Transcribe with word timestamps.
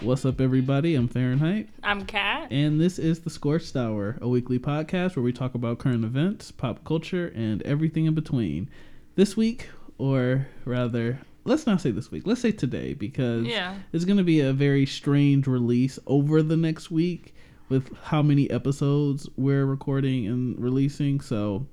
What's 0.00 0.24
up, 0.24 0.40
everybody? 0.40 0.94
I'm 0.94 1.08
Fahrenheit, 1.08 1.68
I'm 1.82 2.04
Kat. 2.04 2.48
and 2.52 2.80
this 2.80 2.98
is 2.98 3.20
the 3.20 3.30
Scorched 3.30 3.74
Hour, 3.76 4.18
a 4.20 4.28
weekly 4.28 4.58
podcast 4.58 5.16
where 5.16 5.22
we 5.22 5.32
talk 5.32 5.54
about 5.54 5.78
current 5.78 6.04
events, 6.04 6.50
pop 6.50 6.84
culture, 6.84 7.32
and 7.34 7.62
everything 7.62 8.04
in 8.06 8.14
between. 8.14 8.68
This 9.14 9.36
week, 9.36 9.68
or 9.98 10.46
rather, 10.64 11.18
let's 11.44 11.66
not 11.66 11.80
say 11.80 11.90
this 11.90 12.10
week, 12.10 12.26
let's 12.26 12.40
say 12.40 12.52
today, 12.52 12.92
because 12.92 13.46
Yeah. 13.46 13.76
it's 13.92 14.04
going 14.04 14.18
to 14.18 14.24
be 14.24 14.40
a 14.40 14.52
very 14.52 14.84
strange 14.86 15.46
release 15.46 15.98
over 16.06 16.42
the 16.42 16.56
next 16.56 16.90
week 16.90 17.34
with 17.68 17.90
how 18.04 18.22
many 18.22 18.50
episodes 18.50 19.28
we're 19.36 19.64
recording 19.66 20.26
and 20.26 20.58
releasing. 20.62 21.20
So, 21.20 21.66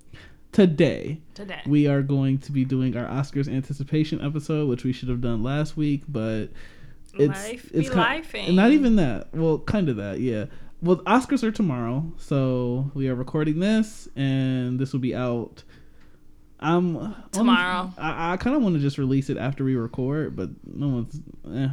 today, 0.53 1.19
Today. 1.35 1.61
we 1.67 1.88
are 1.88 2.02
going 2.02 2.38
to 2.39 2.52
be 2.53 2.63
doing 2.66 2.95
our 2.95 3.05
Oscars 3.05 3.53
anticipation 3.53 4.21
episode, 4.21 4.69
which 4.69 4.83
we 4.85 4.94
should 4.94 5.09
have 5.09 5.21
done 5.21 5.44
last 5.44 5.75
week, 5.77 6.03
but 6.08 6.47
it's 7.13 7.44
Life 7.44 7.72
it's 7.73 7.90
be 7.90 7.95
kind, 7.95 8.23
lifing. 8.26 8.55
not 8.55 8.72
even 8.72 8.95
that. 8.98 9.34
Well, 9.34 9.59
kind 9.59 9.90
of 9.90 9.98
that, 9.98 10.20
yeah. 10.20 10.45
Well, 10.81 10.98
Oscars 10.98 11.44
are 11.44 11.52
tomorrow, 11.52 12.12
so 12.17 12.91
we 12.94 13.08
are 13.08 13.16
recording 13.16 13.59
this, 13.59 14.08
and 14.16 14.80
this 14.80 14.91
will 14.91 14.99
be 14.99 15.16
out. 15.16 15.63
I'm 16.59 17.16
Tomorrow. 17.31 17.94
I, 17.98 18.34
I 18.34 18.38
kind 18.38 18.55
of 18.55 18.62
want 18.62 18.76
to 18.76 18.81
just 18.81 18.98
release 18.98 19.30
it 19.30 19.38
after 19.38 19.63
we 19.63 19.76
record, 19.76 20.36
but 20.36 20.49
no 20.66 20.88
one's. 20.88 21.22
Eh. 21.53 21.70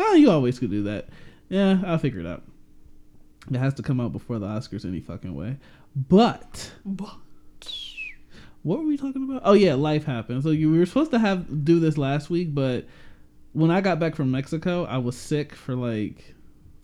Oh, 0.00 0.14
you 0.14 0.30
always 0.30 0.58
could 0.58 0.70
do 0.70 0.84
that. 0.84 1.08
Yeah, 1.48 1.80
I'll 1.86 1.98
figure 1.98 2.20
it 2.20 2.26
out. 2.26 2.42
It 3.50 3.56
has 3.56 3.74
to 3.74 3.82
come 3.82 4.00
out 4.00 4.12
before 4.12 4.38
the 4.38 4.46
Oscars 4.46 4.84
any 4.84 5.00
fucking 5.00 5.34
way. 5.34 5.56
But 5.96 6.72
what 8.62 8.78
were 8.80 8.84
we 8.86 8.96
talking 8.96 9.24
about? 9.24 9.42
Oh 9.44 9.54
yeah, 9.54 9.74
life 9.74 10.04
happens. 10.04 10.44
So 10.44 10.50
you, 10.50 10.70
we 10.70 10.78
were 10.78 10.86
supposed 10.86 11.10
to 11.12 11.18
have 11.18 11.64
do 11.64 11.80
this 11.80 11.96
last 11.96 12.28
week, 12.28 12.54
but 12.54 12.86
when 13.52 13.70
I 13.70 13.80
got 13.80 13.98
back 13.98 14.14
from 14.14 14.30
Mexico, 14.30 14.84
I 14.84 14.98
was 14.98 15.16
sick 15.16 15.54
for 15.54 15.74
like 15.74 16.34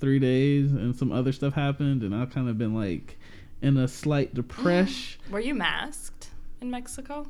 three 0.00 0.18
days, 0.18 0.72
and 0.72 0.94
some 0.96 1.12
other 1.12 1.32
stuff 1.32 1.54
happened, 1.54 2.02
and 2.02 2.14
I've 2.14 2.30
kind 2.30 2.48
of 2.48 2.58
been 2.58 2.74
like 2.74 3.18
in 3.62 3.76
a 3.76 3.88
slight 3.88 4.34
depression. 4.34 5.20
Were 5.30 5.40
you 5.40 5.54
masked 5.54 6.30
in 6.60 6.70
Mexico? 6.70 7.26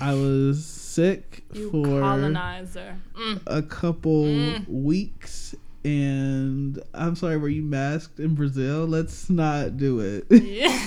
I 0.00 0.14
was 0.14 0.64
sick 0.64 1.44
You 1.52 1.70
for 1.70 1.84
colonizer. 2.00 2.96
Mm. 3.18 3.40
a 3.46 3.62
couple 3.62 4.24
Mm. 4.24 4.68
weeks. 4.68 5.54
And 5.84 6.82
I'm 6.92 7.16
sorry, 7.16 7.36
were 7.38 7.48
you 7.48 7.62
masked 7.62 8.20
in 8.20 8.34
Brazil? 8.34 8.86
Let's 8.86 9.30
not 9.30 9.76
do 9.76 10.00
it. 10.00 10.26
Yeah. 10.30 10.86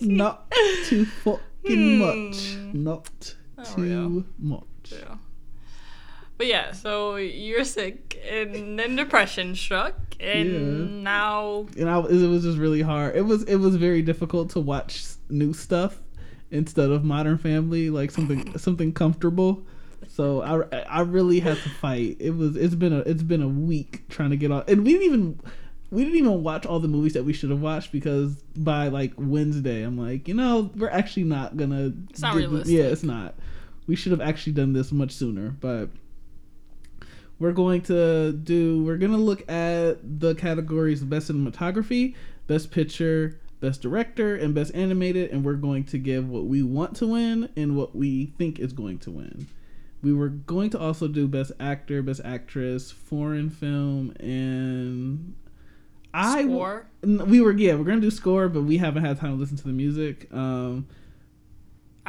not 0.00 0.50
too 0.86 1.04
fucking 1.04 1.98
much. 1.98 2.54
Hmm. 2.54 2.82
Not 2.84 3.34
Oh, 3.58 3.64
too 3.76 4.24
much. 4.38 4.64
Yeah. 4.92 5.16
But 6.36 6.46
yeah, 6.46 6.72
so 6.72 7.16
you're 7.16 7.64
sick 7.64 8.18
and 8.26 8.78
then 8.78 8.96
depression 8.96 9.54
struck 9.54 9.94
and 10.18 10.48
Yeah. 10.50 11.02
now 11.02 11.66
and 11.78 11.88
I, 11.90 11.98
it 11.98 12.28
was 12.28 12.42
just 12.44 12.56
really 12.58 12.80
hard. 12.82 13.14
It 13.14 13.22
was 13.22 13.42
it 13.44 13.56
was 13.56 13.76
very 13.76 14.00
difficult 14.02 14.50
to 14.50 14.60
watch 14.60 15.02
new 15.28 15.52
stuff 15.52 16.00
instead 16.50 16.90
of 16.90 17.04
Modern 17.04 17.36
Family, 17.38 17.90
like 17.90 18.10
something 18.10 18.56
something 18.58 18.92
comfortable. 18.92 19.62
So 20.08 20.40
I, 20.42 20.78
I 20.84 21.00
really 21.02 21.40
had 21.40 21.58
to 21.58 21.68
fight. 21.68 22.16
It 22.18 22.30
was 22.30 22.56
it's 22.56 22.74
been 22.74 22.92
a 22.94 23.00
it's 23.00 23.22
been 23.22 23.42
a 23.42 23.48
week 23.48 24.08
trying 24.08 24.30
to 24.30 24.36
get 24.36 24.50
on, 24.50 24.64
and 24.66 24.82
we 24.82 24.92
didn't 24.92 25.04
even 25.06 25.40
we 25.90 26.04
didn't 26.04 26.18
even 26.18 26.42
watch 26.42 26.64
all 26.64 26.80
the 26.80 26.88
movies 26.88 27.12
that 27.14 27.24
we 27.24 27.32
should 27.34 27.50
have 27.50 27.60
watched 27.60 27.92
because 27.92 28.36
by 28.56 28.88
like 28.88 29.12
Wednesday, 29.18 29.82
I'm 29.82 29.98
like, 29.98 30.26
you 30.26 30.34
know, 30.34 30.70
we're 30.76 30.88
actually 30.88 31.24
not 31.24 31.56
gonna. 31.58 31.92
It's 32.08 32.20
not 32.22 32.34
realistic. 32.34 32.74
Yeah, 32.76 32.84
it's 32.84 33.02
not. 33.02 33.34
We 33.90 33.96
should 33.96 34.12
have 34.12 34.20
actually 34.20 34.52
done 34.52 34.72
this 34.72 34.92
much 34.92 35.10
sooner, 35.10 35.50
but 35.50 35.88
we're 37.40 37.50
going 37.50 37.80
to 37.80 38.30
do 38.30 38.84
we're 38.84 38.98
going 38.98 39.10
to 39.10 39.18
look 39.18 39.40
at 39.50 40.20
the 40.20 40.36
categories 40.36 41.02
best 41.02 41.28
cinematography 41.28 42.14
best 42.46 42.70
picture 42.70 43.40
best 43.58 43.82
director 43.82 44.36
and 44.36 44.54
best 44.54 44.72
animated 44.76 45.32
and 45.32 45.44
we're 45.44 45.54
going 45.54 45.82
to 45.82 45.98
give 45.98 46.28
what 46.28 46.44
we 46.44 46.62
want 46.62 46.94
to 46.98 47.08
win 47.08 47.48
and 47.56 47.76
what 47.76 47.96
we 47.96 48.26
think 48.38 48.60
is 48.60 48.72
going 48.72 48.98
to 48.98 49.10
win 49.10 49.48
we 50.02 50.12
were 50.12 50.28
going 50.28 50.70
to 50.70 50.78
also 50.78 51.08
do 51.08 51.26
best 51.26 51.50
actor 51.58 52.00
best 52.00 52.20
actress 52.24 52.92
foreign 52.92 53.50
film 53.50 54.14
and 54.20 55.34
i 56.14 56.44
score. 56.44 56.86
We 57.02 57.40
were 57.40 57.52
yeah 57.52 57.74
we're 57.74 57.84
gonna 57.84 58.00
do 58.00 58.10
score 58.12 58.48
but 58.48 58.62
we 58.62 58.76
haven't 58.76 59.04
had 59.04 59.18
time 59.18 59.32
to 59.32 59.40
listen 59.40 59.56
to 59.56 59.64
the 59.64 59.72
music 59.72 60.28
um 60.32 60.86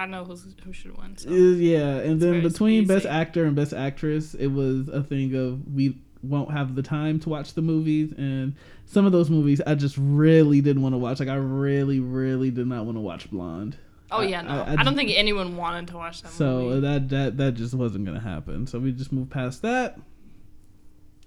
I 0.02 0.06
know 0.08 0.24
who's, 0.26 0.56
who 0.64 0.74
should 0.74 0.98
win. 0.98 1.18
So. 1.18 1.30
is- 1.30 1.60
yeah, 1.60 1.98
and 1.98 2.20
then 2.22 2.32
very 2.32 2.42
between 2.42 2.88
best 2.88 3.06
actor 3.06 3.46
and 3.46 3.56
best 3.56 3.74
actress, 3.74 4.34
it 4.34 4.48
was 4.48 4.88
a 4.90 5.02
thing 5.04 5.36
of 5.36 5.74
we 5.74 5.98
won't 6.24 6.52
have 6.52 6.76
the 6.76 6.84
time 6.84 7.20
to 7.22 7.30
watch 7.30 7.54
the 7.54 7.62
movies, 7.62 8.14
and 8.18 8.56
some 8.86 9.06
of 9.06 9.12
those 9.12 9.30
movies 9.30 9.60
I 9.66 9.76
just 9.76 9.98
really 9.98 10.62
didn't 10.62 10.82
want 10.84 10.94
to 10.94 10.98
watch. 10.98 11.20
Like 11.20 11.30
I 11.30 11.36
really, 11.36 12.00
really 12.00 12.52
did 12.52 12.68
not 12.68 12.86
want 12.86 12.98
to 12.98 13.02
watch 13.02 13.30
Blonde. 13.32 13.78
Oh 14.12 14.22
yeah, 14.22 14.42
no. 14.42 14.50
I- 14.50 14.54
I, 14.56 14.62
I 14.74 14.76
don't 14.78 14.86
just- 14.86 14.96
think 14.98 15.12
anyone 15.16 15.56
wanted 15.56 15.88
to 15.90 15.96
watch 15.96 16.22
that 16.22 16.32
So 16.32 16.62
movie. 16.64 16.80
that 16.82 17.10
that 17.10 17.38
that 17.38 17.54
just 17.54 17.74
wasn't 17.74 18.06
gonna 18.06 18.20
happen. 18.20 18.68
So 18.68 18.78
we 18.80 18.92
just 18.92 19.12
moved 19.12 19.32
past 19.32 19.62
that. 19.62 19.98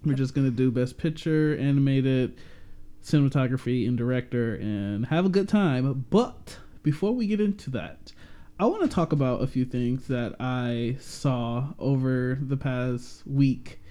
We're 0.05 0.13
just 0.13 0.35
gonna 0.35 0.51
do 0.51 0.69
best 0.69 0.97
picture, 0.99 1.57
animated, 1.57 2.37
cinematography, 3.03 3.87
and 3.87 3.97
director, 3.97 4.55
and 4.55 5.07
have 5.07 5.25
a 5.25 5.29
good 5.29 5.49
time. 5.49 6.05
But 6.09 6.57
before 6.83 7.11
we 7.13 7.25
get 7.27 7.41
into 7.41 7.71
that, 7.71 8.11
I 8.59 8.65
want 8.65 8.83
to 8.83 8.87
talk 8.87 9.11
about 9.11 9.41
a 9.41 9.47
few 9.47 9.65
things 9.65 10.07
that 10.07 10.35
I 10.39 10.95
saw 10.99 11.73
over 11.77 12.37
the 12.41 12.55
past 12.55 13.25
week, 13.27 13.81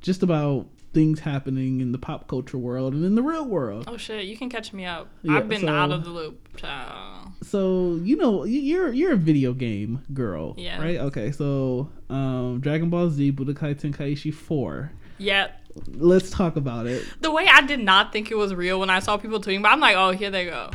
just 0.00 0.22
about 0.22 0.66
things 0.94 1.20
happening 1.20 1.80
in 1.80 1.92
the 1.92 1.98
pop 1.98 2.26
culture 2.28 2.56
world 2.56 2.94
and 2.94 3.04
in 3.04 3.16
the 3.16 3.22
real 3.22 3.44
world. 3.44 3.84
Oh 3.88 3.96
shit, 3.98 4.24
you 4.24 4.36
can 4.36 4.48
catch 4.48 4.72
me 4.72 4.86
up. 4.86 5.08
Yeah, 5.22 5.36
I've 5.38 5.48
been 5.48 5.62
so- 5.62 5.68
out 5.68 5.90
of 5.90 6.04
the 6.04 6.10
loop. 6.10 6.56
child. 6.56 7.32
so 7.42 7.98
you 8.02 8.16
know 8.16 8.44
you're 8.44 8.92
you're 8.94 9.12
a 9.12 9.16
video 9.16 9.52
game 9.52 10.00
girl, 10.14 10.54
Yeah. 10.56 10.80
right? 10.80 10.98
Okay, 10.98 11.30
so 11.32 11.90
um, 12.08 12.60
Dragon 12.60 12.88
Ball 12.90 13.10
Z 13.10 13.32
Budokai 13.32 13.74
Tenkaichi 13.78 14.32
Four. 14.32 14.92
Yep. 15.18 15.60
Let's 15.94 16.30
talk 16.30 16.56
about 16.56 16.86
it. 16.86 17.04
the 17.20 17.30
way 17.32 17.46
I 17.50 17.60
did 17.62 17.80
not 17.80 18.12
think 18.12 18.30
it 18.30 18.36
was 18.36 18.54
real 18.54 18.78
when 18.80 18.88
I 18.90 19.00
saw 19.00 19.16
people 19.16 19.40
tweeting, 19.40 19.60
but 19.62 19.72
I'm 19.72 19.80
like, 19.80 19.96
oh, 19.96 20.12
here 20.12 20.30
they 20.30 20.44
go. 20.46 20.70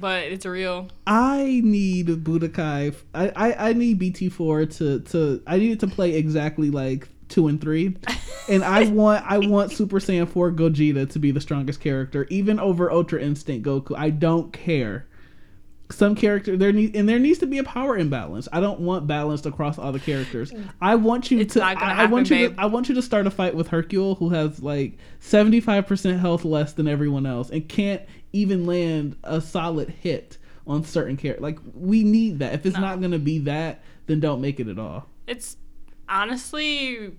But 0.00 0.24
it's 0.24 0.44
real. 0.44 0.88
I 1.06 1.60
need 1.64 2.08
Budokai. 2.08 2.94
I, 3.14 3.28
I 3.36 3.68
I 3.70 3.72
need 3.72 3.98
BT 3.98 4.28
Four 4.28 4.66
to 4.66 5.00
to. 5.00 5.42
I 5.46 5.58
need 5.58 5.72
it 5.72 5.80
to 5.80 5.86
play 5.86 6.14
exactly 6.14 6.70
like 6.70 7.08
two 7.28 7.48
and 7.48 7.60
three, 7.60 7.96
and 8.48 8.64
I 8.64 8.84
want 8.88 9.24
I 9.26 9.38
want 9.38 9.72
Super 9.72 9.98
Saiyan 9.98 10.28
Four 10.28 10.52
Gogeta 10.52 11.10
to 11.10 11.18
be 11.18 11.30
the 11.30 11.40
strongest 11.40 11.80
character, 11.80 12.26
even 12.30 12.58
over 12.58 12.90
Ultra 12.90 13.20
Instinct 13.20 13.66
Goku. 13.66 13.96
I 13.96 14.10
don't 14.10 14.52
care. 14.52 15.06
Some 15.90 16.14
character 16.14 16.56
there 16.56 16.72
need 16.72 16.96
and 16.96 17.06
there 17.08 17.18
needs 17.18 17.38
to 17.40 17.46
be 17.46 17.58
a 17.58 17.64
power 17.64 17.96
imbalance. 17.98 18.48
I 18.52 18.60
don't 18.60 18.80
want 18.80 19.06
balanced 19.06 19.44
across 19.44 19.78
all 19.78 19.92
the 19.92 20.00
characters. 20.00 20.50
Mm. 20.50 20.70
I 20.80 20.94
want 20.94 21.30
you 21.30 21.38
It's 21.40 21.52
to. 21.54 21.60
not 21.60 21.78
gonna 21.78 21.92
I, 21.92 22.02
I 22.02 22.06
want 22.06 22.30
you. 22.30 22.36
babe. 22.36 22.56
To, 22.56 22.62
I 22.62 22.66
want 22.66 22.88
you 22.88 22.94
to 22.94 23.02
start 23.02 23.26
a 23.26 23.30
fight 23.30 23.54
with 23.54 23.68
Hercule, 23.68 24.14
who 24.14 24.30
has 24.30 24.62
like 24.62 24.96
seventy 25.20 25.60
five 25.60 25.86
percent 25.86 26.20
health 26.20 26.44
less 26.44 26.72
than 26.72 26.88
everyone 26.88 27.26
else, 27.26 27.50
and 27.50 27.68
can't 27.68 28.02
even 28.32 28.64
land 28.66 29.16
a 29.24 29.40
solid 29.42 29.90
hit 29.90 30.38
on 30.66 30.82
certain 30.84 31.16
characters. 31.18 31.42
Like 31.42 31.58
we 31.74 32.02
need 32.02 32.38
that. 32.38 32.54
If 32.54 32.64
it's 32.66 32.76
No. 32.76 32.80
not 32.82 33.00
gonna 33.02 33.18
be 33.18 33.40
that, 33.40 33.82
then 34.06 34.20
don't 34.20 34.40
make 34.40 34.58
it 34.60 34.68
at 34.68 34.78
all. 34.78 35.06
It's 35.26 35.58
honestly, 36.08 37.12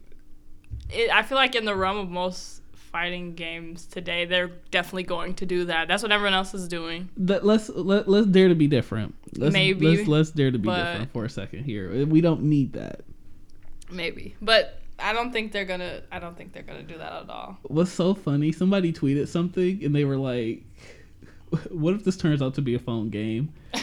it, 0.90 1.10
I 1.14 1.22
feel 1.22 1.38
like 1.38 1.54
in 1.56 1.66
the 1.66 1.76
realm 1.76 1.98
of 1.98 2.10
most 2.10 2.62
fighting 2.96 3.36
games 3.36 3.86
today, 3.86 4.24
they're 4.24 4.48
definitely 4.72 5.04
going 5.04 5.34
to 5.34 5.46
do 5.46 5.66
that. 5.66 5.90
That's 5.90 6.02
what 6.02 6.14
everyone 6.14 6.34
else 6.34 6.54
is 6.54 6.66
doing. 6.70 7.10
Let, 7.18 7.46
let's 7.46 7.68
let, 7.68 8.08
let's 8.08 8.26
dare 8.28 8.48
to 8.48 8.56
be 8.56 8.68
different. 8.68 9.14
Let's, 9.36 9.52
Maybe, 9.52 9.98
let's 9.98 10.08
let's 10.08 10.32
dare 10.32 10.50
to 10.50 10.58
be 10.58 10.70
different 10.70 11.12
for 11.12 11.26
a 11.26 11.30
second 11.30 11.66
here. 11.66 12.06
We 12.06 12.22
don't 12.22 12.44
need 12.44 12.72
that. 12.72 13.02
Maybe, 13.92 14.38
but 14.42 14.80
I 14.98 15.12
don't 15.12 15.34
think 15.34 15.52
they're 15.52 15.66
gonna. 15.66 16.04
I 16.10 16.20
don't 16.20 16.38
think 16.38 16.54
they're 16.54 16.64
gonna 16.64 16.84
do 16.84 16.98
that 16.98 17.12
at 17.12 17.30
all. 17.30 17.58
What's 17.64 17.92
so 17.92 18.14
funny? 18.14 18.54
Somebody 18.54 18.94
tweeted 18.94 19.28
something 19.28 19.84
and 19.84 19.94
they 19.94 20.06
were 20.06 20.16
like, 20.16 20.64
"What 21.72 21.96
if 21.96 22.06
this 22.06 22.16
turns 22.16 22.42
out 22.42 22.54
to 22.54 22.62
be 22.62 22.76
a 22.76 22.80
phone 22.80 23.10
game?" 23.10 23.52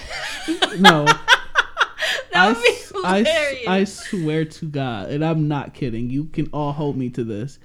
no, 0.78 1.04
That 1.04 2.34
I, 2.34 2.48
would 2.48 2.62
be 2.62 2.68
s- 2.70 2.92
I. 3.04 3.64
I 3.68 3.84
swear 3.84 4.46
to 4.46 4.64
God, 4.64 5.10
and 5.10 5.22
I'm 5.22 5.48
not 5.48 5.74
kidding. 5.74 6.08
You 6.08 6.24
can 6.24 6.48
all 6.54 6.72
hold 6.72 6.96
me 6.96 7.10
to 7.10 7.24
this. 7.24 7.58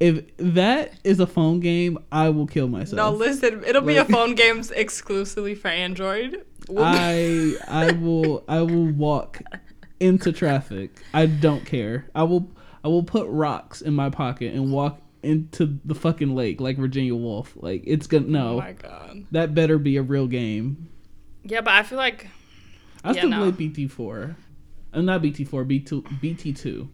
If 0.00 0.24
that 0.36 0.92
is 1.02 1.18
a 1.18 1.26
phone 1.26 1.58
game, 1.60 1.98
I 2.12 2.28
will 2.28 2.46
kill 2.46 2.68
myself. 2.68 2.96
no, 2.96 3.10
listen, 3.10 3.64
it'll 3.66 3.82
be 3.82 3.96
a 3.96 4.04
phone 4.04 4.34
game 4.36 4.62
exclusively 4.74 5.54
for 5.56 5.68
Android. 5.68 6.44
We'll 6.68 6.84
I 6.86 7.54
I 7.66 7.92
will 7.92 8.44
I 8.48 8.60
will 8.62 8.86
walk 8.92 9.40
into 9.98 10.30
traffic. 10.32 11.00
I 11.12 11.26
don't 11.26 11.64
care. 11.66 12.06
I 12.14 12.22
will 12.22 12.48
I 12.84 12.88
will 12.88 13.02
put 13.02 13.26
rocks 13.28 13.80
in 13.80 13.92
my 13.94 14.08
pocket 14.10 14.54
and 14.54 14.70
walk 14.72 15.00
into 15.24 15.80
the 15.84 15.96
fucking 15.96 16.32
lake 16.36 16.60
like 16.60 16.76
Virginia 16.76 17.16
Woolf. 17.16 17.54
Like 17.56 17.82
it's 17.84 18.06
gonna 18.06 18.26
Oh 18.26 18.30
no. 18.30 18.58
my 18.58 18.72
god. 18.74 19.24
that 19.32 19.52
better 19.52 19.78
be 19.78 19.96
a 19.96 20.02
real 20.02 20.28
game. 20.28 20.88
Yeah, 21.42 21.60
but 21.62 21.74
I 21.74 21.82
feel 21.82 21.98
like 21.98 22.28
I 23.02 23.08
Yeah, 23.12 23.20
still 23.22 23.30
no. 23.30 23.38
play 23.38 23.50
BT 23.50 23.88
four. 23.88 24.36
Uh, 24.94 25.00
not 25.00 25.22
BT 25.22 25.44
four, 25.44 25.64
B 25.64 25.80
two 25.80 26.04
BT 26.20 26.52
two. 26.52 26.88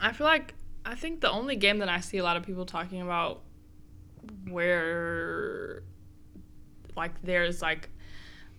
I 0.00 0.12
feel 0.12 0.26
like 0.26 0.54
I 0.84 0.94
think 0.94 1.20
the 1.20 1.30
only 1.30 1.56
game 1.56 1.78
that 1.78 1.88
I 1.88 2.00
see 2.00 2.18
a 2.18 2.24
lot 2.24 2.36
of 2.36 2.42
people 2.42 2.66
talking 2.66 3.00
about 3.00 3.42
where 4.48 5.82
like 6.96 7.20
there's 7.22 7.60
like 7.60 7.90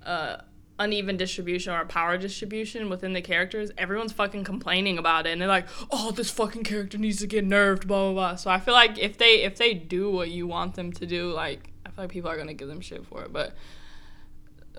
uh 0.06 0.38
uneven 0.78 1.16
distribution 1.16 1.74
or 1.74 1.86
power 1.86 2.18
distribution 2.18 2.90
within 2.90 3.14
the 3.14 3.22
characters, 3.22 3.72
everyone's 3.78 4.12
fucking 4.12 4.44
complaining 4.44 4.98
about 4.98 5.26
it 5.26 5.32
and 5.32 5.42
they're 5.42 5.48
like, 5.48 5.68
"Oh, 5.92 6.12
this 6.12 6.30
fucking 6.32 6.64
character 6.64 6.98
needs 6.98 7.20
to 7.20 7.28
get 7.28 7.48
nerfed, 7.48 7.88
blah 7.88 8.12
blah 8.12 8.14
blah." 8.14 8.36
So 8.36 8.50
I 8.50 8.60
feel 8.60 8.74
like 8.74 8.98
if 8.98 9.18
they 9.18 9.44
if 9.44 9.58
they 9.58 9.74
do 9.74 10.12
what 10.12 10.30
you 10.30 10.48
want 10.48 10.76
them 10.76 10.92
to 10.94 11.06
do, 11.06 11.32
like 11.32 11.72
I 11.86 11.90
feel 11.90 12.04
like 12.04 12.12
people 12.12 12.30
are 12.30 12.36
going 12.36 12.48
to 12.48 12.54
give 12.54 12.68
them 12.68 12.82
shit 12.82 13.06
for 13.06 13.24
it, 13.24 13.32
but 13.32 13.56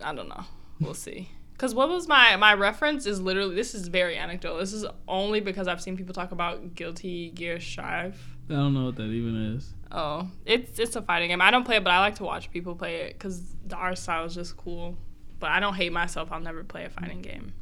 I 0.02 0.14
don't 0.14 0.28
know. 0.28 0.44
We'll 0.80 0.94
see. 0.94 1.30
Cuz 1.58 1.74
what 1.74 1.88
was 1.88 2.06
my 2.08 2.36
my 2.36 2.54
reference 2.54 3.06
is 3.06 3.20
literally 3.20 3.54
this 3.54 3.74
is 3.74 3.88
very 3.88 4.16
anecdotal. 4.16 4.58
This 4.58 4.72
is 4.72 4.84
only 5.08 5.40
because 5.40 5.68
I've 5.68 5.80
seen 5.80 5.96
people 5.96 6.14
talk 6.14 6.32
about 6.32 6.74
Guilty 6.74 7.30
Gear 7.30 7.60
Strive. 7.60 8.20
I 8.48 8.54
don't 8.54 8.74
know 8.74 8.86
what 8.86 8.96
that 8.96 9.04
even 9.04 9.54
is. 9.56 9.74
Oh, 9.90 10.28
it's 10.44 10.78
it's 10.78 10.96
a 10.96 11.02
fighting 11.02 11.28
game. 11.28 11.40
I 11.40 11.50
don't 11.50 11.64
play 11.64 11.76
it, 11.76 11.84
but 11.84 11.92
I 11.92 12.00
like 12.00 12.16
to 12.16 12.24
watch 12.24 12.50
people 12.50 12.74
play 12.74 12.96
it 13.02 13.18
cuz 13.18 13.54
the 13.66 13.76
art 13.76 13.98
style 13.98 14.24
is 14.24 14.34
just 14.34 14.56
cool. 14.56 14.96
But 15.38 15.50
I 15.50 15.60
don't 15.60 15.74
hate 15.74 15.92
myself. 15.92 16.32
I'll 16.32 16.40
never 16.40 16.64
play 16.64 16.84
a 16.84 16.90
fighting 16.90 17.20
game. 17.22 17.52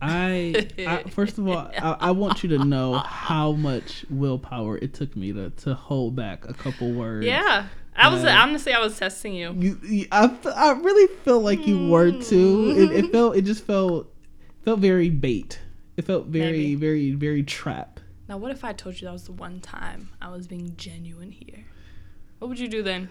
I, 0.00 0.68
I 0.78 1.02
first 1.10 1.38
of 1.38 1.48
all, 1.48 1.56
I, 1.56 1.96
I 2.00 2.10
want 2.10 2.42
you 2.42 2.50
to 2.50 2.64
know 2.64 2.98
how 2.98 3.52
much 3.52 4.04
willpower 4.10 4.76
it 4.78 4.94
took 4.94 5.16
me 5.16 5.32
to 5.32 5.50
to 5.50 5.74
hold 5.74 6.16
back 6.16 6.48
a 6.48 6.54
couple 6.54 6.92
words. 6.92 7.26
Yeah. 7.26 7.68
I 7.96 8.08
was 8.08 8.24
Uh, 8.24 8.28
honestly 8.28 8.72
I 8.72 8.80
was 8.80 8.98
testing 8.98 9.34
you. 9.34 9.54
You, 9.58 9.80
you 9.82 10.06
I, 10.12 10.24
f- 10.24 10.46
I 10.46 10.72
really 10.72 11.06
feel 11.24 11.40
like 11.40 11.66
you 11.66 11.88
were 11.88 12.10
too. 12.12 12.74
It, 12.76 13.04
it 13.04 13.12
felt 13.12 13.36
it 13.36 13.42
just 13.42 13.64
felt 13.64 14.12
felt 14.64 14.80
very 14.80 15.10
bait. 15.10 15.60
It 15.96 16.04
felt 16.04 16.26
very 16.26 16.50
Maybe. 16.52 16.74
very 16.74 17.12
very 17.12 17.42
trap. 17.42 18.00
Now 18.28 18.36
what 18.36 18.50
if 18.50 18.64
I 18.64 18.72
told 18.72 19.00
you 19.00 19.06
that 19.06 19.12
was 19.12 19.24
the 19.24 19.32
one 19.32 19.60
time 19.60 20.10
I 20.20 20.28
was 20.30 20.46
being 20.46 20.74
genuine 20.76 21.30
here? 21.30 21.64
What 22.38 22.48
would 22.48 22.58
you 22.58 22.68
do 22.68 22.82
then? 22.82 23.08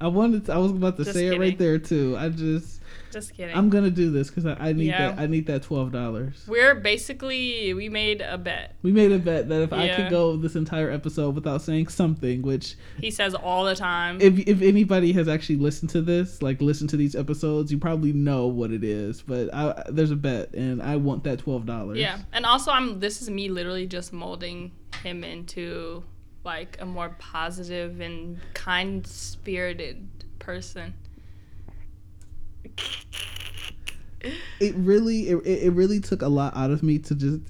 I 0.00 0.08
wanted. 0.08 0.46
To, 0.46 0.52
I 0.52 0.58
was 0.58 0.72
about 0.72 0.96
to 0.98 1.04
Just 1.04 1.16
say 1.16 1.28
it 1.28 1.38
right 1.38 1.56
there 1.56 1.78
too. 1.78 2.16
I 2.18 2.28
just 2.28 2.81
Just 3.12 3.34
kidding. 3.34 3.54
I'm 3.56 3.68
gonna 3.68 3.90
do 3.90 4.10
this 4.10 4.28
because 4.28 4.46
I, 4.46 4.54
I 4.58 4.72
need 4.72 4.86
Yeah. 4.86 5.10
that. 5.12 5.18
I 5.20 5.26
need 5.26 5.46
that 5.46 5.62
twelve 5.62 5.92
dollars. 5.92 6.44
We're 6.48 6.74
basically 6.74 7.74
we 7.74 7.88
made 7.88 8.20
a 8.22 8.38
bet. 8.38 8.74
We 8.82 8.90
made 8.90 9.12
a 9.12 9.18
bet 9.18 9.48
that 9.50 9.60
if 9.62 9.72
I 9.72 9.94
could 9.94 10.10
go 10.10 10.36
this 10.36 10.56
entire 10.56 10.90
episode 10.90 11.34
without 11.34 11.62
saying 11.62 11.88
something, 11.88 12.42
which 12.42 12.74
He 12.98 13.10
says 13.10 13.34
all 13.34 13.64
the 13.64 13.76
time. 13.76 14.18
if 14.20 14.38
if 14.48 14.62
anybody 14.62 15.12
has 15.12 15.28
actually 15.28 15.56
listened 15.56 15.90
to 15.90 16.00
this, 16.00 16.40
like 16.42 16.60
listened 16.62 16.90
to 16.90 16.96
these 16.96 17.14
episodes, 17.14 17.70
you 17.70 17.78
probably 17.78 18.12
know 18.12 18.46
what 18.46 18.70
it 18.72 18.82
is. 18.82 19.22
But 19.22 19.52
I, 19.54 19.82
there's 19.90 20.10
a 20.10 20.16
bet, 20.16 20.54
and 20.54 20.82
I 20.82 20.96
want 20.96 21.24
that 21.24 21.38
twelve 21.40 21.66
dollars. 21.66 21.98
yeah. 21.98 22.18
And 22.32 22.46
also 22.46 22.70
I'm 22.70 22.98
this 23.00 23.20
is 23.20 23.28
me 23.28 23.48
literally 23.50 23.86
just 23.86 24.12
molding 24.12 24.72
him 25.02 25.22
into 25.24 26.02
like 26.44 26.76
a 26.80 26.86
more 26.86 27.10
positive 27.18 28.00
and 28.00 28.38
kind 28.54 29.06
spirited 29.06 30.08
person. 30.38 30.94
It 34.60 34.74
really 34.76 35.28
it, 35.28 35.36
it 35.44 35.72
really 35.72 36.00
took 36.00 36.22
a 36.22 36.28
lot 36.28 36.56
out 36.56 36.70
of 36.70 36.82
me 36.82 36.98
to 36.98 37.14
just 37.14 37.40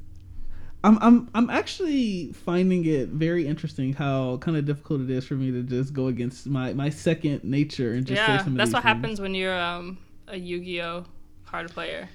I'm 0.85 0.99
I'm 1.01 1.31
I'm 1.35 1.51
actually 1.51 2.33
finding 2.33 2.85
it 2.87 3.11
very 3.11 3.47
interesting 3.47 3.93
how 3.93 4.39
kind 4.39 4.57
of 4.57 4.65
difficult 4.65 5.03
it 5.03 5.11
is 5.11 5.25
for 5.25 5.35
me 5.35 5.53
to 5.53 5.63
just 5.63 5.93
go 5.93 6.09
against 6.09 6.47
my 6.47 6.73
my 6.73 6.91
second 6.91 7.45
nature 7.45 7.95
and 7.95 8.07
just 8.07 8.21
say 8.21 8.33
yeah, 8.33 8.39
some 8.39 8.55
of 8.55 8.59
that's 8.59 8.73
what 8.73 8.83
things. 8.83 8.97
happens 8.97 9.21
when 9.21 9.35
you're 9.35 9.59
um, 9.59 9.99
a 10.29 10.37
Yu-Gi-Oh 10.37 11.05
card 11.47 11.71
player, 11.71 12.09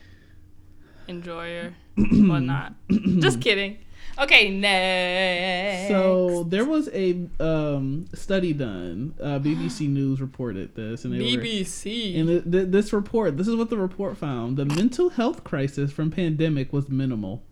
enjoyer, 1.07 1.73
whatnot. 1.95 2.73
Just 3.19 3.39
kidding. 3.39 3.77
Okay, 4.19 4.49
next. 4.49 5.89
So 5.89 6.43
there 6.43 6.65
was 6.65 6.89
a 6.93 7.27
um, 7.39 8.05
study 8.13 8.53
done. 8.53 9.13
Uh, 9.21 9.39
BBC 9.39 9.87
News 9.89 10.19
reported 10.21 10.75
this, 10.75 11.05
and 11.05 11.13
they 11.13 11.19
were 11.37 11.43
BBC. 11.43 12.19
and 12.19 12.27
th- 12.27 12.43
th- 12.51 12.67
this 12.69 12.93
report. 12.93 13.37
This 13.37 13.47
is 13.47 13.55
what 13.55 13.69
the 13.69 13.77
report 13.77 14.17
found: 14.17 14.57
the 14.57 14.65
mental 14.65 15.09
health 15.09 15.43
crisis 15.43 15.91
from 15.91 16.09
pandemic 16.11 16.73
was 16.73 16.89
minimal. 16.89 17.43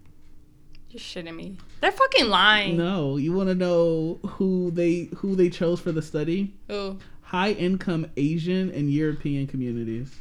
You're 0.89 0.99
shitting 1.01 1.35
me. 1.35 1.57
They're 1.81 1.91
fucking 1.91 2.29
lying. 2.29 2.77
No, 2.77 3.17
you 3.17 3.33
want 3.33 3.49
to 3.49 3.55
know 3.55 4.19
who 4.25 4.71
they 4.71 5.09
who 5.17 5.35
they 5.35 5.49
chose 5.49 5.79
for 5.79 5.91
the 5.91 6.01
study? 6.01 6.53
Ooh. 6.71 6.97
high 7.21 7.51
income 7.51 8.07
Asian 8.17 8.71
and 8.71 8.89
European 8.91 9.45
communities. 9.47 10.15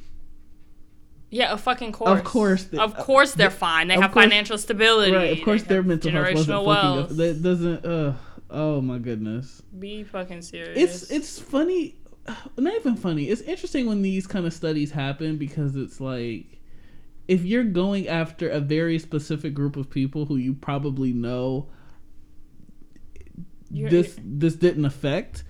Yeah, 1.34 1.52
of 1.52 1.60
fucking 1.62 1.90
course. 1.90 2.18
Of 2.20 2.24
course 2.24 2.64
they- 2.64 2.78
of 2.78 2.94
course, 2.96 3.32
they're 3.32 3.50
fine. 3.50 3.88
They 3.88 3.94
have 3.94 4.12
course- 4.12 4.24
financial 4.24 4.56
stability. 4.56 5.10
Right, 5.12 5.36
of 5.36 5.44
course 5.44 5.64
their 5.64 5.82
mental 5.82 6.12
health 6.12 6.32
wasn't 6.34 6.58
generational 6.60 6.74
fucking 6.74 6.98
up. 7.00 7.08
That 7.16 7.42
doesn't 7.42 7.84
uh 7.84 8.12
oh 8.50 8.80
my 8.80 8.98
goodness. 8.98 9.60
Be 9.76 10.04
fucking 10.04 10.42
serious. 10.42 10.78
It's 10.78 11.10
it's 11.10 11.38
funny 11.40 11.96
not 12.56 12.74
even 12.76 12.94
funny. 12.94 13.24
It's 13.30 13.40
interesting 13.42 13.86
when 13.86 14.00
these 14.02 14.28
kind 14.28 14.46
of 14.46 14.52
studies 14.52 14.92
happen 14.92 15.36
because 15.36 15.74
it's 15.74 16.00
like 16.00 16.60
if 17.26 17.44
you're 17.44 17.64
going 17.64 18.06
after 18.06 18.48
a 18.48 18.60
very 18.60 18.98
specific 19.00 19.54
group 19.54 19.76
of 19.76 19.90
people 19.90 20.26
who 20.26 20.36
you 20.36 20.54
probably 20.54 21.12
know 21.12 21.68
You're- 23.70 23.90
this 23.90 24.16
this 24.24 24.54
didn't 24.54 24.84
affect 24.84 25.42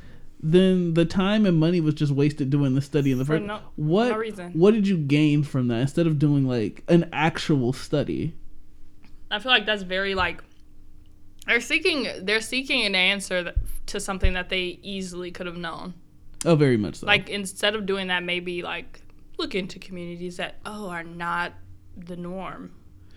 then 0.46 0.93
the 0.93 1.06
time 1.06 1.46
and 1.46 1.58
money 1.58 1.81
was 1.81 1.94
just 1.94 2.12
wasted 2.12 2.50
doing 2.50 2.75
the 2.75 2.82
study 2.82 3.11
in 3.11 3.19
the 3.19 3.25
first 3.25 3.43
no- 3.43 3.61
what 3.76 4.08
no 4.11 4.17
reason. 4.19 4.52
what 4.52 4.75
did 4.75 4.87
you 4.87 4.99
gain 4.99 5.43
from 5.43 5.69
that 5.69 5.81
instead 5.81 6.06
of 6.06 6.19
doing 6.19 6.46
like 6.46 6.85
an 6.88 7.08
actual 7.12 7.73
study 7.73 8.35
I 9.31 9.38
feel 9.38 9.50
like 9.50 9.64
that's 9.67 9.82
very 9.82 10.14
like 10.14 10.44
they're 11.46 11.61
seeking 11.61 12.06
they're 12.23 12.41
seeking 12.43 12.85
an 12.85 12.94
answer 12.94 13.43
that, 13.43 13.56
to 13.87 13.99
something 14.00 14.35
that 14.35 14.49
they 14.50 14.79
easily 14.82 15.31
could 15.31 15.46
have 15.46 15.56
known. 15.56 15.94
oh 16.44 16.55
very 16.56 16.76
much 16.76 16.96
so 16.96 17.06
Like 17.06 17.29
instead 17.31 17.75
of 17.75 17.87
doing 17.87 18.08
that, 18.08 18.23
maybe 18.23 18.62
like 18.62 19.00
look 19.38 19.55
into 19.55 19.79
communities 19.79 20.37
that 20.37 20.56
oh 20.67 20.88
are 20.91 21.02
not 21.05 21.55
the 21.96 22.17
norm, 22.17 22.73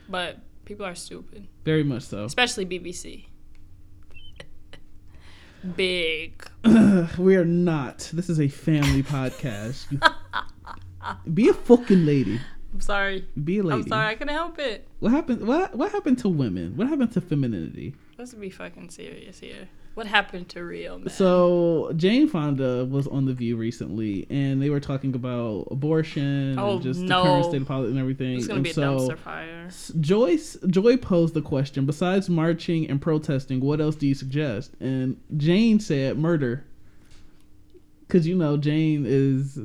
but 0.10 0.38
people 0.66 0.86
are 0.86 0.96
stupid, 0.96 1.48
very 1.66 1.84
much 1.84 2.04
so 2.04 2.24
especially 2.26 2.66
BBC. 2.66 3.26
Big. 5.75 6.45
we 7.18 7.35
are 7.35 7.45
not 7.45 8.09
this 8.14 8.30
is 8.30 8.40
a 8.40 8.47
family 8.47 9.04
podcast 9.04 9.85
be 11.33 11.49
a 11.49 11.54
fucking 11.54 12.06
lady 12.06 12.40
I'm 12.73 12.81
sorry. 12.81 13.26
be 13.44 13.59
a 13.59 13.64
lady 13.64 13.81
I'm 13.83 13.87
sorry. 13.87 14.07
I 14.07 14.16
couldn't 14.16 14.33
help 14.35 14.59
it. 14.59 14.87
what 14.99 15.11
happened 15.11 15.47
what 15.47 15.76
what 15.76 15.92
happened 15.92 16.19
to 16.19 16.30
women 16.30 16.76
what 16.78 16.87
happened 16.87 17.11
to 17.14 17.21
femininity 17.21 17.95
Let's 18.18 18.33
be 18.33 18.49
fucking 18.49 18.90
serious 18.90 19.40
here. 19.40 19.69
What 19.97 20.06
happened 20.06 20.47
to 20.49 20.63
real 20.63 20.99
men? 20.99 21.09
So 21.09 21.92
Jane 21.95 22.27
Fonda 22.27 22.85
was 22.85 23.07
on 23.07 23.25
the 23.25 23.33
View 23.33 23.57
recently, 23.57 24.27
and 24.30 24.61
they 24.61 24.69
were 24.69 24.80
talking 24.80 25.16
about 25.16 25.69
abortion 25.71 26.59
Oh, 26.59 26.73
and 26.73 26.83
just 26.83 26.99
no. 26.99 27.23
the 27.23 27.30
current 27.30 27.45
state 27.45 27.61
of 27.63 27.68
politics 27.68 27.89
and 27.89 27.99
everything. 27.99 28.37
it's 28.37 28.45
gonna 28.45 28.57
and 28.57 28.63
be 28.63 28.69
a 28.69 28.73
so 28.75 28.95
dumpster 28.95 29.18
fire. 29.18 29.69
Joyce 29.99 30.56
Joy 30.68 30.97
posed 30.97 31.33
the 31.33 31.42
question: 31.42 31.87
Besides 31.87 32.30
marching 32.30 32.87
and 32.87 33.01
protesting, 33.01 33.59
what 33.59 33.81
else 33.81 33.95
do 33.95 34.06
you 34.06 34.13
suggest? 34.13 34.75
And 34.80 35.19
Jane 35.35 35.80
said 35.80 36.19
murder, 36.19 36.63
because 38.01 38.27
you 38.27 38.35
know 38.35 38.56
Jane 38.56 39.04
is 39.07 39.57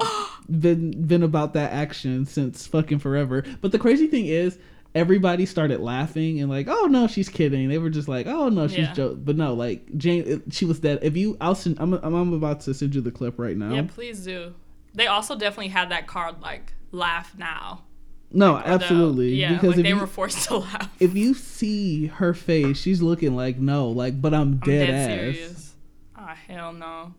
been 0.48 1.04
been 1.04 1.24
about 1.24 1.52
that 1.54 1.72
action 1.72 2.26
since 2.26 2.64
fucking 2.64 3.00
forever. 3.00 3.42
But 3.60 3.72
the 3.72 3.80
crazy 3.80 4.06
thing 4.06 4.26
is. 4.26 4.56
Everybody 4.94 5.44
started 5.44 5.80
laughing 5.80 6.40
and 6.40 6.48
like, 6.48 6.68
oh 6.68 6.86
no, 6.86 7.08
she's 7.08 7.28
kidding. 7.28 7.68
They 7.68 7.78
were 7.78 7.90
just 7.90 8.06
like, 8.06 8.26
oh 8.28 8.48
no, 8.48 8.68
she's 8.68 8.78
Yeah. 8.78 8.92
joking. 8.92 9.24
But 9.24 9.36
no, 9.36 9.54
like 9.54 9.96
Jane, 9.96 10.42
she 10.50 10.64
was 10.64 10.78
dead. 10.78 11.00
If 11.02 11.16
you, 11.16 11.36
I'll 11.40 11.56
send. 11.56 11.78
I'm, 11.80 11.94
I'm, 11.94 12.32
about 12.32 12.60
to 12.62 12.74
send 12.74 12.94
you 12.94 13.00
the 13.00 13.10
clip 13.10 13.38
right 13.38 13.56
now. 13.56 13.74
Yeah, 13.74 13.86
please 13.92 14.24
do. 14.24 14.54
They 14.94 15.08
also 15.08 15.34
definitely 15.36 15.68
had 15.68 15.90
that 15.90 16.06
card 16.06 16.40
like 16.40 16.72
laugh 16.92 17.36
now. 17.36 17.82
no, 18.30 18.54
the- 18.56 18.68
absolutely. 18.68 19.34
yeah, 19.34 19.54
because 19.54 19.74
like 19.74 19.82
they 19.82 19.88
you, 19.88 19.96
were 19.98 20.06
forced 20.06 20.46
to 20.48 20.58
laugh. 20.58 20.88
if 21.00 21.14
you 21.16 21.34
see 21.34 22.06
her 22.06 22.32
face, 22.32 22.76
she's 22.78 23.02
looking 23.02 23.34
like 23.34 23.58
no, 23.58 23.88
like, 23.88 24.22
but 24.22 24.32
I'm 24.32 24.58
dead, 24.58 24.88
I'm 24.90 24.94
dead, 24.94 24.94
ass. 24.94 25.06
serious. 25.34 25.74
Ah, 26.16 26.36
hell 26.46 26.72
no. 26.72 27.14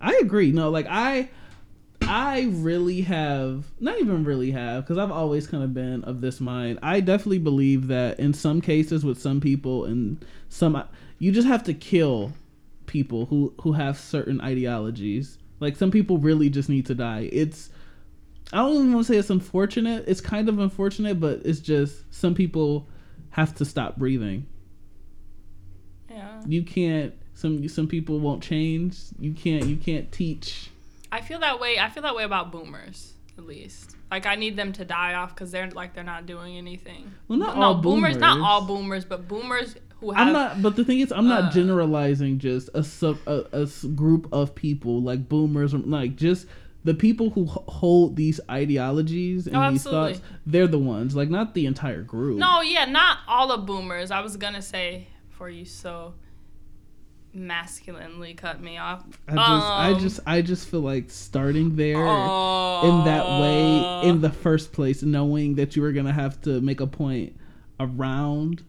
I 0.00 0.20
agree. 0.22 0.52
No, 0.52 0.70
like 0.70 0.86
I, 0.88 1.28
I 2.08 2.48
really 2.50 3.02
have 3.02 3.64
not 3.80 3.98
even 3.98 4.24
really 4.24 4.50
have 4.50 4.84
because 4.84 4.98
I've 4.98 5.10
always 5.10 5.46
kind 5.46 5.62
of 5.62 5.72
been 5.74 6.04
of 6.04 6.20
this 6.20 6.40
mind. 6.40 6.78
I 6.82 7.00
definitely 7.00 7.38
believe 7.38 7.88
that 7.88 8.18
in 8.20 8.34
some 8.34 8.60
cases 8.60 9.04
with 9.04 9.20
some 9.20 9.40
people 9.40 9.84
and 9.84 10.24
some, 10.48 10.82
you 11.18 11.32
just 11.32 11.48
have 11.48 11.64
to 11.64 11.74
kill 11.74 12.32
people 12.86 13.26
who 13.26 13.54
who 13.60 13.72
have 13.72 13.98
certain 13.98 14.40
ideologies. 14.40 15.38
Like 15.60 15.76
some 15.76 15.90
people 15.90 16.18
really 16.18 16.50
just 16.50 16.68
need 16.68 16.86
to 16.86 16.94
die. 16.94 17.28
It's 17.32 17.70
I 18.52 18.58
don't 18.58 18.74
even 18.74 18.92
want 18.92 19.06
to 19.06 19.12
say 19.12 19.18
it's 19.18 19.30
unfortunate. 19.30 20.04
It's 20.06 20.20
kind 20.20 20.48
of 20.48 20.58
unfortunate, 20.58 21.18
but 21.20 21.42
it's 21.44 21.60
just 21.60 22.04
some 22.14 22.34
people 22.34 22.88
have 23.30 23.54
to 23.56 23.64
stop 23.64 23.96
breathing. 23.96 24.46
Yeah. 26.10 26.42
You 26.46 26.62
can't. 26.62 27.14
Some 27.34 27.66
some 27.68 27.88
people 27.88 28.20
won't 28.20 28.42
change. 28.42 28.96
You 29.18 29.32
can't. 29.32 29.66
You 29.66 29.76
can't 29.76 30.12
teach. 30.12 30.70
I 31.14 31.20
feel 31.20 31.38
that 31.38 31.60
way. 31.60 31.78
I 31.78 31.90
feel 31.90 32.02
that 32.02 32.16
way 32.16 32.24
about 32.24 32.50
boomers, 32.50 33.14
at 33.38 33.46
least. 33.46 33.94
Like 34.10 34.26
I 34.26 34.34
need 34.34 34.56
them 34.56 34.72
to 34.72 34.84
die 34.84 35.14
off 35.14 35.32
because 35.32 35.52
they're 35.52 35.70
like 35.70 35.94
they're 35.94 36.02
not 36.02 36.26
doing 36.26 36.56
anything. 36.56 37.08
Well, 37.28 37.38
not 37.38 37.56
no, 37.56 37.62
all 37.62 37.74
boomers. 37.76 38.16
Not 38.16 38.40
all 38.40 38.66
boomers, 38.66 39.04
but 39.04 39.28
boomers 39.28 39.76
who 40.00 40.10
have 40.10 40.26
I'm 40.26 40.32
not, 40.32 40.60
but 40.60 40.74
the 40.74 40.84
thing 40.84 40.98
is, 40.98 41.12
I'm 41.12 41.30
uh, 41.30 41.40
not 41.40 41.52
generalizing 41.52 42.40
just 42.40 42.68
a 42.74 42.82
sub 42.82 43.18
a, 43.28 43.44
a 43.52 43.66
group 43.94 44.28
of 44.32 44.56
people 44.56 45.02
like 45.02 45.28
boomers, 45.28 45.72
or 45.72 45.78
like 45.78 46.16
just 46.16 46.48
the 46.82 46.94
people 46.94 47.30
who 47.30 47.46
hold 47.46 48.16
these 48.16 48.40
ideologies 48.50 49.46
and 49.46 49.54
Oh, 49.54 49.70
these 49.70 49.84
thoughts. 49.84 50.20
They're 50.44 50.66
the 50.66 50.80
ones, 50.80 51.14
like 51.14 51.30
not 51.30 51.54
the 51.54 51.66
entire 51.66 52.02
group. 52.02 52.38
No, 52.38 52.60
yeah, 52.60 52.86
not 52.86 53.18
all 53.28 53.52
of 53.52 53.66
boomers. 53.66 54.10
I 54.10 54.20
was 54.20 54.36
gonna 54.36 54.62
say 54.62 55.06
for 55.30 55.48
you 55.48 55.64
so 55.64 56.14
masculinely 57.34 58.34
cut 58.34 58.60
me 58.60 58.78
off. 58.78 59.04
I 59.28 59.32
just, 59.34 59.48
I 59.48 59.90
Um, 59.92 60.00
just, 60.00 60.20
I 60.26 60.42
just 60.42 60.68
feel 60.68 60.80
like 60.80 61.10
starting 61.10 61.76
there. 61.76 61.96
oh, 61.98 62.80
in 63.00 63.04
that 63.04 63.40
way 63.40 64.08
in 64.08 64.20
the 64.20 64.30
first 64.30 64.72
place, 64.72 65.02
knowing 65.02 65.54
that 65.56 65.76
you 65.76 65.82
were 65.82 65.92
gonna 65.92 66.12
have 66.12 66.40
to 66.42 66.60
make 66.60 66.80
a 66.80 66.86
point 66.86 67.36
around 67.80 68.62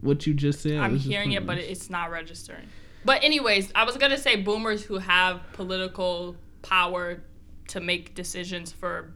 what 0.00 0.26
you 0.26 0.34
just 0.34 0.60
said. 0.60 0.76
I'm 0.78 0.96
hearing 0.96 1.32
it, 1.32 1.46
but 1.46 1.58
it's 1.58 1.88
not 1.90 2.10
registering. 2.10 2.66
But 3.04 3.22
anyways, 3.24 3.70
I 3.74 3.84
was 3.84 3.96
gonna 3.96 4.18
say 4.18 4.36
boomers 4.36 4.82
who 4.84 4.98
have 4.98 5.40
political 5.52 6.36
power 6.62 7.22
to 7.68 7.80
make 7.80 8.14
decisions 8.14 8.72
for 8.72 9.12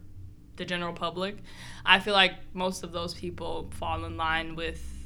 the 0.56 0.64
general 0.64 0.92
public. 0.92 1.36
I 1.84 2.00
feel 2.00 2.14
like 2.14 2.34
most 2.54 2.82
of 2.82 2.92
those 2.92 3.14
people 3.14 3.70
fall 3.74 4.04
in 4.04 4.16
line 4.16 4.56
with 4.56 4.99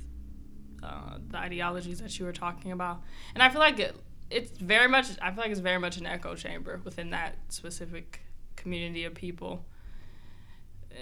uh, 0.85 1.19
the 1.31 1.39
ideologies 1.39 2.01
that 2.01 2.19
you 2.19 2.25
were 2.25 2.33
talking 2.33 2.73
about, 2.73 3.03
and 3.35 3.43
I 3.43 3.49
feel 3.49 3.61
like 3.61 3.79
it, 3.79 3.97
it's 4.31 4.51
very 4.59 4.89
much. 4.89 5.07
I 5.23 5.31
feel 5.31 5.43
like 5.43 5.51
it's 5.51 5.61
very 5.61 5.79
much 5.79 5.97
an 5.97 6.07
echo 6.07 6.35
chamber 6.35 6.81
within 6.85 7.11
that 7.11 7.37
specific 7.49 8.21
community 8.57 9.05
of 9.05 9.15
people, 9.15 9.65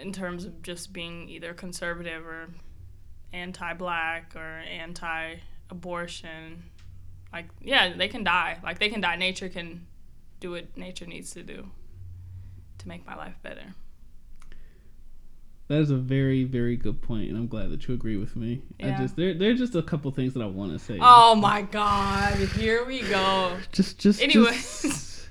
in 0.00 0.12
terms 0.12 0.44
of 0.44 0.62
just 0.62 0.92
being 0.92 1.28
either 1.28 1.52
conservative 1.54 2.26
or 2.26 2.48
anti-black 3.32 4.34
or 4.36 4.62
anti-abortion. 4.70 6.62
Like 7.32 7.48
yeah 7.60 7.94
they 7.96 8.08
can 8.08 8.24
die. 8.24 8.58
Like 8.62 8.78
they 8.78 8.90
can 8.90 9.00
die. 9.00 9.16
Nature 9.16 9.48
can 9.48 9.86
do 10.40 10.50
what 10.52 10.76
nature 10.76 11.06
needs 11.06 11.30
to 11.32 11.42
do 11.42 11.70
to 12.78 12.88
make 12.88 13.06
my 13.06 13.14
life 13.14 13.36
better 13.42 13.74
that 15.72 15.80
is 15.80 15.90
a 15.90 15.96
very, 15.96 16.44
very 16.44 16.76
good 16.76 17.00
point, 17.00 17.30
and 17.30 17.38
I'm 17.38 17.46
glad 17.48 17.70
that 17.70 17.88
you 17.88 17.94
agree 17.94 18.16
with 18.18 18.36
me. 18.36 18.60
I 18.80 18.88
Yeah. 18.88 19.00
just 19.00 19.16
there, 19.16 19.32
there's 19.34 19.58
just 19.58 19.74
a 19.74 19.82
couple 19.82 20.10
things 20.10 20.34
that 20.34 20.42
I 20.42 20.46
want 20.46 20.72
to 20.72 20.78
say. 20.78 20.98
oh 21.00 21.34
my 21.34 21.62
god 21.62 22.34
here 22.34 22.84
we 22.84 23.00
go 23.00 23.56
just, 23.72 23.98
just, 23.98 24.20
Anyways. 24.20 24.82
just- 24.82 25.28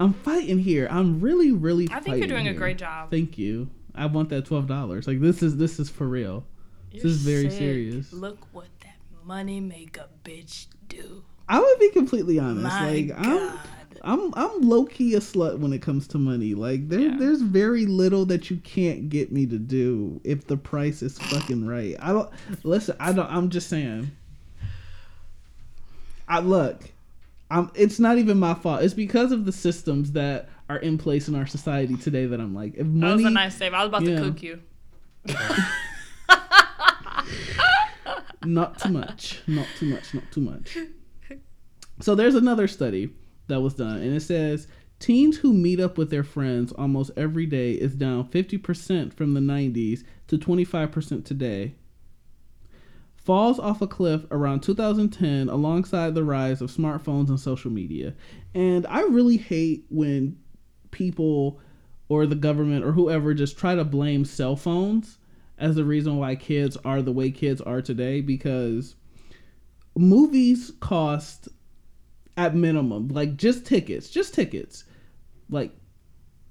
I'm 0.00 0.12
fighting 0.12 0.58
here. 0.58 0.88
I'm 0.90 1.20
really, 1.20 1.52
really. 1.52 1.88
i 1.92 2.00
think 2.00 2.18
you're 2.18 2.26
doing 2.26 2.48
a 2.48 2.52
great 2.54 2.78
job 2.78 3.10
Thank 3.10 3.38
you. 3.38 3.70
I 3.94 4.06
want 4.06 4.28
that 4.30 4.44
twelve 4.44 4.66
dollars. 4.66 5.06
Like 5.06 5.20
this 5.20 5.40
is 5.40 5.56
this 5.56 5.78
is 5.78 5.88
for 5.88 6.08
real. 6.08 6.44
You're 6.90 7.06
is 7.06 7.22
very 7.22 7.48
sick. 7.48 7.58
serious. 7.58 8.12
look 8.12 8.38
what 8.52 8.66
that 8.80 8.96
money 9.24 9.60
make 9.60 9.96
a 9.96 10.08
bitch 10.28 10.66
do 10.88 11.22
I 11.48 11.60
would 11.60 11.78
be 11.78 11.90
completely 11.90 12.40
honest. 12.40 12.64
my 12.64 12.90
like 12.90 13.08
god 13.08 13.18
I'm 13.22 13.58
I'm 14.04 14.32
I'm 14.34 14.60
low 14.60 14.84
key 14.84 15.14
a 15.14 15.18
slut 15.20 15.58
when 15.58 15.72
it 15.72 15.80
comes 15.82 16.06
to 16.08 16.18
money. 16.18 16.54
Like 16.54 16.88
there 16.88 17.00
Yeah. 17.00 17.16
there's 17.18 17.40
very 17.42 17.86
little 17.86 18.24
that 18.26 18.50
you 18.50 18.56
can't 18.58 19.08
get 19.08 19.32
me 19.32 19.46
to 19.46 19.58
do 19.58 20.20
if 20.24 20.46
the 20.46 20.56
price 20.56 21.02
is 21.02 21.18
fucking 21.18 21.66
right. 21.66 21.96
I 22.00 22.12
don't 22.12 22.30
listen. 22.62 22.96
I 23.00 23.12
don't. 23.12 23.30
I'm 23.30 23.50
just 23.50 23.68
saying. 23.68 24.10
I 26.28 26.40
look. 26.40 26.82
I'm. 27.50 27.70
It's 27.74 27.98
not 27.98 28.18
even 28.18 28.38
my 28.38 28.54
fault. 28.54 28.82
It's 28.82 28.94
because 28.94 29.32
of 29.32 29.44
the 29.44 29.52
systems 29.52 30.12
that 30.12 30.48
are 30.68 30.78
in 30.78 30.96
place 30.98 31.28
in 31.28 31.34
our 31.34 31.46
society 31.46 31.96
today 31.96 32.26
that 32.26 32.40
I'm 32.40 32.54
like, 32.54 32.74
if 32.76 32.86
money. 32.86 33.00
that 33.10 33.16
was 33.16 33.24
a 33.26 33.30
nice 33.30 33.54
save 33.54 33.74
i 33.74 33.80
was 33.84 33.88
about 33.88 34.02
Yeah. 34.02 34.18
to 34.20 34.24
cook 34.30 34.42
you 34.42 34.60
not 38.44 38.78
too 38.78 38.88
much, 38.90 39.40
not 39.46 39.66
too 39.78 39.86
much, 39.86 40.14
not 40.14 40.24
too 40.30 40.40
much. 40.40 40.76
So 42.00 42.14
there's 42.14 42.34
another 42.34 42.66
study 42.68 43.10
that 43.48 43.60
was 43.60 43.74
done, 43.74 43.98
and 43.98 44.14
it 44.14 44.20
says 44.20 44.66
teens 44.98 45.38
who 45.38 45.52
meet 45.52 45.80
up 45.80 45.98
with 45.98 46.10
their 46.10 46.24
friends 46.24 46.72
almost 46.72 47.10
every 47.16 47.46
day 47.46 47.72
is 47.72 47.94
down 47.94 48.28
50% 48.28 49.12
from 49.12 49.34
the 49.34 49.40
90s 49.40 50.04
to 50.28 50.38
25% 50.38 51.24
today. 51.24 51.74
Falls 53.16 53.58
off 53.58 53.82
a 53.82 53.86
cliff 53.86 54.26
around 54.30 54.60
2010 54.60 55.48
alongside 55.48 56.14
the 56.14 56.24
rise 56.24 56.60
of 56.60 56.70
smartphones 56.70 57.28
and 57.28 57.40
social 57.40 57.70
media. 57.70 58.14
And 58.54 58.86
I 58.86 59.00
really 59.02 59.38
hate 59.38 59.86
when 59.88 60.38
people 60.90 61.60
or 62.08 62.26
the 62.26 62.34
government 62.34 62.84
or 62.84 62.92
whoever 62.92 63.34
just 63.34 63.58
try 63.58 63.74
to 63.74 63.84
blame 63.84 64.24
cell 64.24 64.56
phones 64.56 65.18
as 65.58 65.74
the 65.74 65.84
reason 65.84 66.18
why 66.18 66.36
kids 66.36 66.76
are 66.84 67.02
the 67.02 67.12
way 67.12 67.30
kids 67.30 67.60
are 67.60 67.80
today 67.80 68.20
because 68.20 68.94
movies 69.96 70.72
cost 70.80 71.48
at 72.36 72.54
minimum 72.54 73.08
like 73.08 73.36
just 73.36 73.64
tickets 73.64 74.10
just 74.10 74.34
tickets 74.34 74.84
like 75.48 75.70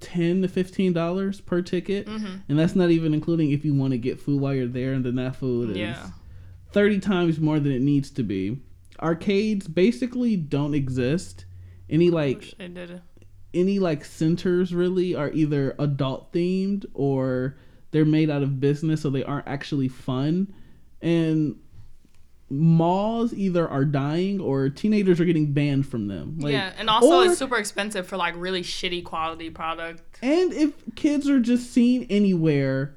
10 0.00 0.42
to 0.42 0.48
15 0.48 0.92
dollars 0.92 1.40
per 1.40 1.62
ticket. 1.62 2.06
Mm-hmm. 2.06 2.36
and 2.48 2.58
that's 2.58 2.76
not 2.76 2.90
even 2.90 3.14
including 3.14 3.52
if 3.52 3.64
you 3.64 3.74
want 3.74 3.92
to 3.92 3.98
get 3.98 4.20
food 4.20 4.40
while 4.40 4.54
you're 4.54 4.66
there 4.66 4.92
and 4.92 5.04
then 5.04 5.16
that 5.16 5.36
food 5.36 5.70
is 5.70 5.76
yeah. 5.78 6.08
30 6.72 6.98
times 7.00 7.40
more 7.40 7.58
than 7.58 7.72
it 7.72 7.80
needs 7.80 8.10
to 8.10 8.22
be. 8.22 8.58
Arcades 9.00 9.66
basically 9.68 10.36
don't 10.36 10.74
exist. 10.74 11.46
Any 11.88 12.10
like 12.10 12.54
any 13.52 13.78
like 13.78 14.04
centers 14.04 14.74
really 14.74 15.14
are 15.14 15.30
either 15.30 15.74
adult 15.78 16.32
themed 16.32 16.84
or 16.94 17.56
they're 17.92 18.04
made 18.04 18.28
out 18.30 18.42
of 18.42 18.58
business 18.60 19.02
so 19.02 19.10
they 19.10 19.24
aren't 19.24 19.46
actually 19.46 19.88
fun. 19.88 20.52
And 21.00 21.56
malls 22.50 23.32
either 23.32 23.68
are 23.68 23.84
dying 23.84 24.40
or 24.40 24.68
teenagers 24.68 25.18
are 25.20 25.24
getting 25.24 25.52
banned 25.52 25.86
from 25.86 26.08
them. 26.08 26.38
Like 26.38 26.52
yeah 26.52 26.72
and 26.78 26.90
also 26.90 27.20
or- 27.20 27.26
it's 27.26 27.38
super 27.38 27.56
expensive 27.56 28.06
for 28.06 28.16
like 28.16 28.34
really 28.36 28.62
shitty 28.62 29.04
quality 29.04 29.50
product. 29.50 30.02
And 30.22 30.52
if 30.52 30.72
kids 30.94 31.28
are 31.28 31.40
just 31.40 31.72
seen 31.72 32.06
anywhere 32.10 32.94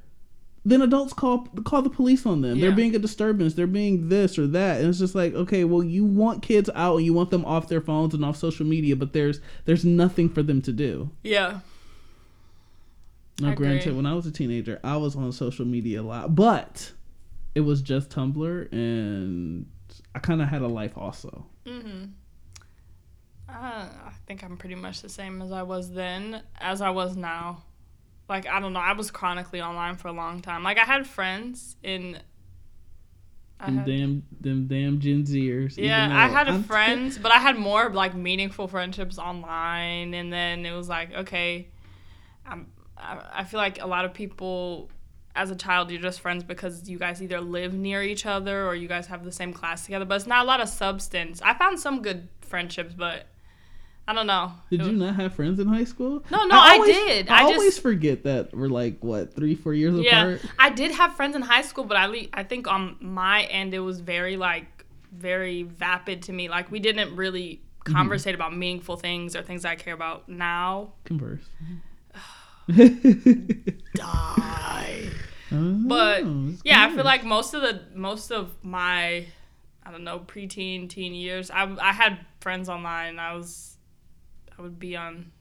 then 0.65 0.81
adults 0.81 1.13
call 1.13 1.47
call 1.63 1.81
the 1.81 1.89
police 1.89 2.25
on 2.25 2.41
them. 2.41 2.59
They're 2.59 2.73
being 2.73 2.93
a 2.93 2.99
disturbance. 2.99 3.53
They're 3.53 3.67
being 3.67 4.09
this 4.09 4.37
or 4.37 4.47
that. 4.47 4.81
And 4.81 4.89
it's 4.89 4.99
just 4.99 5.15
like 5.15 5.33
okay 5.33 5.63
well 5.63 5.83
you 5.83 6.03
want 6.03 6.43
kids 6.43 6.69
out 6.75 6.97
and 6.97 7.05
you 7.05 7.13
want 7.13 7.31
them 7.31 7.45
off 7.45 7.69
their 7.69 7.81
phones 7.81 8.13
and 8.13 8.25
off 8.25 8.35
social 8.35 8.65
media 8.65 8.95
but 8.95 9.13
there's 9.13 9.39
there's 9.65 9.85
nothing 9.85 10.27
for 10.29 10.43
them 10.43 10.61
to 10.63 10.73
do. 10.73 11.09
Yeah. 11.23 11.59
Now, 13.39 13.49
I 13.49 13.51
agree. 13.51 13.67
granted, 13.67 13.95
when 13.95 14.07
I 14.07 14.15
was 14.15 14.25
a 14.25 14.31
teenager, 14.31 14.79
I 14.83 14.97
was 14.97 15.15
on 15.15 15.31
social 15.31 15.63
media 15.65 16.01
a 16.01 16.03
lot, 16.03 16.33
but 16.35 16.91
it 17.57 17.61
was 17.61 17.81
just 17.81 18.09
Tumblr, 18.11 18.71
and 18.71 19.65
I 20.13 20.19
kind 20.19 20.41
of 20.43 20.47
had 20.47 20.61
a 20.61 20.67
life 20.67 20.95
also. 20.97 21.45
Mm-hmm. 21.65 22.05
Uh, 23.49 23.53
I 23.53 24.11
think 24.25 24.43
I'm 24.43 24.57
pretty 24.57 24.75
much 24.75 25.01
the 25.01 25.09
same 25.09 25.41
as 25.41 25.51
I 25.51 25.63
was 25.63 25.91
then, 25.91 26.41
as 26.59 26.81
I 26.81 26.89
was 26.91 27.15
now. 27.15 27.63
Like 28.29 28.45
I 28.45 28.59
don't 28.59 28.73
know, 28.73 28.79
I 28.81 28.91
was 28.91 29.09
chronically 29.09 29.61
online 29.61 29.95
for 29.95 30.09
a 30.09 30.11
long 30.11 30.41
time. 30.41 30.61
Like 30.63 30.77
I 30.77 30.83
had 30.83 31.07
friends 31.07 31.77
in. 31.81 32.19
I 33.59 33.65
Them 33.67 33.77
had- 33.77 33.85
damn, 33.87 34.23
them 34.39 34.67
damn 34.67 34.99
Gen 34.99 35.23
Zers. 35.23 35.77
yeah, 35.77 36.09
I 36.15 36.27
had 36.27 36.47
I'm- 36.47 36.63
friends, 36.73 37.17
but 37.17 37.31
I 37.31 37.37
had 37.39 37.57
more 37.57 37.89
like 37.89 38.13
meaningful 38.13 38.67
friendships 38.67 39.17
online, 39.17 40.13
and 40.13 40.31
then 40.31 40.65
it 40.65 40.73
was 40.75 40.87
like, 40.89 41.13
okay, 41.13 41.69
I'm, 42.45 42.67
I, 42.97 43.19
I 43.39 43.43
feel 43.45 43.59
like 43.59 43.81
a 43.81 43.87
lot 43.87 44.03
of 44.05 44.13
people, 44.13 44.91
as 45.37 45.51
a 45.51 45.55
child, 45.55 45.91
you're 45.91 46.01
just 46.01 46.19
friends 46.19 46.43
because 46.43 46.89
you 46.89 46.97
guys 46.99 47.21
either 47.21 47.39
live 47.39 47.73
near 47.73 48.01
each 48.03 48.25
other 48.25 48.65
or 48.67 48.75
you 48.75 48.87
guys 48.87 49.07
have 49.07 49.23
the 49.23 49.31
same 49.31 49.53
class 49.53 49.85
together, 49.85 50.03
but 50.05 50.15
it's 50.15 50.27
not 50.27 50.43
a 50.43 50.47
lot 50.47 50.59
of 50.59 50.67
substance. 50.67 51.41
I 51.41 51.53
found 51.53 51.79
some 51.79 52.01
good 52.01 52.27
friendships, 52.41 52.93
but 52.93 53.27
I 54.07 54.13
don't 54.13 54.27
know. 54.27 54.51
Did 54.69 54.81
It 54.81 54.85
you 54.87 54.91
not 54.93 55.15
have 55.15 55.33
friends 55.35 55.59
in 55.59 55.67
high 55.67 55.83
school? 55.83 56.23
No, 56.31 56.45
no, 56.45 56.55
I 56.57 56.73
always- 56.75 56.95
did. 56.95 57.29
I, 57.29 57.39
I 57.39 57.43
always 57.43 57.63
just- 57.75 57.81
forget 57.81 58.23
that 58.23 58.53
we're 58.55 58.67
like 58.67 59.03
what 59.03 59.33
three, 59.35 59.55
four 59.55 59.73
years 59.73 59.99
Yeah, 59.99 60.23
apart. 60.27 60.41
I 60.59 60.69
did 60.69 60.91
have 60.91 61.15
friends 61.15 61.35
in 61.35 61.41
high 61.41 61.61
school, 61.61 61.83
but 61.85 61.97
I 61.97 62.05
le- 62.07 62.27
I 62.33 62.43
think 62.43 62.67
on 62.67 62.97
my 62.99 63.43
end 63.43 63.73
it 63.73 63.79
was 63.79 63.99
very 63.99 64.35
like 64.37 64.65
very 65.11 65.63
vapid 65.63 66.23
to 66.23 66.33
me. 66.33 66.49
Like 66.49 66.71
we 66.71 66.79
didn't 66.79 67.15
really 67.15 67.61
Mm-hmm. 67.87 68.33
about 68.35 68.53
meaningful 68.53 68.97
things 68.97 69.33
or 69.33 69.41
things 69.41 69.63
I 69.63 69.75
care 69.75 69.93
about 69.93 70.27
now. 70.27 70.91
Converse. 71.05 71.45
Die. 73.95 75.09
Oh, 75.51 75.81
But 75.87 76.23
yeah, 76.63 76.85
I 76.85 76.93
feel 76.95 77.05
like 77.05 77.23
most 77.23 77.53
of 77.53 77.61
the 77.61 77.81
most 77.93 78.31
of 78.31 78.51
my 78.63 79.25
I 79.83 79.91
don't 79.91 80.03
know 80.03 80.19
preteen 80.19 80.89
teen 80.89 81.13
years, 81.13 81.49
I 81.49 81.63
I 81.81 81.93
had 81.93 82.19
friends 82.41 82.67
online. 82.69 83.19
I 83.19 83.33
was 83.35 83.77
I 84.57 84.61
would 84.61 84.79
be 84.79 84.95
on. 84.95 85.31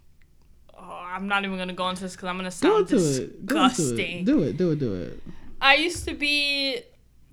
Oh, 0.79 0.83
I'm 0.83 1.27
not 1.27 1.45
even 1.45 1.57
gonna 1.57 1.73
go 1.73 1.89
into 1.89 2.03
this 2.03 2.15
because 2.15 2.29
I'm 2.29 2.37
gonna 2.37 2.49
go 2.49 2.51
sound 2.51 2.91
into 2.93 2.97
it. 2.97 3.47
Go 3.47 3.65
into 3.65 3.77
disgusting. 3.77 4.19
it. 4.21 4.25
Do 4.27 4.43
it. 4.43 4.57
Do 4.57 4.71
it. 4.73 4.79
Do 4.79 4.95
it. 4.95 5.23
I 5.61 5.75
used 5.75 6.05
to 6.07 6.15
be. 6.15 6.83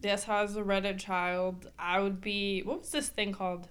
Yes, 0.02 0.28
I 0.28 0.42
was 0.42 0.56
a 0.58 0.62
Reddit 0.64 0.98
child. 1.00 1.70
I 1.78 2.00
would 2.00 2.22
be. 2.22 2.62
What 2.62 2.80
was 2.80 2.92
this 2.92 3.10
thing 3.10 3.34
called? 3.34 3.68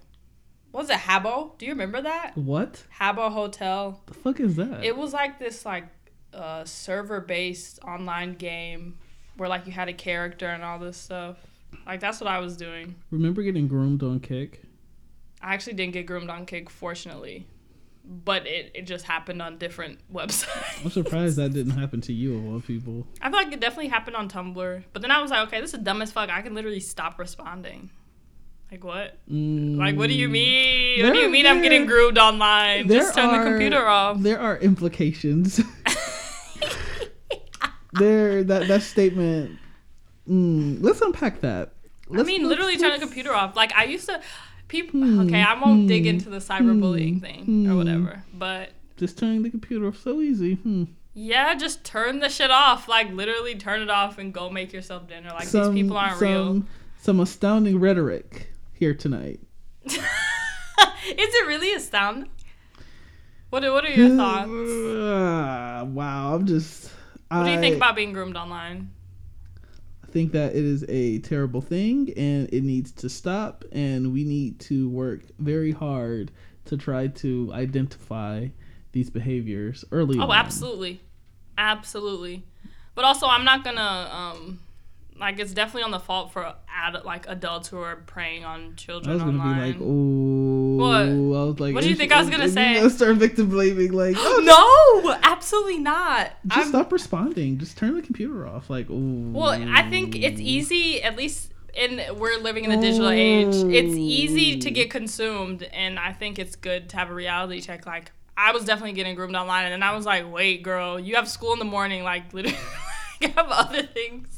What 0.71 0.81
was 0.81 0.89
it? 0.89 0.97
Habbo? 0.97 1.57
Do 1.57 1.65
you 1.65 1.71
remember 1.73 2.01
that? 2.01 2.37
What 2.37 2.83
Habbo 2.99 3.31
Hotel. 3.31 4.01
the 4.05 4.13
fuck 4.13 4.39
is 4.39 4.55
that? 4.55 4.83
It 4.83 4.95
was 4.95 5.11
like 5.13 5.37
this 5.39 5.65
like 5.65 5.85
uh, 6.33 6.65
server 6.65 7.19
based 7.21 7.79
online 7.83 8.33
game 8.33 8.97
where 9.37 9.49
like 9.49 9.65
you 9.65 9.71
had 9.71 9.89
a 9.89 9.93
character 9.93 10.47
and 10.47 10.63
all 10.63 10.79
this 10.79 10.97
stuff. 10.97 11.37
Like 11.85 11.99
that's 11.99 12.19
what 12.21 12.27
I 12.29 12.39
was 12.39 12.55
doing. 12.57 12.95
Remember 13.11 13.41
getting 13.41 13.67
groomed 13.67 14.03
on 14.03 14.19
Kik? 14.19 14.61
I 15.41 15.53
actually 15.53 15.73
didn't 15.73 15.93
get 15.93 16.05
groomed 16.05 16.29
on 16.29 16.45
Kik, 16.45 16.69
fortunately, 16.69 17.47
but 18.05 18.47
it, 18.47 18.71
it 18.75 18.81
just 18.83 19.05
happened 19.05 19.41
on 19.41 19.57
different 19.57 19.99
websites. 20.13 20.83
I'm 20.85 20.91
surprised 20.91 21.35
that 21.37 21.51
didn't 21.53 21.77
happen 21.77 21.99
to 22.01 22.13
you 22.13 22.37
of 22.37 22.45
all 22.53 22.61
people. 22.61 23.05
I 23.21 23.29
feel 23.29 23.39
like 23.39 23.51
it 23.51 23.59
definitely 23.59 23.89
happened 23.89 24.15
on 24.15 24.29
Tumblr, 24.29 24.83
but 24.93 25.01
then 25.01 25.11
I 25.11 25.21
was 25.21 25.31
like, 25.31 25.47
okay, 25.47 25.59
this 25.61 25.73
is 25.73 25.79
dumb 25.79 26.01
as 26.01 26.11
fuck. 26.11 26.29
I 26.29 26.41
can 26.41 26.53
literally 26.53 26.79
stop 26.79 27.19
responding. 27.19 27.89
Like 28.71 28.83
what? 28.83 29.17
Mm, 29.29 29.77
Like 29.77 29.97
what 29.97 30.07
do 30.09 30.15
you 30.15 30.29
mean? 30.29 31.03
what 31.05 31.13
do 31.13 31.19
you 31.19 31.29
mean 31.29 31.45
I'm 31.45 31.61
getting 31.61 31.85
there- 31.85 31.95
groomed 31.95 32.17
online? 32.17 32.87
Just 32.87 33.13
turn 33.13 33.31
the 33.37 33.49
computer 33.49 33.85
off. 33.85 34.19
There 34.19 34.39
are 34.39 34.57
implications. 34.59 35.59
there, 37.93 38.43
that 38.43 38.67
that 38.67 38.81
statement. 38.83 39.57
Mm, 40.29 40.77
let's 40.81 41.01
unpack 41.01 41.41
that. 41.41 41.73
I 42.11 42.17
Let's- 42.17 42.27
mean, 42.27 42.47
literally 42.47 42.77
turn 42.77 42.91
the 42.91 42.99
computer 43.05 43.33
off. 43.33 43.55
Like 43.55 43.73
I 43.75 43.85
used 43.85 44.07
to. 44.07 44.21
People. 44.69 45.01
Hmm, 45.01 45.19
Okay, 45.21 45.41
I 45.41 45.59
won't 45.59 45.87
dig 45.87 46.03
hmm, 46.03 46.09
into 46.09 46.29
the 46.29 46.37
cyberbullying 46.37 47.15
hmm, 47.19 47.19
thing 47.19 47.67
or 47.69 47.75
whatever, 47.75 48.23
but 48.33 48.71
Just 48.97 49.17
turning 49.19 49.43
the 49.43 49.49
computer 49.49 49.87
off 49.87 49.97
so 49.97 50.19
easy. 50.21 50.55
Hmm. 50.55 50.85
yeah, 51.13 51.53
just 51.53 51.83
turn 51.83 52.19
the 52.19 52.29
shit 52.29 52.49
off. 52.49 52.87
Like 52.87 53.11
literally 53.11 53.55
turn 53.55 53.81
it 53.81 53.89
off 53.91 54.17
and 54.17 54.33
go 54.33 54.49
make 54.49 54.73
yourself 54.73 55.07
dinner. 55.07 55.29
Like 55.29 55.47
these 55.49 55.69
people 55.69 55.97
aren't 55.97 56.19
real. 56.21 56.45
some, 56.47 56.67
Some 57.01 57.19
astounding 57.19 57.79
rhetoric 57.79 58.47
here 58.73 58.93
tonight. 58.95 59.41
Is 59.85 59.97
it 61.17 61.47
really 61.47 61.73
astounding? 61.73 62.29
What 63.49 63.63
are, 63.63 63.71
what 63.73 63.85
are 63.85 63.91
your 63.91 64.09
thoughts? 64.17 64.49
Ah, 64.51 65.83
wow, 65.85 66.33
I'm 66.35 66.45
just. 66.47 66.89
What 67.39 67.45
do 67.45 67.51
you 67.51 67.57
I 67.57 67.61
think 67.61 67.75
about 67.77 67.95
being 67.95 68.13
groomed 68.13 68.37
online? 68.37 68.91
I 70.03 70.11
think 70.11 70.31
that 70.33 70.51
it 70.55 70.63
is 70.63 70.85
a 70.87 71.19
terrible 71.19 71.61
thing 71.61 72.13
and 72.15 72.47
it 72.53 72.63
needs 72.63 72.91
to 72.93 73.09
stop, 73.09 73.65
and 73.71 74.13
we 74.13 74.23
need 74.23 74.59
to 74.61 74.89
work 74.89 75.21
very 75.39 75.71
hard 75.71 76.31
to 76.65 76.77
try 76.77 77.07
to 77.07 77.51
identify 77.53 78.47
these 78.91 79.09
behaviors 79.09 79.83
early 79.91 80.19
on. 80.19 80.29
Oh, 80.29 80.33
absolutely, 80.33 81.01
absolutely. 81.57 82.43
But 82.95 83.05
also, 83.05 83.27
I'm 83.27 83.43
not 83.43 83.63
gonna 83.63 84.09
um, 84.11 84.59
like 85.23 85.39
it's 85.39 85.53
definitely 85.53 85.83
on 85.83 85.91
the 85.91 85.99
fault 85.99 86.33
for 86.33 86.53
ad- 86.67 87.05
like 87.05 87.25
adults 87.29 87.69
who 87.69 87.77
are 87.79 87.95
preying 87.95 88.43
on 88.43 88.75
children. 88.75 89.09
I 89.09 89.13
was 89.15 89.23
gonna 89.23 89.39
online. 89.39 89.55
be 89.55 89.67
like, 89.71 89.77
oh, 89.81 90.75
What? 90.75 91.01
I 91.01 91.45
was 91.45 91.59
like, 91.61 91.73
What 91.73 91.83
do 91.83 91.89
you 91.89 91.95
think 91.95 92.11
I 92.11 92.19
was 92.19 92.29
gonna 92.29 92.43
and 92.43 92.53
say? 92.53 92.81
you 92.81 92.89
Start 92.89 93.15
victim 93.15 93.47
blaming, 93.49 93.93
like, 93.93 94.17
oh, 94.19 95.01
no, 95.05 95.17
absolutely 95.23 95.79
not. 95.79 96.33
just 96.47 96.57
I'm- 96.57 96.67
stop 96.67 96.91
responding. 96.91 97.57
Just 97.57 97.77
turn 97.77 97.95
the 97.95 98.01
computer 98.01 98.45
off. 98.45 98.69
Like, 98.69 98.87
oh. 98.89 99.31
well, 99.31 99.49
I 99.49 99.89
think 99.89 100.15
it's 100.15 100.41
easy, 100.41 101.01
at 101.01 101.15
least 101.15 101.53
in 101.73 102.01
we're 102.17 102.37
living 102.37 102.65
in 102.65 102.69
the 102.69 102.77
digital 102.77 103.09
age. 103.09 103.55
It's 103.55 103.95
easy 103.95 104.59
to 104.59 104.71
get 104.71 104.91
consumed, 104.91 105.63
and 105.63 105.97
I 105.97 106.11
think 106.11 106.37
it's 106.37 106.57
good 106.57 106.89
to 106.89 106.97
have 106.97 107.09
a 107.09 107.13
reality 107.13 107.61
check. 107.61 107.85
Like 107.85 108.11
I 108.35 108.51
was 108.51 108.65
definitely 108.65 108.93
getting 108.93 109.15
groomed 109.15 109.35
online, 109.35 109.65
and 109.65 109.71
then 109.71 109.83
I 109.83 109.95
was 109.95 110.05
like, 110.05 110.29
wait, 110.29 110.63
girl, 110.63 110.99
you 110.99 111.15
have 111.15 111.29
school 111.29 111.53
in 111.53 111.59
the 111.59 111.65
morning. 111.65 112.03
Like 112.03 112.33
literally, 112.33 112.57
I 113.21 113.27
have 113.27 113.47
other 113.49 113.83
things 113.83 114.32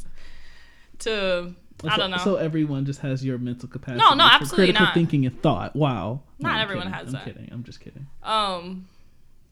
to. 1.00 1.54
I 1.88 1.98
don't 1.98 2.10
know. 2.12 2.18
So 2.18 2.36
everyone 2.38 2.86
just 2.86 3.02
has 3.02 3.24
your 3.24 3.38
mental 3.38 3.68
capacity. 3.68 4.00
No, 4.04 4.14
no, 4.16 4.24
absolutely 4.24 4.68
critical 4.68 4.86
not. 4.86 4.94
thinking 4.94 5.26
and 5.26 5.42
thought. 5.42 5.76
Wow. 5.76 6.22
Not 6.40 6.54
I'm 6.56 6.62
everyone 6.62 6.86
kidding. 6.88 6.94
has 7.00 7.08
I'm 7.08 7.14
that. 7.14 7.26
kidding. 7.26 7.50
I'm 7.52 7.64
just 7.64 7.80
kidding. 7.82 8.08
Um, 8.24 8.88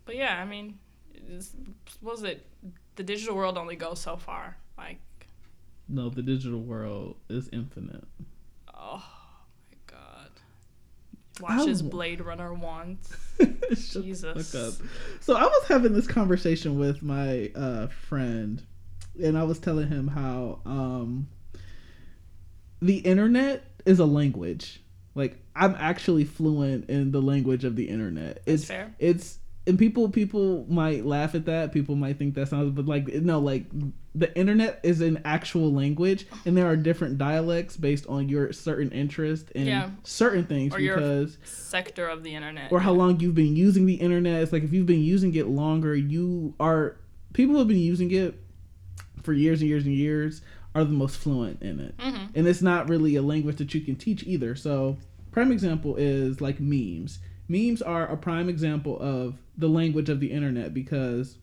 but 0.06 0.16
yeah, 0.16 0.40
I 0.42 0.46
mean, 0.46 0.80
was 2.02 2.24
it? 2.24 2.46
The 2.96 3.04
digital 3.04 3.36
world 3.36 3.58
only 3.58 3.76
goes 3.76 4.00
so 4.00 4.16
far. 4.18 4.56
Like, 4.78 5.00
No, 5.90 6.10
the 6.10 6.22
digital 6.22 6.62
world 6.62 7.18
is 7.30 7.50
infinite. 7.52 8.06
oh 8.74 9.04
my 9.70 9.78
god. 9.88 10.30
Watches. 11.42 11.82
Blade 11.82 12.22
Runner 12.22 12.54
once. 12.54 13.16
Jesus. 13.76 14.56
So 15.20 15.36
I 15.36 15.44
was 15.44 15.64
having 15.68 15.94
this 15.94 16.08
conversation 16.08 16.80
with 16.80 17.02
my 17.04 17.52
uh, 17.56 17.88
friend, 17.88 18.62
and 19.22 19.38
I 19.38 19.44
was 19.44 19.60
telling 19.60 19.90
him 19.90 20.08
how 20.08 20.60
um, 20.66 21.28
the 22.86 22.98
internet 22.98 23.64
is 23.86 24.00
a 24.00 24.06
language. 24.06 24.82
Like 25.16 25.38
I'm 25.56 25.76
actually 25.78 26.26
fluent 26.26 26.90
in 26.90 27.12
the 27.12 27.22
language 27.22 27.64
of 27.64 27.76
the 27.76 27.88
internet. 27.88 28.42
It's 28.46 28.66
fair. 28.66 28.94
it's 29.00 29.40
and 29.66 29.80
people 29.80 30.10
people 30.10 30.66
might 30.68 31.06
laugh 31.06 31.36
at 31.36 31.46
that. 31.46 31.72
People 31.72 31.96
might 31.96 32.18
think 32.18 32.36
that 32.36 32.50
sounds, 32.50 32.72
but 32.76 32.86
like 32.86 33.08
no, 33.08 33.40
like 33.40 33.66
the 34.16 34.36
internet 34.38 34.80
is 34.84 35.02
an 35.02 35.22
actual 35.26 35.72
language, 35.74 36.28
and 36.46 36.56
there 36.56 36.68
are 36.68 36.76
different 36.76 37.18
dialects 37.18 37.76
based 37.78 38.06
on 38.08 38.30
your 38.30 38.52
certain 38.54 38.92
interest 38.92 39.50
in 39.52 39.66
Yeah. 39.68 39.90
certain 40.04 40.46
things 40.46 40.74
Or 40.74 40.80
your- 40.80 40.98
because 40.98 41.38
Sector 41.44 42.08
of 42.08 42.24
the 42.24 42.36
internet. 42.36 42.72
or 42.72 42.80
how 42.82 42.92
long 42.94 43.20
you've 43.20 43.34
been 43.36 43.56
using 43.56 43.86
the 43.86 43.96
internet. 43.96 44.44
It's 44.44 44.52
like 44.54 44.64
if 44.64 44.74
you've 44.74 44.86
been 44.86 45.02
using 45.04 45.34
it 45.36 45.48
longer, 45.48 45.96
you 45.96 46.54
are 46.60 46.98
people 47.34 47.58
have 47.58 47.68
been 47.68 47.78
using 47.78 48.12
it 48.12 48.40
for 49.24 49.34
years 49.34 49.62
and 49.62 49.70
years 49.70 49.86
and 49.86 49.96
years 49.96 50.42
are 50.76 50.84
the 50.84 50.92
most 50.92 51.18
fluent 51.18 51.62
in 51.62 51.80
it. 51.80 51.96
Mhm. 51.98 52.30
And 52.36 52.48
it's 52.48 52.62
not 52.62 52.90
really 52.90 53.16
a 53.16 53.22
language 53.22 53.58
that 53.58 53.74
you 53.74 53.82
can 53.82 53.96
teach 53.96 54.24
either. 54.24 54.56
So, 54.56 54.98
prime 55.32 55.52
example 55.52 55.96
is 55.98 56.42
like 56.42 56.60
memes. 56.60 57.20
Memes 57.48 57.82
are 57.82 58.08
a 58.08 58.18
prime 58.18 58.50
example 58.50 58.98
of 59.00 59.36
the 59.58 59.68
language 59.70 60.10
of 60.10 60.20
the 60.20 60.32
internet 60.32 60.74
because 60.74 61.38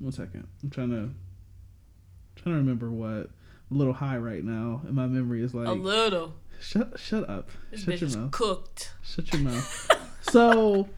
one 0.00 0.12
second. 0.12 0.46
I'm 0.62 0.70
trying 0.70 0.90
to 0.90 1.10
trying 2.36 2.54
to 2.56 2.58
remember 2.58 2.90
what 2.90 3.30
I'm 3.70 3.76
a 3.76 3.78
little 3.78 3.92
high 3.92 4.16
right 4.18 4.42
now 4.44 4.82
and 4.84 4.94
my 4.94 5.06
memory 5.06 5.42
is 5.42 5.54
like 5.54 5.68
A 5.68 5.72
little. 5.72 6.34
shut 6.60 6.98
shut 6.98 7.28
up. 7.28 7.50
This 7.70 7.82
shut 7.84 8.00
your 8.00 8.10
mouth. 8.10 8.30
cooked. 8.32 8.92
Shut 9.02 9.32
your 9.32 9.42
mouth. 9.42 9.90
so, 10.22 10.88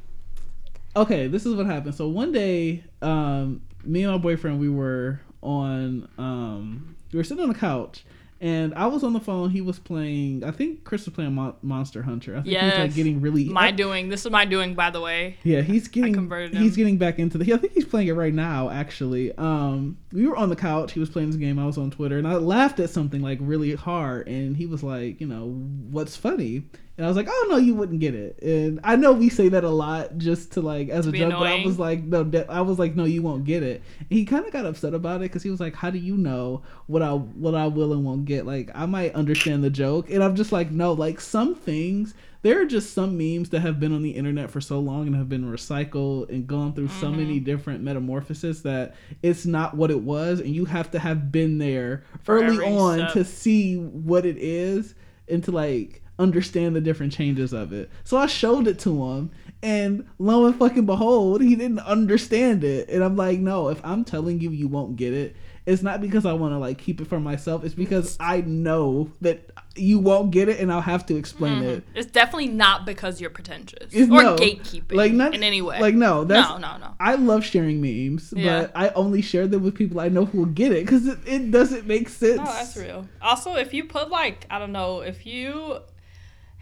okay, 0.97 1.27
this 1.27 1.45
is 1.45 1.55
what 1.55 1.67
happened. 1.67 1.95
So 1.95 2.09
one 2.09 2.33
day, 2.33 2.85
um, 3.03 3.63
me 3.85 4.03
and 4.05 4.13
my 4.13 4.19
boyfriend, 4.19 4.59
we 4.59 4.69
were 4.69 5.21
on, 5.47 6.09
um, 6.19 6.97
we 7.13 7.19
were 7.19 7.25
sitting 7.25 7.43
on 7.43 7.49
the 7.49 7.55
couch, 7.55 8.05
and 8.41 8.75
I 8.75 8.87
was 8.87 9.03
on 9.03 9.13
the 9.15 9.21
phone. 9.21 9.49
He 9.51 9.61
was 9.63 9.79
playing. 9.79 10.45
I 10.45 10.51
think 10.51 10.85
Chris 10.85 11.07
was 11.07 11.15
playing 11.15 11.35
Mon- 11.35 11.55
Monster 11.63 12.03
Hunter. 12.03 12.33
I 12.37 12.43
think 12.43 12.59
he 12.59 12.65
was 12.67 12.75
like 12.79 12.95
getting 12.95 13.21
really. 13.23 13.45
My 13.49 13.69
I- 13.69 13.71
doing. 13.71 14.09
This 14.11 14.27
is 14.27 14.31
my 14.31 14.45
doing, 14.45 14.75
by 14.75 14.91
the 14.91 15.01
way. 15.01 15.39
yeah, 15.43 15.63
he's 15.63 15.89
getting 15.89 16.13
converted 16.13 16.53
him. 16.55 16.63
he's 16.63 16.77
getting 16.77 16.99
back 16.99 17.19
into 17.19 17.39
the. 17.39 17.55
I 17.55 17.57
think 17.57 17.73
he's 17.73 17.87
playing 17.87 18.09
it 18.09 18.13
right 18.13 18.35
now. 18.35 18.69
Actually, 18.69 19.33
um, 19.39 19.97
we 20.13 20.27
were 20.27 20.37
on 20.37 20.51
the 20.51 20.57
couch. 20.57 20.93
He 20.93 21.01
was 21.01 21.09
playing 21.09 21.31
this 21.31 21.39
game. 21.39 21.59
I 21.59 21.65
was 21.65 21.79
on 21.79 21.91
Twitter, 21.91 22.19
and 22.19 22.29
I 22.29 22.35
laughed 22.35 22.79
at 22.81 22.91
something 22.91 23.23
like 23.23 23.39
really 23.41 23.75
hard. 23.75 24.29
And 24.29 24.57
he 24.57 24.67
was 24.67 24.83
like, 24.83 25.21
you 25.21 25.27
know, 25.27 25.47
what's 25.91 26.17
funny? 26.17 26.65
And 26.97 27.05
I 27.05 27.09
was 27.09 27.17
like, 27.17 27.29
oh 27.29 27.47
no, 27.51 27.57
you 27.59 27.75
wouldn't 27.75 28.01
get 28.01 28.15
it. 28.15 28.41
And 28.43 28.81
I 28.83 28.97
know 28.97 29.13
we 29.13 29.29
say 29.29 29.49
that 29.51 29.65
a 29.65 29.69
lot 29.71 30.17
just 30.17 30.53
to 30.53 30.63
like 30.63 30.89
as 30.89 31.07
a 31.07 31.11
be 31.13 31.19
joke, 31.19 31.33
but 31.39 31.47
I 31.47 31.63
was 31.65 31.79
like, 31.79 32.03
no, 32.03 32.25
de- 32.25 32.51
I 32.51 32.63
was 32.63 32.79
like, 32.79 32.95
no, 32.97 33.05
you 33.05 33.21
won't 33.23 33.45
get 33.45 33.63
it. 33.63 33.83
And 33.99 34.09
he 34.09 34.25
kind 34.25 34.47
of 34.47 34.53
got 34.53 34.65
upset 34.65 34.95
about 34.95 35.17
it 35.17 35.25
because 35.25 35.43
he 35.43 35.51
was 35.51 35.61
like, 35.61 35.75
how 35.75 35.91
do 35.91 35.99
you 35.99 36.17
know 36.17 36.63
what 36.87 37.03
I 37.03 37.13
what 37.13 37.55
I 37.55 37.67
will 37.67 37.93
and 37.93 38.05
won't 38.05 38.25
get? 38.25 38.47
Like 38.47 38.71
I 38.75 38.87
might 38.87 39.15
understand 39.15 39.63
the 39.63 39.71
joke, 39.71 40.09
and 40.11 40.23
I'm 40.25 40.37
just 40.37 40.53
like, 40.53 40.71
no, 40.71 40.93
like 40.93 41.21
some 41.21 41.55
things 41.55 42.15
there 42.43 42.61
are 42.61 42.67
just 42.67 42.93
some 42.93 43.17
memes 43.19 43.49
that 43.51 43.61
have 43.61 43.81
been 43.81 43.93
on 43.93 44.03
the 44.03 44.11
internet 44.11 44.51
for 44.51 44.61
so 44.61 44.79
long 44.79 45.09
and 45.09 45.17
have 45.17 45.29
been 45.29 45.51
recycled 45.51 46.29
and 46.29 46.47
gone 46.47 46.73
through 46.73 46.87
so 46.89 47.07
Mm-hmm. 47.09 47.17
many 47.17 47.41
different 47.41 47.83
metamorphoses 47.83 48.63
that 48.63 48.95
it's 49.23 49.47
not 49.47 49.77
what 49.77 49.91
it 49.91 50.01
was 50.01 50.39
and 50.39 50.51
you 50.55 50.65
have 50.65 50.91
to 50.93 50.99
have 51.01 51.33
been 51.33 51.59
there 51.59 52.05
For 52.23 52.37
early 52.37 52.59
on 52.61 53.11
to 53.15 53.25
see 53.25 53.75
what 53.77 54.25
it 54.25 54.37
is 54.39 54.95
and 55.29 55.43
to 55.45 55.51
like 55.51 56.03
understand 56.19 56.75
the 56.75 56.81
different 56.81 57.13
changes 57.13 57.53
of 57.53 57.73
it 57.73 57.91
so 58.05 58.17
i 58.17 58.27
showed 58.27 58.67
it 58.67 58.79
to 58.79 59.05
him 59.05 59.31
and 59.63 60.07
lo 60.19 60.47
and 60.47 60.57
fucking 60.57 60.87
behold 60.87 61.43
he 61.43 61.55
didn't 61.55 61.81
understand 61.81 62.65
it 62.65 62.89
and 62.89 63.03
i'm 63.05 63.17
like 63.17 63.39
no 63.39 63.69
if 63.69 63.81
i'm 63.85 64.05
telling 64.05 64.41
you 64.41 64.51
you 64.51 64.69
won't 64.69 64.97
get 64.97 65.13
it 65.13 65.37
it's 65.67 65.83
not 65.83 66.01
because 66.01 66.25
i 66.25 66.33
want 66.33 66.53
to 66.53 66.59
like 66.59 66.79
keep 66.79 67.01
it 67.01 67.07
for 67.07 67.21
myself 67.21 67.65
it's 67.65 67.75
because 67.75 68.17
i 68.21 68.41
know 68.43 69.11
that 69.21 69.51
you 69.75 69.99
won't 69.99 70.31
get 70.31 70.49
it 70.49 70.59
and 70.59 70.73
i'll 70.73 70.81
have 70.81 71.05
to 71.05 71.17
explain 71.17 71.57
mm-hmm. 71.57 71.69
it 71.69 71.85
It's 71.95 72.11
definitely 72.11 72.49
not 72.49 72.87
because 72.87 73.21
you're 73.21 73.31
pretentious 73.31 73.93
It's- 73.93 74.09
or 74.09 74.23
no. 74.23 74.37
gatekeeping 74.37 74.95
like 74.95 75.13
not 75.13 75.35
in 75.35 75.43
any 75.43 75.63
way. 75.63 75.81
Like 75.81 75.95
no, 75.95 76.25
that's 76.25 76.49
no, 76.49 76.59
no, 76.59 76.79
no. 76.79 76.95
I 77.01 77.17
love 77.17 77.45
sharing 77.45 77.81
memes, 77.81 78.33
Yeah. 78.35 78.63
but 78.63 78.73
I 78.75 78.89
only 78.91 79.23
share 79.23 79.47
them 79.47 79.63
with 79.63 79.75
people 79.75 80.01
I 80.01 80.09
know 80.09 80.25
who 80.25 80.39
will 80.39 80.47
get 80.47 80.73
it 80.73 80.85
because 80.85 81.07
it, 81.07 81.19
it 81.27 81.51
doesn't 81.51 81.87
make 81.87 82.09
sense. 82.09 82.39
No, 82.39 82.45
that's 82.45 82.77
real. 82.77 83.09
Also, 83.21 83.55
if 83.55 83.75
you 83.75 83.85
put 83.85 84.11
like 84.11 84.47
I 84.51 84.59
don't 84.59 84.73
know, 84.73 85.01
if 85.01 85.27
you 85.27 85.79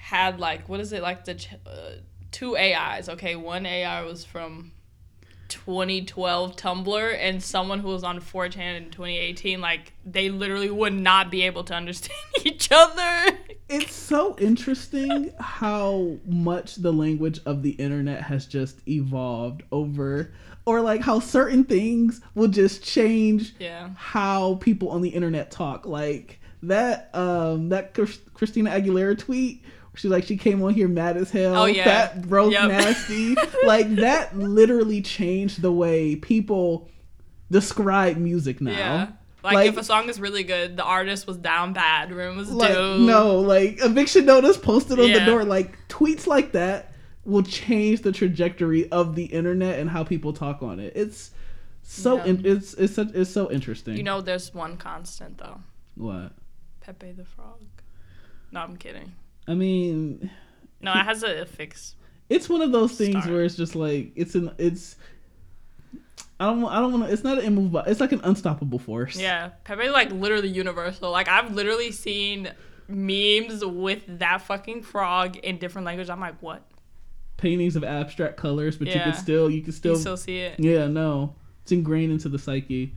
had 0.05 0.39
like 0.39 0.69
what 0.69 0.81
is 0.81 0.93
it 0.93 1.01
like 1.03 1.25
the 1.25 1.35
ch- 1.35 1.55
uh, 1.67 1.93
two 2.31 2.57
AIs? 2.59 3.09
Okay, 3.09 3.37
one 3.37 3.65
AI 3.65 4.03
was 4.03 4.23
from 4.25 4.73
2012 5.49 6.57
Tumblr, 6.57 7.17
and 7.19 7.43
someone 7.43 7.79
who 7.81 7.89
was 7.89 8.05
on 8.05 8.21
4chan 8.21 8.77
in 8.77 8.91
2018. 8.91 9.61
Like 9.61 9.93
they 10.05 10.29
literally 10.29 10.71
would 10.71 10.93
not 10.93 11.31
be 11.31 11.43
able 11.43 11.65
to 11.65 11.75
understand 11.75 12.19
each 12.45 12.69
other. 12.71 13.39
It's 13.69 13.95
so 13.95 14.37
interesting 14.39 15.33
how 15.41 16.19
much 16.27 16.77
the 16.77 16.93
language 16.93 17.41
of 17.47 17.63
the 17.63 17.71
internet 17.71 18.23
has 18.23 18.45
just 18.47 18.87
evolved 18.87 19.63
over, 19.73 20.33
or 20.67 20.83
like 20.83 21.01
how 21.01 21.19
certain 21.19 21.65
things 21.65 22.21
will 22.35 22.49
just 22.49 22.85
change 22.85 23.55
Yeah. 23.59 23.89
how 23.97 24.57
people 24.57 24.91
on 24.91 25.01
the 25.01 25.09
internet 25.09 25.51
talk. 25.51 25.87
Like 25.87 26.41
that 26.63 27.09
um 27.15 27.71
that 27.71 27.95
Christina 28.35 28.71
Aguilera 28.71 29.17
tweet. 29.19 29.63
She's 29.97 30.11
like 30.11 30.25
she 30.25 30.37
came 30.37 30.63
on 30.63 30.75
here 30.75 30.89
mad 30.89 31.17
as 31.17 31.31
hell. 31.31 31.55
Oh, 31.57 31.65
yeah. 31.67 31.85
fat, 31.85 32.23
broke, 32.29 32.53
Yep. 32.53 32.69
nasty. 32.69 33.35
like 33.65 33.89
that 33.97 34.37
literally 34.37 35.01
changed 35.03 35.63
the 35.63 35.71
way 35.73 36.17
people 36.17 36.89
describe 37.51 38.17
music 38.17 38.61
now. 38.61 38.73
Yeah. 38.73 39.09
Like, 39.43 39.55
Like- 39.55 39.69
if 39.69 39.77
a 39.77 39.85
song 39.85 40.09
is 40.09 40.19
really 40.21 40.43
good, 40.43 40.77
the 40.77 40.85
artist 40.85 41.27
was 41.27 41.37
down 41.37 41.73
bad, 41.75 42.11
room 42.13 42.37
was 42.39 42.51
Like 42.51 42.73
no, 42.73 43.39
like 43.41 43.79
eviction 43.83 44.25
notice 44.25 44.57
posted 44.57 44.99
on 44.99 45.13
the 45.13 45.21
door. 45.21 45.45
Like 45.45 45.77
tweets 45.89 46.27
like 46.27 46.53
that 46.53 46.93
will 47.27 47.43
change 47.43 48.03
the 48.03 48.13
trajectory 48.13 48.91
of 48.91 49.15
the 49.15 49.25
internet 49.27 49.79
and 49.79 49.89
how 49.91 50.03
people 50.05 50.33
talk 50.33 50.63
on 50.63 50.81
it. 50.81 50.93
It's 50.97 51.31
so 51.83 52.17
Yeah. 52.17 52.25
in, 52.25 52.47
it's 52.47 52.75
it's 52.75 52.95
such, 52.95 53.09
it's 53.15 53.31
so 53.31 53.51
interesting. 53.53 53.97
You 53.97 54.03
know, 54.03 54.21
there's 54.23 54.53
one 54.55 54.77
constant 54.79 55.39
though. 55.39 55.61
what? 55.95 56.33
Pepe 56.81 57.13
the 57.13 57.25
Frog. 57.25 57.61
No, 58.51 58.61
I'm 58.61 58.77
kidding. 58.77 59.13
I 59.47 59.55
mean, 59.55 60.31
No, 60.81 60.93
it 60.93 61.05
has 61.05 61.23
a 61.23 61.45
fix. 61.47 61.95
it's 62.29 62.49
one 62.49 62.63
of 62.63 62.73
those 62.73 62.93
things 62.97 63.23
Star. 63.25 63.33
where 63.33 63.45
it's 63.45 63.57
just 63.57 63.75
like 63.77 64.13
it's 64.17 64.35
an 64.35 64.51
it's. 64.59 64.97
I 66.41 66.47
don't. 66.47 66.65
I 66.65 66.81
don't 66.81 66.93
want 66.93 67.07
to. 67.07 67.13
It's 67.13 67.23
not 67.23 67.39
an 67.39 67.45
immovable. 67.45 67.81
It's 67.81 68.01
like 68.01 68.13
an 68.13 68.21
unstoppable 68.25 68.79
force. 68.79 69.17
Yeah, 69.17 69.51
Pepe 69.65 69.89
like 69.91 70.11
literally 70.11 70.49
universal. 70.49 71.11
Like 71.13 71.29
I've 71.29 71.55
literally 71.55 71.93
seen 71.93 72.51
memes 72.89 73.65
with 73.65 74.03
that 74.19 74.43
fucking 74.43 74.83
frog 74.83 75.37
in 75.37 75.59
different 75.59 75.87
languages. 75.87 76.11
I'm 76.11 76.21
like, 76.21 76.41
what? 76.43 76.63
Paintings 77.37 77.77
of 77.77 77.85
abstract 77.85 78.37
colors, 78.37 78.77
but 78.77 78.89
you 78.89 78.95
Yeah. 78.95 79.05
can 79.05 79.15
still. 79.15 79.49
You 79.49 79.63
can 79.63 79.73
still. 79.73 79.93
you 79.95 80.01
still 80.01 80.17
see 80.17 80.39
it? 80.39 80.59
yeah. 80.59 80.87
No. 80.87 81.37
It's 81.63 81.73
ingrained 81.73 82.13
into 82.13 82.29
the 82.29 82.39
psyche. 82.39 82.95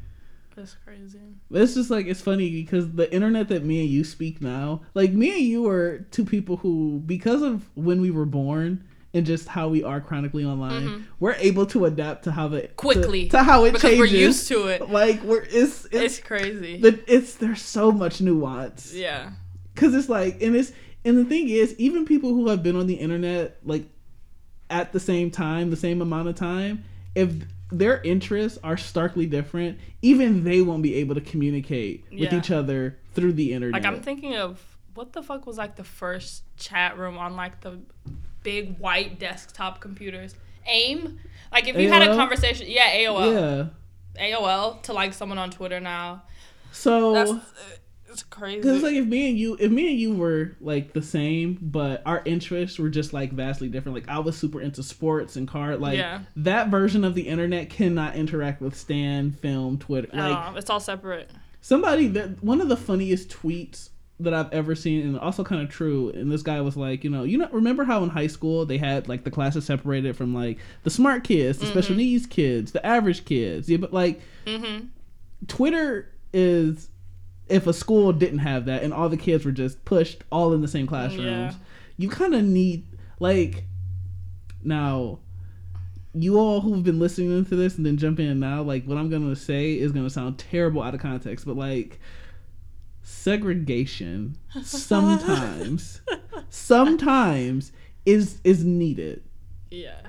That's 0.57 0.75
crazy. 0.83 1.19
But 1.49 1.61
It's 1.61 1.75
just 1.75 1.89
like 1.89 2.07
it's 2.07 2.19
funny 2.19 2.49
because 2.49 2.91
the 2.91 3.11
internet 3.13 3.47
that 3.49 3.63
me 3.63 3.79
and 3.81 3.89
you 3.89 4.03
speak 4.03 4.41
now, 4.41 4.81
like 4.95 5.13
me 5.13 5.29
and 5.35 5.41
you 5.43 5.67
are 5.69 5.99
two 6.11 6.25
people 6.25 6.57
who, 6.57 7.01
because 7.05 7.41
of 7.41 7.69
when 7.75 8.01
we 8.01 8.11
were 8.11 8.25
born 8.25 8.83
and 9.13 9.25
just 9.25 9.47
how 9.47 9.67
we 9.69 9.83
are 9.83 10.01
chronically 10.01 10.43
online, 10.43 11.07
we're 11.19 11.33
able 11.35 11.65
to 11.67 11.85
adapt 11.85 12.23
to 12.25 12.31
how 12.31 12.47
the 12.49 12.61
Mm-hmm. 12.63 12.75
Quickly. 12.75 13.29
to, 13.29 13.43
how 13.43 13.63
it 13.65 13.71
Because 13.73 13.91
changes. 13.91 13.99
we're 13.99 14.17
used 14.19 14.47
to 14.49 14.67
it. 14.67 14.89
Like 14.89 15.21
we're 15.23 15.43
it's 15.43 15.85
it's, 15.85 15.93
It's 15.93 16.19
crazy. 16.19 16.81
But 16.81 16.99
it's 17.07 17.35
there's 17.35 17.61
so 17.61 17.91
much 17.91 18.19
nuance. 18.19 18.93
yeah. 18.93 19.31
Cause 19.75 19.93
it's 19.93 20.09
like 20.09 20.41
and 20.41 20.55
it's 20.55 20.71
and 21.05 21.17
the 21.19 21.23
thing 21.25 21.49
is 21.49 21.75
even 21.77 22.03
people 22.05 22.31
who 22.33 22.47
have 22.49 22.63
been 22.63 22.75
on 22.75 22.87
the 22.87 22.95
internet 22.95 23.59
like 23.63 23.85
at 24.71 24.91
the 24.91 24.99
same 24.99 25.29
time, 25.31 25.69
the 25.69 25.75
same 25.77 26.01
amount 26.01 26.27
of 26.27 26.35
time, 26.35 26.83
if 27.15 27.29
their 27.71 28.01
interests 28.01 28.57
are 28.63 28.77
starkly 28.77 29.25
different, 29.25 29.79
even 30.01 30.43
they 30.43 30.61
won't 30.61 30.83
be 30.83 30.95
able 30.95 31.15
to 31.15 31.21
communicate 31.21 32.05
with 32.11 32.33
each 32.33 32.51
other 32.51 32.97
through 33.13 33.33
the 33.33 33.53
internet. 33.53 33.83
Like 33.83 33.91
I'm 33.91 34.01
thinking 34.01 34.35
of 34.35 34.63
what 34.93 35.13
the 35.13 35.21
fuck 35.21 35.45
was 35.45 35.57
like 35.57 35.75
the 35.75 35.83
first 35.83 36.43
chat 36.57 36.97
room 36.97 37.17
on 37.17 37.35
like 37.35 37.61
the 37.61 37.79
big 38.43 38.77
white 38.79 39.19
desktop 39.19 39.81
computers. 39.81 40.35
AIM? 40.65 41.19
Like 41.51 41.67
if 41.67 41.77
you 41.77 41.89
had 41.89 42.01
a 42.01 42.15
conversation, 42.15 42.67
yeah, 42.69 42.93
AOL. 42.95 43.33
yeah. 43.33 44.35
AOL 44.35 44.81
to 44.83 44.93
like 44.93 45.13
someone 45.13 45.37
on 45.37 45.51
Twitter 45.51 45.79
now. 45.79 46.23
So 46.71 47.13
That's 47.13 47.31
it's 48.17 48.23
crazy. 48.23 48.57
Because 48.57 48.81
like 48.81 48.95
if 48.95 49.05
me 49.05 49.29
and 49.29 49.37
you, 49.37 49.55
if 49.59 49.71
me 49.71 49.89
and 49.91 49.99
you 49.99 50.15
were 50.15 50.55
like 50.59 50.93
the 50.93 51.01
same, 51.01 51.57
but 51.61 52.01
our 52.05 52.21
interests 52.25 52.79
were 52.79 52.89
just 52.89 53.13
like 53.13 53.31
vastly 53.31 53.69
different. 53.69 53.95
Like 53.95 54.09
I 54.09 54.19
was 54.19 54.35
super 54.37 54.59
into 54.59 54.81
sports 54.81 55.35
and 55.35 55.47
car. 55.47 55.77
Like 55.77 55.97
Yeah. 55.97 56.21
that 56.37 56.69
version 56.69 57.03
of 57.03 57.13
the 57.13 57.27
internet 57.27 57.69
cannot 57.69 58.15
interact 58.15 58.59
with 58.61 58.75
Stan, 58.75 59.31
film, 59.31 59.77
Twitter. 59.77 60.09
Like 60.13 60.53
oh, 60.53 60.55
it's 60.57 60.69
all 60.69 60.79
separate. 60.79 61.29
somebody 61.61 62.07
that 62.07 62.43
one 62.43 62.59
of 62.61 62.69
the 62.69 62.77
funniest 62.77 63.29
tweets 63.29 63.89
that 64.19 64.33
I've 64.33 64.51
ever 64.51 64.73
seen, 64.73 65.05
and 65.05 65.19
also 65.19 65.43
kind 65.43 65.61
of 65.61 65.69
true. 65.69 66.09
And 66.09 66.31
this 66.31 66.41
guy 66.41 66.59
was 66.61 66.75
like, 66.75 67.03
you 67.03 67.09
know, 67.11 67.21
you 67.23 67.37
know, 67.37 67.47
remember 67.51 67.83
how 67.83 68.01
in 68.03 68.09
high 68.09 68.25
school 68.25 68.65
they 68.65 68.79
had 68.79 69.07
like 69.07 69.23
the 69.23 69.29
classes 69.29 69.65
separated 69.65 70.17
from 70.17 70.33
like 70.33 70.57
the 70.81 70.89
smart 70.89 71.23
kids, 71.23 71.59
the 71.59 71.67
special 71.67 71.95
needs 71.95 72.25
kids, 72.25 72.71
the 72.71 72.83
average 72.83 73.25
kids. 73.25 73.69
Yeah, 73.69 73.77
but 73.77 73.93
like 73.93 74.19
Mm-hmm. 74.47 74.87
Twitter 75.47 76.11
is 76.33 76.89
if 77.49 77.67
a 77.67 77.73
school 77.73 78.11
didn't 78.13 78.39
have 78.39 78.65
that 78.65 78.83
and 78.83 78.93
all 78.93 79.09
the 79.09 79.17
kids 79.17 79.45
were 79.45 79.51
just 79.51 79.83
pushed 79.85 80.23
all 80.31 80.53
in 80.53 80.61
the 80.61 80.67
same 80.67 80.87
classrooms, 80.87 81.25
Yeah. 81.25 81.53
you 81.97 82.09
kind 82.09 82.33
of 82.35 82.43
need 82.43 82.85
like 83.19 83.63
now 84.63 85.19
you 86.13 86.37
all 86.39 86.61
who've 86.61 86.83
been 86.83 86.99
listening 86.99 87.45
to 87.45 87.55
this 87.55 87.77
and 87.77 87.85
then 87.85 87.95
jump 87.97 88.19
in 88.19 88.39
now 88.39 88.61
like 88.63 88.85
what 88.85 88.97
I'm 88.97 89.09
going 89.09 89.29
to 89.29 89.35
say 89.39 89.73
is 89.77 89.91
going 89.91 90.05
to 90.05 90.09
sound 90.09 90.37
terrible 90.39 90.81
out 90.81 90.93
of 90.95 90.99
context, 91.01 91.45
but 91.45 91.55
like 91.55 91.99
segregation 93.03 94.37
sometimes 94.63 96.01
sometimes 96.49 97.71
is 98.05 98.39
is 98.43 98.63
needed. 98.63 99.23
Yeah. 99.71 99.99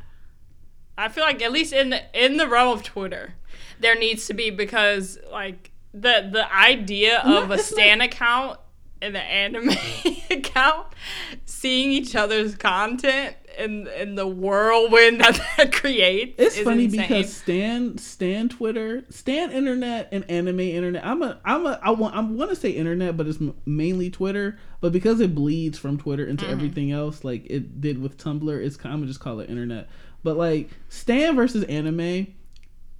I 0.96 1.09
feel 1.09 1.22
like 1.24 1.40
at 1.42 1.53
least 1.53 1.72
in 1.72 1.90
the 1.90 2.01
in 2.14 2.37
the 2.38 2.48
realm 2.48 2.77
of 2.77 2.83
Twitter, 2.83 3.35
there 3.79 3.96
needs 3.98 4.27
to 4.27 4.35
be 4.35 4.51
because 4.51 5.18
like 5.31 5.70
the 5.92 6.29
the 6.31 6.46
idea 6.55 7.20
of 7.20 7.51
a 7.51 7.59
stan 7.59 8.01
account 8.01 8.59
and 9.01 9.14
the 9.14 9.20
anime 9.22 9.70
account 10.31 10.87
seeing 11.44 11.90
each 11.92 12.14
other's 12.16 12.55
content 12.57 13.37
and 13.57 13.87
and 13.88 14.16
the 14.18 14.27
whirlwind 14.27 15.20
that 15.20 15.40
that 15.57 15.72
creates. 15.72 16.35
It's 16.38 16.57
is 16.59 16.64
funny 16.64 16.85
insane. 16.85 17.01
because 17.03 17.33
Stan, 17.33 17.98
Stan 17.98 18.48
Twitter, 18.48 19.05
Stan 19.11 19.51
Internet, 19.51 20.09
and 20.12 20.29
Anime 20.31 20.61
Internet. 20.61 21.05
I'm 21.05 21.22
a, 21.22 21.38
I'm 21.44 21.66
a, 21.66 21.79
I 21.83 21.90
want, 21.90 22.14
I 22.14 22.20
want 22.20 22.51
to 22.51 22.57
say 22.57 22.70
Internet, 22.70 23.16
but 23.16 23.27
it's 23.27 23.38
mainly 23.66 24.11
Twitter. 24.11 24.59
But 24.81 24.92
because 24.92 25.18
it 25.20 25.35
bleeds 25.35 25.77
from 25.79 25.98
Twitter 25.98 26.24
into 26.24 26.44
Mm-hmm. 26.44 26.53
everything 26.53 26.92
else, 26.92 27.24
like 27.24 27.46
it 27.51 27.81
did 27.81 28.01
with 28.01 28.16
Tumblr, 28.16 28.64
it's 28.64 28.77
kind 28.77 29.01
of 29.03 29.09
just 29.09 29.18
call 29.20 29.40
it 29.40 29.51
Internet. 29.51 29.88
But 30.22 30.37
like 30.37 30.70
Stan 30.88 31.35
versus 31.35 31.64
Anime, 31.64 32.29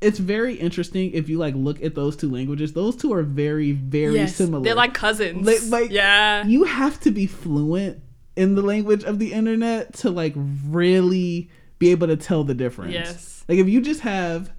it's 0.01 0.19
very 0.19 0.55
interesting 0.55 1.13
if 1.13 1.29
you 1.29 1.39
like 1.39 1.55
look 1.55 1.83
at 1.83 1.95
those 1.95 2.17
two 2.17 2.31
languages. 2.31 2.73
Those 2.73 2.97
two 2.97 3.13
are 3.13 3.23
very, 3.23 3.73
very 3.73 4.15
Yes, 4.15 4.37
similar. 4.37 4.63
They're 4.63 4.75
like 4.75 4.95
cousins. 4.95 5.47
Like- 5.47 5.63
like- 5.69 5.91
yeah. 5.91 6.47
you 6.47 6.65
have 6.65 7.01
to 7.01 7.11
be 7.11 7.27
fluent 7.27 8.01
in 8.37 8.55
the 8.55 8.63
language 8.63 9.03
of 9.03 9.19
the 9.19 9.33
internet 9.33 9.95
to 9.95 10.11
like 10.11 10.35
really 10.69 11.51
be 11.79 11.91
able 11.91 12.07
to 12.07 12.17
tell 12.17 12.45
the 12.45 12.55
difference. 12.55 12.93
Yes. 12.93 13.45
Like 13.49 13.59
if 13.59 13.69
you 13.69 13.81
just 13.81 14.01
have 14.01 14.53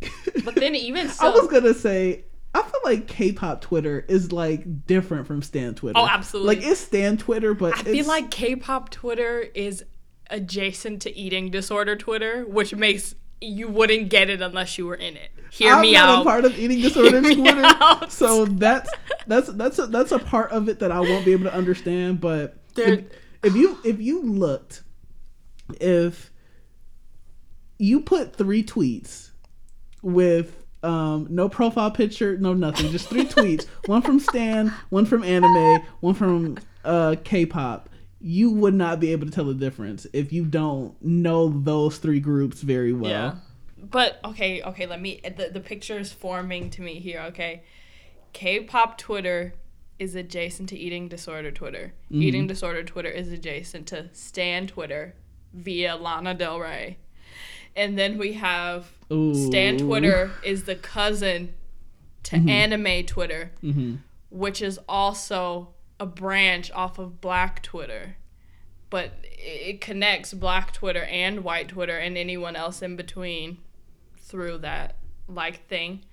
But 0.44 0.54
then 0.54 0.74
even 0.76 1.10
I 1.20 1.30
was 1.30 1.48
gonna 1.48 1.74
say 1.74 2.24
I 2.54 2.62
feel 2.62 2.80
like 2.84 3.06
K-pop 3.08 3.60
Twitter 3.60 4.04
is 4.08 4.32
like 4.32 4.86
different 4.86 5.26
from 5.26 5.42
Stan 5.42 5.74
Twitter. 5.74 5.98
Oh, 5.98 6.06
absolutely. 6.06 6.56
Like 6.56 6.64
it's 6.64 6.80
Stan 6.80 7.16
Twitter, 7.16 7.54
but 7.54 7.76
I 7.78 7.82
feel 7.82 8.06
like 8.06 8.30
K-pop 8.30 8.90
Twitter 8.90 9.40
is 9.54 9.84
adjacent 10.30 11.02
to 11.02 11.16
eating 11.16 11.50
disorder 11.50 11.96
Twitter, 11.96 12.44
which 12.44 12.74
makes 12.74 13.14
you 13.40 13.68
wouldn't 13.68 14.08
get 14.08 14.30
it 14.30 14.40
unless 14.42 14.78
you 14.78 14.86
were 14.86 14.94
in 14.94 15.16
it. 15.16 15.30
Hear 15.50 15.74
I'm 15.74 15.82
me 15.82 15.92
not 15.92 16.08
out. 16.08 16.20
a 16.22 16.24
part 16.24 16.44
of 16.44 16.58
eating 16.58 16.80
disorder 16.80 17.20
me 17.20 17.34
Twitter, 17.36 17.62
out. 17.64 18.12
so 18.12 18.44
that's 18.44 18.90
that's 19.26 19.48
that's 19.52 19.78
a, 19.78 19.86
that's 19.86 20.12
a 20.12 20.18
part 20.18 20.50
of 20.52 20.68
it 20.68 20.78
that 20.80 20.92
I 20.92 21.00
won't 21.00 21.24
be 21.24 21.32
able 21.32 21.44
to 21.44 21.54
understand. 21.54 22.20
But 22.20 22.58
if, 22.76 23.04
if 23.42 23.54
you 23.54 23.78
if 23.84 24.00
you 24.00 24.22
looked, 24.22 24.82
if 25.80 26.30
you 27.78 28.00
put 28.00 28.36
three 28.36 28.62
tweets 28.62 29.30
with 30.02 30.64
um, 30.82 31.26
no 31.30 31.48
profile 31.48 31.90
picture, 31.90 32.36
no 32.36 32.52
nothing, 32.54 32.90
just 32.90 33.08
three 33.08 33.24
tweets, 33.24 33.66
one 33.86 34.02
from 34.02 34.20
Stan, 34.20 34.72
one 34.90 35.06
from 35.06 35.24
anime, 35.24 35.82
one 36.00 36.14
from 36.14 36.58
uh, 36.84 37.16
K-pop. 37.24 37.88
You 38.20 38.50
would 38.50 38.74
not 38.74 39.00
be 39.00 39.12
able 39.12 39.26
to 39.26 39.32
tell 39.32 39.44
the 39.44 39.54
difference 39.54 40.06
if 40.12 40.32
you 40.32 40.44
don't 40.44 41.00
know 41.02 41.48
those 41.48 41.98
three 41.98 42.20
groups 42.20 42.62
very 42.62 42.92
well. 42.92 43.10
Yeah. 43.10 43.34
But 43.76 44.18
okay, 44.24 44.60
okay, 44.62 44.86
let 44.86 45.00
me 45.00 45.20
the, 45.24 45.50
the 45.52 45.60
picture 45.60 45.98
is 45.98 46.12
forming 46.12 46.70
to 46.70 46.82
me 46.82 46.98
here, 46.98 47.20
okay? 47.28 47.62
K-pop 48.32 48.98
Twitter 48.98 49.54
is 49.98 50.14
adjacent 50.14 50.68
to 50.70 50.76
eating 50.76 51.08
disorder 51.08 51.50
Twitter. 51.50 51.94
Mm-hmm. 52.10 52.22
Eating 52.22 52.46
disorder 52.46 52.82
Twitter 52.82 53.08
is 53.08 53.30
adjacent 53.30 53.86
to 53.88 54.08
Stan 54.12 54.66
Twitter 54.66 55.14
via 55.52 55.96
Lana 55.96 56.34
Del 56.34 56.58
Rey. 56.60 56.98
And 57.74 57.96
then 57.96 58.18
we 58.18 58.34
have 58.34 58.90
Stan 59.06 59.78
Twitter 59.78 60.32
is 60.42 60.64
the 60.64 60.74
cousin 60.74 61.54
to 62.24 62.36
anime 62.36 63.06
Twitter, 63.06 63.52
hmm 63.60 63.96
which 64.30 64.60
is 64.60 64.78
also 64.86 65.70
a 66.00 66.06
branch 66.06 66.70
off 66.72 66.98
of 66.98 67.20
Black 67.20 67.62
Twitter. 67.62 68.16
But 68.90 69.12
it 69.22 69.80
connects 69.80 70.32
Black 70.32 70.72
Twitter 70.72 71.04
and 71.04 71.44
White 71.44 71.68
Twitter 71.68 71.96
and 71.96 72.16
anyone 72.16 72.56
else 72.56 72.80
in 72.80 72.96
between 72.96 73.58
through 74.18 74.58
that 74.58 74.96
like 75.28 75.66
thing. 75.68 76.04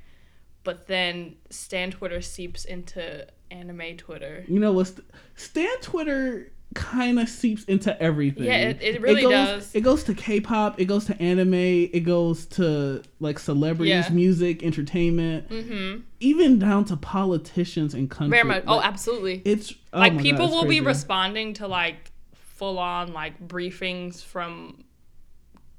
But 0.63 0.87
then 0.87 1.35
Stan 1.49 1.91
Twitter 1.91 2.21
seeps 2.21 2.65
into 2.65 3.27
anime 3.51 3.97
Twitter. 3.97 4.43
You 4.47 4.59
know 4.59 4.71
what's 4.71 4.99
Stan 5.35 5.79
Twitter 5.81 6.51
kind 6.75 7.17
of 7.19 7.27
seeps 7.27 7.63
into 7.63 7.99
everything. 8.01 8.43
Yeah, 8.43 8.69
it- 8.69 8.81
it 8.83 9.01
really 9.01 9.21
goes, 9.23 9.31
does. 9.31 9.75
It 9.75 9.81
goes 9.81 10.03
to 10.03 10.13
K-pop, 10.13 10.79
it 10.79 10.85
goes 10.85 11.05
to 11.05 11.19
anime, 11.21 11.53
it 11.55 12.01
goes 12.05 12.45
to 12.47 13.01
like 13.19 13.39
celebrities, 13.39 13.89
Yeah. 13.89 14.09
music, 14.09 14.61
entertainment, 14.61 15.49
Mm-hmm. 15.49 16.01
even 16.19 16.59
down 16.59 16.85
to 16.85 16.97
politicians 16.97 17.93
and 17.95 18.11
countries. 18.11 18.31
Very 18.41 18.43
much. 18.43 18.63
Oh, 18.67 18.81
absolutely. 18.81 19.41
it's 19.45 19.73
oh 19.93 19.99
like 19.99 20.13
God, 20.13 20.21
people 20.21 20.45
it's 20.45 20.53
will 20.53 20.65
be 20.65 20.81
responding 20.81 21.53
to 21.55 21.67
like 21.67 22.11
full 22.33 22.77
on 22.77 23.11
like 23.13 23.47
briefings 23.47 24.23
from 24.23 24.83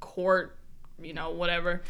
court, 0.01 0.57
you 1.01 1.13
know, 1.15 1.31
whatever. 1.31 1.83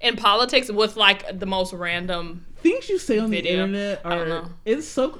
In 0.00 0.16
politics 0.16 0.70
with 0.70 0.96
like 0.96 1.38
the 1.38 1.46
most 1.46 1.72
random 1.72 2.46
things 2.56 2.88
you 2.88 2.98
say 2.98 3.18
on 3.18 3.30
Video. 3.30 3.42
the 3.42 3.58
internet 3.62 4.00
I 4.04 4.08
don't 4.14 4.18
are 4.18 4.28
know. 4.28 4.50
it's 4.64 4.86
so 4.86 5.18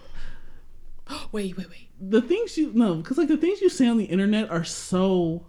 wait, 1.33 1.57
wait, 1.57 1.68
wait. 1.68 1.89
The 2.01 2.23
things 2.23 2.57
you 2.57 2.71
no 2.75 2.95
because 2.97 3.19
like 3.19 3.29
the 3.29 3.37
things 3.37 3.61
you 3.61 3.69
say 3.69 3.87
on 3.87 3.99
the 3.99 4.05
internet 4.07 4.51
are 4.51 4.65
so 4.65 5.45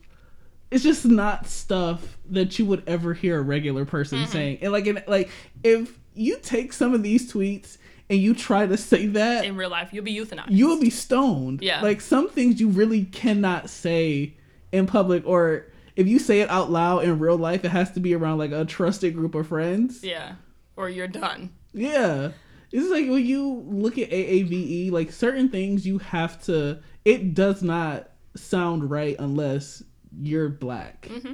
it's 0.70 0.84
just 0.84 1.06
not 1.06 1.48
stuff 1.48 2.18
that 2.30 2.58
you 2.60 2.66
would 2.66 2.84
ever 2.88 3.14
hear 3.14 3.40
a 3.40 3.42
regular 3.42 3.86
person 3.86 4.20
Mm-hmm. 4.20 4.32
saying 4.32 4.58
and 4.62 4.72
like 4.72 4.86
in, 4.88 5.02
like 5.08 5.30
if 5.64 5.98
you 6.14 6.38
take 6.42 6.74
some 6.74 6.94
of 6.94 7.04
these 7.04 7.32
tweets 7.32 7.78
and 8.10 8.20
you 8.20 8.34
try 8.34 8.66
to 8.68 8.76
say 8.76 9.06
that 9.08 9.46
In 9.46 9.56
real 9.56 9.70
life, 9.70 9.94
you'll 9.94 10.04
be 10.04 10.14
euthanized. 10.16 10.48
you 10.52 10.68
will 10.68 10.80
be 10.80 10.90
stoned 10.90 11.62
Yeah. 11.62 11.82
like 11.82 12.02
some 12.02 12.30
things 12.30 12.60
you 12.60 12.68
really 12.68 13.06
cannot 13.06 13.70
say 13.70 14.34
in 14.74 14.88
public 14.88 15.24
or 15.26 15.68
if 15.96 16.08
you 16.08 16.20
say 16.20 16.42
it 16.42 16.50
out 16.50 16.70
loud 16.72 17.04
in 17.06 17.20
real 17.20 17.38
life 17.38 17.64
it 17.64 17.70
has 17.72 17.92
to 17.92 18.00
be 18.02 18.14
around 18.14 18.38
like 18.40 18.52
a 18.52 18.66
trusted 18.66 19.14
group 19.16 19.36
of 19.36 19.48
friends 19.48 20.04
yeah. 20.04 20.34
Or 20.78 20.90
you're 20.90 21.08
done. 21.08 21.52
yeah. 21.74 22.32
It's 22.72 22.90
like 22.90 23.10
when 23.10 23.26
you 23.26 23.66
look 23.68 23.98
at 23.98 24.10
AAVE, 24.10 24.92
like 24.92 25.12
certain 25.12 25.50
things 25.50 25.86
you 25.86 25.98
have 26.00 26.42
to, 26.44 26.80
it 27.04 27.34
does 27.34 27.62
not 27.62 28.10
sound 28.36 28.90
right 28.90 29.16
unless 29.20 29.84
you're 30.20 30.50
black. 30.50 31.08
Mm-hmm. 31.10 31.34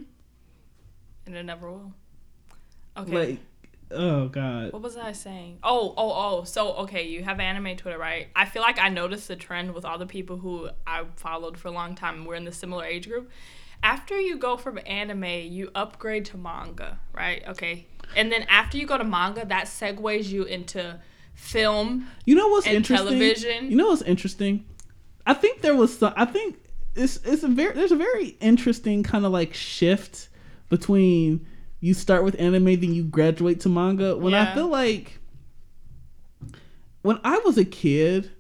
And 1.27 1.35
it 1.35 1.43
never 1.43 1.69
will. 1.69 1.93
Okay. 2.95 3.29
Like, 3.29 3.39
oh 3.91 4.27
God. 4.29 4.73
What 4.73 4.81
was 4.81 4.97
I 4.97 5.11
saying? 5.11 5.59
Oh, 5.61 5.93
oh, 5.95 6.11
oh. 6.11 6.43
So, 6.43 6.73
okay, 6.73 7.07
you 7.07 7.23
have 7.23 7.39
anime 7.39 7.75
Twitter, 7.75 7.99
right? 7.99 8.29
I 8.35 8.45
feel 8.45 8.63
like 8.63 8.79
I 8.79 8.89
noticed 8.89 9.27
the 9.27 9.35
trend 9.35 9.73
with 9.73 9.85
all 9.85 9.99
the 9.99 10.07
people 10.07 10.37
who 10.37 10.69
I 10.87 11.03
followed 11.17 11.57
for 11.57 11.67
a 11.67 11.71
long 11.71 11.93
time. 11.93 12.25
We're 12.25 12.35
in 12.35 12.45
the 12.45 12.51
similar 12.51 12.85
age 12.85 13.07
group. 13.07 13.29
After 13.83 14.19
you 14.19 14.37
go 14.37 14.57
from 14.57 14.79
anime, 14.87 15.23
you 15.23 15.69
upgrade 15.75 16.25
to 16.25 16.37
manga, 16.37 16.99
right? 17.13 17.43
Okay. 17.47 17.85
And 18.15 18.31
then 18.31 18.43
after 18.49 18.77
you 18.77 18.87
go 18.87 18.97
to 18.97 19.03
manga, 19.03 19.45
that 19.45 19.65
segues 19.67 20.29
you 20.29 20.43
into 20.43 20.99
film. 21.37 22.07
You 22.25 22.35
know 22.35 22.49
what's 22.49 22.67
interesting? 22.67 23.07
television. 23.07 23.71
You 23.71 23.77
know 23.77 23.87
what's 23.87 24.01
interesting? 24.01 24.65
I 25.25 25.33
think 25.33 25.61
there 25.61 25.75
was 25.75 25.97
some, 25.97 26.13
I 26.17 26.25
think 26.25 26.57
it's, 26.95 27.17
it's 27.23 27.43
a 27.43 27.47
very, 27.47 27.73
there's 27.73 27.91
a 27.91 27.97
very 27.97 28.29
interesting 28.41 29.03
kind 29.03 29.25
of 29.25 29.31
like 29.31 29.53
shift 29.53 30.27
between 30.69 31.45
you 31.79 31.93
start 31.93 32.23
with 32.23 32.39
anime, 32.39 32.65
then 32.65 32.93
you 32.93 33.03
graduate 33.03 33.61
to 33.61 33.69
manga. 33.69 34.17
When 34.17 34.33
I 34.33 34.53
feel 34.53 34.67
like, 34.67 35.19
when 37.03 37.19
I 37.23 37.37
was 37.45 37.57
a 37.57 37.65
kid, 37.65 38.31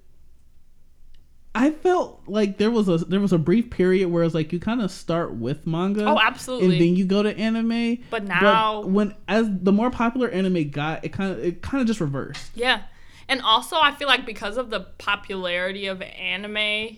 I 1.57 1.71
felt 1.71 2.21
like 2.27 2.57
there 2.57 2.69
was 2.69 2.87
a 2.87 2.97
there 2.97 3.19
was 3.19 3.33
a 3.33 3.37
brief 3.37 3.69
period 3.69 4.09
where 4.09 4.23
it's 4.23 4.35
like 4.35 4.53
you 4.53 4.59
kind 4.59 4.81
of 4.81 4.91
start 4.91 5.33
with 5.33 5.65
manga. 5.65 6.05
Oh, 6.05 6.19
absolutely. 6.19 6.67
And 6.67 6.81
then 6.81 6.95
you 6.95 7.05
go 7.05 7.23
to 7.23 7.35
anime. 7.37 8.03
But 8.09 8.25
now- 8.25 8.81
when 8.81 9.15
as 9.27 9.47
the 9.49 9.71
more 9.71 9.89
popular 9.89 10.29
anime 10.29 10.69
got, 10.69 11.03
it 11.03 11.09
kind 11.09 11.31
of 11.31 11.43
it 11.43 11.61
kind 11.61 11.81
of 11.81 11.87
just 11.87 11.99
reversed. 11.99 12.51
Yeah. 12.55 12.83
And 13.29 13.41
also, 13.41 13.75
I 13.77 13.93
feel 13.93 14.07
like 14.07 14.25
because 14.25 14.57
of 14.57 14.69
the 14.69 14.81
popularity 14.97 15.87
of 15.87 16.01
anime 16.01 16.97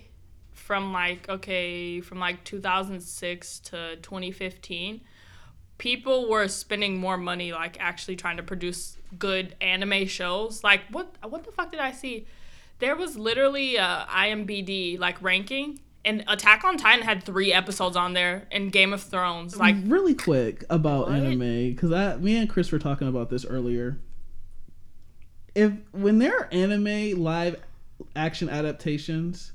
from 0.53 0.93
like, 0.93 1.27
okay, 1.27 2.01
from 2.01 2.19
like 2.19 2.43
2006 2.43 3.59
to 3.59 3.95
2015, 3.95 5.01
people 5.79 6.29
were 6.29 6.47
spending 6.47 6.97
more 6.97 7.17
money 7.17 7.51
like 7.51 7.77
actually 7.79 8.15
trying 8.15 8.37
to 8.37 8.43
produce 8.43 8.97
good 9.17 9.55
anime 9.61 10.05
shows. 10.05 10.63
Like, 10.63 10.81
what 10.91 11.15
what 11.27 11.45
the 11.45 11.51
fuck 11.51 11.71
did 11.71 11.79
I 11.79 11.91
see? 11.93 12.27
There 12.79 12.95
was 12.95 13.17
literally 13.17 13.75
a 13.75 14.05
IMBD 14.09 14.97
like 14.99 15.21
ranking, 15.21 15.79
and 16.05 16.23
Attack 16.27 16.63
on 16.63 16.77
Titan 16.77 17.03
had 17.05 17.23
three 17.23 17.51
episodes 17.53 17.95
on 17.95 18.13
there, 18.13 18.47
and 18.51 18.71
Game 18.71 18.93
of 18.93 19.03
Thrones. 19.03 19.57
Like, 19.57 19.75
really 19.83 20.15
quick 20.15 20.63
about 20.69 21.07
What? 21.07 21.17
anime 21.17 21.69
because 21.71 21.91
I, 21.91 22.15
me 22.15 22.37
and 22.37 22.49
Chris 22.49 22.71
were 22.71 22.79
talking 22.79 23.07
about 23.07 23.29
this 23.29 23.45
earlier. 23.45 23.99
If 25.55 25.73
when 25.91 26.19
there 26.19 26.37
are 26.37 26.47
anime 26.51 27.21
live 27.21 27.57
action 28.15 28.49
adaptations, 28.49 29.51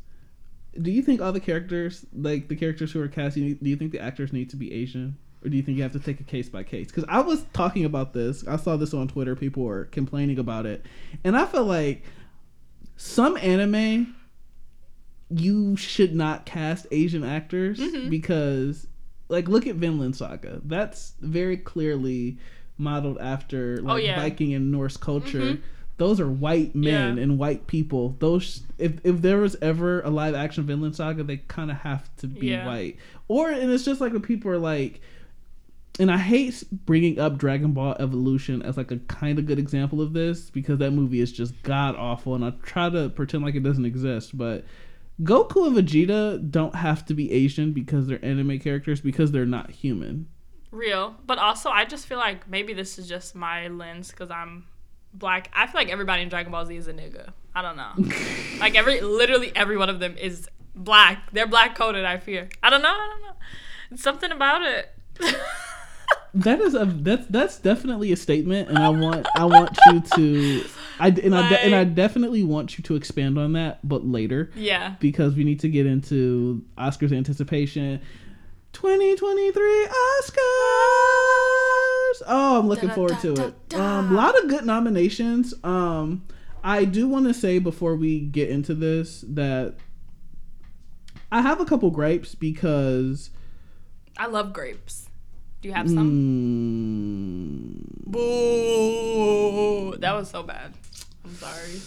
do 0.81 0.91
you 0.91 1.03
think 1.03 1.23
all 1.23 1.33
the 1.33 1.41
characters, 1.41 2.05
like 2.15 2.49
the 2.49 2.57
characters 2.57 2.93
who 2.93 3.01
are 3.01 3.09
cast, 3.09 3.37
do 3.37 3.57
you 3.61 3.77
think 3.77 3.93
the 3.93 4.01
actors 4.01 4.33
need 4.33 4.51
to 4.51 4.57
be 4.57 4.73
Asian, 4.73 5.17
or 5.43 5.49
do 5.49 5.57
you 5.57 5.63
think 5.63 5.77
you 5.79 5.83
have 5.83 5.93
to 5.93 6.01
take 6.01 6.21
a 6.21 6.25
case 6.25 6.49
by 6.51 6.63
case? 6.63 6.89
Because 6.89 7.05
I 7.09 7.21
was 7.21 7.45
talking 7.55 7.87
about 7.87 8.13
this, 8.13 8.47
I 8.47 8.57
saw 8.57 8.77
this 8.77 8.93
on 8.93 9.09
Twitter. 9.09 9.35
People 9.35 9.63
were 9.63 9.87
complaining 9.87 10.39
about 10.39 10.67
it, 10.67 10.85
and 11.23 11.37
I 11.39 11.47
feel 11.47 11.65
like 11.65 12.03
some 12.97 13.37
anime 13.37 14.15
you 15.31 15.77
should 15.77 16.15
not 16.15 16.47
cast 16.47 16.87
Asian 16.91 17.25
actors 17.25 17.81
because 18.09 18.87
like 19.29 19.49
look 19.49 19.67
at 19.67 19.77
Vinland 19.77 20.15
Saga. 20.17 20.61
That's 20.65 21.15
very 21.21 21.57
clearly 21.57 22.39
modeled 22.77 23.19
after 23.19 23.79
like 23.79 23.93
Oh, 23.93 23.97
yeah. 23.97 24.17
Viking 24.21 24.53
and 24.55 24.71
Norse 24.71 24.97
culture. 24.97 25.41
Mhm. 25.41 25.61
Those 25.97 26.21
are 26.21 26.29
white 26.29 26.75
men 26.75 27.17
Yeah. 27.17 27.23
and 27.23 27.39
white 27.39 27.67
people. 27.67 28.17
Those 28.19 28.63
if 28.79 29.01
if 29.05 29.23
there 29.23 29.39
was 29.39 29.57
ever 29.63 30.03
a 30.03 30.11
live 30.11 30.35
action 30.35 30.65
Vinland 30.65 30.95
Saga, 30.97 31.23
they 31.25 31.39
kind 31.39 31.71
of 31.71 31.79
have 31.79 32.15
to 32.17 32.27
be 32.27 32.49
Yeah. 32.49 32.67
white. 32.67 32.97
Or 33.29 33.51
and 33.51 33.71
it's 33.73 33.85
just 33.85 34.01
like 34.01 34.13
when 34.13 34.23
people 34.23 34.51
are 34.51 34.59
like 34.59 35.01
and 36.01 36.11
I 36.11 36.19
hate 36.19 36.65
bringing 36.73 37.19
up 37.21 37.39
Dragon 37.39 37.73
Ball 37.73 37.95
Evolution 38.01 38.63
as 38.63 38.77
like 38.77 38.91
a 38.91 38.99
kind 38.99 39.39
of 39.39 39.47
good 39.47 39.59
example 39.59 40.01
of 40.01 40.13
this 40.13 40.51
because 40.51 40.79
that 40.79 40.91
movie 40.91 41.21
is 41.21 41.33
just 41.33 41.61
god 41.63 41.95
awful, 41.97 42.35
and 42.35 42.45
I 42.45 42.51
try 42.63 42.91
to 42.91 43.09
pretend 43.11 43.45
like 43.45 43.55
it 43.55 43.63
doesn't 43.63 43.85
exist. 43.85 44.37
But 44.37 44.65
Goku 45.23 45.67
and 45.69 45.77
Vegeta 45.77 46.51
don't 46.51 46.75
have 46.75 47.05
to 47.07 47.15
be 47.15 47.31
Asian 47.31 47.73
because 47.73 48.07
they're 48.09 48.25
anime 48.25 48.59
characters 48.59 49.01
because 49.01 49.31
they're 49.31 49.47
not 49.47 49.71
human. 49.71 50.27
real. 50.73 51.15
But 51.25 51.39
also, 51.39 51.71
I 51.71 51.85
just 51.85 52.07
feel 52.07 52.19
like 52.19 52.49
maybe 52.49 52.73
this 52.73 52.99
is 52.99 53.09
just 53.09 53.37
my 53.37 53.69
lens 53.69 54.11
because 54.11 54.31
I'm 54.31 54.67
black. 55.13 55.49
I 55.53 55.67
feel 55.69 55.81
like 55.81 55.91
everybody 55.91 56.23
in 56.23 56.29
Dragon 56.29 56.51
Ball 56.51 56.67
Z 56.67 56.75
is 56.75 56.89
a 56.89 56.93
nigga. 56.93 57.33
I 57.55 57.63
don't 57.63 57.77
know. 57.77 57.93
like 58.59 58.75
every, 58.75 59.01
literally 59.01 59.53
every 59.55 59.77
one 59.77 59.89
of 59.89 60.01
them 60.01 60.17
is 60.17 60.49
black. 60.75 61.31
They're 61.33 61.47
black 61.47 61.77
coded. 61.77 62.05
I 62.05 62.19
fear. 62.19 62.49
I 62.65 62.71
don't 62.71 62.83
know. 62.83 62.89
I 62.89 63.11
don't 63.13 63.23
know. 63.23 63.37
It's 63.93 64.03
something 64.03 64.33
about 64.33 64.63
it. 64.63 64.91
That 66.35 66.61
is 66.61 66.75
a 66.75 66.85
that's 66.87 67.27
that's 67.29 67.59
definitely 67.59 68.11
a 68.13 68.17
statement, 68.17 68.69
and 68.69 68.79
I 68.79 68.89
want 68.89 69.27
I 69.37 69.45
want 69.45 69.79
you 69.87 70.01
to 70.01 70.65
I 70.99 71.09
and 71.09 71.35
I 71.35 71.49
de- 71.49 71.65
and 71.65 71.75
I 71.75 71.85
definitely 71.85 72.43
want 72.43 72.77
you 72.77 72.83
to 72.85 72.97
expand 72.97 73.39
on 73.39 73.53
that, 73.53 73.87
but 73.87 74.05
later. 74.07 74.51
yeah. 74.57 74.97
because 75.01 75.35
we 75.35 75.45
need 75.45 75.61
to 75.61 75.69
get 75.69 75.87
into 75.87 76.65
Oscars 76.77 77.17
anticipation. 77.17 78.01
2023 78.73 79.87
Oscars. 79.87 80.35
Oh, 82.27 82.59
I'm 82.61 82.69
looking 82.69 82.89
Da, 82.89 82.95
forward 82.95 83.13
da, 83.13 83.21
to 83.21 83.35
da, 83.35 83.43
it. 83.45 83.75
Um, 83.75 84.13
a 84.13 84.17
lot 84.17 84.39
of 84.43 84.49
good 84.49 84.65
nominations. 84.65 85.55
Um, 85.63 86.25
I 86.63 86.85
do 86.85 87.09
want 87.09 87.27
to 87.27 87.35
say 87.35 87.59
before 87.59 87.97
we 87.97 88.21
get 88.21 88.49
into 88.51 88.75
this 88.75 89.25
that 89.29 89.75
I 91.31 91.43
have 91.43 91.61
a 91.61 91.65
couple 91.65 91.91
gripes 91.91 92.35
because 92.35 93.31
I 94.17 94.27
love 94.27 94.53
grapes. 94.53 95.09
Do 95.65 95.69
you 95.69 95.75
have 95.75 95.89
some? 95.89 96.11
mm, 97.81 98.13
Boo. 98.13 99.97
That 99.97 100.13
was 100.13 100.29
so 100.29 100.43
bad. 100.43 100.75
I'm 101.25 101.35
sorry. 101.37 101.81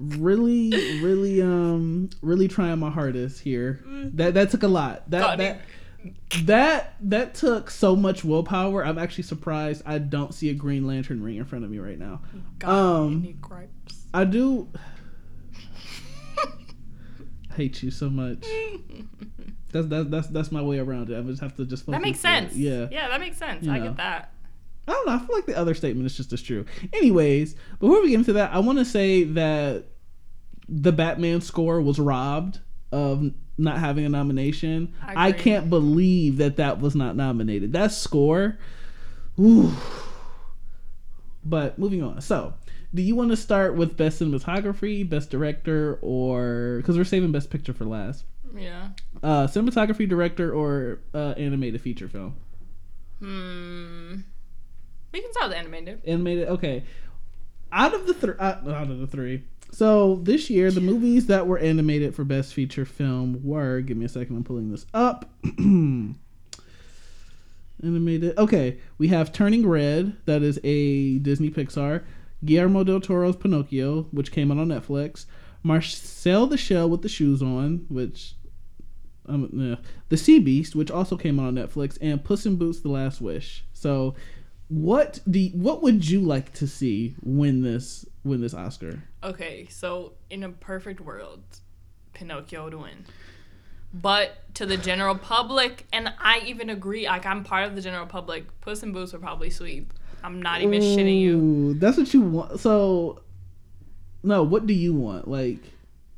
really, 0.00 0.70
really, 1.00 1.40
um, 1.40 2.10
really 2.22 2.48
trying 2.48 2.80
my 2.80 2.90
hardest 2.90 3.38
here. 3.40 3.84
That 4.14 4.34
that 4.34 4.50
took 4.50 4.64
a 4.64 4.68
lot. 4.68 5.08
That 5.08 5.20
Got 5.20 5.38
that 5.38 5.60
that 6.42 6.94
that 7.02 7.34
took 7.36 7.70
so 7.70 7.94
much 7.94 8.24
willpower. 8.24 8.84
I'm 8.84 8.98
actually 8.98 9.22
surprised 9.22 9.82
I 9.86 9.98
don't 9.98 10.34
see 10.34 10.50
a 10.50 10.54
Green 10.54 10.88
Lantern 10.88 11.22
ring 11.22 11.36
in 11.36 11.44
front 11.44 11.64
of 11.64 11.70
me 11.70 11.78
right 11.78 12.00
now. 12.00 12.20
God, 12.58 12.68
Um, 12.68 13.22
any 13.22 13.34
gripes. 13.34 14.06
I 14.12 14.24
do 14.24 14.66
hate 17.58 17.82
you 17.82 17.90
so 17.90 18.08
much. 18.08 18.46
That's 19.70 19.86
that's 19.86 20.08
that's 20.08 20.26
that's 20.28 20.50
my 20.50 20.62
way 20.62 20.78
around 20.78 21.10
it. 21.10 21.18
I 21.18 21.20
just 21.20 21.42
have 21.42 21.54
to 21.56 21.66
just. 21.66 21.84
That 21.84 22.00
makes 22.00 22.24
on 22.24 22.32
it. 22.32 22.40
sense. 22.40 22.56
Yeah. 22.56 22.88
Yeah, 22.90 23.08
that 23.08 23.20
makes 23.20 23.36
sense. 23.36 23.66
You 23.66 23.70
I 23.70 23.78
know. 23.78 23.84
get 23.88 23.98
that. 23.98 24.32
I 24.86 24.92
don't 24.92 25.06
know. 25.06 25.12
I 25.12 25.18
feel 25.18 25.36
like 25.36 25.44
the 25.44 25.58
other 25.58 25.74
statement 25.74 26.06
is 26.06 26.16
just 26.16 26.32
as 26.32 26.40
true. 26.40 26.64
Anyways, 26.94 27.54
before 27.78 28.00
we 28.00 28.08
get 28.08 28.14
into 28.20 28.32
that, 28.32 28.54
I 28.54 28.60
want 28.60 28.78
to 28.78 28.86
say 28.86 29.24
that 29.24 29.84
the 30.70 30.90
Batman 30.90 31.42
score 31.42 31.82
was 31.82 31.98
robbed 31.98 32.60
of 32.92 33.30
not 33.58 33.76
having 33.78 34.06
a 34.06 34.08
nomination. 34.08 34.94
I 35.02 35.28
I, 35.28 35.32
can't 35.32 35.68
believe 35.68 36.38
that 36.38 36.56
that 36.56 36.80
was 36.80 36.94
not 36.94 37.14
nominated. 37.14 37.74
That 37.74 37.92
score, 37.92 38.56
ooh. 39.38 39.70
But 41.44 41.78
moving 41.78 42.02
on. 42.02 42.22
So, 42.22 42.54
do 42.94 43.02
you 43.02 43.14
want 43.14 43.30
to 43.30 43.36
start 43.36 43.74
with 43.74 43.96
best 43.96 44.20
cinematography, 44.20 45.08
best 45.08 45.30
director, 45.30 45.98
or 46.00 46.78
because 46.78 46.96
we're 46.96 47.04
saving 47.04 47.32
best 47.32 47.50
picture 47.50 47.72
for 47.72 47.84
last? 47.84 48.24
Yeah. 48.54 48.88
Uh, 49.22 49.46
cinematography, 49.46 50.08
director, 50.08 50.52
or 50.52 51.00
uh, 51.14 51.34
animated 51.36 51.80
feature 51.80 52.08
film? 52.08 52.36
Hmm. 53.18 54.16
We 55.12 55.20
can 55.20 55.32
start 55.32 55.48
with 55.48 55.58
animated. 55.58 56.00
Animated. 56.06 56.48
Okay. 56.48 56.84
Out 57.72 57.94
of 57.94 58.06
the 58.06 58.14
three, 58.14 58.34
uh, 58.38 58.60
out 58.70 58.90
of 58.90 58.98
the 58.98 59.06
three. 59.06 59.44
So 59.70 60.16
this 60.22 60.48
year, 60.48 60.70
the 60.70 60.80
movies 60.80 61.26
that 61.26 61.46
were 61.46 61.58
animated 61.58 62.14
for 62.14 62.24
best 62.24 62.54
feature 62.54 62.86
film 62.86 63.40
were. 63.44 63.80
Give 63.80 63.96
me 63.96 64.06
a 64.06 64.08
second. 64.08 64.36
I'm 64.36 64.44
pulling 64.44 64.70
this 64.70 64.86
up. 64.94 65.30
animated. 67.82 68.38
Okay, 68.38 68.78
we 68.96 69.08
have 69.08 69.32
Turning 69.32 69.66
Red. 69.66 70.16
That 70.24 70.42
is 70.42 70.58
a 70.64 71.18
Disney 71.18 71.50
Pixar. 71.50 72.04
Guillermo 72.44 72.84
del 72.84 73.00
Toro's 73.00 73.36
Pinocchio, 73.36 74.02
which 74.10 74.32
came 74.32 74.52
out 74.52 74.58
on 74.58 74.68
Netflix. 74.68 75.26
Marcel 75.62 76.46
the 76.46 76.56
Shell 76.56 76.88
with 76.88 77.02
the 77.02 77.08
Shoes 77.08 77.42
On, 77.42 77.84
which 77.88 78.34
um. 79.26 79.78
The 80.08 80.16
Sea 80.16 80.38
Beast, 80.38 80.74
which 80.74 80.90
also 80.90 81.16
came 81.16 81.38
out 81.38 81.48
on 81.48 81.54
Netflix, 81.54 81.98
and 82.00 82.22
Puss 82.24 82.46
in 82.46 82.56
Boots: 82.56 82.80
The 82.80 82.88
Last 82.88 83.20
Wish. 83.20 83.64
So, 83.72 84.14
what 84.68 85.20
do 85.28 85.48
what 85.52 85.82
would 85.82 86.08
you 86.08 86.20
like 86.20 86.52
to 86.54 86.66
see 86.66 87.14
win 87.22 87.62
this 87.62 88.06
win 88.24 88.40
this 88.40 88.54
Oscar? 88.54 89.02
Okay, 89.22 89.66
so 89.70 90.14
in 90.30 90.42
a 90.42 90.48
perfect 90.48 91.00
world, 91.00 91.42
Pinocchio 92.14 92.64
would 92.64 92.74
win. 92.74 93.04
But 93.92 94.54
to 94.54 94.66
the 94.66 94.76
general 94.76 95.14
public, 95.14 95.86
and 95.92 96.12
I 96.18 96.40
even 96.46 96.68
agree, 96.68 97.06
like 97.06 97.24
I'm 97.24 97.42
part 97.42 97.66
of 97.66 97.74
the 97.74 97.80
general 97.80 98.06
public, 98.06 98.60
Puss 98.60 98.82
in 98.82 98.92
Boots 98.92 99.12
would 99.12 99.22
probably 99.22 99.50
sweep. 99.50 99.92
I'm 100.22 100.42
not 100.42 100.60
even 100.62 100.80
shitting 100.80 101.20
you. 101.20 101.74
That's 101.74 101.96
what 101.96 102.12
you 102.12 102.20
want. 102.22 102.60
So, 102.60 103.20
no, 104.22 104.42
what 104.42 104.66
do 104.66 104.74
you 104.74 104.92
want? 104.94 105.28
Like, 105.28 105.60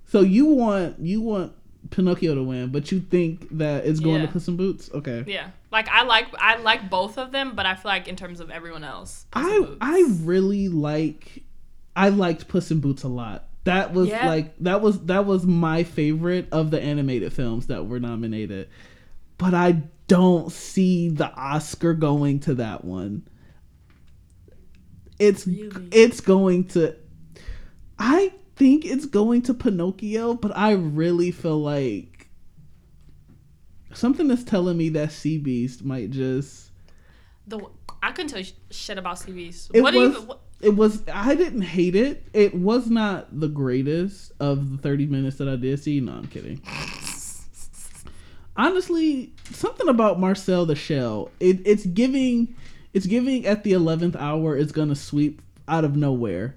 so 0.07 0.21
you 0.21 0.47
want 0.47 0.99
you 1.01 1.21
want 1.21 1.53
Pinocchio 1.91 2.35
to 2.35 2.43
win, 2.43 2.69
but 2.71 2.91
you 2.93 3.01
think 3.01 3.47
that 3.59 3.87
it's 3.87 4.01
going 4.01 4.21
Yeah. 4.21 4.27
to 4.27 4.33
Puss 4.33 4.49
in 4.49 4.57
Boots? 4.57 4.91
Okay. 4.93 5.25
Yeah, 5.27 5.51
like 5.73 5.89
I 5.89 6.03
like 6.05 6.27
I 6.39 6.57
like 6.59 6.91
both 6.91 7.19
of 7.19 7.33
them, 7.33 7.55
but 7.55 7.67
I 7.67 7.75
feel 7.75 7.91
like 7.91 8.09
in 8.09 8.17
terms 8.17 8.41
of 8.41 8.51
everyone 8.51 8.85
else, 8.85 9.27
Puss 9.31 9.45
I. 9.45 9.77
I 9.81 10.05
really 10.23 10.69
like 10.69 11.43
I 11.97 12.09
liked 12.11 12.49
Puss 12.49 12.71
in 12.71 12.81
Boots 12.81 13.03
a 13.03 13.09
lot. 13.09 13.45
That 13.65 13.93
was 13.93 14.09
Yeah. 14.09 14.27
like 14.27 14.57
that 14.61 14.81
was 14.81 15.01
that 15.07 15.27
was 15.27 15.45
my 15.47 15.85
favorite 15.85 16.49
of 16.53 16.71
the 16.71 16.81
animated 16.81 17.33
films 17.33 17.67
that 17.67 17.87
were 17.87 18.01
nominated. 18.01 18.69
But 19.39 19.55
I 19.55 19.83
don't 20.07 20.51
see 20.53 21.09
the 21.09 21.33
Oscar 21.35 21.95
going 21.95 22.41
to 22.41 22.55
that 22.57 22.85
one. 22.85 23.23
It's 25.21 25.47
Really? 25.47 25.89
it's 25.93 26.21
going 26.21 26.65
to 26.69 26.97
I 27.99 28.33
think 28.57 28.85
it's 28.85 29.07
going 29.07 29.43
to 29.43 29.55
Pinocchio, 29.55 30.35
but 30.35 30.57
I 30.57 30.73
really 30.73 31.31
feel 31.31 31.61
like 31.61 32.29
something 33.93 34.31
is 34.31 34.45
telling 34.45 34.77
me 34.77 34.89
that 34.91 35.13
Sea 35.13 35.39
Beast 35.39 35.85
might 35.85 36.11
just 36.11 36.71
the 37.47 37.61
I 38.03 38.13
couldn't 38.13 38.31
tell 38.31 38.41
you 38.41 38.53
shit 38.71 38.99
about 38.99 39.17
CVs. 39.17 39.71
It 39.75 39.83
what 39.83 39.95
was, 39.95 40.11
even? 40.11 40.27
What, 40.27 40.41
it 40.61 40.75
was 40.77 41.03
I 41.13 41.35
didn't 41.35 41.63
hate 41.63 41.95
it. 41.95 42.25
It 42.33 42.55
was 42.55 42.89
not 42.89 43.39
the 43.39 43.49
greatest 43.49 44.33
of 44.41 44.73
the 44.73 44.79
30 44.79 45.07
minutes 45.07 45.37
that 45.37 45.49
I 45.49 45.57
did 45.57 45.83
see. 45.83 46.01
No, 46.01 46.13
I'm 46.13 46.27
kidding. 46.27 46.63
Honestly, 48.57 49.33
something 49.51 49.89
about 49.89 50.21
Marcel 50.21 50.67
the 50.67 50.75
Shell. 50.75 51.31
It, 51.41 51.61
it's 51.65 51.87
giving 51.87 52.55
it's 52.93 53.07
giving 53.07 53.47
at 53.47 53.65
the 53.65 53.73
11th 53.73 54.17
hour 54.17 54.57
it's 54.57 54.73
going 54.73 54.89
to 54.89 54.95
sweep 54.97 55.43
out 55.69 55.85
of 55.85 55.97
nowhere. 55.97 56.57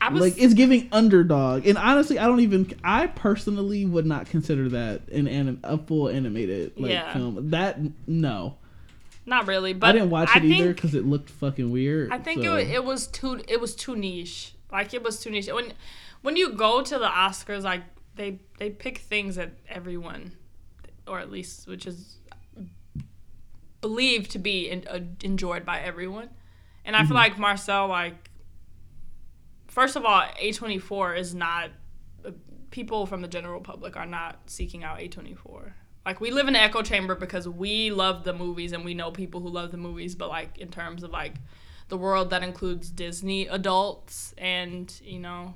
I 0.00 0.10
was 0.10 0.20
like 0.20 0.34
it's 0.36 0.52
giving 0.54 0.88
underdog. 0.92 1.66
And 1.66 1.78
honestly, 1.78 2.18
I 2.18 2.26
don't 2.26 2.40
even 2.40 2.70
I 2.84 3.06
personally 3.06 3.86
would 3.86 4.04
not 4.04 4.26
consider 4.26 4.68
that 4.70 5.08
an 5.08 5.26
anim, 5.28 5.60
a 5.64 5.78
full 5.78 6.08
animated 6.08 6.72
like 6.78 6.90
Yeah. 6.92 7.12
film. 7.14 7.50
That 7.50 7.78
no. 8.06 8.56
not 9.24 9.46
really, 9.46 9.72
but 9.72 9.86
I 9.88 9.92
didn't 9.92 10.10
watch 10.10 10.28
I 10.34 10.38
it 10.38 10.44
either 10.44 10.74
cuz 10.74 10.94
it 10.94 11.06
looked 11.06 11.30
fucking 11.30 11.70
weird. 11.70 12.10
I 12.12 12.18
think 12.18 12.40
it, 12.42 12.44
so- 12.44 12.52
wa- 12.52 12.58
it 12.58 12.84
was 12.84 13.06
too 13.06 13.40
it 13.48 13.60
was 13.60 13.74
too 13.74 13.96
niche. 13.96 14.52
Like 14.70 14.92
it 14.92 15.02
was 15.02 15.20
too 15.20 15.30
niche. 15.30 15.46
When 15.46 15.72
when 16.20 16.36
you 16.36 16.52
go 16.52 16.82
to 16.82 16.98
the 16.98 17.06
Oscars, 17.08 17.62
like 17.62 17.82
they 18.16 18.40
they 18.58 18.68
pick 18.70 18.98
things 18.98 19.36
that 19.36 19.52
everyone, 19.68 20.32
or 21.06 21.18
at 21.18 21.30
least 21.30 21.66
which 21.66 21.86
is 21.86 22.16
believed 23.88 24.30
to 24.30 24.38
be 24.38 24.70
in, 24.72 24.78
uh, 24.88 25.00
enjoyed 25.22 25.64
by 25.66 25.78
everyone. 25.80 26.30
And 26.86 26.96
I 26.96 27.00
Mm-hmm. 27.00 27.08
feel 27.08 27.14
like 27.24 27.38
Marcel, 27.38 27.86
like 27.88 28.30
first 29.66 29.94
of 29.96 30.04
all, 30.06 30.22
A 30.38 30.52
twenty 30.52 30.78
four 30.78 31.14
is 31.14 31.34
not 31.34 31.70
uh, 32.26 32.30
people 32.70 33.04
from 33.06 33.20
the 33.20 33.28
general 33.28 33.60
public 33.60 33.96
are 33.96 34.06
not 34.06 34.38
seeking 34.46 34.82
out 34.84 35.00
A 35.00 35.08
twenty 35.08 35.34
four. 35.34 35.74
Like 36.06 36.20
we 36.20 36.30
live 36.30 36.48
in 36.48 36.54
an 36.56 36.62
echo 36.62 36.82
chamber 36.82 37.14
because 37.14 37.46
we 37.48 37.90
love 37.90 38.24
the 38.24 38.32
movies 38.32 38.72
and 38.72 38.84
we 38.84 38.94
know 38.94 39.10
people 39.10 39.40
who 39.40 39.48
love 39.48 39.70
the 39.70 39.76
movies, 39.88 40.14
but 40.14 40.28
like 40.28 40.56
in 40.58 40.68
terms 40.68 41.02
of 41.02 41.10
like 41.10 41.34
the 41.88 41.96
world 41.98 42.30
that 42.30 42.42
includes 42.42 42.90
Disney 42.90 43.46
adults 43.48 44.34
and 44.38 44.86
you 45.04 45.18
know 45.18 45.54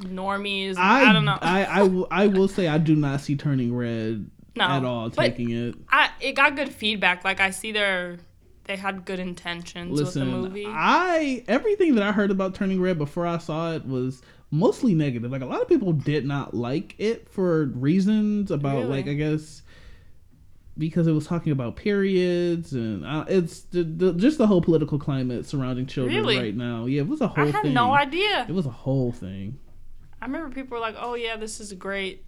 normies. 0.00 0.76
I, 0.76 1.08
I, 1.08 1.12
don't 1.14 1.24
know. 1.24 1.38
I, 1.40 1.64
I, 1.64 2.24
I 2.24 2.26
will 2.26 2.48
say 2.48 2.68
I 2.68 2.78
do 2.78 2.94
not 2.94 3.20
see 3.22 3.36
Turning 3.36 3.74
Red 3.74 4.30
No, 4.56 4.64
at 4.64 4.84
all 4.84 5.10
but- 5.10 5.16
taking 5.22 5.50
it. 5.50 5.74
I 5.90 6.10
it 6.20 6.32
got 6.32 6.56
good 6.56 6.70
feedback. 6.72 7.24
Like 7.24 7.40
I 7.40 7.50
see 7.50 7.72
their 7.72 8.18
they 8.64 8.76
had 8.76 9.04
good 9.04 9.20
intentions 9.20 10.00
with 10.00 10.14
the 10.14 10.24
movie. 10.24 10.66
I 10.66 11.44
everything 11.46 11.94
that 11.94 12.02
I 12.02 12.12
heard 12.12 12.30
about 12.30 12.54
Turning 12.54 12.80
Red 12.80 12.98
before 12.98 13.26
I 13.26 13.38
saw 13.38 13.72
it 13.72 13.86
was 13.86 14.22
mostly 14.50 14.94
negative. 14.94 15.30
Like 15.30 15.42
a 15.42 15.46
lot 15.46 15.62
of 15.62 15.68
people 15.68 15.92
did 15.92 16.24
not 16.26 16.54
like 16.54 16.94
it 16.98 17.28
for 17.28 17.66
reasons 17.66 18.50
about 18.50 18.76
Really? 18.78 18.88
like 18.88 19.06
I 19.08 19.14
guess 19.14 19.62
because 20.78 21.06
it 21.06 21.12
was 21.12 21.26
talking 21.26 21.52
about 21.52 21.74
periods 21.76 22.72
and 22.74 23.02
uh, 23.06 23.24
it's 23.28 23.62
the, 23.62 23.82
the, 23.82 24.12
just 24.12 24.36
the 24.36 24.46
whole 24.46 24.60
political 24.60 24.98
climate 24.98 25.46
surrounding 25.46 25.86
children 25.86 26.14
Really? 26.16 26.38
right 26.38 26.54
now. 26.54 26.84
Yeah, 26.84 27.00
it 27.00 27.08
was 27.08 27.22
a 27.22 27.28
whole 27.28 27.44
I 27.44 27.50
had 27.50 27.62
thing. 27.62 27.72
no 27.72 27.94
idea. 27.94 28.44
It 28.46 28.52
was 28.54 28.66
a 28.66 28.70
whole 28.70 29.10
thing. 29.12 29.58
I 30.20 30.26
remember 30.26 30.54
people 30.54 30.74
were 30.76 30.80
like, 30.80 30.96
"Oh 30.98 31.14
yeah, 31.14 31.36
this 31.36 31.60
is 31.60 31.72
great." 31.72 32.25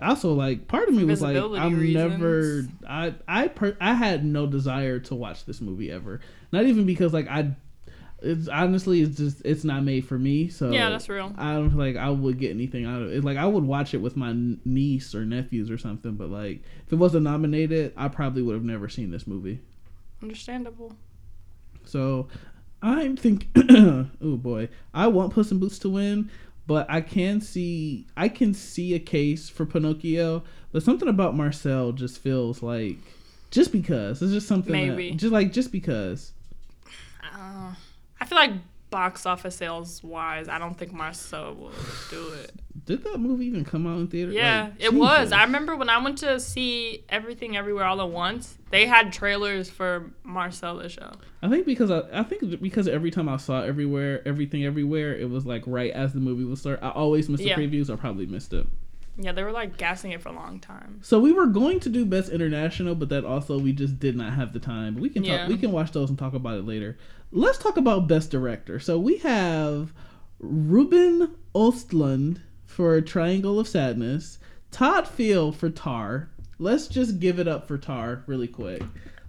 Also 0.00 0.32
like 0.32 0.66
part 0.68 0.88
of 0.88 0.94
me 0.94 1.04
was 1.04 1.20
like 1.20 1.36
i'm 1.36 1.92
never 1.92 2.64
i 2.88 3.12
i 3.28 3.48
per, 3.48 3.76
i 3.80 3.92
had 3.94 4.24
no 4.24 4.46
desire 4.46 4.98
to 4.98 5.14
watch 5.14 5.44
this 5.44 5.60
movie 5.60 5.90
ever 5.90 6.20
not 6.52 6.64
even 6.64 6.86
because 6.86 7.12
like 7.12 7.28
i 7.28 7.50
it's 8.22 8.48
honestly 8.48 9.02
it's 9.02 9.16
just 9.16 9.42
it's 9.44 9.64
not 9.64 9.82
made 9.82 10.06
for 10.06 10.18
me 10.18 10.48
so 10.48 10.70
Yeah, 10.70 10.88
that's 10.90 11.08
real. 11.08 11.34
i 11.36 11.52
don't 11.54 11.70
feel 11.70 11.78
like 11.78 11.96
i 11.96 12.08
would 12.08 12.38
get 12.38 12.50
anything 12.52 12.84
out 12.86 13.02
of 13.02 13.12
it 13.12 13.24
like 13.24 13.36
i 13.36 13.44
would 13.44 13.64
watch 13.64 13.92
it 13.94 13.98
with 13.98 14.16
my 14.16 14.32
niece 14.64 15.14
or 15.14 15.24
nephews 15.24 15.70
or 15.70 15.76
something 15.78 16.12
but 16.14 16.30
like 16.30 16.62
if 16.86 16.92
it 16.92 16.96
wasn't 16.96 17.24
nominated 17.24 17.92
i 17.96 18.08
probably 18.08 18.40
would 18.42 18.54
have 18.54 18.64
never 18.64 18.88
seen 18.88 19.10
this 19.10 19.26
movie 19.26 19.58
Understandable. 20.22 20.92
so 21.84 22.28
I'm 22.84 23.16
think 23.16 23.46
oh 23.70 24.06
boy, 24.20 24.68
I 24.92 25.06
want 25.06 25.32
Puss 25.32 25.52
in 25.52 25.60
Boots 25.60 25.78
to 25.80 25.88
win, 25.88 26.30
but 26.66 26.86
I 26.88 27.00
can 27.00 27.40
see 27.40 28.06
I 28.16 28.28
can 28.28 28.54
see 28.54 28.94
a 28.94 28.98
case 28.98 29.48
for 29.48 29.66
Pinocchio, 29.66 30.42
but 30.72 30.82
something 30.82 31.08
about 31.08 31.36
Marcel 31.36 31.92
just 31.92 32.18
feels 32.18 32.62
like 32.62 32.96
just 33.50 33.72
because 33.72 34.22
it's 34.22 34.32
just 34.32 34.48
something 34.48 34.72
that- 34.88 34.96
just 35.16 35.32
like 35.32 35.52
just 35.52 35.72
because. 35.72 36.32
Uh, 37.34 37.74
I 38.20 38.24
feel 38.24 38.36
like 38.36 38.52
box 38.92 39.26
office 39.26 39.56
sales 39.56 40.00
wise, 40.04 40.48
I 40.48 40.58
don't 40.60 40.78
think 40.78 40.92
Marcel 40.92 41.54
will 41.56 41.72
do 42.10 42.28
it. 42.34 42.52
Did 42.84 43.02
that 43.04 43.18
movie 43.18 43.46
even 43.46 43.64
come 43.64 43.86
out 43.86 43.98
in 43.98 44.06
theater? 44.06 44.30
Yeah, 44.32 44.64
Like, 44.64 44.74
it 44.78 44.94
was. 44.94 45.32
I 45.32 45.42
remember 45.44 45.74
when 45.76 45.88
I 45.88 45.98
went 45.98 46.18
to 46.18 46.38
see 46.38 47.04
Everything 47.08 47.56
Everywhere 47.56 47.84
All 47.84 48.00
at 48.00 48.08
Once, 48.10 48.56
they 48.70 48.86
had 48.86 49.12
trailers 49.12 49.68
for 49.70 50.12
Marcel 50.22 50.76
the 50.76 50.88
show. 50.88 51.10
I 51.42 51.48
think 51.48 51.66
because 51.66 51.90
I, 51.90 52.02
I 52.12 52.22
think 52.22 52.60
because 52.60 52.86
every 52.86 53.10
time 53.10 53.28
I 53.28 53.36
saw 53.38 53.62
everywhere, 53.62 54.22
everything 54.26 54.64
everywhere, 54.64 55.14
it 55.16 55.28
was 55.28 55.44
like 55.46 55.64
right 55.66 55.90
as 55.92 56.12
the 56.12 56.20
movie 56.20 56.44
was 56.44 56.60
start. 56.60 56.78
I 56.82 56.90
always 56.90 57.28
missed 57.28 57.42
Yeah. 57.42 57.56
the 57.56 57.66
previews. 57.66 57.90
I 57.92 57.96
probably 57.96 58.26
missed 58.26 58.52
it. 58.52 58.66
Yeah, 59.18 59.32
they 59.32 59.42
were 59.42 59.52
like 59.52 59.76
gassing 59.76 60.12
it 60.12 60.22
for 60.22 60.30
a 60.30 60.32
long 60.32 60.58
time. 60.58 61.00
So 61.02 61.20
we 61.20 61.32
were 61.32 61.46
going 61.46 61.80
to 61.80 61.90
do 61.90 62.06
best 62.06 62.30
international, 62.30 62.94
but 62.94 63.10
that 63.10 63.24
also 63.26 63.58
we 63.58 63.72
just 63.72 63.98
did 64.00 64.16
not 64.16 64.32
have 64.32 64.52
the 64.54 64.58
time. 64.58 64.94
But 64.94 65.02
we 65.02 65.10
can 65.10 65.22
talk, 65.22 65.30
Yeah. 65.32 65.48
we 65.48 65.58
can 65.58 65.70
watch 65.70 65.92
those 65.92 66.08
and 66.08 66.18
talk 66.18 66.32
about 66.34 66.58
it 66.58 66.64
later. 66.66 66.96
Let's 67.32 67.58
talk 67.58 67.78
about 67.78 68.06
best 68.06 68.30
director. 68.30 68.78
So 68.78 68.98
we 68.98 69.16
have 69.18 69.92
Ruben 70.38 71.34
Ostlund 71.54 72.40
for 72.66 73.00
Triangle 73.00 73.58
of 73.58 73.66
Sadness, 73.66 74.38
Todd 74.70 75.08
Field 75.08 75.56
for 75.56 75.70
Tar. 75.70 76.28
Let's 76.58 76.88
just 76.88 77.20
give 77.20 77.38
it 77.38 77.48
up 77.48 77.66
for 77.66 77.78
Tar 77.78 78.22
really 78.26 78.48
quick. 78.48 78.82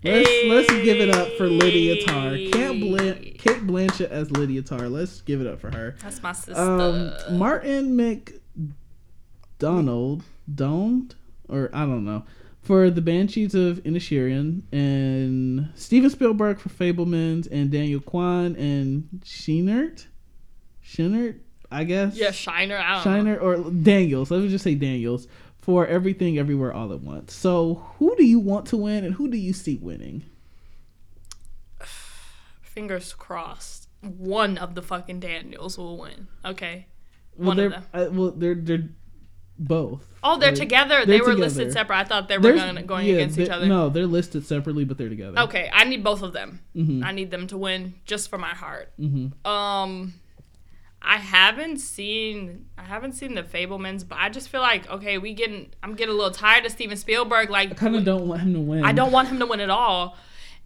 Let's 0.04 0.30
let's 0.48 0.70
give 0.84 1.00
it 1.00 1.10
up 1.10 1.30
for 1.38 1.48
Lydia 1.48 2.06
Tar. 2.06 2.32
Cate, 2.32 2.82
Blan- 2.82 3.24
Cate 3.38 3.66
Blanchett 3.66 4.10
as 4.10 4.30
Lydia 4.32 4.62
Tar. 4.62 4.90
Let's 4.90 5.22
give 5.22 5.40
it 5.40 5.48
up 5.48 5.62
for 5.62 5.72
her. 5.72 5.96
That's 6.02 6.22
my 6.22 6.34
sister. 6.34 6.60
Um, 6.60 7.38
Martin 7.38 7.96
McDonald, 9.58 10.24
Doned, 10.54 11.16
or 11.48 11.70
I 11.74 11.86
don't 11.86 12.04
know, 12.04 12.26
for 12.64 12.90
the 12.90 13.02
Banshees 13.02 13.54
of 13.54 13.78
Inisherin, 13.84 14.64
and 14.72 15.70
Steven 15.76 16.10
Spielberg 16.10 16.60
for 16.60 16.70
Fabelmans, 16.70 17.48
and 17.52 17.70
Daniel 17.70 18.00
Kwan 18.00 18.56
and 18.56 19.08
Sheenert. 19.24 20.06
Shiner, 20.82 21.36
I 21.72 21.84
guess. 21.84 22.16
Yeah, 22.16 22.32
Shiner. 22.32 22.78
I 22.78 23.02
Shiner 23.04 23.38
or 23.38 23.58
Daniels. 23.70 24.32
Let 24.32 24.42
me 24.42 24.50
just 24.50 24.64
say 24.64 24.76
Daniels 24.76 25.28
for 25.60 25.88
everything, 25.88 26.38
everywhere, 26.38 26.74
all 26.74 26.92
at 26.94 27.02
once. 27.02 27.34
So, 27.34 27.86
who 28.00 28.16
do 28.16 28.26
you 28.26 28.40
want 28.40 28.66
to 28.68 28.78
win, 28.78 29.04
and 29.06 29.14
who 29.16 29.30
do 29.30 29.38
you 29.38 29.54
see 29.54 29.78
winning? 29.78 30.24
Fingers 32.62 33.14
crossed. 33.14 33.88
One 34.02 34.58
of 34.58 34.76
the 34.76 34.82
fucking 34.82 35.20
Daniels 35.22 35.78
will 35.78 35.98
win. 35.98 36.28
Okay. 36.44 36.88
Well, 37.38 37.48
One 37.48 37.60
of 37.60 37.72
them. 37.72 37.84
uh, 37.94 38.08
well, 38.12 38.32
they're 38.32 38.56
they're 38.56 38.90
both. 39.68 40.06
Oh, 40.24 40.38
they're 40.38 40.54
together. 40.54 41.06
they're 41.06 41.06
they 41.06 41.20
were 41.20 41.34
together. 41.34 41.42
listed 41.42 41.74
separate. 41.74 41.98
I 41.98 42.04
thought 42.04 42.28
they 42.28 42.38
were 42.38 42.54
going, 42.54 42.86
going 42.86 43.08
yeah, 43.08 43.16
against 43.16 43.38
each 43.38 43.50
other. 43.50 43.66
No, 43.66 43.90
they're 43.90 44.08
listed 44.08 44.46
separately, 44.46 44.86
but 44.86 44.98
they're 44.98 45.10
together. 45.10 45.40
Okay, 45.42 45.70
I 45.74 45.84
need 45.84 46.04
both 46.04 46.22
of 46.22 46.34
them. 46.34 46.62
Mhm. 46.76 47.04
I 47.04 47.12
need 47.12 47.32
them 47.32 47.48
to 47.48 47.58
win 47.58 47.96
just 48.06 48.30
for 48.30 48.38
my 48.38 48.50
heart. 48.50 48.92
Mm-hmm. 49.00 49.48
Um, 49.50 50.14
I 51.02 51.18
haven't 51.18 51.80
seen 51.80 52.68
I 52.78 52.84
haven't 52.84 53.14
seen 53.14 53.36
the 53.36 53.44
Fabelmans, 53.44 54.08
but 54.08 54.18
I 54.20 54.30
just 54.30 54.50
feel 54.50 54.62
like 54.62 54.90
okay, 54.90 55.18
we 55.18 55.34
getting 55.34 55.72
I'm 55.84 55.96
getting 55.96 56.14
a 56.14 56.18
little 56.18 56.32
tired 56.32 56.66
of 56.66 56.72
Steven 56.72 56.98
Spielberg. 56.98 57.50
Like 57.50 57.72
I 57.72 57.74
kind 57.74 57.96
of 57.96 58.06
don't 58.06 58.28
want 58.28 58.42
him 58.42 58.54
to 58.54 58.60
win. 58.60 58.86
I 58.86 58.94
don't 58.94 59.12
want 59.12 59.28
him 59.28 59.40
to 59.40 59.46
win 59.46 59.60
at 59.60 59.70
all. 59.70 60.18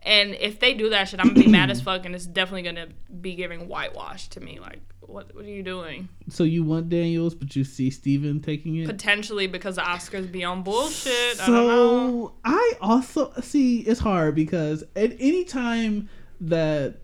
And 0.03 0.35
if 0.35 0.59
they 0.59 0.73
do 0.75 0.91
that 0.91 1.09
shit, 1.09 1.19
I'm 1.19 1.29
gonna 1.29 1.39
be 1.43 1.47
mad 1.47 1.71
as 1.71 1.81
fuck, 1.81 2.05
and 2.05 2.13
it's 2.13 2.27
definitely 2.27 2.61
gonna 2.61 2.87
be 3.19 3.33
giving 3.35 3.67
whitewash 3.67 4.27
to 4.29 4.39
me. 4.39 4.59
Like, 4.59 4.79
what 5.07 5.33
what 5.33 5.45
are 5.45 5.49
you 5.49 5.63
doing? 5.63 6.09
So 6.29 6.43
you 6.43 6.63
want 6.63 6.89
Daniels, 6.89 7.33
but 7.33 7.55
you 7.55 7.63
see 7.63 7.89
Steven 7.89 8.41
taking 8.41 8.75
it. 8.75 8.85
Potentially 8.85 9.47
because 9.47 9.77
the 9.77 9.81
Oscars 9.81 10.31
be 10.31 10.43
on 10.43 10.63
bullshit. 10.63 11.41
I 11.41 11.47
don't 11.47 11.67
know. 11.67 12.27
So 12.27 12.33
I 12.43 12.73
also 12.81 13.31
see 13.41 13.79
it's 13.79 13.99
hard 13.99 14.35
because 14.35 14.83
at 14.95 15.13
any 15.19 15.45
time 15.45 16.09
that 16.41 16.99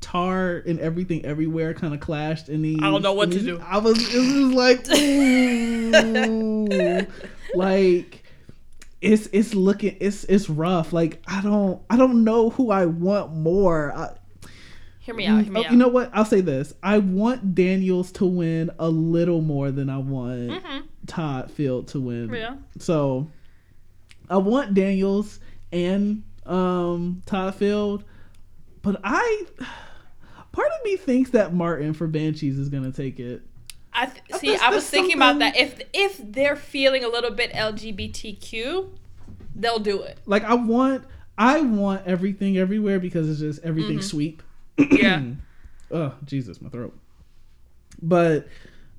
Tar 0.00 0.62
and 0.66 0.80
everything 0.80 1.24
everywhere 1.24 1.74
kind 1.74 1.94
of 1.94 2.00
clashed 2.00 2.48
in 2.48 2.62
these, 2.62 2.78
I 2.80 2.90
don't 2.90 3.02
know 3.02 3.12
what 3.12 3.30
to 3.32 3.40
do. 3.40 3.62
I 3.64 3.78
was 3.78 3.98
it 4.14 4.18
was 4.18 4.52
like, 4.54 4.88
ooh, 5.94 7.06
like 7.54 8.24
it's 9.00 9.28
it's 9.32 9.54
looking 9.54 9.96
it's 10.00 10.24
it's 10.24 10.48
rough. 10.48 10.92
Like 10.92 11.22
I 11.26 11.42
don't 11.42 11.82
I 11.90 11.96
don't 11.96 12.24
know 12.24 12.50
who 12.50 12.70
I 12.70 12.86
want 12.86 13.34
more. 13.34 13.92
I, 13.92 14.16
Hear 15.02 15.14
me 15.14 15.26
out. 15.26 15.42
Hear 15.42 15.52
me 15.52 15.60
Oh, 15.60 15.64
out. 15.64 15.72
you 15.72 15.76
know 15.76 15.88
what? 15.88 16.10
I'll 16.14 16.24
say 16.24 16.40
this. 16.40 16.74
I 16.82 16.98
want 16.98 17.54
Daniels 17.54 18.10
to 18.12 18.24
win 18.26 18.70
a 18.78 18.88
little 18.88 19.40
more 19.42 19.70
than 19.70 19.90
I 19.90 19.98
want 19.98 20.48
Mhm. 20.50 20.82
Todd 21.06 21.50
Field 21.50 21.88
to 21.88 22.00
win. 22.00 22.32
Yeah. 22.32 22.54
So 22.78 23.28
I 24.30 24.36
want 24.38 24.74
Daniels 24.74 25.40
and 25.72 26.22
um 26.46 27.22
Todd 27.26 27.54
Field, 27.56 28.04
but 28.82 29.00
I 29.04 29.42
part 30.52 30.68
of 30.68 30.84
me 30.84 30.96
thinks 30.96 31.30
that 31.30 31.52
Martin 31.54 31.94
for 31.94 32.06
Banshees 32.06 32.58
is 32.58 32.68
gonna 32.68 32.92
take 32.92 33.18
it. 33.20 33.42
I 33.94 34.06
th- 34.06 34.40
see. 34.40 34.46
There's- 34.48 34.62
I 34.62 34.70
was 34.70 34.88
thinking 34.88 35.16
about 35.16 35.38
that. 35.40 35.56
If 35.56 35.80
if 35.92 36.20
they're 36.24 36.56
feeling 36.56 37.04
a 37.04 37.08
little 37.08 37.30
bit 37.32 37.50
LGBTQ, 37.52 38.88
they'll 39.56 39.78
do 39.78 40.00
it. 40.02 40.18
Like 40.26 40.44
I 40.44 40.54
want 40.54 41.04
I 41.36 41.60
want 41.60 42.06
everything 42.06 42.56
everywhere 42.56 43.00
because 43.00 43.28
it's 43.28 43.40
just 43.40 43.64
everything 43.64 44.00
sweep. 44.00 44.42
Yeah. 44.78 45.22
oh 45.90 46.14
Jesus, 46.24 46.60
my 46.60 46.70
throat. 46.70 46.96
But 48.00 48.48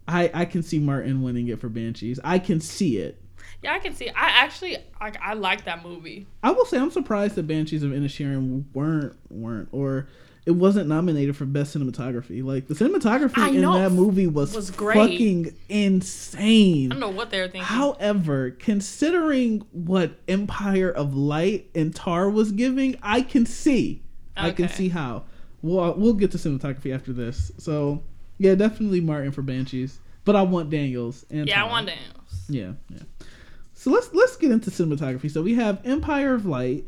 I 0.07 0.30
I 0.34 0.45
can 0.45 0.63
see 0.63 0.80
Martin 0.80 1.21
winning 1.21 1.47
it 1.47 1.59
for 1.59 1.69
Banshees. 1.69 2.19
I 2.24 2.39
can 2.39 2.59
see 2.59 2.97
it. 2.97 3.19
Yeah, 3.61 3.74
I 3.74 3.80
can 3.80 3.93
see. 3.95 4.09
I 4.09 4.30
actually 4.43 4.78
like. 4.99 5.17
I 5.21 5.34
like 5.34 5.65
that 5.65 5.84
movie. 5.84 6.28
I 6.43 6.51
will 6.51 6.65
say 6.65 6.78
I'm 6.78 6.91
surprised 6.91 7.36
that 7.36 7.47
Banshees 7.47 7.84
of 7.84 7.91
Inisherin 7.91 8.65
weren't 8.74 9.15
weren't 9.30 9.69
or 9.71 10.07
it 10.45 10.51
wasn't 10.51 10.89
nominated 10.89 11.38
for 11.38 11.45
best 11.45 11.76
cinematography. 11.76 12.43
Like 12.43 12.67
the 12.67 12.74
cinematography 12.74 13.38
I 13.38 13.49
in 13.49 13.61
know. 13.61 13.74
that 13.80 13.91
movie 13.91 14.28
was, 14.28 14.53
Was 14.53 14.71
great. 14.71 14.97
fucking 14.97 15.55
insane. 15.69 16.91
I 16.91 16.95
don't 16.95 16.99
know 16.99 17.09
what 17.09 17.30
they 17.30 17.39
were 17.39 17.47
thinking. 17.47 17.61
However, 17.63 18.51
considering 18.51 19.65
what 19.71 20.19
Empire 20.28 20.89
of 20.89 21.15
Light 21.15 21.69
and 21.74 21.95
Tar 21.95 22.30
was 22.30 22.51
giving, 22.51 22.97
I 23.01 23.21
can 23.21 23.45
see. 23.45 24.03
I 24.36 24.51
can 24.51 24.67
see 24.67 24.89
how. 24.89 25.24
We'll 25.64 25.93
we'll 25.95 26.14
get 26.14 26.30
to 26.32 26.38
cinematography 26.38 26.93
after 26.93 27.14
this. 27.14 27.51
So 27.57 28.03
yeah, 28.38 28.53
definitely 28.53 29.01
Martin 29.01 29.32
for 29.32 29.41
Banshees. 29.41 29.99
But 30.26 30.36
I 30.36 30.43
want 30.43 30.70
Daniels 30.70 31.26
and 31.32 31.47
yeah, 31.47 31.64
I 31.64 31.68
want 31.68 31.88
Daniels. 31.88 32.45
Yeah, 32.47 32.74
yeah. 32.89 33.28
So 33.74 33.89
let's 33.89 34.14
let's 34.14 34.36
get 34.36 34.51
into 34.51 34.70
cinematography. 34.70 35.32
So 35.32 35.41
we 35.41 35.55
have 35.55 35.82
Empire 35.86 36.36
of 36.36 36.45
Light 36.45 36.86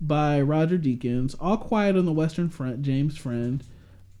by 0.00 0.40
Roger 0.40 0.78
Deakins, 0.78 1.34
All 1.40 1.56
Quiet 1.56 1.96
on 1.96 2.06
the 2.06 2.12
Western 2.12 2.48
Front, 2.48 2.82
James 2.82 3.16
Friend, 3.16 3.64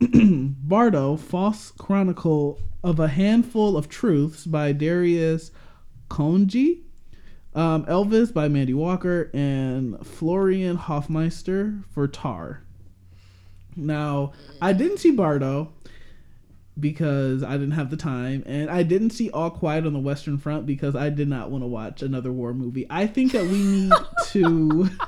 Bardo, 0.00 1.16
False 1.16 1.70
Chronicle 1.72 2.58
of 2.82 2.98
a 2.98 3.08
Handful 3.08 3.76
of 3.76 3.88
Truths 3.88 4.46
by 4.46 4.72
Darius 4.72 5.50
Khondji, 6.08 6.82
um, 7.54 7.84
Elvis 7.86 8.32
by 8.32 8.48
Mandy 8.48 8.74
Walker, 8.74 9.30
and 9.34 10.04
Florian 10.06 10.76
Hoffmeister 10.76 11.84
for 11.90 12.08
Tar. 12.08 12.62
Now, 13.78 14.32
I 14.60 14.72
didn't 14.72 14.98
see 14.98 15.12
Bardo 15.12 15.72
because 16.80 17.42
I 17.42 17.52
didn't 17.52 17.72
have 17.72 17.90
the 17.90 17.96
time, 17.96 18.42
and 18.46 18.70
I 18.70 18.82
didn't 18.82 19.10
see 19.10 19.30
All 19.30 19.50
Quiet 19.50 19.86
on 19.86 19.92
the 19.92 19.98
Western 19.98 20.38
Front 20.38 20.66
because 20.66 20.94
I 20.94 21.10
did 21.10 21.28
not 21.28 21.50
want 21.50 21.62
to 21.62 21.68
watch 21.68 22.02
another 22.02 22.32
war 22.32 22.54
movie. 22.54 22.86
I 22.88 23.06
think 23.06 23.32
that 23.32 23.44
we 23.44 23.58
need 23.58 23.92
to. 24.26 24.88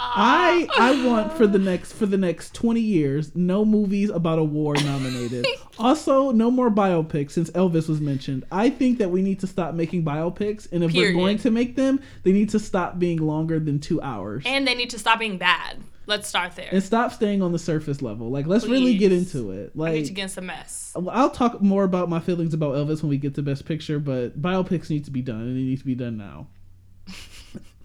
I 0.00 0.68
I 0.78 1.04
want 1.04 1.32
for 1.32 1.46
the 1.46 1.58
next 1.58 1.92
for 1.92 2.06
the 2.06 2.16
next 2.16 2.54
twenty 2.54 2.80
years 2.80 3.34
no 3.34 3.64
movies 3.64 4.10
about 4.10 4.38
a 4.38 4.44
war 4.44 4.74
nominated. 4.76 5.44
also, 5.78 6.30
no 6.30 6.50
more 6.50 6.70
biopics 6.70 7.32
since 7.32 7.50
Elvis 7.50 7.88
was 7.88 8.00
mentioned. 8.00 8.44
I 8.52 8.70
think 8.70 8.98
that 8.98 9.10
we 9.10 9.22
need 9.22 9.40
to 9.40 9.48
stop 9.48 9.74
making 9.74 10.04
biopics, 10.04 10.70
and 10.70 10.84
if 10.84 10.92
Period. 10.92 11.16
we're 11.16 11.20
going 11.20 11.38
to 11.38 11.50
make 11.50 11.74
them, 11.74 12.00
they 12.22 12.32
need 12.32 12.50
to 12.50 12.60
stop 12.60 12.98
being 12.98 13.18
longer 13.18 13.58
than 13.58 13.80
two 13.80 14.00
hours. 14.00 14.44
And 14.46 14.66
they 14.68 14.74
need 14.74 14.90
to 14.90 14.98
stop 14.98 15.18
being 15.18 15.36
bad. 15.36 15.78
Let's 16.08 16.26
start 16.26 16.56
there. 16.56 16.70
and 16.72 16.82
stop 16.82 17.12
staying 17.12 17.42
on 17.42 17.52
the 17.52 17.58
surface 17.58 18.00
level. 18.00 18.30
Like, 18.30 18.46
let's 18.46 18.66
really 18.66 18.96
get 18.96 19.12
into 19.12 19.52
it. 19.52 19.72
I 19.78 19.90
need 19.90 19.96
Like, 19.98 20.04
to 20.06 20.12
get 20.12 20.30
some 20.30 20.46
mess. 20.46 20.96
I'll 21.10 21.28
talk 21.30 21.60
more 21.60 21.84
about 21.84 22.08
my 22.08 22.18
feelings 22.18 22.54
about 22.54 22.74
Elvis 22.74 23.02
when 23.02 23.10
we 23.10 23.18
get 23.18 23.34
to 23.34 23.42
Best 23.42 23.66
Picture, 23.66 23.98
but 23.98 24.40
biopics 24.40 24.88
need 24.88 25.04
to 25.04 25.10
be 25.10 25.20
done, 25.20 25.42
and 25.42 25.56
they 25.56 25.60
need 25.60 25.78
to 25.78 25.84
be 25.84 25.94
done 25.94 26.16
now. 26.16 26.46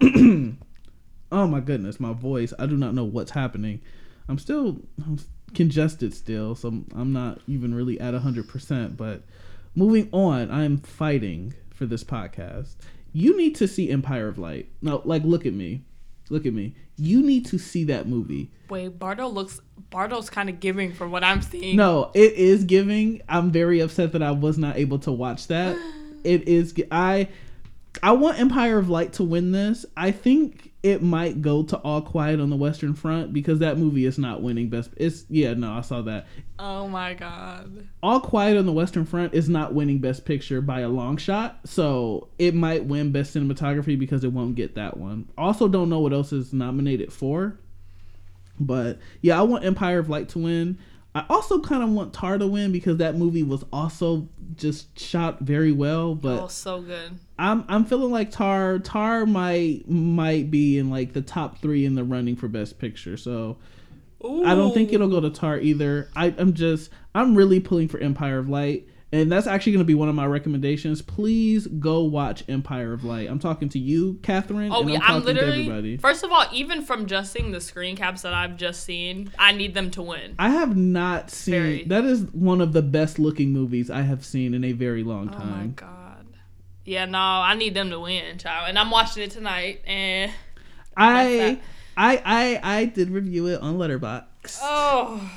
oh 1.32 1.46
my 1.46 1.60
goodness, 1.60 2.00
my 2.00 2.12
voice! 2.12 2.52
I 2.58 2.66
do 2.66 2.76
not 2.76 2.94
know 2.94 3.04
what's 3.04 3.30
happening. 3.32 3.80
I'm 4.28 4.38
still 4.38 4.80
I'm 5.04 5.18
congested 5.54 6.14
still, 6.14 6.54
so 6.54 6.68
I'm, 6.94 7.12
not 7.12 7.40
even 7.46 7.74
really 7.74 8.00
at 8.00 8.14
hundred 8.14 8.48
percent. 8.48 8.96
But 8.96 9.22
moving 9.74 10.08
on, 10.12 10.50
I'm 10.50 10.78
fighting 10.78 11.54
for 11.74 11.86
this 11.86 12.02
podcast. 12.04 12.76
You 13.12 13.36
need 13.36 13.54
to 13.56 13.68
see 13.68 13.90
Empire 13.90 14.28
of 14.28 14.38
Light. 14.38 14.70
Now, 14.82 15.02
like 15.04 15.22
look 15.24 15.46
at 15.46 15.52
me, 15.52 15.84
look 16.30 16.46
at 16.46 16.52
me. 16.54 16.74
You 16.96 17.22
need 17.22 17.46
to 17.46 17.58
see 17.58 17.84
that 17.84 18.08
movie. 18.08 18.50
Wait, 18.68 18.98
Bardo 18.98 19.28
looks. 19.28 19.60
Bardo's 19.90 20.30
kind 20.30 20.48
of 20.48 20.60
giving 20.60 20.92
from 20.92 21.10
what 21.10 21.24
I'm 21.24 21.42
seeing. 21.42 21.76
No, 21.76 22.10
it 22.14 22.32
is 22.34 22.64
giving. 22.64 23.22
I'm 23.28 23.50
very 23.50 23.80
upset 23.80 24.12
that 24.12 24.22
I 24.22 24.30
was 24.30 24.58
not 24.58 24.76
able 24.76 24.98
to 25.00 25.12
watch 25.12 25.48
that. 25.48 25.76
It 26.24 26.48
is. 26.48 26.72
I 26.90 27.28
I 28.02 28.12
want 28.12 28.38
Empire 28.38 28.78
of 28.78 28.88
Light 28.88 29.12
to 29.14 29.24
win 29.24 29.52
this. 29.52 29.84
I 29.94 30.10
think 30.10 30.72
it 30.84 31.02
might 31.02 31.40
go 31.40 31.62
to 31.62 31.78
All 31.78 32.02
Quiet 32.02 32.40
on 32.40 32.50
the 32.50 32.56
Western 32.56 32.92
Front 32.92 33.32
because 33.32 33.60
that 33.60 33.78
movie 33.78 34.04
is 34.04 34.18
not 34.18 34.42
winning 34.42 34.68
best. 34.68 34.90
It's 34.98 35.24
yeah, 35.30 35.54
no, 35.54 35.72
I 35.72 35.80
saw 35.80 36.02
that. 36.02 36.26
Oh 36.58 36.86
my 36.86 37.14
god. 37.14 37.88
All 38.02 38.20
Quiet 38.20 38.58
on 38.58 38.66
the 38.66 38.72
Western 38.72 39.06
Front 39.06 39.32
is 39.32 39.48
not 39.48 39.72
winning 39.72 39.98
Best 39.98 40.26
Picture 40.26 40.60
by 40.60 40.80
a 40.80 40.88
long 40.90 41.16
shot, 41.16 41.58
so 41.64 42.28
it 42.38 42.54
might 42.54 42.84
win 42.84 43.12
Best 43.12 43.34
Cinematography 43.34 43.98
because 43.98 44.24
it 44.24 44.32
won't 44.32 44.56
get 44.56 44.74
that 44.74 44.98
one. 44.98 45.26
Also, 45.38 45.68
don't 45.68 45.88
know 45.88 46.00
what 46.00 46.12
else 46.12 46.34
is 46.34 46.52
nominated 46.52 47.10
for, 47.10 47.58
but 48.60 48.98
yeah, 49.22 49.38
I 49.38 49.42
want 49.42 49.64
Empire 49.64 49.98
of 49.98 50.10
Light 50.10 50.28
to 50.30 50.38
win. 50.38 50.78
I 51.14 51.24
also 51.30 51.60
kind 51.60 51.82
of 51.82 51.90
want 51.90 52.12
Tar 52.12 52.38
to 52.38 52.46
win 52.46 52.72
because 52.72 52.96
that 52.96 53.16
movie 53.16 53.44
was 53.44 53.64
also 53.72 54.28
just 54.56 54.98
shot 54.98 55.40
very 55.40 55.70
well, 55.70 56.10
oh, 56.10 56.14
but 56.14 56.42
oh, 56.42 56.48
so 56.48 56.80
good. 56.80 57.18
I'm 57.38 57.64
I'm 57.68 57.84
feeling 57.84 58.10
like 58.10 58.30
Tar 58.32 58.80
Tar 58.80 59.24
might 59.24 59.88
might 59.88 60.50
be 60.50 60.78
in 60.78 60.90
like 60.90 61.12
the 61.12 61.22
top 61.22 61.58
three 61.58 61.84
in 61.84 61.94
the 61.94 62.02
running 62.02 62.34
for 62.34 62.48
Best 62.48 62.78
Picture. 62.78 63.16
So 63.16 63.58
I 64.24 64.54
don't 64.54 64.74
think 64.74 64.92
it'll 64.92 65.08
go 65.08 65.20
to 65.20 65.30
Tar 65.30 65.58
either. 65.58 66.08
I, 66.16 66.34
I'm 66.36 66.54
just 66.54 66.90
I'm 67.14 67.36
really 67.36 67.60
pulling 67.60 67.88
for 67.88 67.98
Empire 67.98 68.38
of 68.38 68.48
Light, 68.48 68.88
and 69.14 69.30
that's 69.30 69.46
actually 69.46 69.70
going 69.70 69.80
to 69.80 69.86
be 69.86 69.94
one 69.94 70.08
of 70.08 70.16
my 70.16 70.26
recommendations. 70.26 71.00
Please 71.00 71.68
go 71.68 72.02
watch 72.02 72.42
Empire 72.48 72.92
of 72.92 73.04
Light. 73.04 73.30
I'm 73.30 73.38
talking 73.38 73.68
to 73.68 73.78
you, 73.78 74.18
Catherine. 74.24 74.72
Oh 74.72 74.80
and 74.80 74.90
yeah, 74.90 74.98
I'm 75.02 75.16
I'm 75.16 75.24
literally. 75.24 75.60
everybody. 75.60 75.96
First 75.98 76.24
of 76.24 76.32
all, 76.32 76.44
even 76.52 76.82
from 76.82 77.06
just 77.06 77.32
seeing 77.32 77.52
the 77.52 77.60
screen 77.60 77.94
caps 77.94 78.22
that 78.22 78.34
I've 78.34 78.56
just 78.56 78.82
seen, 78.82 79.30
I 79.38 79.52
need 79.52 79.72
them 79.72 79.92
to 79.92 80.02
win. 80.02 80.34
I 80.36 80.48
have 80.48 80.76
not 80.76 81.30
seen. 81.30 81.54
Very. 81.54 81.84
That 81.84 82.04
is 82.04 82.22
one 82.32 82.60
of 82.60 82.72
the 82.72 82.82
best 82.82 83.20
looking 83.20 83.52
movies 83.52 83.88
I 83.88 84.02
have 84.02 84.24
seen 84.24 84.52
in 84.52 84.64
a 84.64 84.72
very 84.72 85.04
long 85.04 85.28
time. 85.28 85.40
Oh 85.42 85.56
my 85.58 85.66
god. 85.68 86.26
Yeah, 86.84 87.04
no, 87.04 87.18
I 87.18 87.54
need 87.54 87.74
them 87.74 87.90
to 87.90 88.00
win, 88.00 88.36
child. 88.38 88.68
And 88.68 88.76
I'm 88.76 88.90
watching 88.90 89.22
it 89.22 89.30
tonight. 89.30 89.82
And 89.86 90.32
I, 90.96 91.36
that. 91.36 91.60
I 91.96 92.22
I 92.24 92.60
I 92.80 92.84
did 92.86 93.10
review 93.10 93.46
it 93.46 93.60
on 93.60 93.78
Letterboxd. 93.78 94.58
oh, 94.60 95.30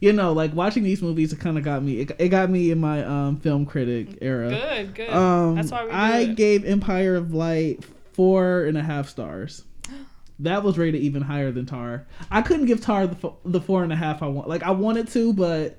you 0.00 0.12
know, 0.12 0.32
like 0.32 0.54
watching 0.54 0.82
these 0.82 1.00
movies, 1.02 1.32
it 1.32 1.40
kind 1.40 1.56
of 1.58 1.64
got 1.64 1.82
me. 1.82 2.00
It, 2.00 2.12
it 2.18 2.28
got 2.28 2.50
me 2.50 2.70
in 2.70 2.78
my 2.78 3.04
um, 3.04 3.36
film 3.38 3.64
critic 3.66 4.18
era. 4.20 4.50
Good, 4.50 4.94
good. 4.94 5.10
Um, 5.10 5.54
That's 5.56 5.70
why 5.70 5.84
we 5.84 5.90
I 5.90 6.18
it. 6.20 6.36
gave 6.36 6.64
Empire 6.64 7.16
of 7.16 7.32
Light 7.34 7.84
four 8.12 8.64
and 8.64 8.76
a 8.76 8.82
half 8.82 9.08
stars. 9.08 9.64
That 10.40 10.62
was 10.62 10.76
rated 10.76 11.00
even 11.00 11.22
higher 11.22 11.50
than 11.50 11.64
Tar. 11.64 12.06
I 12.30 12.42
couldn't 12.42 12.66
give 12.66 12.82
Tar 12.82 13.06
the 13.06 13.32
the 13.46 13.58
four 13.60 13.82
and 13.82 13.90
a 13.90 13.96
half 13.96 14.22
I 14.22 14.26
want. 14.26 14.48
Like 14.50 14.62
I 14.62 14.70
wanted 14.72 15.08
to, 15.12 15.32
but 15.32 15.78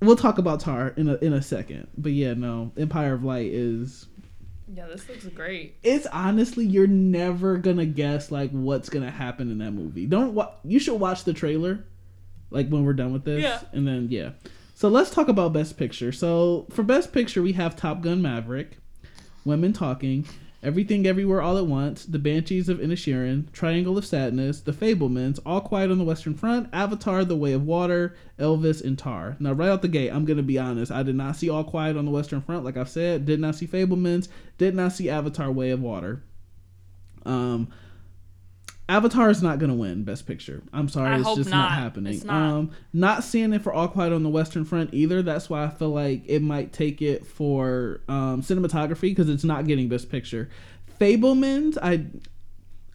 we'll 0.00 0.16
talk 0.16 0.38
about 0.38 0.60
Tar 0.60 0.94
in 0.96 1.10
a 1.10 1.16
in 1.16 1.34
a 1.34 1.42
second. 1.42 1.88
But 1.98 2.12
yeah, 2.12 2.32
no, 2.32 2.72
Empire 2.78 3.12
of 3.12 3.24
Light 3.24 3.52
is. 3.52 4.06
yeah, 4.74 4.86
this 4.86 5.06
looks 5.10 5.26
great. 5.26 5.76
It's 5.82 6.06
honestly 6.06 6.64
you're 6.64 6.86
never 6.86 7.58
gonna 7.58 7.84
guess 7.84 8.30
like 8.30 8.50
what's 8.52 8.88
gonna 8.88 9.10
happen 9.10 9.50
in 9.50 9.58
that 9.58 9.72
movie. 9.72 10.06
Don't 10.06 10.32
wa- 10.34 10.52
you 10.64 10.78
should 10.78 10.98
watch 10.98 11.24
the 11.24 11.34
trailer, 11.34 11.84
like 12.50 12.68
when 12.68 12.84
we're 12.84 12.92
done 12.94 13.12
with 13.12 13.24
this, 13.24 13.42
Yeah. 13.42 13.60
and 13.72 13.86
then 13.86 14.08
yeah. 14.10 14.30
So 14.74 14.88
let's 14.88 15.10
talk 15.10 15.28
about 15.28 15.52
Best 15.52 15.76
Picture. 15.76 16.12
So 16.12 16.66
for 16.70 16.82
Best 16.82 17.12
Picture, 17.12 17.42
we 17.42 17.52
have 17.52 17.74
Top 17.76 18.00
Gun 18.00 18.22
Maverick, 18.22 18.78
Women 19.44 19.72
Talking, 19.72 20.24
Everything 20.62 21.06
Everywhere 21.06 21.40
All 21.42 21.58
at 21.58 21.66
Once, 21.66 22.04
The 22.04 22.18
Banshees 22.18 22.68
of 22.68 22.78
Inisherin, 22.78 23.50
Triangle 23.52 23.98
of 23.98 24.04
Sadness, 24.06 24.60
The 24.60 24.72
Fabelmans, 24.72 25.38
All 25.46 25.60
Quiet 25.60 25.90
on 25.90 25.98
the 25.98 26.04
Western 26.04 26.34
Front, 26.34 26.68
Avatar: 26.72 27.24
The 27.24 27.36
Way 27.36 27.52
of 27.52 27.64
Water, 27.64 28.14
Elvis, 28.38 28.82
and 28.84 28.96
Tar. 28.98 29.36
Now, 29.40 29.52
right 29.52 29.68
out 29.68 29.82
the 29.82 29.88
gate, 29.88 30.10
I'm 30.10 30.24
gonna 30.24 30.42
be 30.42 30.58
honest. 30.58 30.90
I 30.92 31.02
did 31.02 31.14
not 31.16 31.36
see 31.36 31.48
All 31.50 31.64
Quiet 31.64 31.96
on 31.96 32.04
the 32.04 32.10
Western 32.12 32.40
Front, 32.40 32.64
like 32.64 32.76
I've 32.76 32.88
said. 32.88 33.24
Did 33.26 33.40
not 33.40 33.54
see 33.56 33.66
Fabelmans. 33.66 34.28
Did 34.58 34.74
not 34.76 34.92
see 34.92 35.10
Avatar: 35.10 35.50
Way 35.50 35.70
of 35.70 35.80
Water. 35.80 36.22
Um, 37.26 37.68
Avatar 38.88 39.28
is 39.28 39.42
not 39.42 39.58
gonna 39.58 39.74
win 39.74 40.04
Best 40.04 40.26
Picture. 40.26 40.62
I'm 40.72 40.88
sorry, 40.88 41.10
I 41.10 41.20
it's 41.20 41.34
just 41.34 41.50
not, 41.50 41.70
not. 41.70 41.72
happening. 41.72 42.22
Not. 42.24 42.34
Um, 42.34 42.70
not 42.92 43.22
seeing 43.22 43.52
it 43.52 43.62
for 43.62 43.72
All 43.72 43.88
Quiet 43.88 44.12
on 44.12 44.22
the 44.22 44.30
Western 44.30 44.64
Front 44.64 44.94
either. 44.94 45.20
That's 45.20 45.50
why 45.50 45.64
I 45.64 45.68
feel 45.68 45.90
like 45.90 46.22
it 46.26 46.40
might 46.40 46.72
take 46.72 47.02
it 47.02 47.26
for 47.26 48.00
um, 48.08 48.40
cinematography 48.42 49.02
because 49.02 49.28
it's 49.28 49.44
not 49.44 49.66
getting 49.66 49.88
Best 49.88 50.10
Picture. 50.10 50.48
Fabelmans, 50.98 51.76
I 51.82 52.06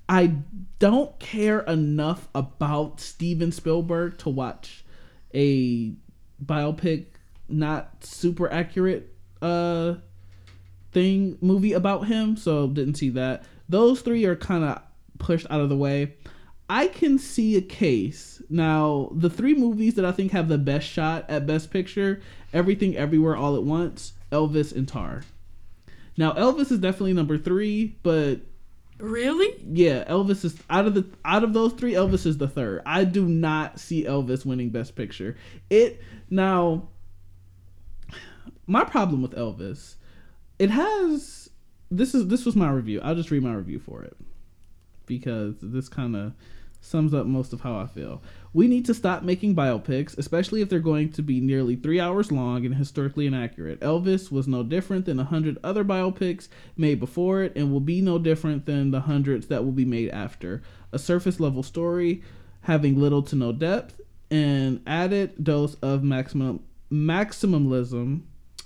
I 0.10 0.36
don't 0.80 1.18
care 1.20 1.60
enough 1.62 2.28
about 2.34 3.00
Steven 3.00 3.52
Spielberg 3.52 4.18
to 4.20 4.30
watch 4.30 4.84
a 5.34 5.94
biopic 6.44 7.06
not 7.50 8.04
super 8.04 8.52
accurate 8.52 9.14
uh 9.41 9.96
thing 10.91 11.38
movie 11.41 11.74
about 11.74 12.08
him, 12.08 12.36
so 12.36 12.68
didn't 12.68 12.96
see 12.96 13.10
that. 13.10 13.44
Those 13.70 14.02
three 14.02 14.26
are 14.26 14.36
kind 14.36 14.64
of 14.64 14.82
pushed 15.20 15.47
out 15.49 15.61
of 15.61 15.70
the 15.70 15.78
way. 15.78 16.16
I 16.70 16.88
can 16.88 17.20
see 17.20 17.55
a 17.57 17.61
case. 17.61 18.41
Now, 18.49 19.11
the 19.14 19.30
three 19.30 19.53
movies 19.53 19.95
that 19.95 20.05
I 20.05 20.11
think 20.11 20.32
have 20.32 20.47
the 20.47 20.57
best 20.57 20.88
shot 20.88 21.26
at 21.30 21.45
best 21.45 21.72
picture, 21.72 22.22
Everything 22.53 22.95
Everywhere 22.95 23.36
All 23.36 23.55
at 23.55 23.64
Once, 23.64 24.14
Elvis 24.32 24.74
and 24.76 24.88
Tar. 24.88 25.24
Now, 26.18 26.34
Elvis 26.34 26.72
is 26.72 26.80
definitely 26.80 27.14
number 27.14 27.38
3, 27.38 27.97
but 28.03 28.41
Really? 28.99 29.55
yeah, 29.74 30.05
Elvis 30.05 30.45
is 30.45 30.57
out 30.70 30.86
of 30.86 30.93
the 30.93 31.05
out 31.26 31.43
of 31.43 31.53
those 31.53 31.74
three. 31.74 31.93
Elvis 31.93 32.26
is 32.26 32.38
the 32.38 32.47
third. 32.47 32.82
I 32.86 33.03
do 33.03 33.28
not 33.28 33.80
see 33.80 34.05
Elvis 34.05 34.45
winning 34.45 34.70
Best 34.70 34.95
Picture. 34.95 35.36
It 35.70 36.01
now. 36.30 36.88
My 38.66 38.86
problem 38.86 39.22
with 39.22 39.32
Elvis, 39.32 39.95
it 40.57 40.70
has. 40.70 41.49
This 41.91 42.16
is 42.16 42.28
this 42.28 42.45
was 42.45 42.55
my 42.55 42.70
review. 42.70 43.01
I'll 43.01 43.16
just 43.16 43.30
read 43.30 43.43
my 43.43 43.53
review 43.53 43.80
for 43.80 44.03
it 44.03 44.16
because 45.06 45.56
this 45.62 45.89
kind 45.89 46.16
of 46.16 46.34
sums 46.84 47.14
up 47.14 47.26
most 47.26 47.54
of 47.54 47.62
how 47.62 47.78
I 47.78 47.88
feel. 47.88 48.22
We 48.51 48.68
need 48.68 48.86
to 48.86 48.93
stop 48.93 49.24
making 49.24 49.56
biopics, 49.56 50.18
especially 50.18 50.62
if 50.62 50.70
they're 50.70 50.80
going 50.80 51.12
to 51.14 51.22
be 51.22 51.39
nearly 51.39 51.76
three 51.76 51.99
hours 51.99 52.32
long 52.32 52.66
and 52.66 52.76
historically 52.76 53.26
inaccurate. 53.26 53.80
Elvis 53.80 54.32
was 54.32 54.47
no 54.47 54.64
different 54.64 55.06
than 55.06 55.20
a 55.20 55.24
hundred 55.24 55.58
other 55.64 55.86
biopics 55.86 56.49
made 56.76 56.99
before 56.99 57.41
it 57.41 57.56
and 57.56 57.72
will 57.72 57.80
be 57.80 58.01
no 58.01 58.20
different 58.20 58.66
than 58.66 58.91
the 58.91 59.01
hundreds 59.01 59.47
that 59.47 59.64
will 59.64 59.72
be 59.72 59.86
made 59.86 60.10
after. 60.10 60.62
A 60.91 60.99
surface 60.99 61.39
level 61.39 61.64
story 61.64 62.22
having 62.62 62.99
little 62.99 63.22
to 63.24 63.36
no 63.36 63.51
depth, 63.51 63.99
an 64.30 64.82
added 64.86 65.43
dose 65.43 65.76
of 65.76 66.04
maximum 66.04 66.62
maximalism 66.91 68.22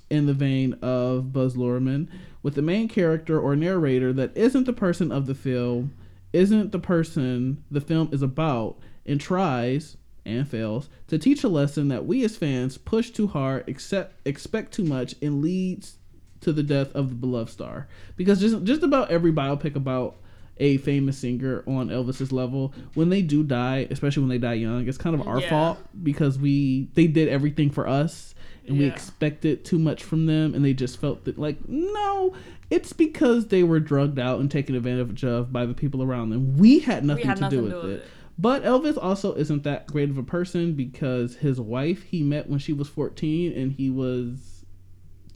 in 0.10 0.26
the 0.26 0.34
vein 0.34 0.74
of 0.82 1.32
Baz 1.34 1.56
Luhrmann, 1.56 2.08
with 2.42 2.56
the 2.56 2.62
main 2.62 2.88
character 2.88 3.40
or 3.40 3.56
narrator 3.56 4.12
that 4.14 4.36
isn't 4.36 4.66
the 4.66 4.74
person 4.74 5.12
of 5.12 5.26
the 5.26 5.36
film, 5.36 5.94
isn't 6.38 6.72
the 6.72 6.80
person 6.80 7.64
the 7.72 7.82
film 7.82 8.10
is 8.12 8.22
about, 8.22 8.78
and 9.06 9.20
tries 9.20 9.98
and 10.26 10.48
fails 10.48 10.90
to 11.08 11.18
teach 11.18 11.44
a 11.44 11.48
lesson 11.48 11.88
that 11.88 12.06
we 12.06 12.24
as 12.24 12.38
fans 12.38 12.78
push 12.78 13.10
too 13.10 13.28
hard, 13.28 13.68
accept, 13.68 14.14
expect 14.26 14.74
too 14.74 14.84
much, 14.84 15.16
and 15.22 15.42
leads 15.42 15.98
to 16.42 16.54
the 16.54 16.62
death 16.62 16.94
of 16.94 17.10
the 17.10 17.16
beloved 17.16 17.52
star. 17.52 17.88
Because 18.16 18.40
just 18.40 18.64
just 18.64 18.84
about 18.84 19.10
every 19.10 19.32
biopic 19.32 19.76
about 19.76 20.18
a 20.60 20.78
famous 20.78 21.18
singer 21.18 21.64
on 21.68 21.90
Elvis's 21.90 22.32
level, 22.32 22.74
when 22.94 23.10
they 23.10 23.22
do 23.22 23.44
die, 23.44 23.88
especially 23.92 24.22
when 24.22 24.30
they 24.30 24.38
die 24.38 24.54
young, 24.56 24.88
it's 24.88 24.98
kind 24.98 25.16
of 25.20 25.28
our 25.28 25.40
Yeah. 25.42 25.50
fault 25.50 25.78
because 26.04 26.38
we 26.40 26.88
they 26.96 27.08
did 27.08 27.28
everything 27.28 27.70
for 27.70 27.88
us 27.88 28.34
and 28.68 28.78
we 28.78 28.86
Yeah. 28.86 28.92
expected 28.92 29.64
too 29.66 29.80
much 29.80 30.04
from 30.04 30.26
them 30.26 30.54
and 30.54 30.64
they 30.66 30.74
just 30.74 31.00
felt 31.00 31.26
that 31.26 31.38
like 31.40 31.58
no 31.68 32.34
it's 32.70 32.92
because 32.92 33.48
they 33.48 33.64
were 33.64 33.80
drugged 33.80 34.20
out 34.20 34.40
and 34.42 34.52
taken 34.52 34.76
advantage 34.76 35.24
of 35.24 35.54
by 35.54 35.66
the 35.66 35.74
people 35.74 36.04
around 36.04 36.30
them 36.32 36.58
we 36.58 36.80
had 36.80 37.06
nothing, 37.06 37.26
had 37.26 37.38
to, 37.38 37.42
nothing 37.44 37.60
do 37.60 37.70
to 37.70 37.74
with 37.76 37.82
do 37.84 37.88
it 37.88 37.92
with 37.94 38.00
it. 38.02 38.06
but 38.38 38.64
elvis 38.66 38.98
also 39.02 39.34
isn't 39.36 39.64
that 39.64 39.88
great 39.88 40.10
of 40.10 40.18
a 40.18 40.24
person 40.24 40.74
because 40.74 41.36
his 41.38 41.62
wife 41.62 42.04
he 42.04 42.24
met 42.24 42.50
when 42.50 42.60
she 42.60 42.74
was 42.74 42.90
14 42.90 43.54
and 43.54 43.72
he 43.72 43.90
was 43.90 44.57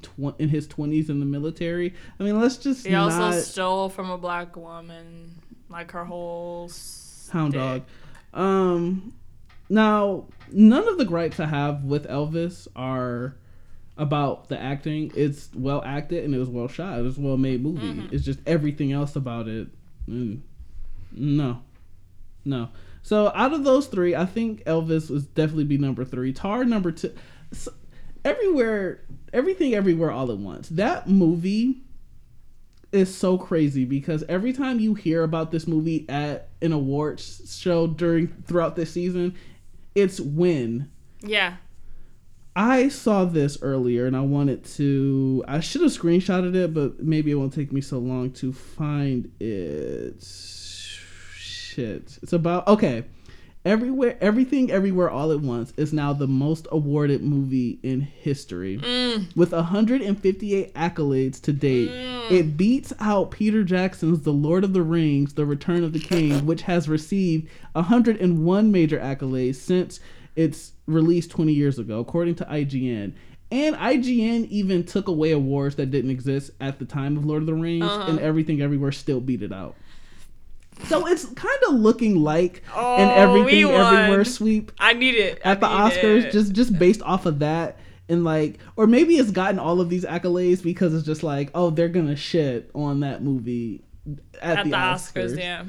tw- 0.03 0.39
in 0.39 0.49
his 0.49 0.67
20s 0.67 1.09
in 1.09 1.19
the 1.19 1.25
military. 1.25 1.93
I 2.19 2.23
mean 2.23 2.39
let's 2.39 2.57
just 2.57 2.85
He 2.85 2.95
also 2.95 3.31
stole 3.39 3.89
from 3.89 4.09
a 4.09 4.17
black 4.17 4.55
woman, 4.55 5.35
like 5.69 5.91
her 5.91 6.05
whole 6.05 6.69
hound 7.31 7.53
dog. 7.53 7.83
Um 8.33 9.13
now 9.69 10.25
none 10.51 10.85
of 10.87 10.97
the 10.97 11.05
gripes 11.05 11.39
i 11.39 11.45
have 11.45 11.85
with 11.85 12.05
elvis 12.07 12.67
are 12.75 13.37
about 13.97 14.49
the 14.49 14.59
acting. 14.59 15.11
It's 15.15 15.49
well 15.53 15.81
acted 15.85 16.23
and 16.25 16.33
it 16.33 16.39
was 16.39 16.49
well 16.49 16.67
shot. 16.67 16.99
It 16.99 17.03
was 17.03 17.17
a 17.17 17.21
well 17.21 17.37
made 17.37 17.61
movie. 17.61 17.81
Mm-hmm. 17.93 18.15
it's 18.15 18.25
just 18.25 18.39
everything 18.45 18.91
else 18.91 19.15
about 19.15 19.47
it 19.47 19.67
mm, 20.09 20.39
no 21.11 21.61
no. 22.43 22.69
So 23.03 23.31
out 23.35 23.53
of 23.53 23.63
those 23.63 23.87
three 23.87 24.15
i 24.15 24.25
think 24.25 24.63
elvis 24.65 25.09
would 25.09 25.33
definitely 25.35 25.65
be 25.65 25.77
number 25.77 26.03
three. 26.05 26.33
Tar 26.33 26.63
number 26.65 26.91
two 26.91 27.13
S 27.51 27.67
everywhere 28.23 29.01
everything 29.33 29.73
everywhere 29.73 30.11
all 30.11 30.31
at 30.31 30.37
once 30.37 30.69
that 30.69 31.07
movie 31.07 31.81
is 32.91 33.15
so 33.15 33.37
crazy 33.37 33.85
because 33.85 34.23
every 34.27 34.53
time 34.53 34.79
you 34.79 34.93
hear 34.93 35.23
about 35.23 35.51
this 35.51 35.67
movie 35.67 36.05
at 36.09 36.49
an 36.61 36.73
awards 36.73 37.57
show 37.59 37.87
during 37.87 38.27
throughout 38.27 38.75
this 38.75 38.91
season, 38.91 39.35
it's 39.95 40.19
win. 40.19 40.89
Yeah. 41.21 41.55
I 42.53 42.89
saw 42.89 43.23
this 43.23 43.57
earlier 43.61 44.07
and 44.07 44.17
I 44.17 44.21
wanted 44.21 44.65
to 44.75 45.43
I 45.47 45.61
should 45.61 45.81
have 45.81 45.91
screenshotted 45.91 46.53
it, 46.53 46.73
but 46.73 47.01
maybe 47.01 47.31
it 47.31 47.35
won't 47.35 47.53
take 47.53 47.71
me 47.71 47.79
so 47.79 47.97
long 47.97 48.31
to 48.33 48.51
find 48.51 49.31
it. 49.39 50.21
Shit. 51.37 52.19
It's 52.21 52.33
about 52.33 52.67
okay. 52.67 53.05
Everywhere 53.63 54.17
everything 54.19 54.71
everywhere 54.71 55.09
all 55.11 55.31
at 55.31 55.39
once 55.41 55.71
is 55.77 55.93
now 55.93 56.13
the 56.13 56.27
most 56.27 56.67
awarded 56.71 57.21
movie 57.21 57.79
in 57.83 58.01
history. 58.01 58.79
Mm. 58.79 59.35
With 59.35 59.51
158 59.51 60.73
accolades 60.73 61.39
to 61.43 61.53
date, 61.53 61.89
it 62.31 62.57
beats 62.57 62.91
out 62.99 63.29
Peter 63.29 63.63
Jackson's 63.63 64.21
The 64.21 64.33
Lord 64.33 64.63
of 64.63 64.73
the 64.73 64.81
Rings: 64.81 65.35
The 65.35 65.45
Return 65.45 65.83
of 65.83 65.93
the 65.93 65.99
King, 65.99 66.43
which 66.47 66.63
has 66.63 66.89
received 66.89 67.49
101 67.73 68.71
major 68.71 68.97
accolades 68.99 69.55
since 69.57 69.99
its 70.35 70.71
release 70.87 71.27
20 71.27 71.53
years 71.53 71.77
ago, 71.77 71.99
according 71.99 72.35
to 72.35 72.45
IGN. 72.45 73.13
And 73.51 73.75
IGN 73.75 74.47
even 74.47 74.85
took 74.85 75.09
away 75.09 75.31
awards 75.33 75.75
that 75.75 75.91
didn't 75.91 76.09
exist 76.09 76.51
at 76.61 76.79
the 76.79 76.85
time 76.85 77.17
of 77.17 77.25
Lord 77.25 77.43
of 77.43 77.47
the 77.47 77.53
Rings, 77.53 77.83
Uh-huh. 77.83 78.09
and 78.09 78.17
everything 78.19 78.61
everywhere 78.61 78.93
still 78.93 79.19
beat 79.19 79.43
it 79.43 79.51
out. 79.51 79.75
So 80.87 81.07
it's 81.07 81.25
kind 81.25 81.59
of 81.67 81.75
looking 81.75 82.17
like 82.17 82.57
an 82.67 82.71
Oh, 82.75 83.13
everything 83.13 83.71
everywhere 83.71 84.25
sweep 84.25 84.71
I 84.79 84.93
need 84.93 85.15
it. 85.15 85.41
At 85.43 85.59
the 85.59 85.67
Oscars 85.67 86.25
it. 86.25 86.31
just 86.31 86.53
just 86.53 86.77
based 86.77 87.01
off 87.01 87.25
of 87.25 87.39
that 87.39 87.77
and 88.09 88.23
like 88.23 88.59
or 88.75 88.87
maybe 88.87 89.15
it's 89.15 89.31
gotten 89.31 89.59
all 89.59 89.79
of 89.79 89.89
these 89.89 90.03
accolades 90.05 90.61
because 90.61 90.93
it's 90.93 91.05
just 91.05 91.23
like 91.23 91.49
oh 91.55 91.69
they're 91.69 91.89
gonna 91.89 92.15
shit 92.15 92.69
on 92.75 93.01
that 93.01 93.23
movie 93.23 93.83
at, 94.41 94.59
at 94.59 94.63
the, 94.65 94.71
the 94.71 94.75
Oscars. 94.75 95.31
Oscars. 95.33 95.37
Yeah. 95.37 95.65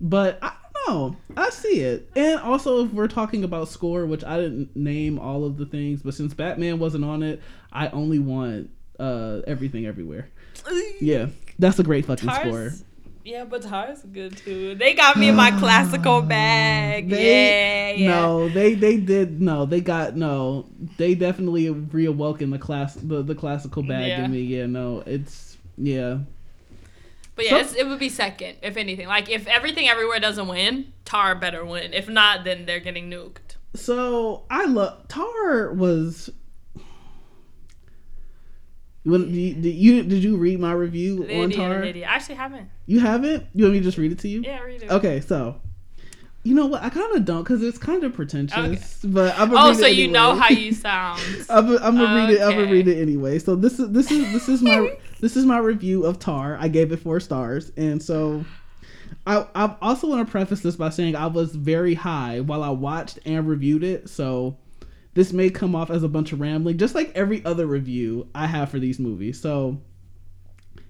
But 0.00 0.38
I 0.42 0.52
don't 0.86 0.88
know. 0.88 1.16
I 1.36 1.50
see 1.50 1.80
it. 1.80 2.10
And 2.16 2.40
also 2.40 2.84
if 2.86 2.92
we're 2.92 3.08
talking 3.08 3.44
about 3.44 3.68
score, 3.68 4.06
which 4.06 4.24
I 4.24 4.36
didn't 4.38 4.74
name 4.74 5.18
all 5.18 5.44
of 5.44 5.56
the 5.56 5.66
things, 5.66 6.02
but 6.02 6.14
since 6.14 6.34
Batman 6.34 6.78
wasn't 6.78 7.04
on 7.04 7.22
it, 7.22 7.40
I 7.72 7.88
only 7.88 8.18
want 8.18 8.70
uh 8.98 9.40
everything 9.46 9.86
everywhere. 9.86 10.28
Yeah. 11.00 11.26
That's 11.58 11.78
a 11.78 11.82
great 11.82 12.06
fucking 12.06 12.30
score. 12.30 12.72
Yeah, 13.24 13.44
but 13.44 13.62
Tar's 13.62 14.02
good 14.02 14.36
too. 14.36 14.74
They 14.74 14.94
got 14.94 15.16
me 15.16 15.28
in 15.28 15.36
my 15.36 15.52
classical 15.52 16.22
bag. 16.36 17.08
They, 17.08 17.92
yeah, 17.94 17.96
yeah. 17.96 18.08
No, 18.20 18.48
they 18.48 18.74
they 18.74 18.96
did 18.96 19.40
no. 19.40 19.64
They 19.64 19.80
got 19.80 20.16
no. 20.16 20.66
They 20.96 21.14
definitely 21.14 21.66
reawoken 21.68 22.50
the 22.50 22.58
class 22.58 22.94
the, 22.94 23.22
the 23.22 23.34
classical 23.34 23.82
bag 23.84 24.08
Yeah. 24.08 24.24
in 24.24 24.32
me. 24.32 24.40
Yeah, 24.40 24.66
no, 24.66 25.02
it's 25.06 25.56
yeah. 25.78 26.18
But 27.36 27.44
yeah, 27.46 27.50
So- 27.52 27.56
it's, 27.58 27.74
it 27.74 27.86
would 27.86 27.98
be 28.00 28.08
second 28.08 28.56
if 28.60 28.76
anything. 28.76 29.06
Like 29.06 29.30
if 29.30 29.46
everything 29.46 29.88
everywhere 29.88 30.18
doesn't 30.18 30.48
win, 30.48 30.92
Tar 31.04 31.34
better 31.36 31.64
win. 31.64 31.92
If 31.94 32.08
not, 32.08 32.42
then 32.44 32.66
they're 32.66 32.80
getting 32.80 33.08
nuked. 33.08 33.56
So 33.74 34.42
I 34.50 34.64
love 34.66 35.06
Tar 35.08 35.72
was. 35.72 36.28
When 39.04 39.22
did 39.32 39.34
you, 39.34 39.54
did 39.54 39.74
you 39.74 40.02
did 40.04 40.22
you 40.24 40.36
read 40.36 40.60
my 40.60 40.72
review 40.72 41.24
on 41.24 41.30
Idiot, 41.30 41.54
Tar? 41.54 41.82
idiot. 41.82 42.08
I 42.08 42.14
actually 42.14 42.36
haven't. 42.36 42.68
You 42.86 43.00
haven't? 43.00 43.46
You 43.54 43.64
want 43.64 43.74
me 43.74 43.80
to 43.80 43.84
just 43.84 43.98
read 43.98 44.12
it 44.12 44.18
to 44.20 44.28
you? 44.28 44.42
Yeah, 44.42 44.60
read 44.60 44.82
it. 44.82 44.90
Okay, 44.90 45.20
so 45.20 45.60
you 46.44 46.54
know 46.54 46.66
what? 46.66 46.82
I 46.82 46.88
kind 46.88 47.16
of 47.16 47.24
don't 47.24 47.42
because 47.42 47.62
it's 47.62 47.78
kind 47.78 48.04
of 48.04 48.14
pretentious. 48.14 49.00
But 49.04 49.36
I'm 49.38 49.50
gonna 49.50 49.60
Oh, 49.66 49.68
read 49.70 49.76
so 49.78 49.86
it 49.86 49.96
you 49.96 50.08
know 50.08 50.34
how 50.36 50.48
you 50.50 50.72
sound. 50.72 51.20
I'm, 51.48 51.68
I'm 51.78 51.96
gonna 51.96 52.14
read 52.14 52.30
it. 52.30 52.42
I'm 52.42 52.50
gonna 52.52 52.70
read 52.72 52.86
it 52.88 53.00
anyway. 53.00 53.38
So 53.40 53.56
this 53.56 53.78
is 53.80 53.90
this 53.90 54.10
is 54.10 54.32
this 54.32 54.48
is 54.48 54.62
my 54.62 54.96
this 55.20 55.36
is 55.36 55.44
my 55.46 55.58
review 55.58 56.04
of 56.04 56.18
Tar. 56.20 56.56
I 56.60 56.68
gave 56.68 56.92
it 56.92 56.98
four 56.98 57.18
stars, 57.20 57.72
and 57.76 58.00
so 58.00 58.44
I 59.26 59.46
I 59.54 59.74
also 59.82 60.08
want 60.08 60.26
to 60.26 60.30
preface 60.30 60.60
this 60.60 60.76
by 60.76 60.90
saying 60.90 61.16
I 61.16 61.26
was 61.26 61.54
very 61.56 61.94
high 61.94 62.40
while 62.40 62.62
I 62.62 62.70
watched 62.70 63.18
and 63.24 63.48
reviewed 63.48 63.82
it. 63.84 64.08
So 64.08 64.56
this 65.14 65.32
may 65.32 65.50
come 65.50 65.74
off 65.74 65.90
as 65.90 66.02
a 66.02 66.08
bunch 66.08 66.32
of 66.32 66.40
rambling, 66.40 66.78
just 66.78 66.94
like 66.94 67.12
every 67.14 67.44
other 67.44 67.66
review 67.66 68.28
I 68.34 68.46
have 68.46 68.70
for 68.70 68.78
these 68.78 68.98
movies. 68.98 69.40
So 69.40 69.80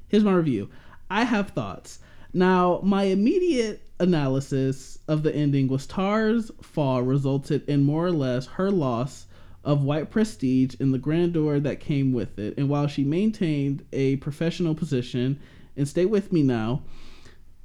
here's 0.09 0.25
my 0.25 0.33
review. 0.33 0.71
I 1.11 1.25
have 1.25 1.51
thoughts. 1.51 1.99
Now, 2.33 2.81
my 2.83 3.05
immediate 3.05 3.83
analysis 4.01 4.99
of 5.09 5.23
the 5.23 5.35
ending 5.35 5.69
was 5.69 5.87
Tar's 5.87 6.51
fall 6.63 7.03
resulted 7.03 7.69
in 7.69 7.83
more 7.83 8.07
or 8.07 8.13
less 8.13 8.47
her 8.47 8.71
loss 8.71 9.27
of 9.65 9.85
white 9.85 10.11
prestige 10.11 10.75
and 10.81 10.93
the 10.93 10.99
grandeur 10.99 11.61
that 11.61 11.81
came 11.81 12.13
with 12.13 12.39
it. 12.39 12.55
And 12.57 12.69
while 12.69 12.87
she 12.87 13.05
maintained 13.05 13.85
a 13.93 14.17
professional 14.17 14.75
position, 14.75 15.39
and 15.77 15.87
stay 15.87 16.05
with 16.05 16.33
me 16.33 16.43
now, 16.43 16.83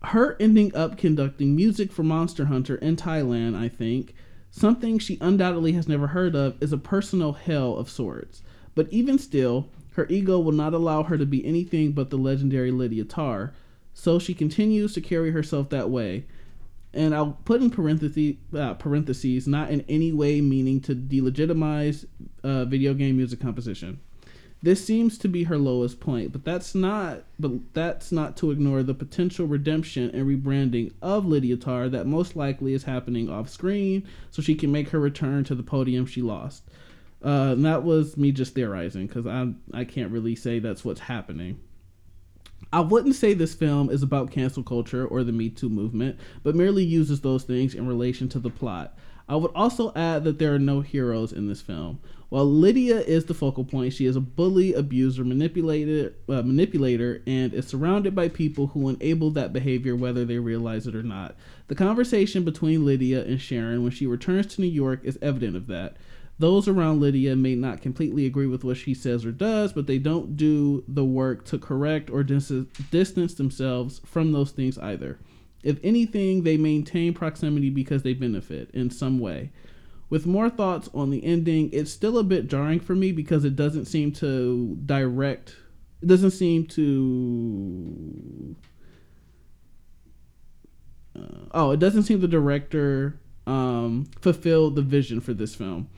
her 0.03 0.37
ending 0.39 0.75
up 0.75 0.97
conducting 0.97 1.55
music 1.55 1.91
for 1.91 2.03
Monster 2.03 2.45
Hunter 2.45 2.75
in 2.75 2.95
Thailand, 2.95 3.55
I 3.55 3.67
think, 3.67 4.13
something 4.49 4.99
she 4.99 5.17
undoubtedly 5.21 5.73
has 5.73 5.87
never 5.87 6.07
heard 6.07 6.35
of, 6.35 6.61
is 6.61 6.73
a 6.73 6.77
personal 6.77 7.33
hell 7.33 7.75
of 7.75 7.89
sorts. 7.89 8.41
But 8.75 8.87
even 8.91 9.17
still, 9.17 9.69
her 9.93 10.05
ego 10.09 10.39
will 10.39 10.51
not 10.51 10.73
allow 10.73 11.03
her 11.03 11.17
to 11.17 11.25
be 11.25 11.45
anything 11.45 11.91
but 11.91 12.09
the 12.09 12.17
legendary 12.17 12.71
Lydia 12.71 13.03
Tar, 13.03 13.53
so 13.93 14.19
she 14.19 14.33
continues 14.33 14.93
to 14.93 15.01
carry 15.01 15.31
herself 15.31 15.69
that 15.69 15.89
way. 15.89 16.25
And 16.93 17.13
I'll 17.13 17.37
put 17.45 17.61
in 17.61 17.69
parentheses, 17.69 18.35
uh, 18.55 18.75
parentheses 18.75 19.47
not 19.47 19.71
in 19.71 19.81
any 19.89 20.11
way 20.11 20.41
meaning 20.41 20.81
to 20.81 20.95
delegitimize 20.95 22.05
uh, 22.43 22.65
video 22.65 22.93
game 22.93 23.17
music 23.17 23.39
composition. 23.39 23.99
This 24.61 24.83
seems 24.83 25.19
to 25.19 25.27
be 25.27 25.43
her 25.43 25.57
lowest 25.57 25.99
point, 25.99 26.31
but 26.31 26.43
that's 26.43 26.73
not 26.73 27.23
but 27.39 27.51
that's 27.73 28.11
not 28.11 28.35
to 28.37 28.49
ignore 28.49 28.81
the 28.81 28.95
potential 28.95 29.45
redemption 29.45 30.09
and 30.11 30.27
rebranding 30.27 30.93
of 31.01 31.25
Lydia 31.25 31.57
Tar 31.57 31.89
that 31.89 32.07
most 32.07 32.35
likely 32.35 32.73
is 32.73 32.83
happening 32.83 33.29
off 33.29 33.49
screen 33.49 34.07
so 34.31 34.41
she 34.41 34.55
can 34.55 34.71
make 34.71 34.89
her 34.89 34.99
return 34.99 35.43
to 35.43 35.55
the 35.55 35.63
podium 35.63 36.05
she 36.07 36.23
lost. 36.23 36.63
Uh, 37.23 37.51
and 37.53 37.65
that 37.65 37.83
was 37.83 38.17
me 38.17 38.31
just 38.31 38.55
theorizing 38.55 39.05
because 39.05 39.27
I 39.27 39.53
I 39.73 39.83
can't 39.83 40.11
really 40.11 40.35
say 40.35 40.57
that's 40.57 40.83
what's 40.83 41.01
happening. 41.01 41.59
I 42.73 42.81
wouldn't 42.81 43.15
say 43.15 43.33
this 43.33 43.53
film 43.53 43.89
is 43.89 44.03
about 44.03 44.31
cancel 44.31 44.63
culture 44.63 45.05
or 45.05 45.23
the 45.23 45.31
Me 45.31 45.49
Too 45.49 45.69
movement, 45.69 46.19
but 46.43 46.55
merely 46.55 46.83
uses 46.83 47.21
those 47.21 47.43
things 47.43 47.75
in 47.75 47.87
relation 47.87 48.27
to 48.29 48.39
the 48.39 48.49
plot. 48.49 48.97
I 49.29 49.35
would 49.35 49.51
also 49.53 49.91
add 49.95 50.23
that 50.23 50.39
there 50.39 50.53
are 50.53 50.59
no 50.59 50.81
heroes 50.81 51.33
in 51.33 51.47
this 51.47 51.61
film. 51.61 51.99
While 52.29 52.45
Lydia 52.45 52.99
is 52.99 53.25
the 53.25 53.33
focal 53.33 53.63
point, 53.63 53.93
she 53.93 54.05
is 54.05 54.17
a 54.17 54.21
bully, 54.21 54.73
abuser, 54.73 55.23
manipulator, 55.23 56.13
uh, 56.27 56.41
manipulator, 56.41 57.21
and 57.25 57.53
is 57.53 57.67
surrounded 57.67 58.13
by 58.13 58.27
people 58.27 58.67
who 58.67 58.89
enable 58.89 59.31
that 59.31 59.53
behavior 59.53 59.95
whether 59.95 60.25
they 60.25 60.39
realize 60.39 60.87
it 60.87 60.95
or 60.95 61.03
not. 61.03 61.35
The 61.67 61.75
conversation 61.75 62.43
between 62.43 62.85
Lydia 62.85 63.23
and 63.23 63.39
Sharon 63.39 63.83
when 63.83 63.91
she 63.91 64.05
returns 64.05 64.47
to 64.47 64.61
New 64.61 64.67
York 64.67 65.01
is 65.03 65.17
evident 65.21 65.55
of 65.55 65.67
that. 65.67 65.95
Those 66.39 66.67
around 66.67 66.99
Lydia 66.99 67.35
may 67.35 67.55
not 67.55 67.81
completely 67.81 68.25
agree 68.25 68.45
with 68.45 68.63
what 68.63 68.77
she 68.77 68.93
says 68.93 69.25
or 69.25 69.31
does, 69.31 69.73
but 69.73 69.87
they 69.87 69.97
don't 69.97 70.37
do 70.37 70.83
the 70.87 71.05
work 71.05 71.45
to 71.45 71.57
correct 71.57 72.09
or 72.09 72.23
dis- 72.23 72.51
distance 72.91 73.33
themselves 73.33 74.01
from 74.05 74.33
those 74.33 74.51
things 74.51 74.77
either. 74.77 75.17
If 75.63 75.79
anything, 75.83 76.43
they 76.43 76.57
maintain 76.57 77.13
proximity 77.13 77.69
because 77.69 78.03
they 78.03 78.13
benefit 78.13 78.69
in 78.73 78.89
some 78.89 79.19
way. 79.19 79.51
With 80.09 80.25
more 80.25 80.49
thoughts 80.49 80.89
on 80.93 81.09
the 81.09 81.23
ending, 81.23 81.69
it's 81.73 81.91
still 81.91 82.17
a 82.17 82.23
bit 82.23 82.47
jarring 82.47 82.79
for 82.79 82.95
me 82.95 83.11
because 83.11 83.43
it 83.43 83.55
doesn't 83.55 83.85
seem 83.85 84.13
to 84.13 84.77
direct, 84.85 85.57
it 86.01 86.07
doesn't 86.07 86.31
seem 86.31 86.65
to. 86.67 88.55
Uh, 91.17 91.45
oh, 91.51 91.71
it 91.71 91.79
doesn't 91.79 92.03
seem 92.03 92.21
the 92.21 92.27
director 92.27 93.19
um, 93.47 94.05
fulfilled 94.21 94.75
the 94.75 94.81
vision 94.81 95.19
for 95.19 95.33
this 95.33 95.55
film. 95.55 95.89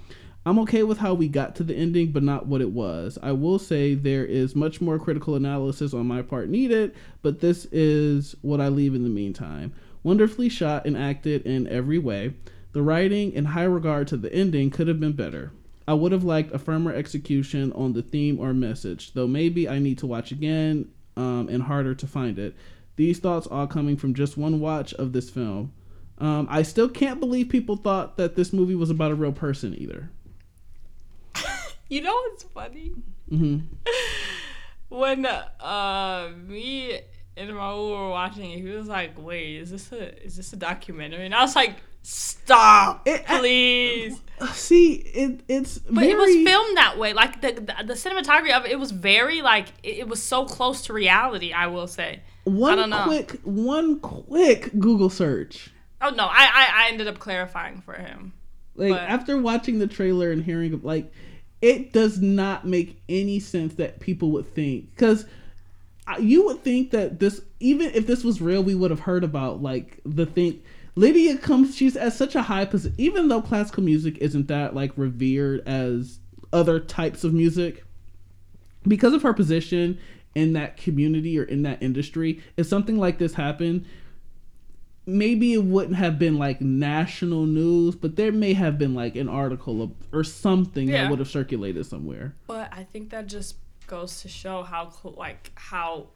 I'm 0.45 0.57
okay 0.59 0.83
with 0.83 0.97
how 0.97 1.13
we 1.13 1.27
got 1.27 1.55
to 1.57 1.63
the 1.63 1.75
ending, 1.75 2.11
but 2.11 2.23
not 2.23 2.47
what 2.47 2.61
it 2.61 2.71
was. 2.71 3.17
I 3.21 3.33
will 3.33 3.59
say 3.59 3.93
there 3.93 4.25
is 4.25 4.55
much 4.55 4.79
more 4.79 4.97
critical 4.97 5.35
analysis 5.35 5.93
on 5.93 6.07
my 6.07 6.21
part 6.21 6.49
needed, 6.49 6.95
but 7.21 7.41
this 7.41 7.65
is 7.71 8.35
what 8.41 8.61
I 8.61 8.69
leave 8.69 8.95
in 8.95 9.03
the 9.03 9.09
meantime. 9.09 9.73
Wonderfully 10.01 10.47
shot 10.47 10.85
and 10.85 10.97
acted 10.97 11.45
in 11.45 11.67
every 11.67 11.99
way. 11.99 12.33
The 12.71 12.81
writing, 12.81 13.33
in 13.33 13.45
high 13.45 13.63
regard 13.63 14.07
to 14.09 14.17
the 14.17 14.33
ending, 14.33 14.69
could 14.69 14.87
have 14.87 14.99
been 14.99 15.13
better. 15.13 15.51
I 15.87 15.93
would 15.93 16.11
have 16.11 16.23
liked 16.23 16.53
a 16.53 16.59
firmer 16.59 16.93
execution 16.93 17.73
on 17.73 17.93
the 17.93 18.01
theme 18.01 18.39
or 18.39 18.53
message, 18.53 19.13
though 19.13 19.27
maybe 19.27 19.67
I 19.67 19.79
need 19.79 19.97
to 19.99 20.07
watch 20.07 20.31
again 20.31 20.89
um, 21.17 21.49
and 21.49 21.63
harder 21.63 21.95
to 21.95 22.07
find 22.07 22.39
it. 22.39 22.55
These 22.95 23.19
thoughts 23.19 23.47
all 23.47 23.67
coming 23.67 23.97
from 23.97 24.13
just 24.13 24.37
one 24.37 24.59
watch 24.59 24.93
of 24.93 25.13
this 25.13 25.29
film. 25.29 25.73
Um, 26.19 26.47
I 26.49 26.63
still 26.63 26.89
can't 26.89 27.19
believe 27.19 27.49
people 27.49 27.75
thought 27.75 28.17
that 28.17 28.35
this 28.35 28.53
movie 28.53 28.75
was 28.75 28.89
about 28.89 29.11
a 29.11 29.15
real 29.15 29.31
person 29.31 29.73
either. 29.77 30.11
You 31.89 32.01
know 32.01 32.13
what's 32.13 32.43
funny? 32.43 32.93
hmm 33.29 33.57
When 34.89 35.25
uh 35.25 36.29
me 36.47 36.99
and 37.37 37.49
Raul 37.51 37.91
were 37.91 38.09
watching 38.09 38.51
it, 38.51 38.59
he 38.59 38.69
was 38.69 38.87
like, 38.87 39.11
"Wait, 39.17 39.57
is 39.57 39.69
this 39.71 39.91
a 39.91 40.23
is 40.25 40.35
this 40.37 40.51
a 40.53 40.55
documentary?" 40.55 41.25
And 41.25 41.35
I 41.35 41.41
was 41.41 41.55
like, 41.55 41.75
"Stop, 42.01 43.07
It- 43.07 43.23
I- 43.27 43.39
please." 43.39 44.19
See, 44.53 44.93
it 44.93 45.41
it's 45.47 45.77
But 45.79 45.95
very, 45.95 46.11
it 46.11 46.17
was 46.17 46.33
filmed 46.33 46.77
that 46.77 46.97
way. 46.97 47.13
Like 47.13 47.41
the, 47.41 47.51
the 47.53 47.75
the 47.85 47.93
cinematography 47.93 48.51
of 48.51 48.65
it, 48.65 48.71
it 48.71 48.79
was 48.79 48.91
very 48.91 49.41
like 49.43 49.67
it, 49.83 49.99
it 49.99 50.07
was 50.07 50.21
so 50.23 50.45
close 50.45 50.81
to 50.83 50.93
reality. 50.93 51.53
I 51.53 51.67
will 51.67 51.87
say. 51.87 52.21
one 52.45 52.77
don't 52.77 52.89
know. 52.89 53.03
quick 53.03 53.39
one 53.43 53.99
quick 53.99 54.71
Google 54.79 55.09
search. 55.11 55.71
Oh 56.01 56.09
no, 56.09 56.25
I 56.25 56.49
I, 56.51 56.85
I 56.85 56.89
ended 56.91 57.07
up 57.07 57.19
clarifying 57.19 57.81
for 57.81 57.93
him. 57.93 58.33
Like 58.75 58.91
But- 58.91 59.01
after 59.01 59.39
watching 59.39 59.77
the 59.79 59.87
trailer 59.87 60.31
and 60.31 60.43
hearing 60.43 60.79
like 60.83 61.11
it 61.61 61.91
does 61.91 62.21
not 62.21 62.65
make 62.65 63.01
any 63.09 63.39
sense 63.39 63.73
that 63.75 63.99
people 63.99 64.31
would 64.31 64.53
think 64.53 64.95
cuz 64.95 65.25
you 66.19 66.45
would 66.45 66.63
think 66.63 66.91
that 66.91 67.19
this 67.19 67.41
even 67.59 67.91
if 67.93 68.07
this 68.07 68.23
was 68.23 68.41
real 68.41 68.63
we 68.63 68.75
would 68.75 68.91
have 68.91 69.01
heard 69.01 69.23
about 69.23 69.61
like 69.61 69.99
the 70.05 70.25
thing. 70.25 70.59
Lydia 70.95 71.37
comes 71.37 71.75
she's 71.75 71.95
at 71.95 72.13
such 72.13 72.35
a 72.35 72.41
high 72.41 72.65
position 72.65 72.95
even 72.97 73.27
though 73.27 73.41
classical 73.41 73.83
music 73.83 74.17
isn't 74.17 74.47
that 74.47 74.73
like 74.75 74.91
revered 74.97 75.61
as 75.67 76.19
other 76.51 76.79
types 76.79 77.23
of 77.23 77.33
music 77.33 77.83
because 78.87 79.13
of 79.13 79.21
her 79.21 79.33
position 79.33 79.97
in 80.35 80.53
that 80.53 80.77
community 80.77 81.37
or 81.37 81.43
in 81.43 81.61
that 81.61 81.81
industry 81.81 82.41
if 82.57 82.65
something 82.65 82.97
like 82.97 83.17
this 83.17 83.33
happened 83.33 83.85
maybe 85.09 85.53
it 85.53 85.63
wouldn't 85.63 85.95
have 85.95 86.17
been 86.19 86.37
like 86.37 86.61
national 86.61 87.45
news 87.45 87.95
but 87.95 88.15
there 88.15 88.31
may 88.31 88.53
have 88.53 88.77
been 88.77 88.93
like 88.93 89.15
an 89.15 89.27
article 89.29 89.81
of, 89.81 89.91
or 90.11 90.23
something 90.23 90.87
that 90.87 91.09
would 91.09 91.19
have 91.19 91.29
circulated 91.29 91.85
somewhere. 91.85 92.35
But 92.47 92.71
I 92.71 92.83
think 92.83 93.09
that 93.09 93.27
just 93.27 93.55
goes 93.87 94.21
to 94.21 94.29
show 94.29 94.63
how 94.63 94.89
cl- 94.89 95.15
like 95.17 95.51
how 95.55 96.07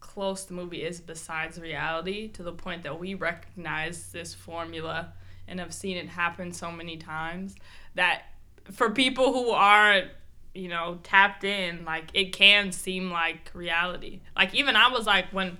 close 0.00 0.44
the 0.44 0.54
movie 0.54 0.82
is 0.82 1.00
besides 1.00 1.60
reality 1.60 2.28
to 2.28 2.42
the 2.42 2.52
point 2.52 2.84
that 2.84 2.98
we 2.98 3.14
recognize 3.14 4.12
this 4.12 4.32
formula 4.32 5.12
and 5.48 5.58
have 5.60 5.74
seen 5.74 5.96
it 5.96 6.08
happen 6.08 6.52
so 6.52 6.70
many 6.70 6.96
times 6.96 7.56
that 7.94 8.22
for 8.70 8.90
people 8.90 9.32
who 9.32 9.50
aren't 9.50 10.08
you 10.54 10.68
know 10.68 10.98
tapped 11.02 11.44
in 11.44 11.84
like 11.84 12.06
it 12.14 12.32
can 12.32 12.72
seem 12.72 13.10
like 13.10 13.50
reality. 13.52 14.20
Like 14.34 14.54
even 14.54 14.76
i 14.76 14.88
was 14.88 15.06
like 15.06 15.26
when 15.32 15.58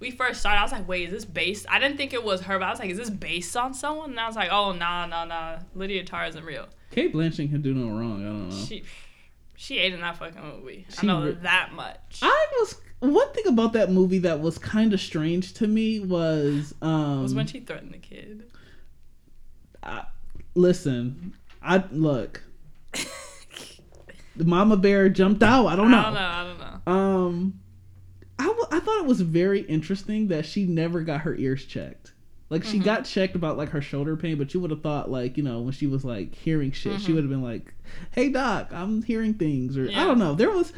we 0.00 0.10
first 0.10 0.40
started 0.40 0.58
i 0.60 0.62
was 0.62 0.72
like 0.72 0.86
wait 0.88 1.06
is 1.06 1.12
this 1.12 1.24
based 1.24 1.66
i 1.68 1.78
didn't 1.78 1.96
think 1.96 2.12
it 2.12 2.22
was 2.22 2.42
her 2.42 2.58
but 2.58 2.66
i 2.66 2.70
was 2.70 2.78
like 2.78 2.90
is 2.90 2.98
this 2.98 3.10
based 3.10 3.56
on 3.56 3.74
someone 3.74 4.10
and 4.10 4.20
i 4.20 4.26
was 4.26 4.36
like 4.36 4.50
oh 4.50 4.72
nah 4.72 5.06
nah 5.06 5.24
nah 5.24 5.58
lydia 5.74 6.04
tar 6.04 6.26
isn't 6.26 6.44
real 6.44 6.66
cate 6.90 7.12
blanchett 7.12 7.50
can 7.50 7.62
do 7.62 7.74
no 7.74 7.88
wrong 7.98 8.22
i 8.22 8.26
don't 8.26 8.48
know 8.48 8.64
she 8.66 8.84
she 9.60 9.78
ate 9.78 9.92
in 9.92 10.00
that 10.02 10.16
fucking 10.16 10.40
movie. 10.40 10.86
She 10.88 10.98
I 11.02 11.06
know 11.06 11.24
re- 11.24 11.32
that 11.42 11.72
much. 11.72 12.20
i 12.22 12.46
was 12.60 12.76
one 13.00 13.32
thing 13.32 13.48
about 13.48 13.72
that 13.72 13.90
movie 13.90 14.18
that 14.20 14.40
was 14.40 14.56
kind 14.56 14.92
of 14.92 15.00
strange 15.00 15.52
to 15.54 15.66
me 15.66 15.98
was 15.98 16.72
um 16.80 17.22
was 17.22 17.34
when 17.34 17.46
she 17.48 17.58
threatened 17.60 17.92
the 17.92 17.98
kid. 17.98 18.44
I, 19.82 20.04
listen, 20.54 21.34
I 21.62 21.82
look. 21.90 22.42
the 24.36 24.44
mama 24.44 24.76
bear 24.76 25.08
jumped 25.08 25.42
out. 25.42 25.66
I 25.66 25.76
don't 25.76 25.90
know. 25.90 25.98
I 25.98 26.02
don't 26.04 26.14
know. 26.14 26.20
I 26.20 26.44
don't 26.44 26.86
know. 26.86 26.92
Um, 26.92 27.60
I, 28.38 28.44
w- 28.46 28.66
I 28.70 28.80
thought 28.80 29.00
it 29.00 29.06
was 29.06 29.20
very 29.20 29.60
interesting 29.62 30.28
that 30.28 30.46
she 30.46 30.64
never 30.64 31.00
got 31.02 31.22
her 31.22 31.34
ears 31.34 31.64
checked. 31.64 32.12
Like 32.50 32.64
she 32.64 32.78
Mhm. 32.78 32.84
got 32.84 33.04
checked 33.04 33.34
about 33.36 33.58
like 33.58 33.70
her 33.70 33.82
shoulder 33.82 34.16
pain, 34.16 34.36
but 34.38 34.54
you 34.54 34.60
would 34.60 34.70
have 34.70 34.80
thought 34.82 35.10
like 35.10 35.36
you 35.36 35.42
know 35.42 35.60
when 35.60 35.72
she 35.72 35.86
was 35.86 36.04
like 36.04 36.34
hearing 36.34 36.72
shit, 36.72 37.00
she 37.00 37.12
Mhm. 37.12 37.14
would 37.16 37.24
have 37.24 37.30
been 37.30 37.42
like, 37.42 37.74
"Hey 38.12 38.30
doc, 38.30 38.70
I'm 38.72 39.02
hearing 39.02 39.34
things," 39.34 39.76
or 39.76 39.88
I 39.90 40.04
don't 40.04 40.18
know. 40.18 40.34
There 40.34 40.50
was 40.50 40.72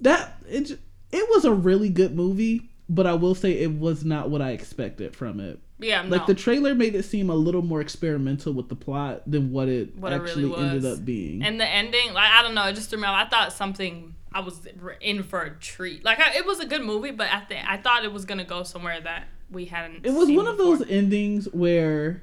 that 0.00 0.38
it. 0.48 0.78
It 1.12 1.26
was 1.30 1.44
a 1.44 1.52
really 1.52 1.88
good 1.88 2.14
movie, 2.16 2.68
but 2.88 3.06
I 3.06 3.14
will 3.14 3.34
say 3.34 3.52
it 3.52 3.70
was 3.78 4.04
not 4.04 4.28
what 4.28 4.42
I 4.42 4.50
expected 4.50 5.14
from 5.16 5.38
it. 5.40 5.60
Yeah, 5.78 6.02
Like 6.02 6.22
no. 6.22 6.26
the 6.26 6.34
trailer 6.34 6.74
made 6.74 6.94
it 6.94 7.04
seem 7.04 7.30
a 7.30 7.34
little 7.34 7.62
more 7.62 7.80
experimental 7.80 8.52
with 8.52 8.68
the 8.68 8.74
plot 8.76 9.22
than 9.30 9.52
what 9.52 9.68
it 9.68 9.96
What 9.96 10.12
it 10.12 10.16
actually 10.16 10.46
really 10.46 10.64
ended 10.64 10.84
up 10.84 11.04
being. 11.04 11.42
And 11.42 11.60
the 11.60 11.66
ending, 11.68 12.12
like 12.12 12.30
I 12.30 12.42
don't 12.42 12.54
know, 12.54 12.64
it 12.66 12.74
just 12.74 12.90
threw 12.90 12.98
me 12.98 13.06
off. 13.06 13.26
I 13.26 13.28
thought 13.28 13.52
something 13.52 14.14
I 14.36 14.40
was 14.40 14.60
in 15.00 15.22
for 15.22 15.40
a 15.42 15.50
treat. 15.58 16.04
Like 16.04 16.20
I, 16.20 16.36
it 16.36 16.44
was 16.46 16.60
a 16.60 16.66
good 16.66 16.82
movie, 16.82 17.10
but 17.10 17.28
at 17.32 17.48
the 17.48 17.58
I 17.70 17.76
thought 17.78 18.04
it 18.04 18.12
was 18.12 18.24
gonna 18.24 18.44
go 18.44 18.62
somewhere 18.64 19.00
that 19.00 19.28
we 19.50 19.64
hadn't. 19.64 20.04
it 20.04 20.12
was 20.12 20.30
one 20.30 20.46
of 20.46 20.56
before. 20.58 20.76
those 20.78 20.88
endings 20.90 21.46
where 21.52 22.22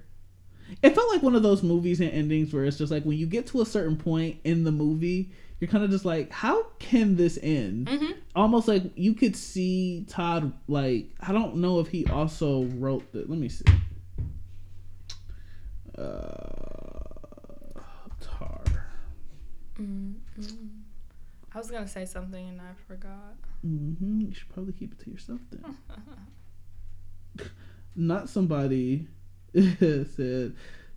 it 0.81 0.93
felt 0.95 1.11
like 1.11 1.23
one 1.23 1.35
of 1.35 1.43
those 1.43 1.63
movies 1.63 1.99
and 2.01 2.11
endings 2.11 2.53
where 2.53 2.65
it's 2.65 2.77
just 2.77 2.91
like 2.91 3.03
when 3.03 3.17
you 3.17 3.25
get 3.25 3.47
to 3.47 3.61
a 3.61 3.65
certain 3.65 3.97
point 3.97 4.39
in 4.43 4.63
the 4.63 4.71
movie 4.71 5.31
you're 5.59 5.69
kind 5.69 5.83
of 5.83 5.89
just 5.91 6.03
like 6.05 6.31
how 6.31 6.63
can 6.79 7.15
this 7.15 7.37
end 7.43 7.87
Mhm. 7.87 8.15
almost 8.35 8.67
like 8.67 8.83
you 8.95 9.13
could 9.13 9.35
see 9.35 10.05
todd 10.09 10.51
like 10.67 11.07
i 11.21 11.31
don't 11.31 11.55
know 11.57 11.79
if 11.79 11.87
he 11.87 12.05
also 12.07 12.63
wrote 12.75 13.09
the 13.13 13.19
let 13.19 13.37
me 13.39 13.49
see 13.49 13.65
uh 15.97 17.79
tar 18.21 18.61
Mm, 19.79 20.13
mm. 20.39 20.69
I 21.53 21.57
was 21.57 21.69
gonna 21.69 21.87
say 21.87 22.05
something 22.05 22.49
and 22.49 22.59
I 22.61 22.73
forgot. 22.87 23.35
Mm-hmm. 23.65 24.21
you 24.21 24.33
should 24.33 24.49
probably 24.49 24.73
keep 24.73 24.91
it 24.91 24.99
to 25.05 25.09
yourself 25.09 25.39
then 25.49 25.77
not 27.95 28.27
somebody 28.27 29.07
said 29.79 30.53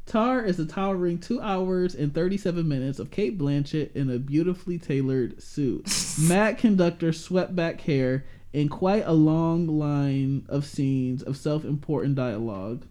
Tar 0.07 0.45
is 0.45 0.59
a 0.61 0.67
towering 0.67 1.19
two 1.19 1.41
hours 1.41 1.95
and 1.95 2.15
37 2.15 2.67
minutes 2.67 2.99
of 3.01 3.11
Cate 3.11 3.37
Blanchett 3.37 3.95
in 3.97 4.09
a 4.09 4.19
beautifully 4.21 4.79
tailored 4.79 5.43
suit, 5.43 5.85
matte 6.21 6.59
conductor 6.59 7.13
swept 7.13 7.57
back 7.57 7.81
hair, 7.81 8.25
and 8.55 8.71
quite 8.71 9.03
a 9.05 9.13
long 9.13 9.67
line 9.67 10.47
of 10.49 10.65
scenes 10.65 11.25
of 11.25 11.37
self 11.37 11.65
important 11.65 12.15
dialogue. 12.15 12.87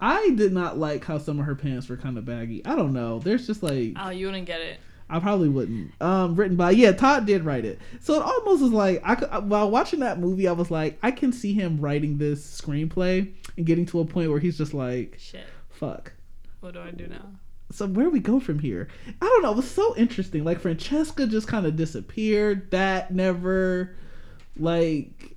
I 0.00 0.30
did 0.30 0.52
not 0.52 0.78
like 0.78 1.04
how 1.04 1.18
some 1.18 1.40
of 1.40 1.46
her 1.46 1.54
pants 1.56 1.88
were 1.88 1.96
kind 1.96 2.16
of 2.16 2.24
baggy. 2.24 2.64
I 2.64 2.76
don't 2.76 2.92
know. 2.92 3.18
There's 3.18 3.46
just 3.46 3.62
like 3.62 3.94
Oh, 3.96 4.10
you 4.10 4.26
wouldn't 4.26 4.46
get 4.46 4.60
it. 4.60 4.78
I 5.12 5.20
probably 5.20 5.50
wouldn't. 5.50 5.92
Um, 6.00 6.34
written 6.34 6.56
by 6.56 6.70
yeah, 6.70 6.92
Todd 6.92 7.26
did 7.26 7.44
write 7.44 7.64
it, 7.66 7.78
so 8.00 8.14
it 8.14 8.22
almost 8.22 8.62
was 8.62 8.72
like 8.72 9.02
I 9.04 9.14
could, 9.14 9.28
while 9.48 9.70
watching 9.70 10.00
that 10.00 10.18
movie, 10.18 10.48
I 10.48 10.52
was 10.52 10.70
like, 10.70 10.98
I 11.02 11.10
can 11.10 11.32
see 11.32 11.52
him 11.52 11.78
writing 11.80 12.16
this 12.16 12.60
screenplay 12.60 13.32
and 13.56 13.66
getting 13.66 13.84
to 13.86 14.00
a 14.00 14.04
point 14.06 14.30
where 14.30 14.40
he's 14.40 14.56
just 14.56 14.72
like, 14.72 15.16
Shit. 15.18 15.44
fuck. 15.68 16.12
What 16.60 16.72
do 16.74 16.80
I 16.80 16.92
do 16.92 17.06
now? 17.06 17.26
So 17.72 17.86
where 17.86 18.06
do 18.06 18.10
we 18.10 18.20
go 18.20 18.40
from 18.40 18.58
here? 18.58 18.88
I 19.20 19.26
don't 19.26 19.42
know. 19.42 19.52
It 19.52 19.56
was 19.56 19.70
so 19.70 19.94
interesting. 19.96 20.44
Like 20.44 20.60
Francesca 20.60 21.26
just 21.26 21.48
kind 21.48 21.66
of 21.66 21.76
disappeared. 21.76 22.70
That 22.70 23.12
never 23.12 23.96
like 24.56 25.36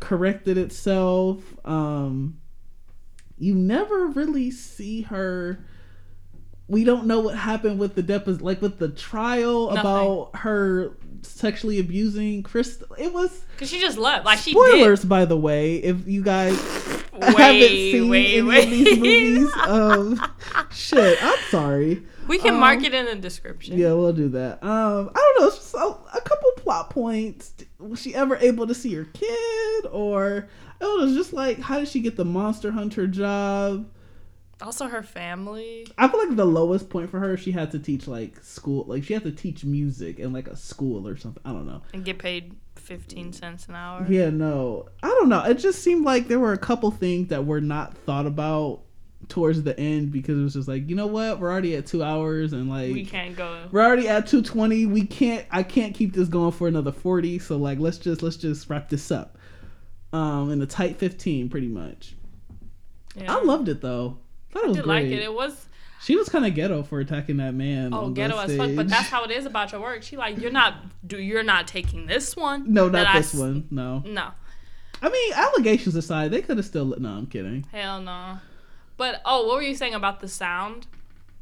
corrected 0.00 0.58
itself. 0.58 1.42
Um, 1.64 2.40
you 3.38 3.54
never 3.54 4.06
really 4.06 4.50
see 4.50 5.02
her. 5.02 5.64
We 6.66 6.84
don't 6.84 7.06
know 7.06 7.20
what 7.20 7.36
happened 7.36 7.78
with 7.78 7.94
the 7.94 8.02
deposit, 8.02 8.42
like 8.42 8.62
with 8.62 8.78
the 8.78 8.88
trial 8.88 9.66
Nothing. 9.66 9.80
about 9.80 10.30
her 10.36 10.96
sexually 11.22 11.78
abusing 11.78 12.42
Chris. 12.42 12.82
It 12.98 13.12
was 13.12 13.44
Cause 13.56 13.68
she 13.68 13.80
just 13.80 13.98
left. 13.98 14.24
Like 14.24 14.38
she 14.38 14.52
spoilers, 14.52 15.04
by 15.04 15.24
the 15.24 15.36
way. 15.36 15.76
If 15.76 16.06
you 16.06 16.22
guys 16.22 16.56
did. 16.56 17.22
haven't 17.22 17.68
seen 17.68 18.08
wait, 18.08 18.38
any 18.38 18.42
wait. 18.42 18.64
of 18.64 18.70
these 18.70 18.98
movies, 18.98 19.52
um, 19.66 20.32
shit, 20.70 21.18
I'm 21.22 21.38
sorry. 21.50 22.02
we 22.28 22.38
can 22.38 22.54
um, 22.54 22.60
mark 22.60 22.82
it 22.82 22.94
in 22.94 23.06
the 23.06 23.16
description. 23.16 23.78
Yeah, 23.78 23.92
we'll 23.92 24.12
do 24.12 24.28
that. 24.30 24.62
Um, 24.62 25.10
I 25.14 25.32
don't 25.36 25.40
know. 25.40 25.50
just 25.50 25.74
a, 25.74 25.78
a 25.78 26.20
couple 26.20 26.50
plot 26.56 26.90
points. 26.90 27.52
Was 27.78 28.00
she 28.00 28.14
ever 28.14 28.36
able 28.36 28.66
to 28.66 28.74
see 28.74 28.94
her 28.94 29.04
kid, 29.04 29.86
or 29.90 30.48
it 30.80 31.00
was 31.00 31.14
just 31.14 31.32
like, 31.32 31.60
how 31.60 31.78
did 31.78 31.88
she 31.88 32.00
get 32.00 32.16
the 32.16 32.24
Monster 32.24 32.72
Hunter 32.72 33.06
job? 33.06 33.88
Also, 34.64 34.88
her 34.88 35.02
family. 35.02 35.86
I 35.98 36.08
feel 36.08 36.26
like 36.26 36.36
the 36.36 36.44
lowest 36.44 36.88
point 36.90 37.10
for 37.10 37.20
her, 37.20 37.36
she 37.36 37.52
had 37.52 37.70
to 37.72 37.78
teach 37.78 38.08
like 38.08 38.42
school, 38.42 38.84
like 38.88 39.04
she 39.04 39.12
had 39.14 39.22
to 39.24 39.30
teach 39.32 39.64
music 39.64 40.18
in 40.18 40.32
like 40.32 40.48
a 40.48 40.56
school 40.56 41.06
or 41.06 41.16
something. 41.16 41.42
I 41.44 41.52
don't 41.52 41.66
know. 41.66 41.82
and 41.92 42.04
get 42.04 42.18
paid 42.18 42.54
15 42.76 43.32
cents 43.32 43.66
an 43.68 43.74
hour. 43.76 44.06
Yeah, 44.08 44.30
no, 44.30 44.88
I 45.02 45.08
don't 45.08 45.28
know. 45.28 45.44
It 45.44 45.54
just 45.58 45.82
seemed 45.82 46.04
like 46.04 46.28
there 46.28 46.38
were 46.40 46.52
a 46.52 46.58
couple 46.58 46.90
things 46.90 47.28
that 47.28 47.44
were 47.46 47.60
not 47.60 47.96
thought 47.98 48.26
about 48.26 48.80
towards 49.28 49.62
the 49.62 49.78
end 49.80 50.12
because 50.12 50.38
it 50.38 50.42
was 50.42 50.52
just 50.54 50.68
like, 50.68 50.88
you 50.88 50.94
know 50.96 51.06
what, 51.06 51.40
we're 51.40 51.50
already 51.50 51.76
at 51.76 51.86
two 51.86 52.02
hours 52.02 52.52
and 52.52 52.68
like 52.68 52.92
we 52.92 53.04
can't 53.06 53.34
go. 53.36 53.66
we're 53.70 53.82
already 53.82 54.06
at 54.08 54.26
220 54.26 54.84
we 54.84 55.06
can't 55.06 55.46
i 55.50 55.62
can't 55.62 55.94
keep 55.94 56.12
this 56.12 56.28
going 56.28 56.52
for 56.52 56.68
another 56.68 56.92
40 56.92 57.38
so 57.38 57.56
like 57.56 57.78
let's 57.78 57.96
just 57.96 58.22
let's 58.22 58.36
just 58.36 58.68
wrap 58.68 58.90
this 58.90 59.10
up 59.10 59.38
um 60.12 60.50
in 60.50 60.60
a 60.60 60.66
tight 60.66 60.98
15 60.98 61.48
pretty 61.48 61.68
much 61.68 62.14
Yeah. 63.16 63.34
i 63.34 63.42
loved 63.42 63.68
it 63.70 63.80
though 63.80 64.18
I 64.56 64.66
did 64.68 64.74
great 64.74 64.86
like 64.86 65.04
it. 65.06 65.22
It 65.22 65.32
was 65.32 65.66
she 66.02 66.16
was 66.16 66.28
kind 66.28 66.44
of 66.44 66.54
ghetto 66.54 66.82
for 66.82 67.00
attacking 67.00 67.38
that 67.38 67.54
man 67.54 67.94
oh 67.94 68.10
ghetto 68.10 68.38
as 68.38 68.56
fuck, 68.56 68.70
but 68.76 68.88
that's 68.88 69.08
how 69.08 69.24
it 69.24 69.30
is 69.30 69.46
about 69.46 69.72
your 69.72 69.80
work. 69.80 70.02
She 70.02 70.16
like 70.16 70.38
you're 70.38 70.50
not 70.50 70.74
do 71.06 71.18
you're 71.18 71.42
not 71.42 71.66
taking 71.66 72.06
this 72.06 72.36
one. 72.36 72.72
no 72.72 72.88
not 72.88 73.14
this 73.14 73.34
s- 73.34 73.40
one 73.40 73.66
no 73.70 74.02
No, 74.04 74.30
i 75.02 75.08
mean 75.08 75.32
allegations 75.34 75.94
aside 75.96 76.30
they 76.30 76.42
could 76.42 76.56
have 76.56 76.66
still 76.66 76.86
no 76.98 77.08
i'm 77.10 77.26
kidding 77.26 77.64
hell 77.72 78.00
no. 78.00 78.38
But 78.96 79.20
oh, 79.24 79.46
what 79.48 79.56
were 79.56 79.62
you 79.62 79.74
saying 79.74 79.94
about 79.94 80.20
the 80.20 80.28
sound? 80.28 80.86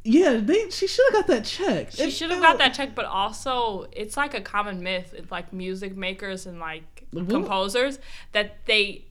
yeah 0.05 0.39
they 0.43 0.71
she 0.71 0.87
should 0.87 1.05
have 1.13 1.21
got 1.21 1.27
that 1.29 1.45
check 1.45 1.93
She 1.93 2.11
should 2.11 2.31
have 2.31 2.41
got 2.41 2.59
that 2.59 2.73
check, 2.75 2.95
but 2.95 3.05
also 3.05 3.87
it's 3.93 4.17
like 4.17 4.35
a 4.35 4.41
common 4.41 4.83
myth. 4.83 5.15
It's 5.17 5.31
like 5.31 5.53
music 5.53 5.97
makers 5.97 6.47
and 6.47 6.59
like 6.59 7.05
What? 7.13 7.29
composers 7.29 7.99
that 8.33 8.65
they 8.67 9.05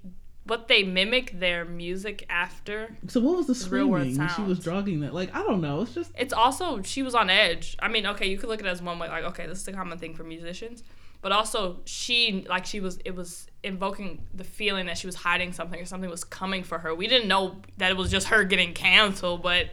what 0.46 0.68
they 0.68 0.84
mimic 0.84 1.40
their 1.40 1.64
music 1.66 2.26
after. 2.30 2.96
so 3.08 3.20
what 3.22 3.38
was 3.38 3.48
the 3.48 3.56
screaming 3.56 3.92
when 3.92 4.12
she 4.12 4.20
was 4.20 4.58
sounds. 4.58 4.64
dragging 4.64 5.02
that 5.02 5.14
like 5.14 5.34
i 5.36 5.44
don't 5.44 5.62
know 5.62 5.82
it's 5.82 5.94
just 5.94 6.12
It's 6.18 6.34
also 6.34 6.82
she 6.82 7.04
was 7.04 7.14
on 7.14 7.30
edge. 7.30 7.78
I 7.80 7.88
mean, 7.88 8.06
okay, 8.08 8.28
you 8.28 8.38
could 8.38 8.50
look 8.50 8.60
at 8.60 8.66
it 8.66 8.70
as 8.70 8.82
one 8.82 8.98
way, 9.00 9.08
like 9.08 9.24
okay, 9.26 9.46
this 9.48 9.62
is 9.62 9.68
a 9.68 9.74
common 9.74 9.98
thing 10.00 10.16
for 10.16 10.24
musicians, 10.24 10.84
but 11.22 11.32
also 11.32 11.80
she 11.86 12.46
like 12.50 12.66
she 12.66 12.80
was 12.80 13.00
it 13.06 13.16
was 13.16 13.48
invoking 13.64 14.26
the 14.34 14.44
feeling 14.44 14.88
that 14.88 14.98
she 14.98 15.06
was 15.08 15.16
hiding 15.16 15.54
something 15.54 15.80
or 15.80 15.86
something 15.86 16.10
was 16.10 16.24
coming 16.24 16.64
for 16.64 16.80
her. 16.80 16.94
We 16.96 17.08
didn't 17.08 17.28
know 17.28 17.58
that 17.78 17.92
it 17.92 17.98
was 17.98 18.10
just 18.10 18.28
her 18.28 18.44
getting 18.44 18.74
canceled, 18.74 19.44
but 19.44 19.68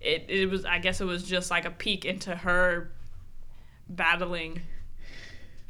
it 0.00 0.24
it 0.28 0.48
was 0.48 0.64
I 0.64 0.78
guess 0.78 1.00
it 1.00 1.04
was 1.04 1.22
just 1.22 1.50
like 1.50 1.66
a 1.66 1.70
peek 1.70 2.04
into 2.06 2.34
her 2.34 2.90
battling 3.88 4.62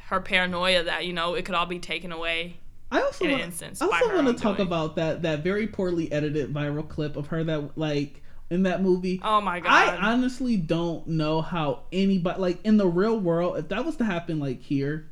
her 0.09 0.21
paranoia 0.21 0.85
that 0.85 1.07
you 1.07 1.13
know 1.13 1.35
it 1.35 1.45
could 1.45 1.55
all 1.57 1.67
be 1.67 1.79
taken 1.81 2.13
away. 2.13 2.59
I 2.91 3.01
also 3.03 3.25
in 3.25 3.31
an 3.31 3.35
wanna, 3.37 3.45
instance 3.45 3.83
I 3.83 3.87
also 3.87 4.15
want 4.15 4.27
to 4.29 4.43
talk 4.43 4.57
doing. 4.57 4.67
about 4.67 4.97
that 4.97 5.23
that 5.23 5.45
very 5.45 5.67
poorly 5.67 6.11
edited 6.11 6.53
viral 6.53 6.89
clip 6.89 7.17
of 7.17 7.27
her 7.29 7.45
that 7.45 7.77
like 7.77 8.23
in 8.51 8.63
that 8.63 8.83
movie. 8.83 9.21
Oh 9.23 9.41
my 9.43 9.61
god! 9.61 9.71
I 9.71 9.97
honestly 10.13 10.57
don't 10.57 11.07
know 11.07 11.43
how 11.43 11.83
anybody 11.93 12.41
like 12.41 12.65
in 12.65 12.79
the 12.79 12.87
real 12.87 13.19
world 13.21 13.59
if 13.59 13.69
that 13.69 13.85
was 13.85 13.97
to 13.97 14.05
happen 14.05 14.39
like 14.39 14.63
here, 14.63 15.11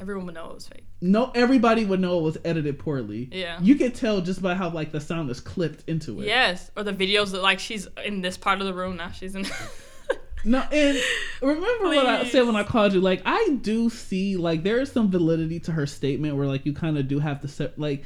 Everyone 0.00 0.24
would 0.26 0.34
know 0.34 0.48
it 0.50 0.54
was 0.54 0.66
fake. 0.68 0.84
no 1.02 1.30
everybody 1.34 1.84
would 1.84 2.00
know 2.00 2.18
it 2.20 2.22
was 2.22 2.38
edited 2.42 2.78
poorly. 2.78 3.28
Yeah. 3.30 3.58
You 3.60 3.74
could 3.74 3.94
tell 3.94 4.22
just 4.22 4.40
by 4.40 4.54
how 4.54 4.70
like 4.70 4.92
the 4.92 5.00
sound 5.00 5.28
is 5.30 5.40
clipped 5.40 5.86
into 5.90 6.22
it. 6.22 6.26
Yes, 6.26 6.70
or 6.74 6.82
the 6.84 6.92
videos 6.94 7.32
that 7.32 7.42
like 7.42 7.58
she's 7.58 7.86
in 8.02 8.22
this 8.22 8.38
part 8.38 8.60
of 8.60 8.66
the 8.66 8.72
room 8.72 8.96
now. 8.96 9.10
She's 9.10 9.34
in. 9.34 9.46
No, 10.44 10.58
and 10.72 10.98
remember 11.42 11.84
what 11.84 12.06
I 12.06 12.24
said 12.28 12.46
when 12.46 12.56
I 12.56 12.62
called 12.64 12.92
you. 12.94 13.00
Like, 13.00 13.22
I 13.26 13.58
do 13.60 13.90
see 13.90 14.36
like 14.36 14.62
there 14.62 14.80
is 14.80 14.90
some 14.90 15.10
validity 15.10 15.60
to 15.60 15.72
her 15.72 15.86
statement 15.86 16.36
where 16.36 16.46
like 16.46 16.64
you 16.64 16.72
kind 16.72 16.96
of 16.98 17.08
do 17.08 17.18
have 17.18 17.40
to 17.42 17.48
se- 17.48 17.72
like 17.76 18.04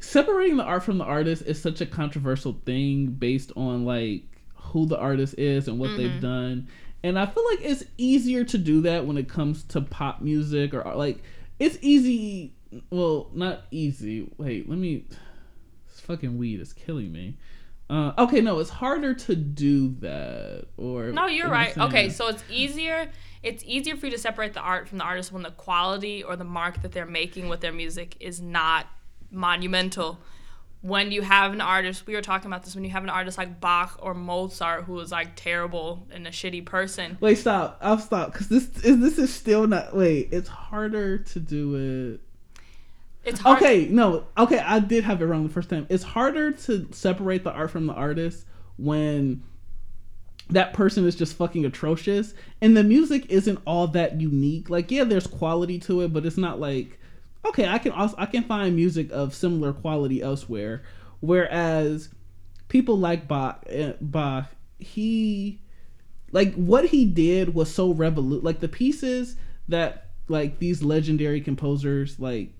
separating 0.00 0.56
the 0.56 0.64
art 0.64 0.82
from 0.84 0.98
the 0.98 1.04
artist 1.04 1.42
is 1.46 1.60
such 1.60 1.80
a 1.80 1.86
controversial 1.86 2.54
thing 2.64 3.06
based 3.08 3.52
on 3.56 3.84
like 3.84 4.22
who 4.54 4.86
the 4.86 4.98
artist 4.98 5.34
is 5.38 5.68
and 5.68 5.78
what 5.78 5.90
Mm-hmm. 5.90 5.98
they've 5.98 6.20
done. 6.20 6.68
And 7.02 7.18
I 7.18 7.26
feel 7.26 7.44
like 7.50 7.60
it's 7.62 7.84
easier 7.98 8.44
to 8.44 8.56
do 8.58 8.80
that 8.82 9.06
when 9.06 9.18
it 9.18 9.28
comes 9.28 9.62
to 9.64 9.82
pop 9.82 10.22
music 10.22 10.72
or 10.72 10.82
like 10.94 11.22
it's 11.58 11.76
easy. 11.82 12.54
Well, 12.90 13.28
not 13.34 13.62
easy. 13.70 14.26
Wait, 14.38 14.68
let 14.68 14.78
me. 14.78 15.04
This 15.88 16.00
fucking 16.00 16.38
weed 16.38 16.60
is 16.60 16.72
killing 16.72 17.12
me. 17.12 17.36
Uh, 17.90 18.12
okay, 18.16 18.40
no, 18.40 18.60
it's 18.60 18.70
harder 18.70 19.12
to 19.12 19.36
do 19.36 19.94
that. 20.00 20.66
Or 20.76 21.12
No, 21.12 21.26
you're 21.26 21.50
right. 21.50 21.76
Okay, 21.76 22.08
so 22.08 22.28
it's 22.28 22.42
easier. 22.50 23.10
It's 23.42 23.62
easier 23.64 23.94
for 23.96 24.06
you 24.06 24.12
to 24.12 24.18
separate 24.18 24.54
the 24.54 24.60
art 24.60 24.88
from 24.88 24.98
the 24.98 25.04
artist 25.04 25.30
when 25.30 25.42
the 25.42 25.50
quality 25.50 26.22
or 26.22 26.34
the 26.34 26.44
mark 26.44 26.80
that 26.80 26.92
they're 26.92 27.04
making 27.04 27.48
with 27.48 27.60
their 27.60 27.72
music 27.72 28.16
is 28.20 28.40
not 28.40 28.86
monumental. 29.30 30.18
When 30.80 31.12
you 31.12 31.22
have 31.22 31.52
an 31.52 31.60
artist, 31.60 32.06
we 32.06 32.14
were 32.14 32.22
talking 32.22 32.46
about 32.46 32.62
this. 32.62 32.74
When 32.74 32.84
you 32.84 32.90
have 32.90 33.04
an 33.04 33.10
artist 33.10 33.36
like 33.36 33.60
Bach 33.60 33.98
or 34.00 34.14
Mozart, 34.14 34.84
who 34.84 34.98
is 35.00 35.12
like 35.12 35.34
terrible 35.34 36.06
and 36.10 36.26
a 36.26 36.30
shitty 36.30 36.64
person, 36.64 37.18
Wait, 37.20 37.36
stop. 37.36 37.78
I'll 37.82 37.98
stop 37.98 38.32
because 38.32 38.48
this 38.48 38.68
is 38.82 38.98
this 39.00 39.18
is 39.18 39.32
still 39.32 39.66
not. 39.66 39.94
Wait, 39.94 40.28
it's 40.30 40.48
harder 40.48 41.18
to 41.18 41.40
do 41.40 42.14
it. 42.14 42.20
It's 43.24 43.40
hard. 43.40 43.62
Okay, 43.62 43.86
no. 43.86 44.26
Okay, 44.36 44.58
I 44.58 44.80
did 44.80 45.04
have 45.04 45.22
it 45.22 45.26
wrong 45.26 45.44
the 45.44 45.52
first 45.52 45.70
time. 45.70 45.86
It's 45.88 46.04
harder 46.04 46.52
to 46.52 46.88
separate 46.92 47.44
the 47.44 47.52
art 47.52 47.70
from 47.70 47.86
the 47.86 47.94
artist 47.94 48.46
when 48.76 49.42
that 50.50 50.74
person 50.74 51.06
is 51.06 51.16
just 51.16 51.36
fucking 51.36 51.64
atrocious 51.64 52.34
and 52.60 52.76
the 52.76 52.84
music 52.84 53.26
isn't 53.30 53.58
all 53.66 53.86
that 53.88 54.20
unique. 54.20 54.68
Like, 54.68 54.90
yeah, 54.90 55.04
there's 55.04 55.26
quality 55.26 55.78
to 55.80 56.02
it, 56.02 56.12
but 56.12 56.26
it's 56.26 56.36
not 56.36 56.60
like 56.60 56.98
okay, 57.46 57.68
I 57.68 57.78
can 57.78 57.92
also 57.92 58.14
I 58.18 58.26
can 58.26 58.44
find 58.44 58.74
music 58.74 59.10
of 59.12 59.34
similar 59.34 59.72
quality 59.72 60.22
elsewhere. 60.22 60.82
Whereas 61.20 62.08
people 62.68 62.98
like 62.98 63.28
Bach, 63.28 63.64
eh, 63.68 63.92
Bach, 64.00 64.46
he 64.78 65.60
like 66.32 66.54
what 66.54 66.86
he 66.86 67.04
did 67.04 67.54
was 67.54 67.72
so 67.72 67.94
revolu 67.94 68.42
Like 68.42 68.60
the 68.60 68.68
pieces 68.68 69.36
that 69.68 70.10
like 70.28 70.58
these 70.58 70.82
legendary 70.82 71.40
composers 71.40 72.18
like 72.18 72.52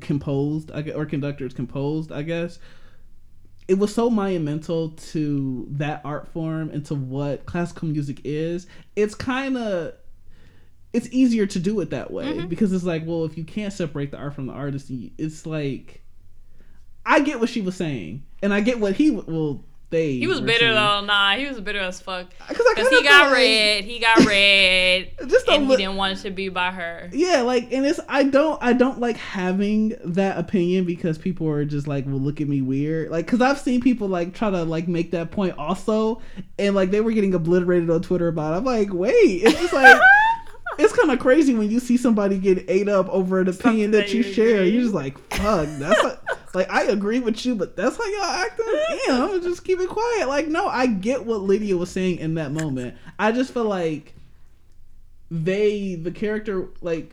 composed 0.00 0.70
or 0.70 1.04
conductors 1.06 1.52
composed 1.52 2.12
i 2.12 2.22
guess 2.22 2.58
it 3.68 3.78
was 3.78 3.94
so 3.94 4.10
monumental 4.10 4.90
to 4.90 5.66
that 5.70 6.00
art 6.04 6.26
form 6.28 6.70
and 6.70 6.84
to 6.86 6.94
what 6.94 7.46
classical 7.46 7.88
music 7.88 8.20
is 8.24 8.66
it's 8.96 9.14
kind 9.14 9.56
of 9.56 9.92
it's 10.92 11.08
easier 11.12 11.46
to 11.46 11.58
do 11.60 11.78
it 11.80 11.90
that 11.90 12.10
way 12.10 12.24
Mm-hmm. 12.26 12.46
because 12.48 12.72
it's 12.72 12.84
like 12.84 13.02
well 13.06 13.24
if 13.24 13.36
you 13.36 13.44
can't 13.44 13.72
separate 13.72 14.10
the 14.10 14.16
art 14.16 14.34
from 14.34 14.46
the 14.46 14.52
artist 14.52 14.90
it's 15.18 15.46
like 15.46 16.02
i 17.06 17.20
get 17.20 17.40
what 17.40 17.48
she 17.48 17.60
was 17.60 17.74
saying 17.76 18.24
and 18.42 18.52
i 18.54 18.60
get 18.60 18.78
what 18.80 18.94
he 18.94 19.10
well 19.10 19.64
He 19.90 20.26
was 20.26 20.40
bitter 20.40 20.72
though. 20.72 21.00
Nah, 21.04 21.34
he 21.34 21.46
was 21.46 21.60
bitter 21.60 21.80
as 21.80 22.00
fuck. 22.00 22.26
Because 22.48 22.88
he 22.88 23.02
got 23.02 23.26
like- 23.26 23.32
red. 23.36 23.84
He 23.84 23.98
got 23.98 24.24
red. 24.24 25.10
Just 25.28 25.48
a 25.48 25.52
and 25.52 25.66
he 25.68 25.76
didn't 25.76 25.96
want 25.96 26.18
it 26.18 26.22
to 26.22 26.30
be 26.30 26.48
by 26.48 26.70
her. 26.70 27.10
Yeah, 27.12 27.42
like, 27.42 27.72
and 27.72 27.84
it's 27.84 28.00
I 28.08 28.24
don't 28.24 28.62
I 28.62 28.72
don't 28.72 29.00
like 29.00 29.16
having 29.16 29.96
that 30.04 30.38
opinion 30.38 30.84
because 30.84 31.18
people 31.18 31.48
are 31.48 31.64
just 31.64 31.86
like, 31.86 32.06
will 32.06 32.20
look 32.20 32.40
at 32.40 32.48
me 32.48 32.62
weird. 32.62 33.10
Like, 33.10 33.26
cause 33.26 33.40
I've 33.40 33.58
seen 33.58 33.80
people 33.80 34.08
like 34.08 34.34
try 34.34 34.50
to 34.50 34.62
like 34.64 34.88
make 34.88 35.10
that 35.10 35.30
point 35.30 35.58
also, 35.58 36.22
and 36.58 36.74
like 36.74 36.90
they 36.90 37.00
were 37.00 37.12
getting 37.12 37.34
obliterated 37.34 37.90
on 37.90 38.02
Twitter 38.02 38.28
about. 38.28 38.54
It. 38.54 38.58
I'm 38.58 38.64
like, 38.64 38.92
wait, 38.92 39.14
it's 39.14 39.60
just 39.60 39.72
like. 39.72 40.00
It's 40.78 40.94
kind 40.94 41.10
of 41.10 41.18
crazy 41.18 41.52
when 41.52 41.70
you 41.70 41.78
see 41.78 41.96
somebody 41.96 42.38
get 42.38 42.64
ate 42.70 42.88
up 42.88 43.08
over 43.10 43.40
an 43.40 43.48
opinion 43.48 43.90
that 43.90 44.06
that 44.06 44.14
you 44.14 44.22
share. 44.22 44.64
You're 44.64 44.82
just 44.82 44.94
like, 44.94 45.18
fuck, 45.34 45.68
that's 45.78 46.02
like, 46.02 46.18
like 46.54 46.70
I 46.70 46.84
agree 46.84 47.20
with 47.20 47.44
you, 47.46 47.54
but 47.54 47.76
that's 47.76 47.96
how 47.96 48.04
y'all 48.04 48.22
acting. 48.44 48.66
Damn, 49.06 49.22
I'm 49.22 49.28
gonna 49.28 49.40
just 49.42 49.64
keep 49.64 49.78
it 49.80 49.88
quiet. 49.88 50.28
Like, 50.28 50.48
no, 50.48 50.66
I 50.66 50.86
get 50.86 51.24
what 51.24 51.42
Lydia 51.42 51.76
was 51.76 51.90
saying 51.90 52.18
in 52.18 52.34
that 52.34 52.52
moment. 52.52 52.96
I 53.18 53.32
just 53.32 53.52
feel 53.54 53.64
like 53.64 54.14
they, 55.30 55.94
the 55.94 56.10
character, 56.10 56.68
like 56.80 57.12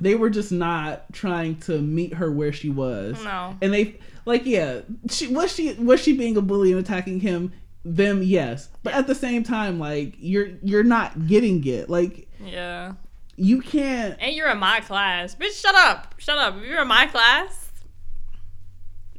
they 0.00 0.14
were 0.14 0.30
just 0.30 0.50
not 0.50 1.12
trying 1.12 1.56
to 1.60 1.80
meet 1.80 2.14
her 2.14 2.30
where 2.32 2.52
she 2.52 2.70
was. 2.70 3.22
No. 3.22 3.56
And 3.60 3.72
they 3.72 3.98
like 4.24 4.46
yeah, 4.46 4.80
she 5.10 5.28
was 5.28 5.52
she 5.54 5.74
was 5.74 6.00
she 6.00 6.16
being 6.16 6.36
a 6.36 6.42
bully 6.42 6.72
and 6.72 6.80
attacking 6.80 7.20
him 7.20 7.52
them 7.84 8.22
yes. 8.22 8.68
But 8.82 8.94
at 8.94 9.06
the 9.06 9.14
same 9.14 9.42
time 9.44 9.78
like 9.78 10.14
you're 10.18 10.48
you're 10.62 10.82
not 10.84 11.26
getting 11.26 11.64
it. 11.66 11.88
Like 11.90 12.28
Yeah. 12.42 12.94
you 13.36 13.60
can't 13.60 14.16
And 14.20 14.34
you're 14.34 14.50
in 14.50 14.58
my 14.58 14.80
class. 14.80 15.34
Bitch, 15.34 15.60
shut 15.60 15.74
up. 15.74 16.14
Shut 16.18 16.38
up. 16.38 16.56
If 16.56 16.64
you're 16.64 16.82
in 16.82 16.88
my 16.88 17.06
class, 17.06 17.69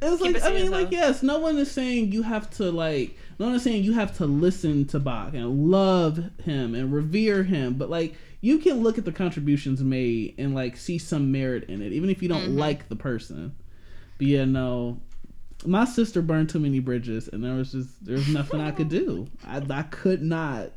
It's 0.02 0.20
Keep 0.22 0.34
like 0.34 0.42
it 0.42 0.46
I 0.48 0.52
mean, 0.52 0.70
like 0.70 0.90
yes, 0.90 1.22
no 1.22 1.38
one 1.38 1.56
is 1.58 1.70
saying 1.70 2.12
you 2.12 2.22
have 2.22 2.50
to 2.56 2.70
like. 2.70 3.16
No 3.38 3.46
one 3.46 3.54
is 3.54 3.62
saying 3.62 3.84
you 3.84 3.92
have 3.94 4.16
to 4.18 4.26
listen 4.26 4.84
to 4.86 4.98
Bach 5.00 5.34
and 5.34 5.70
love 5.70 6.30
him 6.44 6.74
and 6.74 6.92
revere 6.92 7.42
him, 7.44 7.74
but 7.74 7.88
like 7.90 8.14
you 8.40 8.58
can 8.58 8.82
look 8.82 8.98
at 8.98 9.04
the 9.04 9.12
contributions 9.12 9.80
made 9.82 10.34
and 10.38 10.54
like 10.54 10.76
see 10.76 10.98
some 10.98 11.30
merit 11.30 11.64
in 11.64 11.80
it, 11.82 11.92
even 11.92 12.10
if 12.10 12.22
you 12.22 12.28
don't 12.28 12.42
Mm-hmm. 12.42 12.58
like 12.58 12.88
the 12.88 12.96
person. 12.96 13.54
But 14.18 14.26
yeah, 14.26 14.44
no, 14.44 15.00
my 15.64 15.84
sister 15.84 16.20
burned 16.22 16.48
too 16.50 16.58
many 16.58 16.80
bridges, 16.80 17.28
and 17.28 17.42
there 17.44 17.54
was 17.54 17.72
just 17.72 18.04
there 18.04 18.16
was 18.16 18.28
nothing 18.28 18.60
I 18.60 18.72
could 18.72 18.88
do. 19.00 19.28
I 19.46 19.62
I 19.70 19.82
could 19.82 20.22
not. 20.22 20.72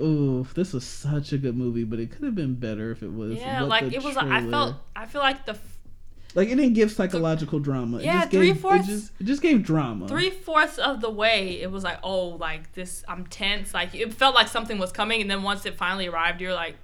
Ooh, 0.00 0.46
this 0.54 0.72
was 0.72 0.84
such 0.84 1.32
a 1.34 1.38
good 1.38 1.56
movie, 1.56 1.84
but 1.84 1.98
it 2.00 2.10
could 2.10 2.22
have 2.24 2.34
been 2.34 2.54
better 2.54 2.90
if 2.90 3.02
it 3.02 3.12
was. 3.12 3.34
yeah, 3.34 3.60
like 3.62 3.92
it 3.92 4.02
was. 4.02 4.16
I 4.16 4.40
felt. 4.48 4.76
I 4.96 5.04
feel 5.06 5.20
like 5.20 5.44
the 5.44 5.58
like 6.34 6.48
it 6.48 6.56
didn't 6.56 6.74
give 6.74 6.92
psychological 6.92 7.58
drama. 7.58 7.98
It 7.98 8.04
Yeah, 8.04 8.20
just 8.20 8.30
gave, 8.30 8.40
three-fourths- 8.60 8.88
It 8.88 8.92
just, 8.92 9.12
it 9.20 9.24
just 9.24 9.42
gave 9.42 9.62
drama. 9.64 10.06
three 10.08 10.30
fourths 10.30 10.78
of 10.78 11.00
the 11.00 11.10
way, 11.10 11.60
it 11.60 11.70
was 11.70 11.82
like, 11.84 11.98
oh, 12.02 12.28
like 12.28 12.72
this. 12.74 13.04
I'm 13.08 13.26
tense. 13.26 13.74
Like 13.74 13.94
it 13.94 14.12
felt 14.14 14.34
like 14.34 14.48
something 14.48 14.78
was 14.78 14.92
coming, 14.92 15.20
and 15.20 15.30
then 15.30 15.42
once 15.42 15.66
it 15.66 15.74
finally 15.76 16.06
arrived, 16.08 16.40
you're 16.40 16.54
like, 16.54 16.76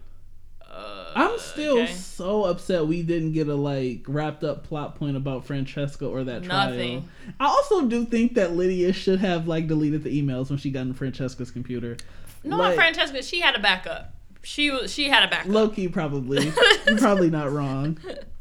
uh, 0.70 1.12
I'm 1.14 1.38
still 1.38 1.78
okay. 1.82 1.92
so 1.92 2.44
upset 2.44 2.86
we 2.86 3.02
didn't 3.02 3.32
get 3.32 3.48
a 3.48 3.54
like 3.54 4.02
wrapped 4.08 4.44
up 4.44 4.64
plot 4.64 4.96
point 4.96 5.16
about 5.16 5.46
Francesca 5.46 6.04
or 6.06 6.24
that 6.24 6.42
Nothing. 6.42 7.02
trial. 7.02 7.34
I 7.40 7.46
also 7.46 7.86
do 7.86 8.04
think 8.04 8.34
that 8.34 8.52
Lydia 8.56 8.92
should 8.92 9.20
have 9.20 9.46
like 9.48 9.68
deleted 9.68 10.02
the 10.02 10.20
emails 10.22 10.50
when 10.50 10.58
she 10.58 10.70
got 10.70 10.80
in 10.82 10.92
Francesca's 10.92 11.50
computer. 11.50 11.96
No, 12.44 12.56
like, 12.58 12.76
not 12.76 12.84
Francesca. 12.94 13.22
She 13.22 13.40
had 13.40 13.54
a 13.54 13.58
backup. 13.60 14.12
She 14.42 14.70
was. 14.70 14.92
She 14.92 15.08
had 15.08 15.22
a 15.24 15.28
backup. 15.28 15.50
Loki 15.52 15.88
probably. 15.88 16.52
You're 16.86 16.98
probably 16.98 17.30
not 17.30 17.50
wrong. 17.52 17.98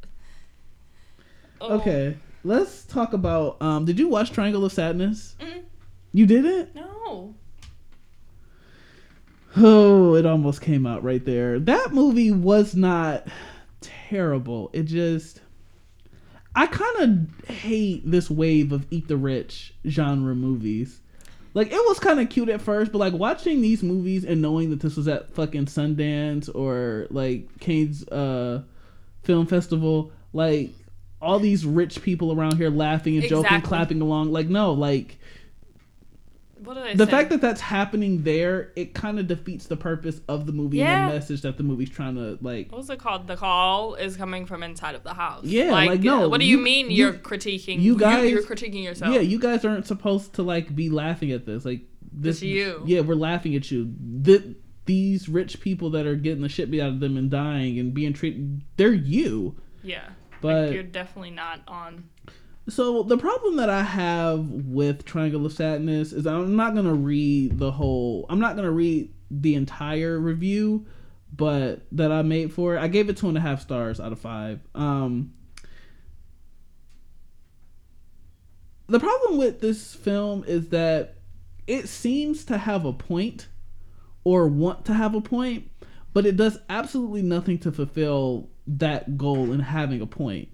Oh, 1.69 1.79
Okay, 1.79 2.17
let's 2.43 2.85
talk 2.85 3.13
about. 3.13 3.61
Um, 3.61 3.85
did 3.85 3.99
you 3.99 4.07
watch 4.07 4.31
Triangle 4.31 4.65
of 4.65 4.71
Sadness? 4.71 5.35
Mm. 5.39 5.63
You 6.13 6.25
didn't? 6.25 6.75
No. 6.75 7.35
Oh, 9.57 10.15
it 10.15 10.25
almost 10.25 10.61
came 10.61 10.85
out 10.85 11.03
right 11.03 11.23
there. 11.23 11.59
That 11.59 11.93
movie 11.93 12.31
was 12.31 12.75
not 12.75 13.27
terrible. 13.81 14.69
It 14.73 14.83
just 14.83 15.41
I 16.55 16.67
kind 16.67 17.29
of 17.41 17.49
hate 17.49 18.09
this 18.09 18.29
wave 18.29 18.71
of 18.71 18.85
eat 18.91 19.07
the 19.07 19.17
rich 19.17 19.73
genre 19.87 20.35
movies. 20.35 20.99
Like 21.53 21.67
it 21.71 21.87
was 21.87 21.99
kind 21.99 22.19
of 22.19 22.29
cute 22.29 22.49
at 22.49 22.61
first, 22.61 22.91
but 22.91 22.97
like 22.97 23.13
watching 23.13 23.61
these 23.61 23.81
movies 23.81 24.25
and 24.25 24.41
knowing 24.41 24.71
that 24.71 24.81
this 24.81 24.97
was 24.97 25.07
at 25.07 25.33
fucking 25.33 25.65
Sundance 25.65 26.53
or 26.53 27.07
like 27.09 27.47
Cannes 27.59 28.05
uh 28.09 28.61
film 29.23 29.47
festival, 29.47 30.11
like 30.33 30.71
all 31.25 31.39
these 31.39 31.65
rich 31.65 32.01
people 32.01 32.31
around 32.31 32.57
here 32.57 32.69
laughing 32.69 33.17
and 33.17 33.27
joking, 33.27 33.61
clapping 33.61 34.01
along. 34.01 34.31
Like 34.31 34.47
no, 34.47 34.73
like 34.73 35.17
What 36.63 36.75
the 36.97 37.05
say? 37.05 37.11
fact 37.11 37.29
that 37.31 37.41
that's 37.41 37.59
happening 37.61 38.23
there, 38.23 38.71
it 38.75 38.93
kind 38.93 39.19
of 39.19 39.27
defeats 39.27 39.67
the 39.67 39.75
purpose 39.75 40.21
of 40.27 40.45
the 40.45 40.51
movie 40.53 40.77
Yeah. 40.77 41.03
and 41.03 41.11
the 41.11 41.15
message 41.15 41.41
that 41.41 41.57
the 41.57 41.63
movie's 41.63 41.89
trying 41.89 42.15
to 42.15 42.37
like. 42.41 42.71
What's 42.71 42.89
it 42.89 42.97
called? 42.99 43.27
The 43.27 43.35
call 43.35 43.95
is 43.95 44.15
coming 44.15 44.45
from 44.45 44.63
inside 44.63 44.95
of 44.95 45.03
the 45.03 45.13
house. 45.13 45.43
Yeah, 45.43 45.71
like, 45.71 46.01
no, 46.01 46.25
uh, 46.25 46.29
What 46.29 46.39
do 46.39 46.45
you, 46.45 46.57
you- 46.57 46.63
mean 46.63 46.89
you- 46.89 46.97
you're 46.97 47.13
critiquing? 47.13 47.81
you 47.81 47.97
guys- 47.97 48.31
you're 48.31 48.41
critiquing 48.43 48.83
yourself. 48.83 49.13
Yeah, 49.13 49.19
you 49.21 49.37
guys 49.37 49.65
aren't 49.65 49.85
supposed 49.85 50.33
to 50.33 50.43
like 50.43 50.73
be 50.75 50.89
laughing 50.89 51.31
at 51.31 51.45
this. 51.45 51.65
Like 51.65 51.81
this, 52.11 52.37
It's 52.37 52.43
you. 52.43 52.83
Yeah, 52.85 53.01
we're 53.01 53.15
laughing 53.15 53.55
at 53.55 53.69
you. 53.69 53.93
Th- 54.23 54.55
these 54.85 55.27
rich 55.27 55.59
people 55.59 55.89
that 55.89 56.05
are 56.05 56.15
getting 56.15 56.41
the 56.43 56.49
shit 56.49 56.69
beat 56.71 56.79
out 56.79 56.89
of 56.89 56.99
them 56.99 57.17
and 57.17 57.29
dying 57.29 57.79
and 57.79 57.93
being 57.93 58.13
treated, 58.13 58.61
they're 58.77 58.93
you. 58.93 59.55
Yeah. 59.83 60.09
But 60.41 60.65
like 60.65 60.73
you're 60.73 60.83
definitely 60.83 61.31
not 61.31 61.61
on. 61.67 62.09
So 62.67 63.03
the 63.03 63.17
problem 63.17 63.57
that 63.57 63.69
I 63.69 63.83
have 63.83 64.47
with 64.47 65.05
Triangle 65.05 65.45
of 65.45 65.53
Sadness 65.53 66.13
is 66.13 66.25
I'm 66.25 66.55
not 66.55 66.73
gonna 66.75 66.95
read 66.95 67.59
the 67.59 67.71
whole. 67.71 68.25
I'm 68.29 68.39
not 68.39 68.55
gonna 68.55 68.71
read 68.71 69.13
the 69.29 69.55
entire 69.55 70.19
review, 70.19 70.85
but 71.35 71.81
that 71.91 72.11
I 72.11 72.21
made 72.23 72.53
for 72.53 72.75
it. 72.75 72.79
I 72.79 72.87
gave 72.87 73.09
it 73.09 73.17
two 73.17 73.27
and 73.27 73.37
a 73.37 73.41
half 73.41 73.61
stars 73.61 73.99
out 73.99 74.11
of 74.11 74.19
five. 74.19 74.61
Um, 74.73 75.33
the 78.87 78.99
problem 78.99 79.37
with 79.37 79.61
this 79.61 79.93
film 79.93 80.43
is 80.47 80.69
that 80.69 81.15
it 81.67 81.89
seems 81.89 82.45
to 82.45 82.57
have 82.57 82.85
a 82.85 82.93
point 82.93 83.47
or 84.23 84.47
want 84.47 84.85
to 84.85 84.93
have 84.93 85.15
a 85.15 85.21
point, 85.21 85.69
but 86.13 86.25
it 86.25 86.35
does 86.35 86.57
absolutely 86.69 87.21
nothing 87.21 87.57
to 87.59 87.71
fulfill 87.71 88.49
that 88.67 89.17
goal 89.17 89.51
and 89.51 89.61
having 89.61 90.01
a 90.01 90.07
point. 90.07 90.49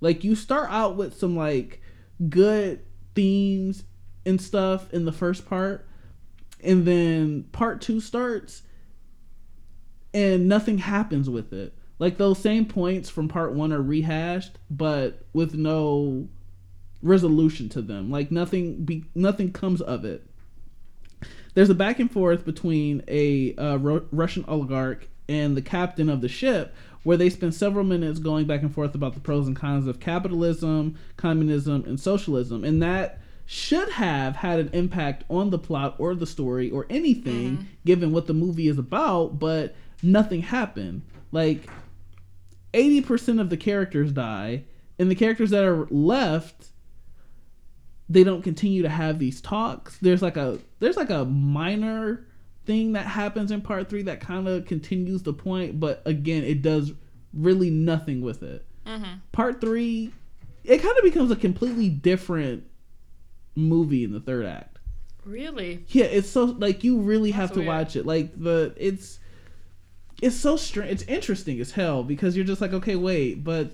Like 0.00 0.24
you 0.24 0.34
start 0.34 0.70
out 0.70 0.96
with 0.96 1.16
some 1.16 1.36
like 1.36 1.80
good 2.28 2.84
themes 3.14 3.84
and 4.26 4.40
stuff 4.40 4.92
in 4.92 5.04
the 5.04 5.12
first 5.12 5.46
part, 5.46 5.86
and 6.62 6.86
then 6.86 7.44
part 7.52 7.80
two 7.80 8.00
starts 8.00 8.62
and 10.14 10.48
nothing 10.48 10.78
happens 10.78 11.28
with 11.28 11.52
it. 11.52 11.74
Like 11.98 12.16
those 12.16 12.38
same 12.38 12.66
points 12.66 13.10
from 13.10 13.28
part 13.28 13.52
one 13.52 13.72
are 13.72 13.82
rehashed, 13.82 14.58
but 14.70 15.26
with 15.32 15.54
no 15.54 16.28
resolution 17.02 17.68
to 17.70 17.82
them. 17.82 18.10
Like 18.10 18.30
nothing 18.30 18.84
be 18.84 19.04
nothing 19.14 19.52
comes 19.52 19.80
of 19.80 20.04
it. 20.04 20.26
There's 21.54 21.70
a 21.70 21.74
back 21.74 22.00
and 22.00 22.10
forth 22.10 22.44
between 22.44 23.02
a 23.06 23.54
uh, 23.56 23.76
Ru- 23.76 24.08
Russian 24.10 24.44
oligarch 24.48 25.06
and 25.28 25.56
the 25.56 25.62
captain 25.62 26.08
of 26.08 26.20
the 26.20 26.28
ship, 26.28 26.74
where 27.04 27.16
they 27.16 27.30
spend 27.30 27.54
several 27.54 27.84
minutes 27.84 28.18
going 28.18 28.46
back 28.46 28.62
and 28.62 28.74
forth 28.74 28.94
about 28.94 29.14
the 29.14 29.20
pros 29.20 29.46
and 29.46 29.56
cons 29.56 29.86
of 29.86 30.00
capitalism, 30.00 30.98
communism, 31.16 31.84
and 31.86 32.00
socialism, 32.00 32.64
and 32.64 32.82
that 32.82 33.20
should 33.46 33.90
have 33.90 34.36
had 34.36 34.58
an 34.58 34.70
impact 34.72 35.22
on 35.28 35.50
the 35.50 35.58
plot 35.58 35.94
or 35.98 36.14
the 36.14 36.26
story 36.26 36.70
or 36.70 36.86
anything, 36.88 37.58
mm-hmm. 37.58 37.66
given 37.84 38.10
what 38.10 38.26
the 38.26 38.34
movie 38.34 38.68
is 38.68 38.78
about. 38.78 39.38
But 39.38 39.76
nothing 40.02 40.42
happened. 40.42 41.02
Like 41.30 41.68
80% 42.72 43.40
of 43.40 43.50
the 43.50 43.56
characters 43.56 44.12
die 44.12 44.64
and 44.98 45.10
the 45.10 45.14
characters 45.14 45.50
that 45.50 45.64
are 45.64 45.86
left 45.90 46.68
they 48.06 48.22
don't 48.22 48.42
continue 48.42 48.82
to 48.82 48.88
have 48.88 49.18
these 49.18 49.40
talks 49.40 49.96
there's 49.98 50.20
like 50.20 50.36
a 50.36 50.58
there's 50.78 50.96
like 50.96 51.08
a 51.08 51.24
minor 51.24 52.26
thing 52.66 52.92
that 52.94 53.06
happens 53.06 53.50
in 53.50 53.60
part 53.60 53.88
3 53.90 54.02
that 54.02 54.20
kind 54.20 54.48
of 54.48 54.64
continues 54.66 55.22
the 55.22 55.32
point 55.32 55.78
but 55.80 56.02
again 56.06 56.42
it 56.44 56.62
does 56.62 56.92
really 57.32 57.70
nothing 57.70 58.20
with 58.22 58.42
it 58.42 58.64
Mm-hmm. 58.86 59.14
part 59.32 59.60
3 59.60 60.12
it 60.64 60.78
kind 60.82 60.96
of 60.98 61.04
becomes 61.04 61.30
a 61.30 61.36
completely 61.36 61.88
different 61.88 62.64
movie 63.56 64.04
in 64.04 64.12
the 64.12 64.20
third 64.20 64.44
act 64.46 64.78
Really? 65.24 65.82
yeah, 65.88 66.04
it's 66.04 66.28
so 66.28 66.44
like 66.44 66.84
you 66.84 66.98
really 67.00 67.30
have 67.30 67.50
to 67.52 67.60
weird. 67.60 67.68
watch 67.68 67.96
it. 67.96 68.04
Like 68.04 68.38
the 68.38 68.74
it's 68.76 69.18
it's 70.20 70.36
so 70.36 70.56
strange. 70.56 70.90
It's 70.92 71.02
interesting 71.04 71.58
as 71.60 71.70
hell 71.70 72.02
because 72.02 72.36
you're 72.36 72.44
just 72.44 72.60
like, 72.60 72.74
okay, 72.74 72.94
wait, 72.94 73.42
but 73.42 73.70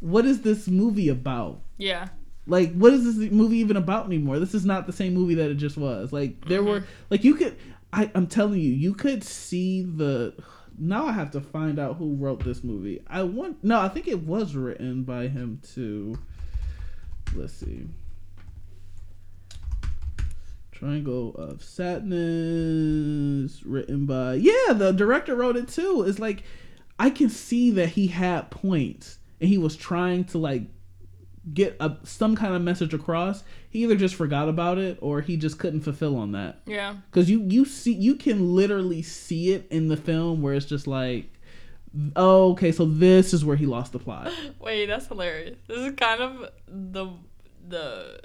what 0.00 0.26
is 0.26 0.42
this 0.42 0.68
movie 0.68 1.08
about? 1.08 1.60
Yeah. 1.78 2.08
Like, 2.46 2.74
what 2.74 2.92
is 2.92 3.16
this 3.16 3.32
movie 3.32 3.56
even 3.56 3.78
about 3.78 4.04
anymore? 4.04 4.38
This 4.38 4.52
is 4.54 4.66
not 4.66 4.86
the 4.86 4.92
same 4.92 5.14
movie 5.14 5.34
that 5.36 5.50
it 5.50 5.54
just 5.54 5.78
was. 5.78 6.12
Like, 6.12 6.44
there 6.48 6.62
were 6.62 6.84
like 7.08 7.24
you 7.24 7.34
could. 7.34 7.56
I, 7.94 8.10
I'm 8.16 8.26
telling 8.26 8.60
you, 8.60 8.72
you 8.72 8.92
could 8.92 9.22
see 9.22 9.82
the. 9.82 10.34
Now 10.76 11.06
I 11.06 11.12
have 11.12 11.30
to 11.30 11.40
find 11.40 11.78
out 11.78 11.96
who 11.96 12.16
wrote 12.16 12.42
this 12.42 12.64
movie. 12.64 13.00
I 13.06 13.22
want 13.22 13.62
no, 13.62 13.78
I 13.78 13.88
think 13.88 14.08
it 14.08 14.24
was 14.24 14.56
written 14.56 15.04
by 15.04 15.28
him 15.28 15.60
too. 15.62 16.18
Let's 17.36 17.52
see. 17.52 17.86
Triangle 20.72 21.36
of 21.36 21.62
Sadness, 21.62 23.62
written 23.62 24.06
by 24.06 24.34
yeah, 24.34 24.72
the 24.72 24.90
director 24.90 25.36
wrote 25.36 25.56
it 25.56 25.68
too. 25.68 26.04
It's 26.08 26.18
like 26.18 26.42
I 26.98 27.10
can 27.10 27.28
see 27.28 27.70
that 27.70 27.90
he 27.90 28.08
had 28.08 28.50
points 28.50 29.18
and 29.40 29.48
he 29.48 29.56
was 29.56 29.76
trying 29.76 30.24
to 30.24 30.38
like 30.38 30.64
get 31.52 31.76
a, 31.78 31.96
some 32.02 32.34
kind 32.34 32.54
of 32.54 32.62
message 32.62 32.92
across. 32.92 33.44
He 33.74 33.82
either 33.82 33.96
just 33.96 34.14
forgot 34.14 34.48
about 34.48 34.78
it 34.78 34.98
or 35.00 35.20
he 35.20 35.36
just 35.36 35.58
couldn't 35.58 35.80
fulfill 35.80 36.16
on 36.16 36.30
that. 36.30 36.60
Yeah. 36.64 36.94
Because 37.10 37.28
you 37.28 37.42
you 37.42 37.64
see 37.64 37.92
you 37.92 38.14
can 38.14 38.54
literally 38.54 39.02
see 39.02 39.52
it 39.52 39.66
in 39.68 39.88
the 39.88 39.96
film 39.96 40.42
where 40.42 40.54
it's 40.54 40.64
just 40.64 40.86
like, 40.86 41.28
oh, 42.14 42.52
okay, 42.52 42.70
so 42.70 42.84
this 42.84 43.34
is 43.34 43.44
where 43.44 43.56
he 43.56 43.66
lost 43.66 43.90
the 43.90 43.98
plot. 43.98 44.32
Wait, 44.60 44.86
that's 44.86 45.08
hilarious. 45.08 45.58
This 45.66 45.78
is 45.78 45.92
kind 45.96 46.20
of 46.20 46.50
the 46.68 47.08
the 47.66 48.20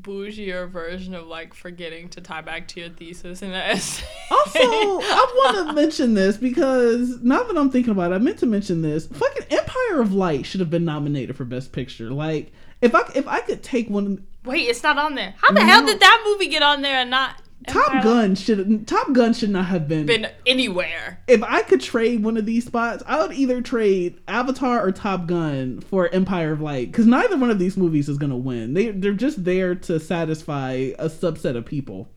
bougier 0.00 0.70
version 0.70 1.12
of 1.12 1.26
like 1.26 1.54
forgetting 1.54 2.08
to 2.10 2.20
tie 2.20 2.40
back 2.40 2.68
to 2.68 2.80
your 2.80 2.90
thesis 2.90 3.42
in 3.42 3.50
an 3.50 3.56
essay. 3.56 4.06
Also, 4.30 4.60
I 4.60 5.32
want 5.36 5.68
to 5.68 5.72
mention 5.82 6.14
this 6.14 6.36
because 6.36 7.20
now 7.20 7.42
that 7.42 7.58
I'm 7.58 7.70
thinking 7.70 7.90
about 7.90 8.12
it, 8.12 8.14
I 8.14 8.18
meant 8.18 8.38
to 8.38 8.46
mention 8.46 8.80
this. 8.80 9.08
Fucking 9.08 9.46
Empire 9.50 10.00
of 10.00 10.14
Light 10.14 10.46
should 10.46 10.60
have 10.60 10.70
been 10.70 10.84
nominated 10.84 11.36
for 11.36 11.44
Best 11.44 11.72
Picture. 11.72 12.10
Like, 12.10 12.52
if 12.80 12.94
I 12.94 13.02
if 13.16 13.26
I 13.26 13.40
could 13.40 13.62
take 13.64 13.90
one, 13.90 14.24
Wait, 14.44 14.68
it's 14.68 14.82
not 14.82 14.98
on 14.98 15.14
there. 15.14 15.34
How 15.38 15.52
the 15.52 15.62
hell 15.62 15.84
did 15.86 16.00
that 16.00 16.22
movie 16.26 16.48
get 16.48 16.62
on 16.62 16.82
there 16.82 16.96
and 16.98 17.10
not 17.10 17.36
Top 17.66 17.94
Empire 17.94 18.02
Gun 18.02 18.34
should 18.34 18.86
Top 18.86 19.12
Gun 19.12 19.32
should 19.32 19.48
not 19.50 19.64
have 19.66 19.88
been. 19.88 20.04
been 20.04 20.28
anywhere? 20.46 21.20
If 21.26 21.42
I 21.42 21.62
could 21.62 21.80
trade 21.80 22.22
one 22.22 22.36
of 22.36 22.44
these 22.44 22.66
spots, 22.66 23.02
I 23.06 23.22
would 23.22 23.32
either 23.34 23.62
trade 23.62 24.20
Avatar 24.28 24.86
or 24.86 24.92
Top 24.92 25.26
Gun 25.26 25.80
for 25.80 26.08
Empire 26.12 26.52
of 26.52 26.60
Light 26.60 26.92
because 26.92 27.06
neither 27.06 27.38
one 27.38 27.50
of 27.50 27.58
these 27.58 27.76
movies 27.78 28.08
is 28.08 28.18
gonna 28.18 28.36
win. 28.36 28.74
They 28.74 28.90
they're 28.90 29.14
just 29.14 29.44
there 29.44 29.74
to 29.76 29.98
satisfy 29.98 30.72
a 30.98 31.08
subset 31.08 31.56
of 31.56 31.64
people. 31.64 32.10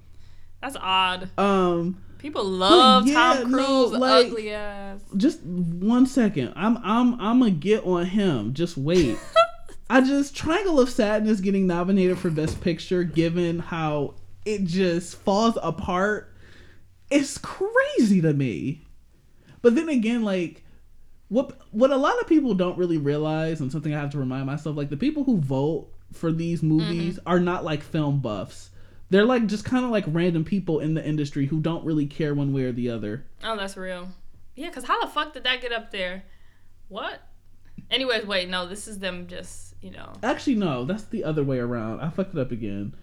That's 0.62 0.76
odd. 0.82 1.30
Um. 1.38 2.02
People 2.18 2.44
love 2.46 3.08
yeah, 3.08 3.14
Tom 3.42 3.52
no, 3.52 3.58
Cruise, 3.88 3.92
like- 4.00 4.26
ugly 4.26 4.52
ass. 4.52 5.00
just 5.16 5.40
one 5.44 6.06
second. 6.08 6.52
I'm 6.56 6.78
I'm 6.78 7.14
I'm 7.22 7.40
gonna 7.40 7.52
get 7.52 7.86
on 7.86 8.06
him. 8.08 8.54
Just 8.54 8.76
wait. 8.76 9.18
I 9.90 10.02
just 10.02 10.36
Triangle 10.36 10.80
of 10.80 10.90
Sadness 10.90 11.40
getting 11.40 11.68
nominated 11.68 12.18
for 12.18 12.30
Best 12.30 12.60
Picture, 12.62 13.04
given 13.04 13.60
how 13.60 14.16
it 14.46 14.66
just 14.66 15.16
falls 15.16 15.58
apart. 15.62 16.34
It's 17.10 17.38
crazy 17.38 18.22
to 18.22 18.34
me. 18.34 18.82
But 19.62 19.76
then 19.76 19.90
again, 19.90 20.24
like 20.24 20.64
what 21.30 21.60
what 21.72 21.92
a 21.92 21.98
lot 21.98 22.20
of 22.20 22.28
people 22.28 22.54
don't 22.54 22.78
really 22.78 22.98
realize, 22.98 23.62
and 23.62 23.72
something 23.72 23.94
I 23.94 24.00
have 24.00 24.12
to 24.12 24.18
remind 24.18 24.46
myself, 24.46 24.76
like 24.76 24.90
the 24.90 24.98
people 24.98 25.24
who 25.24 25.38
vote 25.38 25.90
for 26.14 26.32
these 26.32 26.64
movies 26.64 27.16
mm-hmm. 27.16 27.28
are 27.28 27.40
not 27.40 27.64
like 27.64 27.84
film 27.84 28.20
buffs. 28.20 28.70
They're 29.10 29.26
like 29.26 29.46
just 29.46 29.64
kind 29.64 29.86
of 29.86 29.92
like 29.92 30.04
random 30.08 30.44
people 30.44 30.80
in 30.80 30.94
the 30.94 31.06
industry 31.06 31.46
who 31.46 31.60
don't 31.62 31.86
really 31.86 32.06
care 32.06 32.34
one 32.34 32.54
way 32.54 32.64
or 32.64 32.74
the 32.74 32.90
other. 32.90 33.26
Oh, 33.44 33.56
that's 33.56 33.78
real. 33.78 34.10
Yeah, 34.56 34.68
because 34.68 34.84
how 34.84 35.00
the 35.00 35.12
fuck 35.12 35.34
did 35.34 35.44
that 35.44 35.62
get 35.62 35.72
up 35.72 35.92
there? 35.92 36.24
What? 36.90 37.22
Anyways, 37.90 38.26
wait, 38.26 38.50
no, 38.50 38.68
this 38.68 38.88
is 38.88 39.00
them 39.00 39.28
just, 39.28 39.67
you 39.82 39.92
know. 39.92 40.14
Actually, 40.24 40.56
no, 40.56 40.86
that's 40.86 41.06
the 41.06 41.24
other 41.24 41.44
way 41.44 41.60
around. 41.60 42.00
I 42.02 42.10
fucked 42.10 42.34
it 42.34 42.40
up 42.40 42.52
again. 42.52 42.96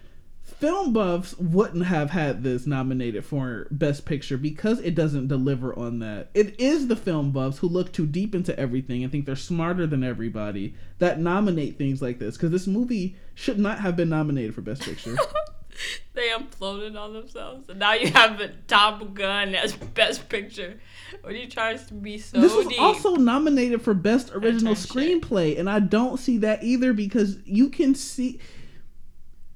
Film 0.43 0.93
buffs 0.93 1.35
wouldn't 1.39 1.87
have 1.87 2.11
had 2.11 2.43
this 2.43 2.67
nominated 2.67 3.25
for 3.25 3.67
Best 3.71 4.05
Picture 4.05 4.37
because 4.37 4.79
it 4.81 4.95
doesn't 4.95 5.29
deliver 5.29 5.77
on 5.79 6.01
that. 6.01 6.29
It 6.35 6.61
is 6.61 6.87
the 6.87 6.97
film 6.97 7.31
buffs 7.31 7.59
who 7.59 7.69
look 7.69 7.93
too 7.93 8.07
deep 8.07 8.35
into 8.35 8.59
everything 8.61 9.03
and 9.03 9.11
think 9.11 9.25
they're 9.25 9.37
smarter 9.37 9.87
than 9.87 10.05
everybody 10.05 10.75
that 10.99 11.19
nominate 11.19 11.79
things 11.79 12.03
like 12.03 12.19
this 12.19 12.37
because 12.37 12.51
this 12.51 12.67
movie 12.67 13.17
should 13.35 13.59
not 13.59 13.81
have 13.81 13.97
been 13.97 14.11
nominated 14.11 14.55
for 14.55 14.61
Best 14.61 14.83
Picture. 14.83 15.17
they 16.15 16.29
imploded 16.31 16.99
on 16.99 17.13
themselves. 17.13 17.69
And 17.69 17.79
now 17.79 17.93
you 17.95 18.09
have 18.13 18.41
a 18.41 18.49
Top 18.67 19.15
Gun 19.15 19.55
as 19.55 19.75
best 19.75 20.29
picture. 20.29 20.81
When 21.23 21.37
you 21.37 21.49
tries 21.49 21.87
to 21.87 21.95
be 21.95 22.19
so 22.19 22.41
this 22.41 22.55
was 22.55 22.67
deep. 22.67 22.81
also 22.81 23.15
nominated 23.17 23.83
for 23.83 23.95
Best 23.95 24.33
Original 24.35 24.75
shit. 24.75 24.91
Screenplay, 24.91 25.59
and 25.59 25.69
I 25.69 25.81
don't 25.81 26.19
see 26.19 26.39
that 26.39 26.63
either 26.63 26.93
because 26.93 27.39
you 27.45 27.71
can 27.71 27.95
see 27.95 28.41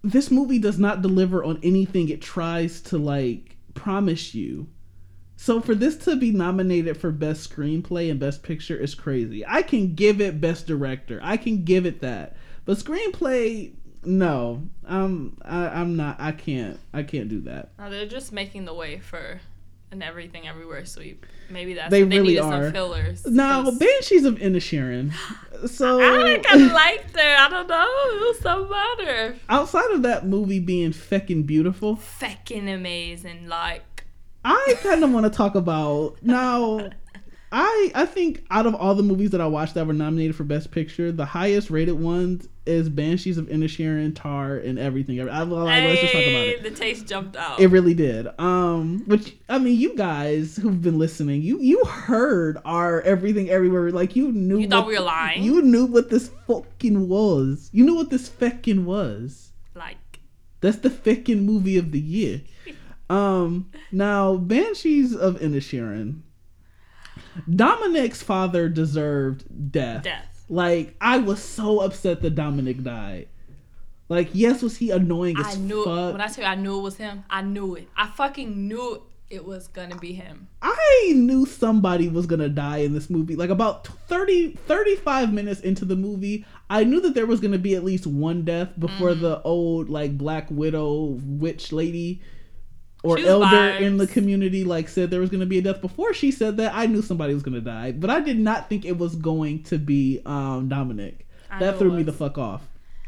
this 0.03 0.31
movie 0.31 0.59
does 0.59 0.79
not 0.79 1.03
deliver 1.03 1.43
on 1.43 1.59
anything 1.63 2.09
it 2.09 2.23
tries 2.23 2.81
to 2.83 2.99
like 2.99 3.57
promise 3.75 4.35
you. 4.35 4.69
So 5.37 5.61
for 5.61 5.75
this 5.75 5.97
to 5.99 6.17
be 6.17 6.33
nominated 6.33 6.97
for 6.97 7.13
Best 7.13 7.49
Screenplay 7.49 8.11
and 8.11 8.19
Best 8.19 8.43
Picture 8.43 8.77
is 8.77 8.95
crazy. 8.95 9.45
I 9.47 9.63
can 9.63 9.95
give 9.95 10.21
it 10.21 10.41
Best 10.41 10.67
Director. 10.67 11.21
I 11.23 11.37
can 11.37 11.65
give 11.65 11.87
it 11.87 12.01
that. 12.01 12.37
But 12.65 12.77
screenplay, 12.77 13.73
no. 14.05 14.63
Um 14.87 15.37
I, 15.43 15.69
I'm 15.69 15.97
not 15.97 16.17
I 16.21 16.33
can't 16.33 16.79
I 16.93 17.03
can't 17.03 17.29
do 17.29 17.41
that. 17.43 17.71
No, 17.79 17.91
they're 17.91 18.07
just 18.07 18.33
making 18.33 18.65
the 18.65 18.75
way 18.75 18.99
for 18.99 19.41
an 19.91 20.03
everything 20.03 20.47
everywhere 20.47 20.85
sweep. 20.85 21.25
Maybe 21.51 21.73
that's 21.75 21.91
They 21.91 22.05
really 22.05 22.29
needed 22.35 22.41
are. 22.41 22.65
some 22.65 22.73
fillers. 22.73 23.27
Now 23.27 23.65
'cause 23.65 23.79
Banshees 23.79 24.25
of 24.25 24.35
Inisherin. 24.37 25.13
So 25.67 25.99
I 26.01 26.39
kind 26.39 26.63
of 26.63 26.73
liked 26.73 27.17
her. 27.19 27.37
I 27.37 27.49
don't 27.49 27.67
know. 27.67 27.83
It 27.83 28.29
was 28.29 28.39
something 28.39 28.67
about 28.69 29.01
her. 29.05 29.35
outside 29.49 29.91
of 29.91 30.03
that 30.03 30.25
movie 30.25 30.61
being 30.61 30.93
feckin' 30.93 31.47
beautiful, 31.47 31.97
Feckin' 31.97 32.73
amazing. 32.73 33.49
Like, 33.49 34.05
I 34.45 34.75
kind 34.83 35.03
of 35.03 35.11
want 35.11 35.25
to 35.27 35.31
talk 35.37 35.57
about 35.57 36.23
now. 36.23 36.91
I 37.51 37.91
I 37.95 38.07
think 38.07 38.45
out 38.53 38.67
of 38.67 38.75
all 38.77 38.95
the 38.95 39.03
movies 39.03 39.31
that 39.31 39.41
I 39.41 39.47
watched 39.49 39.75
that 39.75 39.87
were 39.87 39.93
nominated 39.95 40.37
for 40.37 40.45
Best 40.45 40.71
Picture, 40.71 41.11
the 41.11 41.25
highest 41.25 41.71
rated 41.71 41.99
ones 41.99 42.47
is 42.69 42.89
Banshees 42.89 43.39
of 43.39 43.47
Inisherin, 43.47 44.15
Tar, 44.15 44.57
and 44.57 44.79
everything. 44.79 45.21
I, 45.21 45.41
I, 45.41 45.43
like, 45.43 45.85
let's 45.85 46.01
just 46.01 46.13
talk 46.13 46.23
about 46.23 46.47
it. 46.47 46.63
the 46.63 46.71
taste 46.71 47.07
jumped 47.07 47.37
out. 47.37 47.59
It 47.59 47.69
really 47.69 47.95
did. 47.95 48.29
Um, 48.39 49.03
which 49.07 49.37
I 49.49 49.59
mean, 49.59 49.79
you 49.79 49.97
guys 49.97 50.57
who've 50.57 50.81
been 50.81 50.99
listening, 50.99 51.43
you 51.43 51.61
you 51.61 51.83
heard 51.85 52.59
our 52.65 53.01
everything 53.03 53.51
everywhere. 53.51 53.91
Like 53.91 54.15
you 54.15 54.31
knew. 54.33 54.59
You 54.59 54.69
thought 54.69 54.87
we 54.87 54.99
were 54.99 55.05
lying? 55.05 55.43
You 55.43 55.63
knew 55.63 55.87
what 55.87 56.11
this 56.11 56.31
fucking 56.47 57.09
was. 57.09 57.71
You 57.73 57.85
knew 57.85 57.95
what 57.95 58.11
this 58.11 58.29
feckin' 58.29 58.85
was. 58.85 59.53
like, 59.75 60.21
That's 60.61 60.79
the 60.79 60.91
feckin' 60.91 61.45
movie 61.45 61.79
of 61.79 61.93
the 61.93 62.01
year. 62.01 62.43
Um, 63.11 63.71
now 63.91 64.37
Banshees 64.37 65.17
of 65.17 65.37
Inisherin. 65.37 66.21
Dominic's 67.49 68.23
father 68.23 68.69
deserved 68.69 69.73
death. 69.73 70.03
death. 70.03 70.38
Like 70.49 70.95
I 71.01 71.19
was 71.19 71.43
so 71.43 71.81
upset 71.81 72.23
that 72.23 72.35
Dominic 72.35 72.83
died. 72.83 73.29
Like 74.09 74.31
yes, 74.33 74.63
was 74.63 74.77
he 74.79 74.91
annoying 74.91 75.37
as 75.39 75.57
I 75.57 75.59
knew 75.59 75.85
fuck? 75.85 76.11
it. 76.11 76.13
When 76.13 76.21
I 76.21 76.29
tell 76.29 76.45
you 76.45 76.51
I 76.51 76.55
knew 76.55 76.79
it 76.79 76.83
was 76.83 76.97
him, 76.97 77.25
I 77.29 77.43
knew 77.43 77.75
it. 77.75 77.89
I 77.97 78.07
fucking 78.09 78.67
knew 78.69 79.03
it. 79.31 79.45
was 79.45 79.69
gonna 79.69 79.97
be 79.99 80.15
him. 80.15 80.49
I 80.63 81.13
knew 81.15 81.45
somebody 81.45 82.09
was 82.09 82.25
gonna 82.25 82.49
die 82.49 82.79
in 82.79 82.95
this 82.95 83.11
movie. 83.11 83.37
Like 83.37 83.51
about 83.51 83.87
30, 83.87 84.53
35 84.67 85.35
minutes 85.35 85.61
into 85.61 85.85
the 85.85 85.97
movie, 85.97 86.47
I 86.71 86.85
knew 86.85 87.03
that 87.03 87.13
there 87.15 87.27
was 87.27 87.39
gonna 87.41 87.59
be 87.59 87.75
at 87.75 87.85
least 87.85 88.07
one 88.07 88.45
death 88.47 88.71
before 88.79 89.11
Mm-hmm. 89.11 89.21
the 89.23 89.43
old 89.43 89.91
like 89.91 90.17
black 90.17 90.47
widow 90.51 91.19
witch 91.27 91.71
lady 91.73 92.23
or 93.03 93.17
She 93.17 93.25
was 93.25 93.33
elder 93.33 93.77
in 93.79 93.97
the 93.97 94.07
community 94.07 94.65
like 94.65 94.89
said 94.89 95.11
there 95.11 95.21
was 95.21 95.31
gonna 95.31 95.47
be 95.47 95.59
a 95.59 95.63
death. 95.63 95.81
Before 95.81 96.13
she 96.13 96.31
said 96.31 96.57
that, 96.57 96.75
I 96.75 96.87
knew 96.87 97.03
somebody 97.03 97.35
was 97.35 97.43
gonna 97.43 97.61
die, 97.61 97.93
but 97.93 98.11
I 98.11 98.21
did 98.21 98.39
not 98.39 98.69
think 98.69 98.85
it 98.85 98.99
was 98.99 99.15
going 99.17 99.63
to 99.65 99.79
be 99.79 100.21
um 100.27 100.69
Dominic. 100.69 101.27
I 101.51 101.61
That 101.61 101.79
threw 101.79 101.93
me 101.93 102.03
the 102.03 102.13
fuck 102.13 102.39
off. 102.39 102.63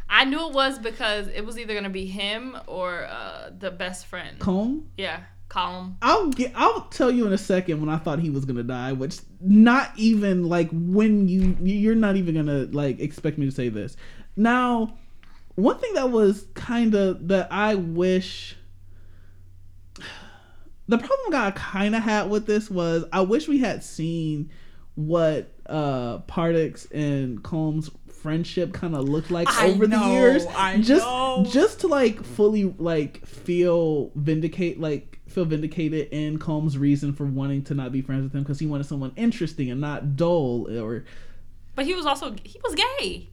I 0.09 0.24
knew 0.24 0.49
it 0.49 0.53
was 0.53 0.78
because 0.78 1.28
it 1.28 1.47
was 1.47 1.59
either 1.59 1.74
gonna 1.74 1.88
be 1.88 2.07
him 2.07 2.57
or 2.66 3.05
uh, 3.05 3.51
the 3.57 3.70
best 3.70 4.07
friend. 4.07 4.38
Colm. 4.41 4.82
Yeah, 4.97 5.20
Colm. 5.49 5.95
I'll 6.03 6.30
get. 6.30 6.53
I'll 6.55 6.82
tell 6.82 7.11
you 7.11 7.26
in 7.26 7.32
a 7.32 7.38
second 7.38 7.80
when 7.80 7.88
I 7.88 7.97
thought 7.97 8.18
he 8.18 8.30
was 8.30 8.45
gonna 8.45 8.64
die. 8.64 8.93
Which 8.93 9.18
not 9.41 9.93
even 9.97 10.49
like 10.49 10.68
when 10.72 11.28
you 11.28 11.57
you're 11.62 11.95
not 11.95 12.16
even 12.16 12.34
gonna 12.34 12.68
like 12.72 13.01
expect 13.01 13.38
me 13.38 13.47
to 13.47 13.53
say 13.53 13.68
this. 13.68 13.97
Now, 14.36 14.97
one 15.55 15.78
thing 15.78 15.95
that 15.95 16.11
was 16.11 16.47
kind 16.55 16.95
of 16.95 17.28
that 17.28 17.49
I 17.53 17.74
wish. 17.74 18.57
The 20.91 20.99
problem 20.99 21.34
I 21.41 21.51
kind 21.53 21.95
of 21.95 22.03
had 22.03 22.28
with 22.30 22.47
this 22.47 22.68
was 22.70 23.05
I 23.12 23.20
wish 23.20 23.47
we 23.49 23.59
had 23.59 23.82
seen 23.84 24.51
what 24.97 25.53
uh 25.66 26.18
Pádraic's 26.20 26.86
and 26.86 27.43
Colm's 27.43 27.91
friendship 28.12 28.72
kind 28.74 28.95
of 28.95 29.09
looked 29.09 29.30
like 29.30 29.49
I 29.49 29.68
over 29.68 29.86
the 29.86 29.97
years 29.99 30.45
I 30.57 30.78
just 30.78 31.07
know. 31.07 31.47
just 31.49 31.80
to 31.80 31.86
like 31.88 32.22
fully 32.22 32.64
like 32.78 33.24
feel 33.24 34.11
vindicate 34.14 34.78
like 34.80 35.20
feel 35.28 35.45
vindicated 35.45 36.09
in 36.11 36.38
Colm's 36.38 36.76
reason 36.76 37.12
for 37.12 37.24
wanting 37.24 37.62
to 37.64 37.74
not 37.74 37.93
be 37.93 38.03
friends 38.03 38.24
with 38.24 38.34
him 38.34 38.43
because 38.43 38.59
he 38.59 38.66
wanted 38.66 38.84
someone 38.84 39.12
interesting 39.16 39.70
and 39.70 39.80
not 39.80 40.16
dull 40.16 40.68
or 40.76 41.05
But 41.76 41.86
he 41.86 41.95
was 41.95 42.05
also 42.05 42.34
he 42.43 42.61
was 42.64 42.74
gay. 42.74 43.30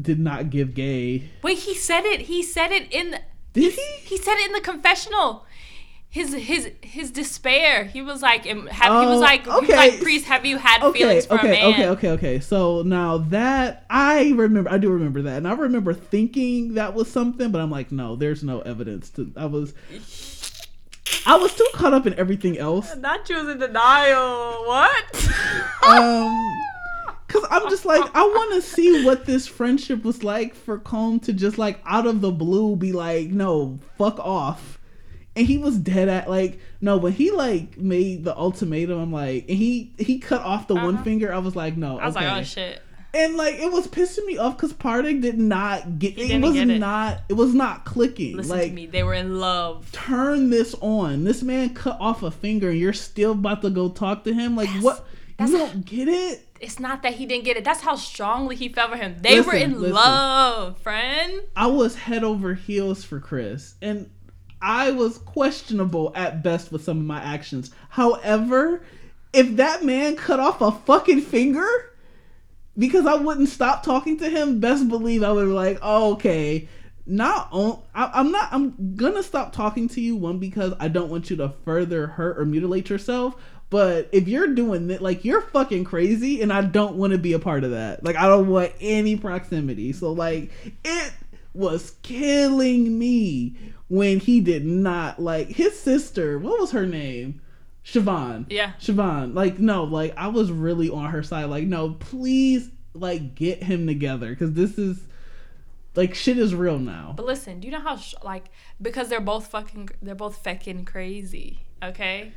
did 0.00 0.18
not 0.18 0.50
give 0.50 0.74
gay. 0.74 1.28
Wait, 1.42 1.58
he 1.58 1.74
said 1.74 2.04
it. 2.04 2.22
He 2.22 2.42
said 2.42 2.72
it 2.72 2.90
in. 2.92 3.10
The, 3.52 3.60
Did 3.60 3.74
he? 3.74 3.96
he 4.04 4.16
said 4.16 4.36
it 4.38 4.46
in 4.46 4.52
the 4.52 4.60
confessional. 4.60 5.44
His 6.10 6.32
his 6.32 6.70
his 6.82 7.10
despair. 7.10 7.84
He 7.84 8.00
was 8.00 8.22
like, 8.22 8.46
em- 8.46 8.66
have, 8.66 9.00
he 9.00 9.06
was 9.06 9.18
Oh, 9.18 9.20
like, 9.20 9.44
he 9.44 9.50
was 9.50 9.68
like, 9.68 10.00
priest, 10.00 10.24
have 10.24 10.46
you 10.46 10.56
had 10.56 10.82
Okay, 10.82 10.98
feelings 11.00 11.26
for 11.26 11.34
a 11.34 11.38
okay, 11.40 11.50
man? 11.50 11.64
okay, 11.74 11.88
okay, 11.88 12.08
okay. 12.10 12.40
So 12.40 12.82
now 12.82 13.18
that 13.18 13.84
I 13.90 14.30
remember, 14.30 14.70
I 14.70 14.78
do 14.78 14.90
remember 14.90 15.20
that, 15.22 15.36
and 15.36 15.46
I 15.46 15.52
remember 15.52 15.92
thinking 15.92 16.74
that 16.74 16.94
was 16.94 17.10
something, 17.10 17.50
but 17.50 17.60
I'm 17.60 17.70
like, 17.70 17.92
no, 17.92 18.16
there's 18.16 18.42
no 18.42 18.60
evidence 18.62 19.10
to. 19.10 19.30
I 19.36 19.44
was, 19.46 19.74
I 21.26 21.36
was 21.36 21.54
too 21.54 21.66
caught 21.74 21.92
up 21.92 22.06
in 22.06 22.14
everything 22.14 22.56
else. 22.58 22.96
Not 22.98 23.28
you 23.28 23.36
was 23.36 23.48
in 23.48 23.58
denial. 23.58 24.64
What? 24.66 25.28
um 25.86 26.64
because 27.26 27.46
i'm 27.50 27.68
just 27.68 27.84
like 27.84 28.02
i 28.14 28.22
want 28.26 28.54
to 28.54 28.62
see 28.62 29.04
what 29.04 29.26
this 29.26 29.46
friendship 29.46 30.02
was 30.04 30.22
like 30.24 30.54
for 30.54 30.78
Colm 30.78 31.20
to 31.22 31.32
just 31.32 31.58
like 31.58 31.78
out 31.84 32.06
of 32.06 32.20
the 32.20 32.30
blue 32.30 32.74
be 32.76 32.92
like 32.92 33.28
no 33.28 33.78
fuck 33.98 34.18
off 34.18 34.77
and 35.38 35.46
he 35.46 35.56
was 35.58 35.78
dead 35.78 36.08
at 36.08 36.28
like 36.28 36.58
no 36.80 36.96
when 36.98 37.12
he 37.12 37.30
like 37.30 37.78
made 37.78 38.24
the 38.24 38.36
ultimatum 38.36 38.98
i'm 38.98 39.12
like 39.12 39.44
and 39.48 39.56
he 39.56 39.92
he 39.98 40.18
cut 40.18 40.42
off 40.42 40.66
the 40.68 40.74
one 40.74 40.96
Uh-huh. 40.96 41.04
finger 41.04 41.32
i 41.32 41.38
was 41.38 41.54
like 41.56 41.76
no 41.76 41.98
I 41.98 42.06
was 42.06 42.16
okay. 42.16 42.26
like, 42.26 42.40
oh 42.40 42.42
shit. 42.44 42.82
and 43.14 43.36
like 43.36 43.54
it 43.54 43.70
was 43.72 43.86
pissing 43.88 44.26
me 44.26 44.36
off 44.36 44.56
because 44.56 44.72
Pádraic 44.74 45.22
did 45.22 45.38
not 45.38 45.98
get 45.98 46.18
it 46.18 46.40
was 46.42 46.52
get 46.54 46.68
it. 46.68 46.78
not 46.78 47.20
it 47.28 47.34
was 47.34 47.54
not 47.54 47.84
clicking 47.84 48.36
Listen 48.36 48.56
like 48.58 48.68
to 48.68 48.74
me. 48.74 48.86
They 48.86 49.02
were 49.02 49.14
in 49.14 49.38
love. 49.40 49.90
turn 49.92 50.50
this 50.50 50.74
on 50.80 51.24
this 51.24 51.42
man 51.42 51.72
cut 51.74 51.96
off 52.00 52.22
a 52.22 52.30
finger 52.30 52.70
and 52.70 52.78
you're 52.78 52.92
still 52.92 53.32
about 53.32 53.62
to 53.62 53.70
go 53.70 53.88
talk 53.88 54.24
to 54.24 54.34
him 54.34 54.56
like 54.56 54.66
That's- 54.68 54.82
what 54.84 55.06
that's- 55.38 55.52
you 55.52 55.58
don't 55.58 55.84
get 55.86 56.08
it 56.08 56.44
It's 56.60 56.80
not 56.80 57.02
that 57.04 57.14
he 57.14 57.24
didn't 57.26 57.44
get 57.44 57.56
it. 57.56 57.62
That's 57.64 57.82
how 57.82 57.94
strongly 57.94 58.56
he 58.56 58.68
felt 58.68 58.90
for 58.90 58.96
him. 58.96 59.14
They 59.20 59.40
were 59.40 59.54
in 59.54 59.78
listen. 59.80 59.94
love, 59.94 60.78
friend. 60.80 61.40
I 61.54 61.68
was 61.68 61.94
head 61.94 62.24
over 62.24 62.54
heels 62.54 63.04
for 63.04 63.20
Chris, 63.20 63.76
and 63.80 64.10
I 64.60 64.90
was 64.90 65.18
questionable 65.18 66.12
at 66.14 66.42
best 66.42 66.72
with 66.72 66.82
some 66.84 66.98
of 66.98 67.04
my 67.04 67.22
actions. 67.22 67.70
However, 67.90 68.82
if 69.32 69.56
that 69.56 69.84
man 69.84 70.16
cut 70.16 70.40
off 70.40 70.60
a 70.60 70.72
fucking 70.72 71.22
finger 71.22 71.68
because 72.76 73.06
I 73.06 73.14
wouldn't 73.14 73.48
stop 73.48 73.82
talking 73.82 74.18
to 74.18 74.28
him, 74.28 74.60
best 74.60 74.88
believe 74.88 75.22
I 75.22 75.32
would 75.32 75.46
be 75.46 75.52
like, 75.52 75.78
oh, 75.82 76.12
okay. 76.14 76.68
Not 77.06 77.48
on, 77.52 77.80
I, 77.94 78.10
I'm 78.12 78.30
not. 78.30 78.52
I'm 78.52 78.94
gonna 78.94 79.22
stop 79.22 79.54
talking 79.54 79.88
to 79.88 80.00
you. 80.00 80.14
One 80.14 80.38
because 80.38 80.74
I 80.78 80.88
don't 80.88 81.08
want 81.08 81.30
you 81.30 81.36
to 81.36 81.54
further 81.64 82.06
hurt 82.06 82.38
or 82.38 82.44
mutilate 82.44 82.90
yourself. 82.90 83.34
But 83.70 84.10
if 84.12 84.28
you're 84.28 84.54
doing 84.54 84.88
that, 84.88 85.00
like 85.00 85.24
you're 85.24 85.40
fucking 85.40 85.84
crazy, 85.84 86.42
and 86.42 86.52
I 86.52 86.60
don't 86.60 86.96
want 86.96 87.14
to 87.14 87.18
be 87.18 87.32
a 87.32 87.38
part 87.38 87.64
of 87.64 87.70
that. 87.70 88.04
Like 88.04 88.16
I 88.16 88.26
don't 88.26 88.48
want 88.48 88.72
any 88.78 89.16
proximity. 89.16 89.94
So 89.94 90.12
like 90.12 90.50
it 90.84 91.12
was 91.54 91.92
killing 92.02 92.98
me 92.98 93.56
when 93.88 94.20
he 94.20 94.40
did 94.40 94.64
not 94.64 95.20
like 95.20 95.48
his 95.48 95.78
sister. 95.78 96.38
What 96.38 96.60
was 96.60 96.72
her 96.72 96.86
name? 96.86 97.40
Siobhan. 97.84 98.46
Yeah. 98.50 98.72
Siobhan. 98.80 99.34
Like 99.34 99.58
no, 99.58 99.84
like 99.84 100.14
I 100.16 100.28
was 100.28 100.50
really 100.50 100.90
on 100.90 101.10
her 101.10 101.22
side. 101.22 101.44
Like 101.44 101.64
no, 101.64 101.90
please, 101.90 102.70
like 102.94 103.34
get 103.34 103.62
him 103.62 103.86
together 103.86 104.30
because 104.30 104.52
this 104.52 104.78
is 104.78 105.00
like 105.94 106.14
shit 106.14 106.38
is 106.38 106.54
real 106.54 106.78
now. 106.78 107.14
But 107.16 107.26
listen, 107.26 107.60
do 107.60 107.66
you 107.66 107.72
know 107.72 107.80
how 107.80 107.96
sh- 107.96 108.14
like 108.22 108.50
because 108.80 109.08
they're 109.08 109.20
both 109.20 109.46
fucking 109.48 109.90
they're 110.02 110.14
both 110.14 110.42
fucking 110.44 110.84
crazy, 110.84 111.60
okay? 111.82 112.32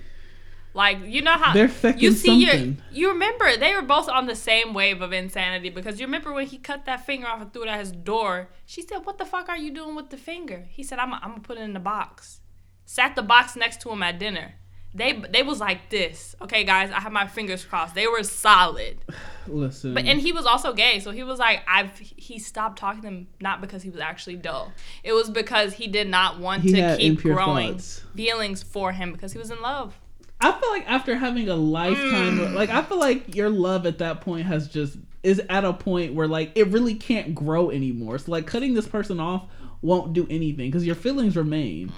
Like 0.73 0.99
you 1.05 1.21
know 1.21 1.33
how 1.33 1.53
They're 1.53 1.67
fecking 1.67 1.99
you 2.01 2.11
see 2.13 2.45
something. 2.45 2.67
your 2.67 2.75
you 2.91 3.09
remember 3.09 3.57
they 3.57 3.73
were 3.75 3.81
both 3.81 4.07
on 4.07 4.25
the 4.27 4.35
same 4.35 4.73
wave 4.73 5.01
of 5.01 5.11
insanity 5.11 5.69
because 5.69 5.99
you 5.99 6.05
remember 6.05 6.31
when 6.31 6.47
he 6.47 6.57
cut 6.57 6.85
that 6.85 7.05
finger 7.05 7.27
off 7.27 7.41
and 7.41 7.51
threw 7.51 7.63
it 7.63 7.67
at 7.69 7.79
his 7.79 7.91
door. 7.91 8.49
She 8.65 8.81
said, 8.81 9.05
"What 9.05 9.17
the 9.17 9.25
fuck 9.25 9.49
are 9.49 9.57
you 9.57 9.73
doing 9.73 9.95
with 9.95 10.09
the 10.11 10.17
finger?" 10.17 10.65
He 10.69 10.83
said, 10.83 10.97
"I'm 10.99 11.13
I'm 11.13 11.19
gonna 11.31 11.39
put 11.41 11.57
it 11.57 11.61
in 11.61 11.73
the 11.73 11.79
box." 11.79 12.39
Sat 12.85 13.15
the 13.15 13.21
box 13.23 13.55
next 13.55 13.81
to 13.81 13.89
him 13.89 14.01
at 14.03 14.17
dinner. 14.19 14.55
They 14.93 15.13
they 15.13 15.41
was 15.43 15.59
like 15.61 15.89
this. 15.89 16.35
Okay, 16.41 16.65
guys, 16.65 16.91
I 16.91 16.99
have 16.99 17.13
my 17.13 17.25
fingers 17.27 17.63
crossed. 17.63 17.95
They 17.95 18.07
were 18.07 18.23
solid. 18.23 18.97
Listen, 19.47 19.93
But 19.93 20.05
and 20.05 20.19
he 20.19 20.31
was 20.33 20.45
also 20.45 20.73
gay, 20.73 20.99
so 20.99 21.11
he 21.11 21.23
was 21.23 21.39
like, 21.39 21.61
I've 21.67 21.97
he 21.97 22.39
stopped 22.39 22.77
talking 22.79 23.01
to 23.03 23.07
him 23.07 23.27
not 23.39 23.61
because 23.61 23.83
he 23.83 23.89
was 23.89 24.01
actually 24.01 24.35
dull. 24.35 24.73
It 25.03 25.13
was 25.13 25.29
because 25.29 25.73
he 25.73 25.87
did 25.87 26.09
not 26.09 26.39
want 26.39 26.63
He 26.63 26.73
to 26.73 26.97
keep 26.97 27.21
growing 27.21 27.73
thoughts. 27.73 28.01
feelings 28.15 28.63
for 28.63 28.91
him 28.91 29.13
because 29.13 29.31
he 29.31 29.39
was 29.39 29.49
in 29.51 29.61
love. 29.61 29.97
I 30.41 30.51
feel 30.59 30.69
like 30.71 30.89
after 30.89 31.15
having 31.15 31.49
a 31.49 31.55
lifetime, 31.55 32.39
Mm. 32.39 32.53
like 32.55 32.69
I 32.69 32.81
feel 32.81 32.99
like 32.99 33.35
your 33.35 33.49
love 33.49 33.85
at 33.85 33.99
that 33.99 34.21
point 34.21 34.45
has 34.47 34.67
just 34.67 34.97
is 35.23 35.39
at 35.49 35.63
a 35.63 35.71
point 35.73 36.13
where 36.15 36.27
like 36.27 36.51
it 36.55 36.67
really 36.69 36.95
can't 36.95 37.35
grow 37.35 37.69
anymore. 37.69 38.17
So 38.17 38.31
like 38.31 38.47
cutting 38.47 38.73
this 38.73 38.87
person 38.87 39.19
off 39.19 39.45
won't 39.81 40.13
do 40.13 40.25
anything 40.29 40.69
because 40.69 40.85
your 40.85 40.95
feelings 40.95 41.35
remain. 41.35 41.91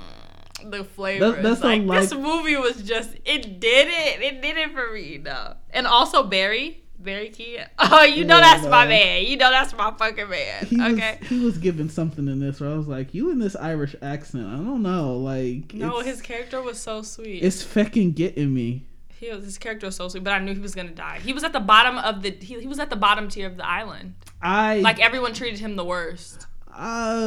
The 0.65 0.83
flavor. 0.83 1.31
That- 1.31 1.43
that's 1.43 1.61
a 1.61 1.75
like 1.77 2.01
this 2.01 2.13
movie 2.13 2.55
was 2.57 2.81
just 2.83 3.13
it 3.25 3.59
did 3.59 3.87
it. 3.89 4.21
It 4.21 4.41
did 4.41 4.57
it 4.57 4.71
for 4.71 4.93
me, 4.93 5.17
though. 5.17 5.55
And 5.71 5.87
also 5.87 6.23
Barry. 6.23 6.82
Barry 7.03 7.29
Key. 7.29 7.59
Oh, 7.79 8.03
you 8.03 8.25
know 8.25 8.37
Yeah, 8.37 8.41
that's 8.57 8.67
my 8.67 8.87
man. 8.87 9.25
You 9.25 9.37
know 9.37 9.49
that's 9.49 9.73
my 9.75 9.91
fucking 9.91 10.29
man. 10.29 10.65
He 10.65 10.81
okay. 10.81 11.17
was 11.19 11.29
he 11.29 11.39
was 11.39 11.57
given 11.57 11.89
something 11.89 12.27
in 12.27 12.39
this 12.39 12.59
where 12.59 12.69
I 12.71 12.75
was 12.75 12.87
like, 12.87 13.13
you 13.13 13.31
in 13.31 13.39
this 13.39 13.55
Irish 13.55 13.95
accent, 14.01 14.47
I 14.47 14.55
don't 14.55 14.81
know, 14.81 15.17
like 15.17 15.73
no, 15.73 15.99
his 15.99 16.21
character 16.21 16.61
was 16.61 16.79
so 16.79 17.01
sweet. 17.01 17.43
it's 17.43 17.63
fucking 17.63 18.13
getting 18.13 18.53
me. 18.53 18.85
he 19.19 19.29
was, 19.31 19.43
his 19.45 19.57
character 19.57 19.87
was 19.87 19.95
so 19.95 20.07
sweet, 20.07 20.23
but 20.23 20.33
I 20.33 20.39
knew 20.39 20.53
he 20.53 20.61
was 20.61 20.75
gonna 20.75 20.91
die. 20.91 21.19
He 21.23 21.33
was 21.33 21.43
at 21.43 21.53
the 21.53 21.59
bottom 21.59 21.97
of 21.97 22.21
the 22.21 22.31
he, 22.31 22.59
he 22.61 22.67
was 22.67 22.79
at 22.79 22.89
the 22.89 22.95
bottom 22.95 23.27
tier 23.29 23.47
of 23.47 23.57
the 23.57 23.67
island. 23.67 24.15
I 24.41 24.79
Like 24.79 24.99
everyone 24.99 25.33
treated 25.33 25.59
him 25.59 25.75
the 25.75 25.85
worst. 25.85 26.47
uh, 26.75 27.19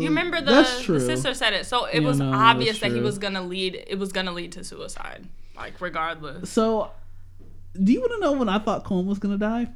You 0.00 0.08
remember 0.08 0.40
the, 0.40 0.52
the 0.52 0.64
sister 1.00 1.34
said 1.34 1.52
it, 1.52 1.66
so 1.66 1.84
it 1.86 2.00
Yeah, 2.00 2.06
was 2.06 2.18
no, 2.18 2.32
obvious 2.32 2.80
that 2.80 2.92
he 2.92 3.00
was 3.00 3.18
gonna 3.18 3.42
lead. 3.42 3.82
It 3.86 3.98
was 3.98 4.12
gonna 4.12 4.32
lead 4.32 4.52
to 4.52 4.64
suicide, 4.64 5.26
like 5.56 5.80
regardless. 5.80 6.50
So, 6.50 6.90
do 7.74 7.92
you 7.92 8.00
want 8.00 8.12
to 8.12 8.20
know 8.20 8.32
when 8.32 8.48
I 8.48 8.58
thought 8.58 8.84
Colm 8.84 9.06
was 9.06 9.18
gonna 9.18 9.38
die? 9.38 9.68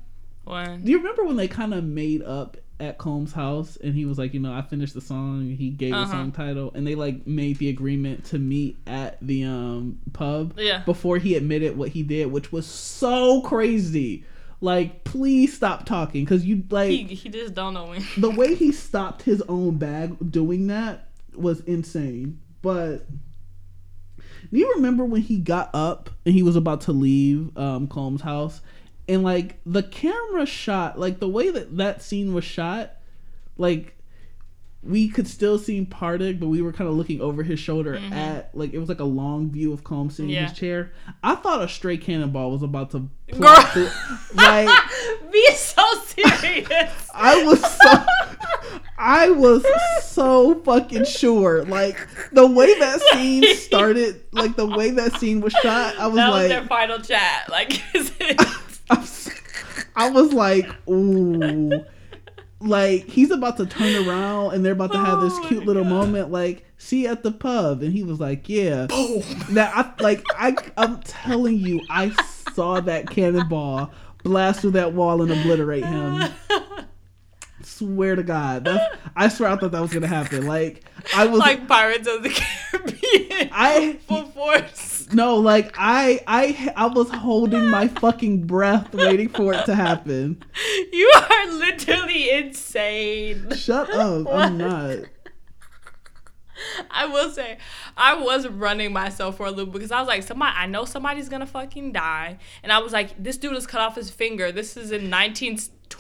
When 0.45 0.85
Do 0.85 0.91
you 0.91 0.99
remember 0.99 1.25
when 1.25 1.37
they 1.37 1.49
kind 1.49 1.73
of 1.75 1.85
made 1.85 2.23
up 2.23 2.57
at 2.81 2.99
Colm's 2.99 3.33
house 3.33 3.77
and 3.77 3.95
he 3.95 4.05
was 4.05 4.19
like, 4.19 4.35
you 4.35 4.41
know, 4.41 4.53
I 4.53 4.61
finished 4.63 4.95
the 4.95 5.01
song, 5.01 5.49
he 5.57 5.71
gave 5.71 5.93
the 5.93 6.01
Uh-huh. 6.03 6.11
song 6.11 6.33
title, 6.33 6.73
and 6.75 6.87
they 6.87 6.95
like 6.97 7.27
made 7.27 7.59
the 7.59 7.69
agreement 7.69 8.25
to 8.27 8.39
meet 8.39 8.77
at 8.87 9.17
the 9.23 9.45
um 9.45 9.99
pub 10.13 10.59
Yeah. 10.59 10.83
before 10.85 11.19
he 11.19 11.35
admitted 11.37 11.77
what 11.77 11.91
he 11.91 12.03
did, 12.03 12.31
which 12.33 12.53
was 12.53 12.67
so 12.67 13.41
crazy. 13.43 14.25
Like, 14.61 15.05
please 15.05 15.53
stop 15.55 15.85
talking 15.87 16.25
because 16.25 16.45
you 16.45 16.65
like 16.71 16.91
he 16.91 17.05
he 17.05 17.29
just 17.29 17.55
don't 17.55 17.75
know 17.75 17.87
me. 17.93 18.01
the 18.17 18.31
way 18.31 18.55
he 18.55 18.73
stopped 18.73 19.23
his 19.23 19.41
own 19.43 19.77
bag 19.79 20.17
doing 20.31 20.67
that 20.69 21.09
was 21.35 21.61
insane. 21.61 22.41
But 22.63 23.07
do 24.55 24.61
you 24.61 24.73
remember 24.77 25.05
when 25.05 25.21
he 25.21 25.37
got 25.39 25.69
up 25.75 26.09
and 26.25 26.35
he 26.35 26.43
was 26.43 26.57
about 26.57 26.83
to 26.83 26.93
leave 26.93 27.57
um, 27.59 27.89
Colm's 27.89 28.23
house? 28.23 28.61
And 29.09 29.23
like 29.23 29.59
the 29.67 29.83
camera 29.83 30.47
shot, 30.47 30.99
like 30.99 31.19
the 31.19 31.29
way 31.29 31.51
that 31.51 31.77
that 31.77 32.01
scene 32.03 32.33
was 32.33 32.45
shot, 32.45 32.93
like 33.59 33.91
we 34.83 35.09
could 35.09 35.27
still 35.27 35.59
see 35.59 35.85
Pádraic, 35.87 36.39
but 36.39 36.49
we 36.49 36.61
were 36.63 36.73
kind 36.73 36.89
of 36.89 36.95
looking 36.97 37.21
over 37.21 37.43
his 37.43 37.59
shoulder 37.59 37.95
Mhm. 37.99 38.13
at 38.13 38.51
like 38.55 38.73
it 38.75 38.79
was 38.79 38.89
like 38.89 39.01
a 39.01 39.05
long 39.05 39.51
view 39.51 39.73
of 39.73 39.83
Combs 39.83 40.17
sitting 40.17 40.31
in 40.31 40.45
his 40.45 40.53
chair. 40.57 40.93
I 41.23 41.35
thought 41.37 41.63
a 41.63 41.69
stray 41.69 41.97
cannonball 41.97 42.51
was 42.51 42.63
about 42.63 42.91
to 42.93 43.09
Girl. 43.39 43.55
through- 43.73 43.89
like 44.35 44.69
Be 45.33 45.47
so 45.55 45.83
serious. 46.05 47.11
I 47.15 47.43
was 47.45 47.61
so 47.61 48.34
I 49.07 49.29
was 49.29 49.67
so 50.03 50.55
fucking 50.63 51.05
sure. 51.05 51.63
Like 51.67 52.09
the 52.33 52.47
way 52.47 52.79
that 52.79 53.03
scene 53.13 53.55
started, 53.57 54.23
like 54.33 54.57
the 54.57 54.67
way 54.67 54.93
that 54.93 55.21
scene 55.21 55.43
was 55.43 55.53
shot, 55.53 55.95
I 55.99 56.07
was 56.07 56.17
like. 56.17 56.17
that 56.17 56.31
was 56.31 56.41
like 56.41 56.49
their 56.49 56.67
final 56.67 56.99
chat. 57.01 57.51
Like, 57.51 57.83
is 57.95 58.11
it? 58.19 58.41
I 58.89 58.97
was, 58.97 59.31
I 59.97 60.11
was 60.11 60.33
like, 60.33 60.71
ooh. 60.89 61.85
Like 62.61 63.05
he's 63.05 63.31
about 63.31 63.59
to 63.59 63.67
turn 63.67 64.09
around 64.09 64.55
and 64.55 64.65
they're 64.65 64.73
about 64.73 64.93
to 64.93 64.99
have 64.99 65.21
this 65.21 65.35
Oh 65.37 65.49
cute 65.49 65.61
my 65.61 65.67
little 65.67 65.83
God. 65.83 65.91
moment 65.91 66.31
like 66.31 66.65
see 66.79 67.03
you 67.03 67.09
at 67.09 67.23
the 67.23 67.31
pub 67.33 67.83
and 67.83 67.93
he 67.93 68.03
was 68.05 68.21
like 68.21 68.49
yeah 68.49 68.87
oh 68.89 69.21
Boom. 69.21 69.55
now 69.55 69.71
I 69.75 69.93
like 70.03 70.25
I 70.35 70.57
I'm 70.79 71.01
telling 71.01 71.59
you 71.59 71.83
I 71.91 72.11
saw 72.55 72.81
that 72.81 73.11
cannonball 73.11 73.91
blast 74.23 74.61
through 74.61 74.71
that 74.71 74.95
wall 74.95 75.21
and 75.21 75.31
obliterate 75.31 75.85
him 75.85 76.23
swear 77.77 78.17
to 78.17 78.23
god 78.23 78.65
that's 78.65 78.97
I 79.17 79.29
swear 79.29 79.51
I 79.51 79.57
thought 79.57 79.73
that 79.73 79.81
was 79.83 79.93
gonna 79.93 80.07
happen 80.07 80.47
like 80.47 80.85
I 81.15 81.27
was 81.27 81.39
like 81.41 81.67
Pirates 81.69 82.09
of 82.09 82.23
the 82.23 82.31
Caribbean. 82.31 83.51
I- 83.53 83.99
full 84.09 84.27
force. 84.27 85.09
no 85.13 85.37
like 85.37 85.75
I 85.79 86.21
I 86.27 86.73
I 86.77 86.87
was 86.87 87.11
holding 87.11 87.69
my 87.69 87.89
fucking 88.01 88.47
breath 88.47 88.95
waiting 88.95 89.29
for 89.29 89.53
it 89.55 89.65
to 89.67 89.75
happen 89.75 90.43
You 90.93 91.13
are 91.31 91.47
literally 91.53 92.31
insane. 92.31 93.51
Shut 93.55 93.91
up. 93.91 94.23
What? 94.27 94.35
I'm 94.35 94.59
not. 94.59 94.99
I 96.91 97.07
will 97.07 97.31
say, 97.31 97.59
I 97.97 98.15
was 98.15 98.47
running 98.47 98.93
myself 98.93 99.37
for 99.37 99.47
a 99.47 99.51
loop 99.51 99.73
because 99.73 99.91
I 99.91 99.99
was 99.99 100.07
like, 100.07 100.23
somebody, 100.23 100.53
I 100.57 100.67
know 100.67 100.85
somebody's 100.85 101.29
gonna 101.29 101.47
fucking 101.47 101.93
die, 101.93 102.39
and 102.63 102.71
I 102.73 102.79
was 102.79 102.93
like, 102.93 103.21
this 103.23 103.37
dude 103.37 103.55
has 103.55 103.67
cut 103.67 103.81
off 103.81 103.97
his 103.97 104.09
finger. 104.11 104.53
This 104.53 104.77
is 104.77 104.93
in 104.93 105.11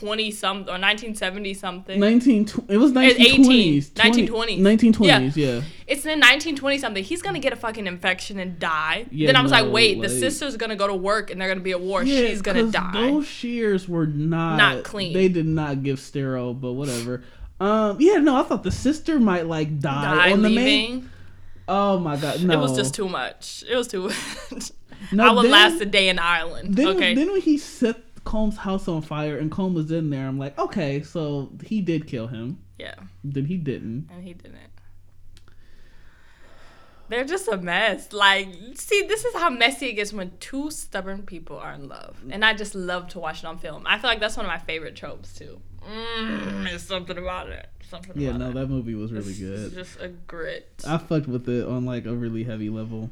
1920 0.03 0.31
something 0.31 0.69
or 0.69 0.79
1970 0.79 1.55
something. 1.55 2.01
19 2.01 2.45
tw- 2.47 2.71
it 2.71 2.77
was 2.79 2.91
It's 2.97 3.19
1920s. 3.19 3.91
18, 4.05 4.27
20 4.27 4.59
1920s. 4.61 4.95
1920s, 4.95 5.37
yeah. 5.37 5.61
It's 5.87 6.05
in 6.07 6.19
1920 6.21 6.79
something. 6.79 7.05
He's 7.05 7.23
gonna 7.23 7.39
get 7.39 7.53
a 7.53 7.57
fucking 7.57 7.87
infection 7.87 8.39
and 8.39 8.59
die. 8.59 9.07
Yeah, 9.11 9.27
then 9.29 9.37
I 9.37 9.43
was 9.43 9.53
like, 9.53 9.66
no, 9.66 9.71
wait, 9.71 10.01
the 10.01 10.09
sister's 10.09 10.57
gonna 10.57 10.77
go 10.77 10.87
to 10.87 10.95
work 10.95 11.31
and 11.31 11.41
they're 11.41 11.49
gonna 11.49 11.61
be 11.61 11.73
at 11.73 11.81
war. 11.81 12.03
Yeah, 12.03 12.27
She's 12.29 12.43
gonna 12.43 12.71
die. 12.71 12.93
Those 12.93 13.27
shears 13.27 13.89
were 13.89 14.07
not 14.07 14.57
Not 14.57 14.85
clean. 14.85 15.12
They 15.12 15.29
did 15.29 15.47
not 15.47 15.83
give 15.83 16.01
sterile, 16.01 16.55
but 16.55 16.73
whatever. 16.73 17.23
Um, 17.61 17.99
yeah, 18.01 18.15
no, 18.19 18.37
I 18.37 18.43
thought 18.43 18.62
the 18.65 18.73
sister 18.73 19.21
might 19.21 19.47
like 19.47 19.79
die, 19.81 20.15
die 20.27 20.33
on 20.33 20.43
the 20.43 20.49
leaving. 20.49 20.65
main. 20.65 21.11
Oh 21.66 21.99
my 21.99 22.16
god, 22.16 22.43
no! 22.43 22.53
It 22.53 22.61
was 22.61 22.77
just 22.77 22.95
too 22.95 23.09
much. 23.09 23.65
It 23.69 23.75
was 23.77 23.89
too 23.89 24.09
much. 24.51 24.73
No, 25.12 25.29
I 25.29 25.33
would 25.33 25.45
then- 25.45 25.51
last 25.51 25.81
a 25.81 25.87
day 25.87 26.09
in 26.09 26.19
Ireland. 26.19 26.75
Then, 26.75 26.89
okay. 26.89 27.15
then 27.15 27.31
when 27.33 27.41
he 27.41 27.57
set 27.59 28.03
Colm's 28.25 28.57
house 28.57 28.89
on 28.89 29.03
fire 29.03 29.39
and 29.39 29.51
Combs 29.51 29.77
was 29.77 29.91
in 29.93 30.11
there, 30.11 30.27
I'm 30.27 30.39
like, 30.39 30.59
okay, 30.59 31.03
so 31.03 31.51
he 31.65 31.81
did 31.81 32.07
kill 32.07 32.27
him. 32.27 32.59
yeah. 32.79 32.95
Then 33.23 33.45
he 33.47 33.57
didn't. 33.57 34.09
and 34.11 34.23
he 34.25 34.33
didn't. 34.35 34.59
They're 37.09 37.25
just 37.25 37.47
a 37.49 37.59
mess. 37.59 38.13
Like, 38.15 38.49
see, 38.77 39.03
this 39.03 39.25
is 39.27 39.35
how 39.35 39.51
messy 39.51 39.89
it 39.89 39.93
gets 39.93 40.13
when 40.13 40.33
two 40.41 40.71
stubborn 40.71 41.23
people 41.25 41.59
are 41.59 41.75
in 41.75 41.87
love, 41.87 42.17
and 42.31 42.43
I 42.43 42.55
just 42.55 42.75
love 42.75 43.09
to 43.09 43.19
watch 43.19 43.41
it 43.41 43.45
on 43.45 43.59
film. 43.59 43.83
I 43.87 43.99
feel 43.99 44.09
like 44.09 44.21
that's 44.21 44.37
one 44.39 44.47
of 44.47 44.51
my 44.51 44.59
favorite 44.59 44.97
tropes 44.97 45.35
too. 45.35 45.61
Mm, 45.87 46.65
there's 46.65 46.83
something 46.83 47.19
about 47.19 47.51
it. 47.51 47.69
Something 47.91 48.13
about 48.13 48.23
it. 48.23 48.25
Yeah, 48.25 48.37
no, 48.39 48.49
it. 48.51 48.55
that 48.55 48.69
movie 48.71 48.95
was 48.95 49.13
really 49.13 49.33
It's 49.33 49.39
good. 49.39 49.75
Just 49.75 50.01
a 50.01 50.09
grit. 50.09 50.83
I 50.89 50.97
fucked 50.97 51.27
with 51.29 51.47
it 51.47 51.67
on 51.67 51.85
like 51.85 52.07
a 52.07 52.15
really 52.15 52.45
heavy 52.45 52.71
level. 52.71 53.11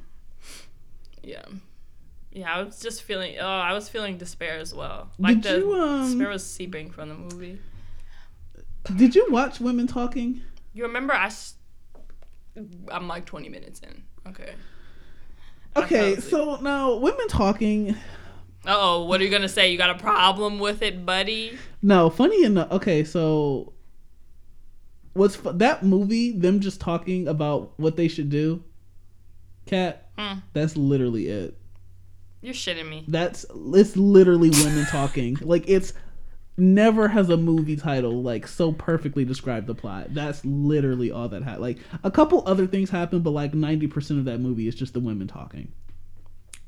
yeah. 1.22 1.44
Yeah, 2.32 2.52
I 2.52 2.62
was 2.62 2.80
just 2.80 3.02
feeling. 3.02 3.36
Oh, 3.38 3.46
I 3.46 3.74
was 3.74 3.88
feeling 3.88 4.16
despair 4.16 4.58
as 4.58 4.74
well. 4.74 5.10
Like 5.18 5.42
Did 5.42 5.62
the 5.62 5.66
you, 5.66 5.74
um, 5.74 6.06
despair 6.06 6.28
was 6.30 6.44
seeping 6.44 6.90
from 6.90 7.10
the 7.10 7.14
movie. 7.14 7.60
Did 8.96 9.14
you 9.14 9.26
watch 9.30 9.60
Women 9.60 9.86
Talking? 9.86 10.40
You 10.72 10.84
remember 10.84 11.12
I? 11.12 11.30
I'm 12.90 13.06
like 13.06 13.26
20 13.26 13.48
minutes 13.48 13.80
in. 13.80 14.02
Okay. 14.28 14.54
Okay, 15.76 16.16
so 16.16 16.56
now 16.60 16.96
Women 16.96 17.28
Talking. 17.28 17.90
Uh 18.64 18.76
oh, 18.78 19.04
what 19.04 19.20
are 19.20 19.24
you 19.24 19.30
gonna 19.30 19.48
say? 19.48 19.70
You 19.70 19.76
got 19.76 19.90
a 19.90 19.98
problem 19.98 20.58
with 20.58 20.82
it, 20.82 21.04
buddy? 21.04 21.58
No, 21.82 22.08
funny 22.10 22.44
enough. 22.44 22.70
Okay, 22.70 23.04
so 23.04 23.72
what's 25.14 25.36
that 25.36 25.82
movie? 25.82 26.32
Them 26.32 26.60
just 26.60 26.80
talking 26.80 27.28
about 27.28 27.78
what 27.78 27.96
they 27.96 28.08
should 28.08 28.30
do. 28.30 28.62
Kat. 29.66 30.08
Hmm. 30.16 30.38
That's 30.52 30.76
literally 30.76 31.28
it. 31.28 31.58
You're 32.42 32.54
shitting 32.54 32.88
me. 32.88 33.04
That's 33.08 33.46
it's 33.74 33.96
literally 33.96 34.50
women 34.50 34.84
talking. 34.86 35.38
Like 35.42 35.64
it's 35.68 35.94
never 36.58 37.08
has 37.08 37.30
a 37.30 37.36
movie 37.36 37.76
title 37.76 38.22
like 38.22 38.46
so 38.46 38.72
perfectly 38.72 39.24
described 39.24 39.66
the 39.66 39.74
plot. 39.74 40.12
That's 40.12 40.44
literally 40.44 41.10
all 41.10 41.28
that 41.28 41.42
had. 41.42 41.60
Like 41.60 41.78
a 42.04 42.10
couple 42.10 42.42
other 42.46 42.66
things 42.66 42.90
happen, 42.90 43.20
but 43.20 43.30
like 43.30 43.54
ninety 43.54 43.86
percent 43.86 44.18
of 44.18 44.26
that 44.26 44.40
movie 44.40 44.68
is 44.68 44.74
just 44.74 44.92
the 44.92 45.00
women 45.00 45.28
talking. 45.28 45.72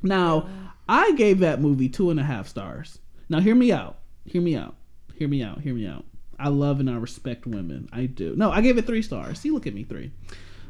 Now, 0.02 0.48
I 0.88 1.12
gave 1.12 1.40
that 1.40 1.60
movie 1.60 1.88
two 1.88 2.10
and 2.10 2.20
a 2.20 2.24
half 2.24 2.46
stars. 2.46 2.98
Now, 3.28 3.40
hear 3.40 3.54
me 3.54 3.72
out. 3.72 3.98
Hear 4.26 4.42
me 4.42 4.54
out. 4.54 4.74
Hear 5.14 5.28
me 5.28 5.42
out. 5.42 5.60
Hear 5.62 5.74
me 5.74 5.86
out. 5.86 6.04
I 6.38 6.48
love 6.48 6.80
and 6.80 6.90
I 6.90 6.96
respect 6.96 7.46
women. 7.46 7.88
I 7.92 8.06
do. 8.06 8.34
No, 8.36 8.50
I 8.50 8.60
gave 8.60 8.76
it 8.76 8.86
three 8.86 9.02
stars. 9.02 9.40
See, 9.40 9.50
look 9.50 9.66
at 9.66 9.74
me, 9.74 9.84
three. 9.84 10.12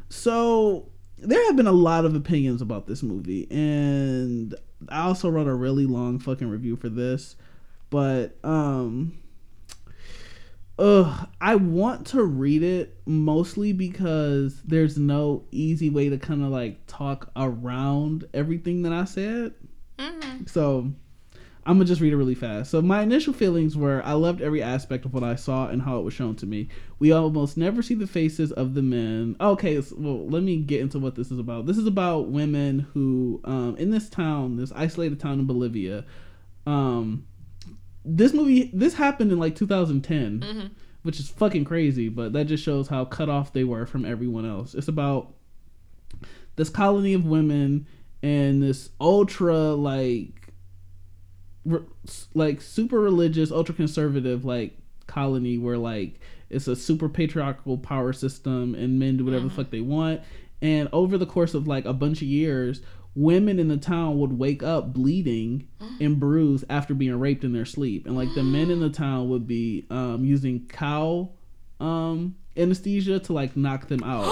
So 0.09 0.89
there 1.17 1.43
have 1.47 1.55
been 1.55 1.67
a 1.67 1.73
lot 1.73 2.05
of 2.05 2.15
opinions 2.15 2.61
about 2.61 2.87
this 2.87 3.03
movie, 3.03 3.47
and 3.51 4.55
I 4.89 5.01
also 5.01 5.29
wrote 5.29 5.47
a 5.47 5.53
really 5.53 5.85
long 5.85 6.19
fucking 6.19 6.49
review 6.49 6.75
for 6.75 6.89
this. 6.89 7.35
But 7.89 8.37
um, 8.43 9.17
ugh, 10.77 11.29
I 11.39 11.55
want 11.55 12.07
to 12.07 12.23
read 12.23 12.63
it 12.63 12.97
mostly 13.05 13.73
because 13.73 14.61
there's 14.63 14.97
no 14.97 15.45
easy 15.51 15.89
way 15.89 16.09
to 16.09 16.17
kind 16.17 16.43
of 16.43 16.49
like 16.49 16.85
talk 16.87 17.31
around 17.35 18.25
everything 18.33 18.81
that 18.83 18.93
I 18.93 19.05
said. 19.05 19.53
Mm-hmm. 19.97 20.45
So 20.47 20.91
I'm 21.67 21.75
gonna 21.77 21.85
just 21.85 21.99
read 22.01 22.13
it 22.13 22.17
really 22.17 22.35
fast. 22.35 22.69
So 22.69 22.81
my 22.81 23.01
initial 23.01 23.33
feelings 23.33 23.75
were 23.75 24.01
I 24.05 24.13
loved 24.13 24.39
every 24.41 24.61
aspect 24.61 25.03
of 25.05 25.13
what 25.13 25.23
I 25.23 25.35
saw 25.35 25.67
and 25.67 25.81
how 25.81 25.97
it 25.97 26.03
was 26.03 26.13
shown 26.13 26.35
to 26.37 26.45
me. 26.45 26.67
We 26.99 27.11
almost 27.11 27.57
never 27.57 27.81
see 27.81 27.95
the 27.95 28.05
faces 28.05 28.51
of 28.51 28.75
the 28.75 28.83
men. 28.83 29.35
Okay, 29.41 29.81
so, 29.81 29.95
well 29.97 30.27
let 30.29 30.43
me 30.43 30.57
get 30.57 30.81
into 30.81 30.99
what 30.99 31.15
this 31.15 31.31
is 31.31 31.39
about. 31.39 31.65
This 31.65 31.77
is 31.77 31.87
about 31.87 32.29
women 32.29 32.87
who 32.93 33.41
um, 33.45 33.75
in 33.77 33.89
this 33.89 34.09
town, 34.09 34.57
this 34.57 34.71
isolated 34.73 35.19
town 35.19 35.39
in 35.39 35.45
Bolivia. 35.47 36.05
Um, 36.67 37.25
this 38.03 38.33
movie 38.33 38.69
this 38.73 38.93
happened 38.93 39.31
in 39.31 39.39
like 39.39 39.55
2010, 39.55 40.41
Mhm. 40.41 40.69
which 41.01 41.19
is 41.19 41.29
fucking 41.29 41.65
crazy. 41.65 42.09
But 42.09 42.33
that 42.33 42.45
just 42.45 42.63
shows 42.63 42.87
how 42.89 43.05
cut 43.05 43.27
off 43.29 43.53
they 43.53 43.63
were 43.63 43.87
from 43.87 44.05
everyone 44.05 44.45
else. 44.45 44.75
It's 44.75 44.87
about 44.87 45.33
this 46.57 46.69
colony 46.69 47.13
of 47.13 47.25
women 47.25 47.87
and 48.21 48.61
this 48.61 48.91
ultra 49.01 49.73
like 49.73 50.44
re- 51.65 51.81
like 52.33 52.61
super 52.61 52.99
religious 52.99 53.51
ultra 53.51 53.75
conservative 53.75 54.45
like 54.45 54.77
colony 55.07 55.57
where 55.57 55.77
like 55.77 56.19
it's 56.49 56.67
a 56.67 56.75
super 56.75 57.09
patriarchal 57.09 57.77
power 57.77 58.13
system 58.13 58.75
and 58.75 58.99
men 58.99 59.17
do 59.17 59.25
whatever 59.25 59.47
the 59.47 59.53
fuck 59.53 59.69
they 59.71 59.81
want 59.81 60.21
and 60.61 60.87
over 60.93 61.17
the 61.17 61.25
course 61.25 61.53
of 61.53 61.67
like 61.67 61.85
a 61.85 61.93
bunch 61.93 62.21
of 62.21 62.27
years 62.27 62.81
women 63.15 63.59
in 63.59 63.67
the 63.67 63.77
town 63.77 64.17
would 64.19 64.37
wake 64.37 64.61
up 64.63 64.93
bleeding 64.93 65.67
and 66.01 66.19
bruised 66.19 66.65
after 66.69 66.93
being 66.93 67.17
raped 67.19 67.43
in 67.43 67.53
their 67.53 67.65
sleep 67.65 68.05
and 68.05 68.15
like 68.15 68.33
the 68.35 68.43
men 68.43 68.69
in 68.71 68.79
the 68.79 68.89
town 69.05 69.29
would 69.29 69.47
be 69.47 69.85
um 69.89 70.23
using 70.25 70.65
cow 70.67 71.29
um 71.79 72.35
anesthesia 72.57 73.19
to 73.19 73.33
like 73.33 73.55
knock 73.57 73.87
them 73.87 74.03
out 74.03 74.25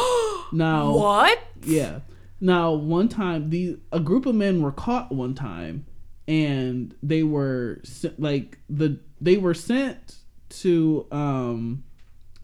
now 0.54 0.92
What? 0.96 1.40
yeah. 1.64 2.00
Now, 2.42 2.74
one 2.74 3.08
time, 3.08 3.52
the 3.52 3.80
a 3.94 4.02
group 4.02 4.26
of 4.26 4.36
men 4.36 4.62
were 4.62 4.74
caught 4.74 5.14
one 5.14 5.34
time, 5.34 5.86
and 6.28 6.96
they 7.04 7.24
were 7.24 7.82
like 8.18 8.60
the 8.70 9.00
they 9.20 9.38
were 9.38 9.54
sent 9.54 10.18
to 10.50 11.06
um 11.12 11.84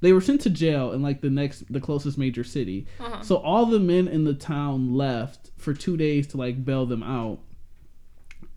they 0.02 0.14
were 0.14 0.22
sent 0.22 0.42
to 0.42 0.50
jail 0.50 0.92
in 0.92 1.02
like 1.02 1.22
the 1.22 1.30
next 1.30 1.72
the 1.72 1.80
closest 1.80 2.18
major 2.18 2.44
city. 2.44 2.88
Uh-huh. 3.00 3.22
So 3.22 3.38
all 3.38 3.66
the 3.66 3.80
men 3.80 4.08
in 4.08 4.24
the 4.24 4.34
town 4.34 4.94
left 4.94 5.52
for 5.58 5.74
two 5.74 5.98
days 5.98 6.28
to 6.28 6.38
like 6.38 6.64
bail 6.64 6.86
them 6.86 7.04
out. 7.04 7.40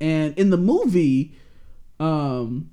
And 0.01 0.37
in 0.39 0.51
the 0.51 0.57
movie, 0.57 1.35
um, 2.01 2.71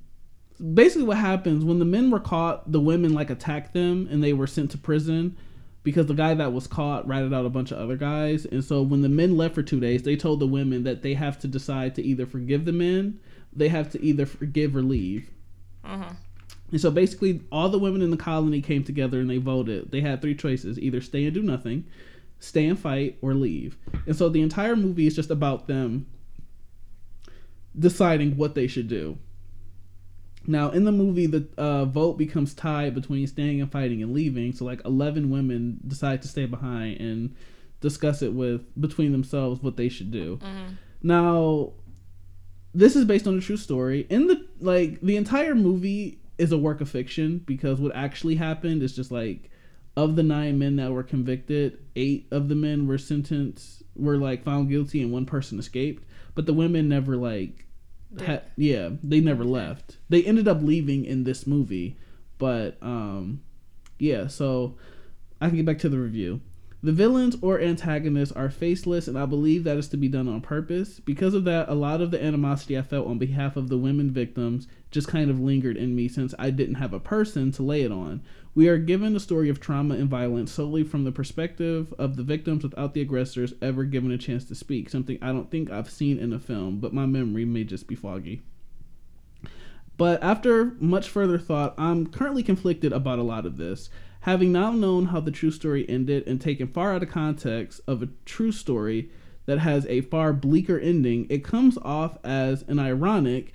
basically 0.74 1.04
what 1.04 1.18
happens 1.18 1.64
when 1.64 1.80
the 1.80 1.86
men 1.86 2.12
were 2.12 2.20
caught, 2.20 2.72
the 2.72 2.80
women 2.80 3.14
like 3.14 3.30
attacked 3.30 3.74
them 3.74 4.08
and 4.12 4.24
they 4.24 4.34
were 4.34 4.48
sent 4.48 4.72
to 4.72 4.78
prison 4.78 5.38
because 5.90 6.06
the 6.06 6.14
guy 6.14 6.36
that 6.36 6.54
was 6.54 6.68
caught 6.68 7.08
ratted 7.08 7.34
out 7.34 7.46
a 7.46 7.50
bunch 7.50 7.72
of 7.72 7.80
other 7.80 7.98
guys. 7.98 8.46
And 8.46 8.64
so 8.64 8.82
when 8.84 9.02
the 9.02 9.10
men 9.10 9.36
left 9.36 9.56
for 9.56 9.64
two 9.64 9.80
days, 9.80 10.04
they 10.04 10.16
told 10.16 10.40
the 10.40 10.48
women 10.48 10.84
that 10.84 11.02
they 11.02 11.16
have 11.16 11.40
to 11.40 11.48
decide 11.48 11.96
to 11.96 12.04
either 12.04 12.28
forgive 12.28 12.66
the 12.66 12.72
men, 12.72 13.20
they 13.52 13.70
have 13.70 13.90
to 13.92 14.04
either 14.04 14.26
forgive 14.26 14.76
or 14.76 14.84
leave. 14.84 15.32
Uh-huh. 15.84 16.14
And 16.72 16.80
so 16.80 16.92
basically, 16.92 17.42
all 17.52 17.70
the 17.70 17.80
women 17.80 18.04
in 18.04 18.12
the 18.12 18.18
colony 18.18 18.62
came 18.62 18.84
together 18.84 19.20
and 19.20 19.30
they 19.30 19.38
voted. 19.38 19.90
They 19.92 20.02
had 20.02 20.22
three 20.22 20.36
choices 20.36 20.78
either 20.80 21.02
stay 21.02 21.26
and 21.26 21.34
do 21.34 21.42
nothing, 21.42 21.86
stay 22.40 22.68
and 22.68 22.78
fight, 22.78 23.18
or 23.22 23.34
leave. 23.34 23.76
And 24.06 24.16
so 24.16 24.30
the 24.30 24.44
entire 24.44 24.76
movie 24.76 25.08
is 25.08 25.16
just 25.16 25.32
about 25.32 25.68
them 25.68 26.06
deciding 27.78 28.38
what 28.38 28.54
they 28.54 28.68
should 28.68 28.88
do. 28.88 29.18
Now, 30.50 30.72
in 30.72 30.84
the 30.84 30.92
movie, 30.92 31.28
the 31.28 31.48
uh, 31.60 31.86
vote 31.86 32.18
becomes 32.18 32.56
tied 32.56 32.96
between 32.96 33.28
staying 33.28 33.62
and 33.62 33.72
fighting 33.72 34.02
and 34.02 34.16
leaving. 34.16 34.52
So, 34.52 34.66
like, 34.66 34.82
11 34.84 35.30
women 35.30 35.80
decide 35.86 36.24
to 36.24 36.28
stay 36.28 36.48
behind 36.48 37.00
and 37.00 37.36
discuss 37.82 38.24
it 38.24 38.34
with 38.34 38.64
between 38.82 39.12
themselves 39.12 39.62
what 39.62 39.78
they 39.78 39.90
should 39.90 40.10
do. 40.10 40.38
Mm-hmm. 40.38 40.74
Now, 41.04 41.74
this 42.74 42.96
is 42.96 43.06
based 43.06 43.28
on 43.28 43.38
a 43.38 43.42
true 43.42 43.58
story. 43.58 44.08
In 44.10 44.26
the 44.26 44.44
like, 44.60 45.00
the 45.02 45.18
entire 45.18 45.54
movie 45.54 46.20
is 46.40 46.52
a 46.52 46.58
work 46.58 46.82
of 46.82 46.90
fiction 46.90 47.44
because 47.46 47.80
what 47.80 47.96
actually 47.96 48.36
happened 48.36 48.82
is 48.82 48.96
just 48.96 49.12
like 49.12 49.52
of 49.96 50.16
the 50.16 50.24
nine 50.24 50.58
men 50.58 50.78
that 50.78 50.92
were 50.92 51.04
convicted, 51.04 51.78
eight 51.96 52.28
of 52.32 52.50
the 52.50 52.56
men 52.56 52.88
were 52.88 52.98
sentenced, 52.98 53.84
were 53.96 54.18
like 54.18 54.44
found 54.44 54.70
guilty, 54.70 55.04
and 55.04 55.12
one 55.12 55.28
person 55.28 55.60
escaped. 55.60 56.04
But 56.34 56.48
the 56.48 56.54
women 56.54 56.90
never 56.90 57.18
like, 57.18 57.68
ha- 58.18 58.42
yeah, 58.56 58.90
they 59.04 59.20
never 59.20 59.44
left. 59.44 59.98
They 60.10 60.24
ended 60.24 60.48
up 60.48 60.62
leaving 60.62 61.06
in 61.06 61.24
this 61.24 61.46
movie, 61.46 61.98
but 62.38 62.78
um, 62.82 63.42
yeah. 63.98 64.28
So 64.28 64.78
I 65.42 65.48
can 65.48 65.58
get 65.58 65.66
back 65.66 65.80
to 65.80 65.90
the 65.90 66.00
review. 66.00 66.42
The 66.82 66.94
villains 66.94 67.36
or 67.42 67.60
antagonists 67.60 68.32
are 68.32 68.50
faceless, 68.50 69.10
and 69.10 69.20
I 69.20 69.26
believe 69.26 69.66
that 69.66 69.76
is 69.76 69.90
to 69.90 69.98
be 69.98 70.08
done 70.08 70.30
on 70.30 70.40
purpose. 70.40 71.02
Because 71.02 71.34
of 71.34 71.44
that, 71.44 71.68
a 71.68 71.74
lot 71.74 72.00
of 72.00 72.10
the 72.10 72.24
animosity 72.24 72.78
I 72.78 72.84
felt 72.84 73.08
on 73.08 73.18
behalf 73.18 73.58
of 73.58 73.68
the 73.68 73.78
women 73.78 74.12
victims 74.12 74.66
just 74.90 75.10
kind 75.10 75.30
of 75.30 75.42
lingered 75.42 75.76
in 75.76 75.94
me 75.94 76.08
since 76.08 76.34
I 76.40 76.52
didn't 76.52 76.76
have 76.76 76.94
a 76.94 77.00
person 77.00 77.52
to 77.54 77.64
lay 77.64 77.82
it 77.82 77.92
on. 77.92 78.22
We 78.56 78.70
are 78.70 78.78
given 78.78 79.14
a 79.14 79.20
story 79.20 79.50
of 79.50 79.60
trauma 79.60 79.96
and 79.96 80.10
violence 80.10 80.54
solely 80.54 80.86
from 80.86 81.04
the 81.04 81.12
perspective 81.12 81.94
of 82.00 82.16
the 82.16 82.24
victims 82.24 82.64
without 82.64 82.94
the 82.94 83.02
aggressors 83.02 83.54
ever 83.62 83.84
given 83.84 84.12
a 84.12 84.18
chance 84.18 84.46
to 84.46 84.56
speak, 84.56 84.90
something 84.90 85.18
I 85.22 85.34
don't 85.34 85.52
think 85.52 85.70
I've 85.70 85.90
seen 85.90 86.18
in 86.18 86.32
a 86.32 86.40
film, 86.40 86.80
but 86.80 86.94
my 86.94 87.06
memory 87.06 87.44
may 87.44 87.66
just 87.66 87.88
be 87.88 87.96
foggy. 87.96 88.42
But 89.98 90.24
after 90.24 90.78
much 90.80 91.10
further 91.10 91.38
thought, 91.38 91.74
I'm 91.78 92.08
currently 92.08 92.42
conflicted 92.42 92.94
about 92.94 93.20
a 93.20 93.24
lot 93.24 93.46
of 93.46 93.58
this. 93.58 93.90
Having 94.22 94.52
now 94.52 94.72
known 94.72 95.08
how 95.08 95.22
the 95.22 95.32
true 95.32 95.52
story 95.52 95.88
ended 95.90 96.28
and 96.28 96.42
taken 96.42 96.68
far 96.68 96.94
out 96.94 97.04
of 97.04 97.10
context 97.10 97.80
of 97.88 98.04
a 98.04 98.10
true 98.26 98.52
story 98.52 99.10
that 99.46 99.60
has 99.60 99.86
a 99.86 100.02
far 100.02 100.34
bleaker 100.34 100.78
ending, 100.78 101.26
it 101.30 101.44
comes 101.44 101.78
off 101.84 102.18
as 102.24 102.64
an 102.68 102.80
ironic, 102.80 103.54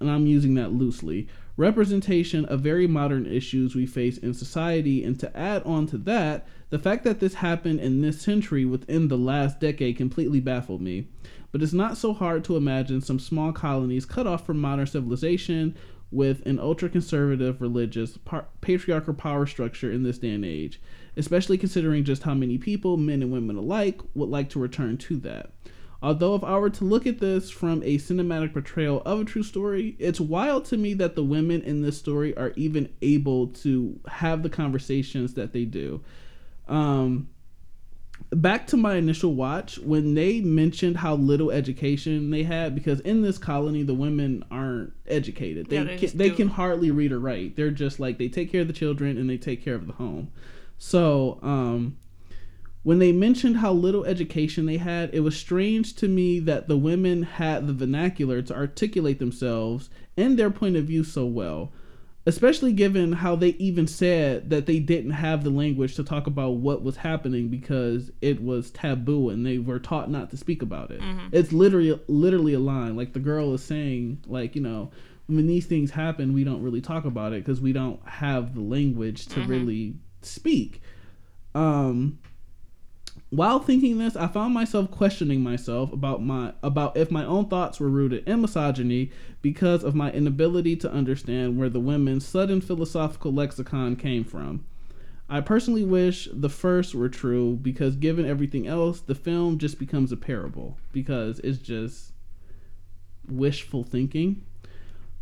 and 0.00 0.10
I'm 0.10 0.26
using 0.26 0.54
that 0.54 0.72
loosely, 0.72 1.28
representation 1.56 2.44
of 2.46 2.60
very 2.60 2.86
modern 2.86 3.24
issues 3.24 3.74
we 3.74 3.86
face 3.86 4.18
in 4.18 4.34
society. 4.34 5.04
And 5.04 5.18
to 5.20 5.34
add 5.36 5.62
on 5.62 5.86
to 5.88 5.98
that, 5.98 6.46
the 6.70 6.78
fact 6.78 7.04
that 7.04 7.20
this 7.20 7.34
happened 7.34 7.80
in 7.80 8.00
this 8.00 8.20
century 8.20 8.64
within 8.64 9.08
the 9.08 9.18
last 9.18 9.60
decade 9.60 9.96
completely 9.96 10.40
baffled 10.40 10.80
me. 10.80 11.06
But 11.52 11.62
it's 11.62 11.72
not 11.72 11.96
so 11.96 12.12
hard 12.12 12.44
to 12.44 12.56
imagine 12.56 13.00
some 13.00 13.18
small 13.18 13.52
colonies 13.52 14.06
cut 14.06 14.26
off 14.26 14.44
from 14.44 14.60
modern 14.60 14.86
civilization 14.86 15.76
with 16.10 16.44
an 16.46 16.58
ultra 16.58 16.88
conservative 16.88 17.60
religious 17.60 18.16
par- 18.18 18.48
patriarchal 18.60 19.14
power 19.14 19.46
structure 19.46 19.92
in 19.92 20.02
this 20.02 20.18
day 20.18 20.30
and 20.30 20.44
age, 20.44 20.80
especially 21.16 21.56
considering 21.56 22.04
just 22.04 22.24
how 22.24 22.34
many 22.34 22.58
people, 22.58 22.96
men 22.96 23.22
and 23.22 23.32
women 23.32 23.56
alike, 23.56 24.00
would 24.14 24.28
like 24.28 24.50
to 24.50 24.58
return 24.58 24.96
to 24.96 25.16
that. 25.16 25.52
Although, 26.02 26.34
if 26.34 26.42
I 26.42 26.56
were 26.56 26.70
to 26.70 26.84
look 26.84 27.06
at 27.06 27.18
this 27.18 27.50
from 27.50 27.82
a 27.82 27.98
cinematic 27.98 28.54
portrayal 28.54 29.02
of 29.04 29.20
a 29.20 29.24
true 29.24 29.42
story, 29.42 29.96
it's 29.98 30.18
wild 30.20 30.64
to 30.66 30.78
me 30.78 30.94
that 30.94 31.14
the 31.14 31.22
women 31.22 31.60
in 31.60 31.82
this 31.82 31.98
story 31.98 32.34
are 32.38 32.54
even 32.56 32.88
able 33.02 33.48
to 33.48 34.00
have 34.08 34.42
the 34.42 34.48
conversations 34.48 35.34
that 35.34 35.52
they 35.52 35.66
do. 35.66 36.00
Um, 36.68 37.28
back 38.30 38.66
to 38.68 38.76
my 38.76 38.94
initial 38.96 39.34
watch 39.34 39.78
when 39.78 40.14
they 40.14 40.40
mentioned 40.40 40.98
how 40.98 41.14
little 41.14 41.50
education 41.50 42.30
they 42.30 42.44
had 42.44 42.74
because 42.74 43.00
in 43.00 43.22
this 43.22 43.38
colony 43.38 43.82
the 43.82 43.94
women 43.94 44.44
aren't 44.50 44.92
educated. 45.06 45.68
They 45.68 45.76
Yeah, 45.76 45.84
they 45.84 45.96
can, 45.96 46.18
they 46.18 46.30
can 46.30 46.48
hardly 46.48 46.90
read 46.90 47.12
or 47.12 47.18
write. 47.18 47.56
They're 47.56 47.70
just 47.70 47.98
like 47.98 48.18
they 48.18 48.28
take 48.28 48.52
care 48.52 48.62
of 48.62 48.68
the 48.68 48.72
children 48.72 49.18
and 49.18 49.28
they 49.28 49.38
take 49.38 49.64
care 49.64 49.74
of 49.74 49.86
the 49.86 49.94
home. 49.94 50.30
So 50.78 51.38
um 51.42 51.96
when 52.82 52.98
they 52.98 53.12
mentioned 53.12 53.58
how 53.58 53.72
little 53.72 54.04
education 54.04 54.64
they 54.66 54.78
had 54.78 55.10
it 55.12 55.20
was 55.20 55.36
strange 55.36 55.94
to 55.96 56.08
me 56.08 56.38
that 56.40 56.68
the 56.68 56.78
women 56.78 57.24
had 57.24 57.66
the 57.66 57.74
vernacular 57.74 58.40
to 58.40 58.54
articulate 58.54 59.18
themselves 59.18 59.90
and 60.16 60.38
their 60.38 60.50
point 60.50 60.76
of 60.76 60.84
view 60.84 61.04
so 61.04 61.26
well 61.26 61.72
especially 62.26 62.72
given 62.72 63.12
how 63.12 63.34
they 63.34 63.48
even 63.50 63.86
said 63.86 64.50
that 64.50 64.66
they 64.66 64.78
didn't 64.78 65.12
have 65.12 65.42
the 65.42 65.50
language 65.50 65.94
to 65.96 66.04
talk 66.04 66.26
about 66.26 66.50
what 66.56 66.82
was 66.82 66.96
happening 66.96 67.48
because 67.48 68.10
it 68.20 68.42
was 68.42 68.70
taboo 68.70 69.30
and 69.30 69.44
they 69.46 69.58
were 69.58 69.78
taught 69.78 70.10
not 70.10 70.30
to 70.30 70.36
speak 70.36 70.60
about 70.62 70.90
it. 70.90 71.00
It's 71.32 71.52
literally 71.52 71.98
literally 72.08 72.52
a 72.54 72.58
line 72.58 72.94
like 72.96 73.14
the 73.14 73.20
girl 73.20 73.54
is 73.54 73.64
saying 73.64 74.22
like, 74.26 74.54
you 74.54 74.60
know, 74.62 74.90
when 75.28 75.46
these 75.46 75.66
things 75.66 75.90
happen, 75.92 76.32
we 76.34 76.44
don't 76.44 76.62
really 76.62 76.80
talk 76.80 77.04
about 77.04 77.32
it 77.32 77.44
because 77.44 77.60
we 77.60 77.72
don't 77.72 78.06
have 78.06 78.54
the 78.54 78.60
language 78.60 79.26
to 79.28 79.40
really 79.48 79.94
speak. 80.22 80.82
Um 81.54 82.18
while 83.30 83.60
thinking 83.60 83.98
this, 83.98 84.16
I 84.16 84.26
found 84.26 84.52
myself 84.52 84.90
questioning 84.90 85.40
myself 85.40 85.92
about 85.92 86.22
my 86.22 86.52
about 86.64 86.96
if 86.96 87.12
my 87.12 87.24
own 87.24 87.46
thoughts 87.46 87.78
were 87.78 87.88
rooted 87.88 88.28
in 88.28 88.40
misogyny 88.40 89.12
because 89.40 89.84
of 89.84 89.94
my 89.94 90.10
inability 90.10 90.74
to 90.76 90.90
understand 90.90 91.56
where 91.56 91.68
the 91.68 91.78
women's 91.78 92.26
sudden 92.26 92.60
philosophical 92.60 93.32
lexicon 93.32 93.94
came 93.94 94.24
from. 94.24 94.66
I 95.28 95.40
personally 95.40 95.84
wish 95.84 96.28
the 96.32 96.48
first 96.48 96.92
were 96.92 97.08
true 97.08 97.54
because 97.62 97.94
given 97.94 98.26
everything 98.26 98.66
else, 98.66 99.00
the 99.00 99.14
film 99.14 99.58
just 99.58 99.78
becomes 99.78 100.10
a 100.10 100.16
parable 100.16 100.76
because 100.90 101.38
it's 101.38 101.58
just 101.58 102.12
wishful 103.28 103.84
thinking. 103.84 104.44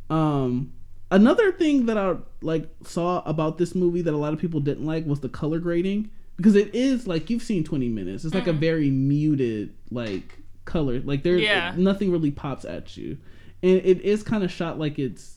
Um 0.09 0.72
another 1.10 1.52
thing 1.52 1.85
that 1.86 1.98
I 1.98 2.16
like 2.40 2.70
saw 2.85 3.20
about 3.26 3.59
this 3.59 3.74
movie 3.74 4.01
that 4.01 4.14
a 4.14 4.16
lot 4.16 4.32
of 4.32 4.39
people 4.39 4.60
didn't 4.60 4.86
like 4.86 5.05
was 5.05 5.20
the 5.20 5.28
color 5.28 5.59
grading 5.59 6.10
because 6.39 6.55
it 6.56 6.74
is 6.74 7.06
like 7.06 7.28
you've 7.28 7.43
seen 7.43 7.65
20 7.65 7.89
minutes. 7.90 8.24
It's 8.24 8.35
like 8.35 8.47
a 8.47 8.52
very 8.55 8.89
muted 8.90 9.74
like 9.90 10.39
color. 10.65 11.01
Like 11.01 11.23
there's 11.24 11.43
Yeah. 11.43 11.74
nothing 11.77 12.10
really 12.10 12.31
pops 12.31 12.65
at 12.65 12.97
you. 12.97 13.19
And 13.62 13.73
it 13.85 14.01
is 14.01 14.23
kind 14.23 14.43
of 14.44 14.51
shot 14.51 14.78
like 14.78 14.98
it's 14.98 15.36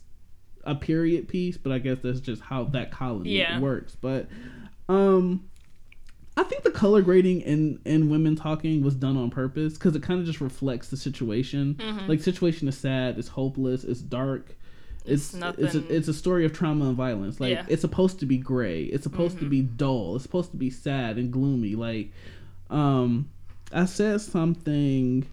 a 0.64 0.76
period 0.76 1.28
piece, 1.28 1.58
but 1.58 1.72
I 1.74 1.80
guess 1.80 1.98
that's 2.04 2.20
just 2.20 2.42
how 2.44 2.66
that 2.66 2.92
colony 2.92 3.32
Yeah. 3.38 3.60
works. 3.60 3.98
But 4.00 4.30
um 4.88 5.44
I 6.38 6.44
think 6.44 6.64
the 6.64 6.72
color 6.72 7.02
grading 7.02 7.42
in 7.42 7.80
in 7.84 8.10
women 8.10 8.36
talking 8.36 8.82
was 8.84 8.96
done 8.96 9.18
on 9.18 9.30
purpose 9.32 9.74
because 9.74 9.96
it 9.96 10.04
kind 10.04 10.20
of 10.20 10.26
just 10.26 10.40
reflects 10.40 10.90
the 10.90 10.98
situation. 10.98 11.76
Mm-hmm. 11.76 12.08
Like 12.08 12.22
situation 12.22 12.68
is 12.68 12.78
sad, 12.78 13.18
it's 13.18 13.28
hopeless, 13.28 13.84
it's 13.84 14.02
dark. 14.02 14.56
It's 15.06 15.34
It's 15.34 15.58
it's 15.58 15.76
a, 15.76 15.96
it's 15.96 16.08
a 16.08 16.14
story 16.14 16.46
of 16.46 16.54
trauma 16.54 16.86
and 16.88 16.96
violence. 16.96 17.40
Like 17.40 17.52
Yeah. 17.54 17.66
it's 17.68 17.82
supposed 17.82 18.20
to 18.20 18.26
be 18.26 18.38
gray. 18.38 18.84
It's 18.84 19.04
supposed 19.04 19.40
to 19.40 19.50
be 19.50 19.62
dull. 19.62 20.16
It's 20.16 20.24
supposed 20.24 20.52
to 20.52 20.58
be 20.58 20.70
sad 20.70 21.18
and 21.18 21.32
gloomy. 21.32 21.76
Like 21.76 22.12
um 22.70 23.30
I 23.74 23.86
said 23.86 24.22
something 24.22 25.26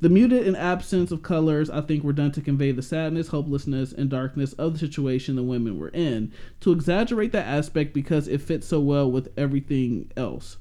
the 0.00 0.08
muted 0.08 0.46
and 0.46 0.56
absence 0.56 1.10
of 1.10 1.22
colors, 1.22 1.68
I 1.68 1.80
think, 1.80 2.04
were 2.04 2.12
done 2.12 2.30
to 2.32 2.40
convey 2.40 2.70
the 2.70 2.82
sadness, 2.82 3.28
hopelessness, 3.28 3.92
and 3.92 4.08
darkness 4.08 4.52
of 4.52 4.74
the 4.74 4.78
situation 4.78 5.34
the 5.34 5.42
women 5.42 5.76
were 5.76 5.88
in, 5.88 6.32
to 6.60 6.70
exaggerate 6.70 7.32
that 7.32 7.46
aspect 7.46 7.94
because 7.94 8.28
it 8.28 8.40
fits 8.40 8.68
so 8.68 8.78
well 8.78 9.10
with 9.10 9.28
everything 9.36 10.10
else. 10.16 10.56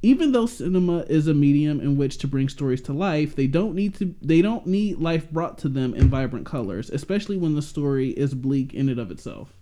Even 0.00 0.30
though 0.30 0.46
cinema 0.46 0.98
is 1.08 1.26
a 1.26 1.34
medium 1.34 1.80
in 1.80 1.96
which 1.96 2.18
to 2.18 2.28
bring 2.28 2.48
stories 2.48 2.80
to 2.82 2.92
life, 2.92 3.34
they 3.34 3.48
don't 3.48 3.74
need 3.74 3.94
to 3.96 4.14
they 4.22 4.40
don't 4.40 4.64
need 4.66 4.98
life 4.98 5.28
brought 5.30 5.58
to 5.58 5.68
them 5.68 5.92
in 5.94 6.08
vibrant 6.08 6.46
colors, 6.46 6.88
especially 6.90 7.36
when 7.36 7.56
the 7.56 7.62
story 7.62 8.10
is 8.10 8.32
bleak 8.34 8.74
in 8.74 8.88
and 8.88 9.00
of 9.00 9.10
itself. 9.10 9.52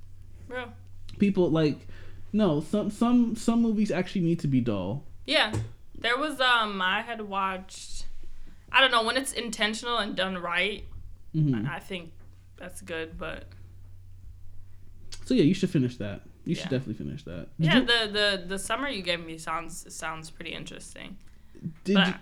Bro. 0.47 0.67
People 1.19 1.51
like 1.51 1.89
no, 2.35 2.61
some 2.61 2.91
some 2.91 3.35
some 3.35 3.63
movies 3.63 3.91
actually 3.91 4.21
need 4.23 4.41
to 4.41 4.47
be 4.49 4.61
dull. 4.61 5.05
Yeah. 5.25 5.55
There 5.99 6.19
was 6.19 6.39
um 6.39 6.83
I 6.83 7.01
had 7.01 7.23
watched 7.23 8.05
I 8.71 8.83
don't 8.83 8.91
know, 8.91 9.05
when 9.05 9.17
it's 9.17 9.33
intentional 9.33 9.97
and 9.97 10.15
done 10.15 10.37
right, 10.37 10.85
hmm 11.33 11.67
I 11.67 11.79
think 11.79 12.13
that's 12.59 12.83
good, 12.83 13.17
but 13.17 13.45
So 15.25 15.33
yeah, 15.33 15.45
you 15.45 15.55
should 15.55 15.71
finish 15.71 15.97
that. 15.97 16.21
You 16.47 16.55
should 16.55 16.71
definitely 16.71 16.95
finish 16.95 17.25
that. 17.25 17.49
Did 17.59 17.67
yeah, 17.67 17.79
you, 17.81 17.87
the, 17.87 18.13
the 18.13 18.45
the 18.47 18.59
summer 18.59 18.89
you 18.89 19.03
gave 19.03 19.25
me 19.25 19.37
sounds 19.37 19.93
sounds 19.95 20.31
pretty 20.31 20.53
interesting. 20.53 21.17
did 21.85 21.95
But 21.95 22.07
you, 22.07 22.13
I, 22.13 22.19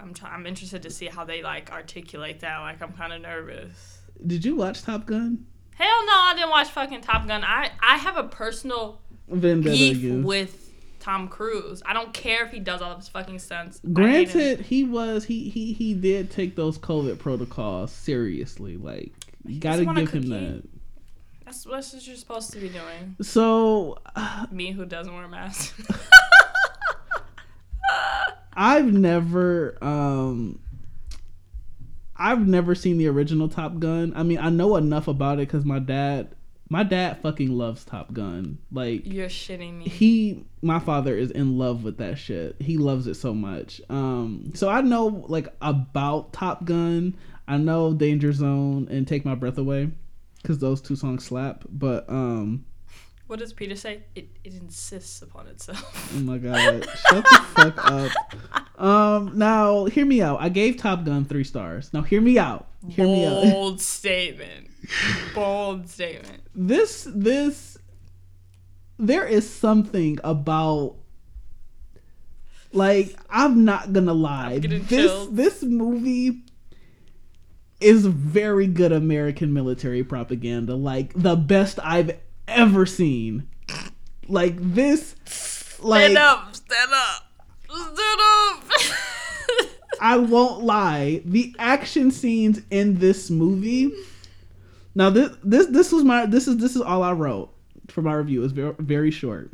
I'm 0.00 0.14
try- 0.14 0.30
I'm 0.30 0.46
interested 0.46 0.82
to 0.82 0.90
see 0.90 1.06
how 1.06 1.24
they 1.24 1.42
like 1.42 1.70
articulate 1.70 2.40
that. 2.40 2.58
Like 2.60 2.82
I'm 2.82 2.92
kind 2.92 3.12
of 3.12 3.20
nervous. 3.20 3.98
did 4.26 4.44
you 4.44 4.56
watch 4.56 4.82
Top 4.82 5.06
Gun? 5.06 5.44
Hell 5.74 6.06
no, 6.06 6.12
I 6.12 6.32
didn't 6.34 6.50
watch 6.50 6.68
fucking 6.68 7.02
Top 7.02 7.28
Gun. 7.28 7.44
I 7.44 7.70
I 7.82 7.98
have 7.98 8.16
a 8.16 8.24
personal 8.24 9.00
Vendetta 9.28 9.70
beef 9.70 10.24
with 10.24 10.72
Tom 10.98 11.28
Cruise. 11.28 11.82
I 11.84 11.92
don't 11.92 12.12
care 12.14 12.46
if 12.46 12.50
he 12.52 12.60
does 12.60 12.80
all 12.80 12.92
of 12.92 12.98
his 12.98 13.08
fucking 13.08 13.38
stunts. 13.38 13.80
I 13.84 13.86
hate 13.86 13.86
him. 13.86 13.92
Granted, 13.94 14.60
he 14.60 14.84
was 14.84 15.24
he 15.24 15.50
he 15.50 15.72
he 15.74 15.94
did 15.94 16.30
take 16.30 16.56
those 16.56 16.78
COVID 16.78 17.18
protocols 17.18 17.92
seriously. 17.92 18.76
Like 18.76 19.12
you 19.44 19.60
got 19.60 19.76
to 19.76 19.84
just 19.84 19.86
want 19.86 19.98
a 19.98 20.02
give 20.02 20.12
him 20.12 20.30
that. 20.30 20.62
That's, 21.48 21.64
what 21.94 22.06
you're 22.06 22.16
supposed 22.16 22.52
to 22.52 22.60
be 22.60 22.68
doing. 22.68 23.16
So 23.22 23.96
Me 24.50 24.72
who 24.72 24.84
doesn't 24.84 25.14
wear 25.14 25.24
a 25.24 25.28
mask. 25.28 25.80
I've 28.52 28.92
never 28.92 29.78
um 29.82 30.58
I've 32.16 32.46
never 32.46 32.74
seen 32.74 32.98
the 32.98 33.06
original 33.06 33.48
Top 33.48 33.78
Gun. 33.78 34.12
I 34.14 34.24
mean, 34.24 34.38
I 34.38 34.50
know 34.50 34.76
enough 34.76 35.08
about 35.08 35.40
it 35.40 35.48
cuz 35.48 35.64
my 35.64 35.78
dad 35.78 36.34
my 36.68 36.82
dad 36.82 37.22
fucking 37.22 37.50
loves 37.50 37.82
Top 37.82 38.12
Gun. 38.12 38.58
Like 38.70 39.06
you're 39.06 39.28
shitting 39.28 39.78
me. 39.78 39.84
he 39.88 40.44
my 40.60 40.80
father 40.80 41.16
is 41.16 41.30
in 41.30 41.56
love 41.56 41.82
with 41.82 41.96
that 41.96 42.18
shit. 42.18 42.56
He 42.60 42.76
loves 42.76 43.06
it 43.06 43.14
so 43.14 43.32
much. 43.32 43.80
Um 43.88 44.52
so 44.54 44.68
I 44.68 44.82
know 44.82 45.24
like 45.28 45.48
about 45.62 46.34
Top 46.34 46.66
Gun. 46.66 47.16
I 47.46 47.56
know 47.56 47.94
Danger 47.94 48.32
Zone 48.34 48.86
and 48.90 49.08
Take 49.08 49.24
My 49.24 49.34
Breath 49.34 49.56
Away 49.56 49.92
cuz 50.44 50.58
those 50.58 50.80
two 50.80 50.96
songs 50.96 51.24
slap, 51.24 51.64
but 51.68 52.08
um 52.08 52.64
What 53.26 53.38
does 53.40 53.52
Peter 53.52 53.76
say? 53.76 54.04
It, 54.14 54.28
it 54.44 54.54
insists 54.54 55.20
upon 55.22 55.46
itself. 55.48 56.12
Oh 56.16 56.20
my 56.20 56.38
god. 56.38 56.86
Shut 57.10 57.24
the 57.24 57.44
fuck 57.54 57.90
up. 57.90 58.12
Um 58.80 59.36
now 59.38 59.84
hear 59.86 60.06
me 60.06 60.22
out. 60.22 60.40
I 60.40 60.48
gave 60.48 60.76
Top 60.78 61.04
Gun 61.04 61.24
3 61.24 61.44
stars. 61.44 61.92
Now 61.92 62.02
hear 62.02 62.20
me 62.20 62.38
out. 62.38 62.68
Hear 62.88 63.04
me 63.06 63.26
out. 63.26 63.42
Bold 63.52 63.80
statement. 63.80 64.68
Bold 65.34 65.88
statement. 65.90 66.42
This 66.54 67.06
this 67.14 67.76
there 68.98 69.26
is 69.26 69.48
something 69.48 70.18
about 70.24 70.96
like 72.72 73.16
I'm 73.30 73.64
not 73.64 73.92
gonna 73.92 74.14
lie. 74.14 74.54
I'm 74.54 74.60
This 74.62 74.88
chills. 74.88 75.30
this 75.32 75.62
movie 75.62 76.42
is 77.80 78.06
very 78.06 78.66
good 78.66 78.92
American 78.92 79.52
military 79.52 80.02
propaganda. 80.02 80.74
Like 80.74 81.12
the 81.14 81.36
best 81.36 81.78
I've 81.82 82.18
ever 82.46 82.86
seen. 82.86 83.48
Like 84.26 84.56
this 84.58 85.14
like 85.80 86.02
stand 86.02 86.18
up. 86.18 86.54
Stand 86.54 86.92
up. 86.92 87.24
Stand 87.68 88.20
up. 88.20 88.64
I 90.00 90.16
won't 90.16 90.62
lie. 90.62 91.22
The 91.24 91.54
action 91.58 92.10
scenes 92.10 92.60
in 92.70 92.98
this 92.98 93.30
movie. 93.30 93.92
Now 94.94 95.10
this 95.10 95.36
this 95.42 95.66
this 95.66 95.92
was 95.92 96.04
my 96.04 96.26
this 96.26 96.48
is 96.48 96.58
this 96.58 96.76
is 96.76 96.82
all 96.82 97.02
I 97.02 97.12
wrote 97.12 97.52
for 97.88 98.02
my 98.02 98.14
review. 98.14 98.42
It's 98.44 98.52
very 98.52 98.74
very 98.78 99.10
short. 99.10 99.52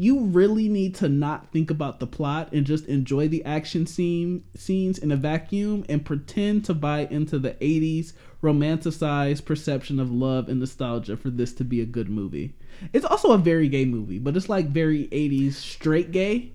You 0.00 0.20
really 0.26 0.68
need 0.68 0.94
to 0.96 1.08
not 1.08 1.50
think 1.50 1.72
about 1.72 1.98
the 1.98 2.06
plot 2.06 2.52
and 2.52 2.64
just 2.64 2.86
enjoy 2.86 3.26
the 3.26 3.44
action 3.44 3.84
scene 3.84 4.44
scenes 4.54 4.96
in 4.96 5.10
a 5.10 5.16
vacuum 5.16 5.84
and 5.88 6.04
pretend 6.04 6.64
to 6.66 6.74
buy 6.74 7.08
into 7.10 7.36
the 7.36 7.54
80s 7.54 8.12
romanticized 8.40 9.44
perception 9.44 9.98
of 9.98 10.12
love 10.12 10.48
and 10.48 10.60
nostalgia 10.60 11.16
for 11.16 11.30
this 11.30 11.52
to 11.54 11.64
be 11.64 11.80
a 11.80 11.84
good 11.84 12.08
movie. 12.08 12.54
It's 12.92 13.04
also 13.04 13.32
a 13.32 13.38
very 13.38 13.66
gay 13.66 13.86
movie, 13.86 14.20
but 14.20 14.36
it's 14.36 14.48
like 14.48 14.68
very 14.68 15.08
80s 15.08 15.54
straight 15.54 16.12
gay. 16.12 16.52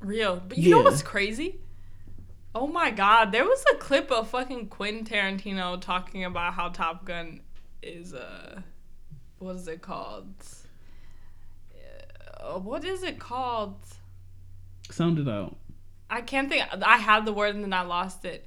Real. 0.00 0.42
But 0.48 0.56
you 0.56 0.70
know 0.70 0.80
what's 0.80 1.02
crazy? 1.02 1.60
Oh 2.54 2.68
my 2.68 2.90
god, 2.90 3.32
there 3.32 3.44
was 3.44 3.62
a 3.74 3.76
clip 3.76 4.10
of 4.10 4.28
fucking 4.28 4.68
Quentin 4.68 5.04
Tarantino 5.04 5.78
talking 5.78 6.24
about 6.24 6.54
how 6.54 6.70
Top 6.70 7.04
Gun 7.04 7.42
is 7.82 8.14
uh 8.14 8.62
what 9.40 9.56
is 9.56 9.68
it 9.68 9.82
called? 9.82 10.32
Uh, 12.52 12.58
what 12.58 12.84
is 12.84 13.02
it 13.02 13.18
called? 13.18 13.76
Sound 14.90 15.18
it 15.18 15.28
out. 15.28 15.56
I 16.10 16.20
can't 16.20 16.48
think. 16.48 16.64
I 16.82 16.98
had 16.98 17.24
the 17.24 17.32
word 17.32 17.54
and 17.54 17.64
then 17.64 17.72
I 17.72 17.82
lost 17.82 18.24
it. 18.24 18.46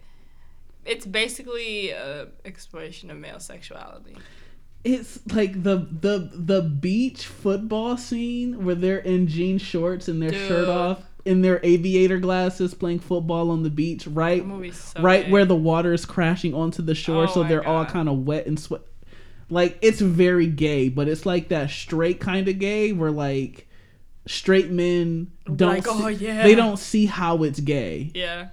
It's 0.86 1.06
basically 1.06 1.90
a 1.90 2.28
exploration 2.44 3.10
of 3.10 3.18
male 3.18 3.40
sexuality. 3.40 4.16
It's 4.84 5.20
like 5.34 5.64
the 5.64 5.88
the 6.00 6.30
the 6.32 6.62
beach 6.62 7.26
football 7.26 7.98
scene 7.98 8.64
where 8.64 8.76
they're 8.76 9.00
in 9.00 9.28
jean 9.28 9.58
shorts 9.58 10.08
and 10.08 10.22
their 10.22 10.32
shirt 10.32 10.70
off 10.70 11.02
in 11.26 11.42
their 11.42 11.60
aviator 11.64 12.20
glasses 12.20 12.76
playing 12.76 13.00
football 13.00 13.50
on 13.50 13.64
the 13.64 13.72
beach, 13.72 14.06
right? 14.06 14.44
So 14.74 15.02
right 15.02 15.26
gay. 15.26 15.32
where 15.32 15.46
the 15.46 15.56
water 15.56 15.92
is 15.92 16.06
crashing 16.06 16.54
onto 16.54 16.84
the 16.84 16.94
shore, 16.94 17.24
Oh 17.24 17.34
so 17.34 17.44
they're 17.44 17.68
all 17.68 17.86
kind 17.86 18.08
of 18.08 18.28
wet 18.28 18.46
and 18.46 18.60
sweat. 18.60 18.82
Like 19.50 19.80
it's 19.82 20.02
very 20.02 20.46
gay, 20.46 20.90
but 20.90 21.08
it's 21.08 21.26
like 21.26 21.48
that 21.48 21.72
straight 21.72 22.20
kind 22.20 22.48
of 22.48 22.60
gay 22.60 22.94
where 22.94 23.12
like 23.12 23.68
straight 24.28 24.72
men 24.72 25.32
don't 25.46 25.70
Like, 25.76 25.86
see- 25.86 25.92
oh, 25.94 26.08
yeah. 26.08 26.44
they 26.44 26.56
don't 26.56 26.78
see 26.80 27.06
how 27.06 27.44
it's 27.44 27.60
gay. 27.60 28.12
Yeah. 28.16 28.48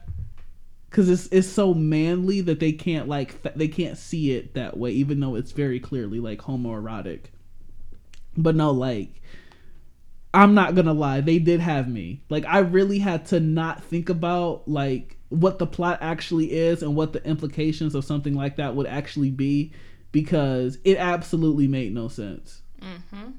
because 0.90 1.08
it's 1.08 1.26
it's 1.32 1.48
so 1.48 1.72
manly 1.72 2.42
that 2.42 2.60
they 2.60 2.72
can't 2.72 3.08
like 3.08 3.40
they 3.56 3.68
can't 3.68 3.96
see 3.96 4.32
it 4.32 4.54
that 4.54 4.76
way 4.76 4.90
even 4.92 5.20
though 5.20 5.34
it's 5.36 5.52
very 5.52 5.80
clearly 5.80 6.20
like 6.20 6.40
homoerotic. 6.40 7.26
But 8.36 8.54
no 8.56 8.70
like 8.70 9.20
i'm 10.34 10.54
not 10.54 10.74
gonna 10.74 10.92
lie 10.94 11.20
they 11.20 11.38
did 11.38 11.60
have 11.60 11.88
me. 11.88 12.22
Like 12.30 12.44
i 12.46 12.58
really 12.58 12.98
had 12.98 13.26
to 13.26 13.40
not 13.40 13.82
think 13.84 14.08
about 14.10 14.66
like 14.68 15.16
what 15.30 15.58
the 15.58 15.66
plot 15.66 15.98
actually 16.02 16.52
is 16.52 16.82
and 16.82 16.94
what 16.94 17.12
the 17.14 17.24
implications 17.26 17.94
of 17.94 18.04
something 18.04 18.34
like 18.34 18.56
that 18.56 18.74
would 18.74 18.86
actually 18.86 19.30
be 19.30 19.72
because 20.10 20.76
it 20.84 20.98
absolutely 20.98 21.66
made 21.68 21.94
no 21.94 22.08
sense 22.08 22.60
mm-hmm. 22.82 23.30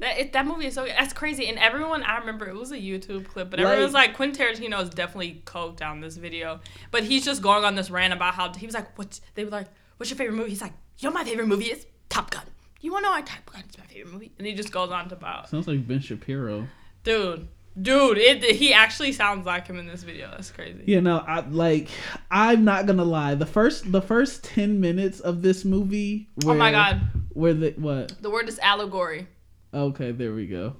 That 0.00 0.18
it, 0.18 0.32
that 0.32 0.46
movie 0.46 0.66
is 0.66 0.74
so 0.74 0.86
that's 0.86 1.12
crazy, 1.12 1.46
and 1.48 1.58
everyone 1.58 2.02
I 2.02 2.18
remember 2.18 2.48
it 2.48 2.54
was 2.54 2.72
a 2.72 2.76
YouTube 2.78 3.26
clip, 3.28 3.50
but 3.50 3.60
Like- 3.60 3.68
everyone's 3.68 3.94
like 3.94 4.14
Quentin 4.14 4.46
Tarantino 4.46 4.82
is 4.82 4.90
definitely 4.90 5.42
coked 5.44 5.76
down 5.76 6.00
this 6.00 6.16
video, 6.16 6.60
but 6.90 7.04
he's 7.04 7.24
just 7.24 7.42
going 7.42 7.64
on 7.64 7.74
this 7.74 7.90
rant 7.90 8.12
about 8.12 8.34
how 8.34 8.52
he 8.52 8.66
was 8.66 8.74
like, 8.74 8.98
"What?" 8.98 9.20
They 9.34 9.44
were 9.44 9.50
like, 9.50 9.68
"What's 9.98 10.10
your 10.10 10.16
favorite 10.16 10.36
movie?" 10.36 10.50
He's 10.50 10.62
like, 10.62 10.72
"You 10.98 11.08
know 11.08 11.14
my 11.14 11.24
favorite 11.24 11.46
movie 11.46 11.66
is 11.66 11.86
Top 12.08 12.30
Gun. 12.30 12.44
You 12.80 12.92
want 12.92 13.04
to 13.04 13.08
know 13.08 13.12
why 13.12 13.20
Top 13.22 13.44
Gun 13.52 13.62
is 13.68 13.78
my 13.78 13.84
favorite 13.84 14.12
movie?" 14.12 14.32
And 14.38 14.46
he 14.46 14.54
just 14.54 14.72
goes 14.72 14.90
on 14.90 15.08
to 15.10 15.14
about, 15.14 15.48
sounds 15.50 15.68
like 15.68 15.86
ben 15.86 16.00
shapiro 16.00 16.66
dude, 17.04 17.48
dude, 17.80 18.18
it 18.18 18.42
he 18.56 18.72
actually 18.72 19.12
sounds 19.12 19.46
like 19.46 19.66
him 19.66 19.78
in 19.78 19.86
this 19.86 20.02
video. 20.02 20.30
That's 20.30 20.50
crazy. 20.50 20.82
You 20.86 21.00
know, 21.00 21.18
I 21.18 21.40
like 21.40 21.88
I'm 22.30 22.64
not 22.64 22.86
gonna 22.86 23.04
lie. 23.04 23.34
The 23.34 23.46
first 23.46 23.90
the 23.90 24.02
first 24.02 24.44
ten 24.44 24.80
minutes 24.80 25.20
of 25.20 25.42
this 25.42 25.64
movie 25.64 26.28
where 26.44 26.54
oh 26.54 26.58
my 26.58 26.70
god, 26.70 27.00
where 27.30 27.54
the 27.54 27.70
what? 27.72 28.14
the 28.20 28.30
word 28.30 28.48
is 28.48 28.58
allegory. 28.60 29.26
Okay, 29.72 30.12
there 30.12 30.32
we 30.34 30.46
go. 30.46 30.76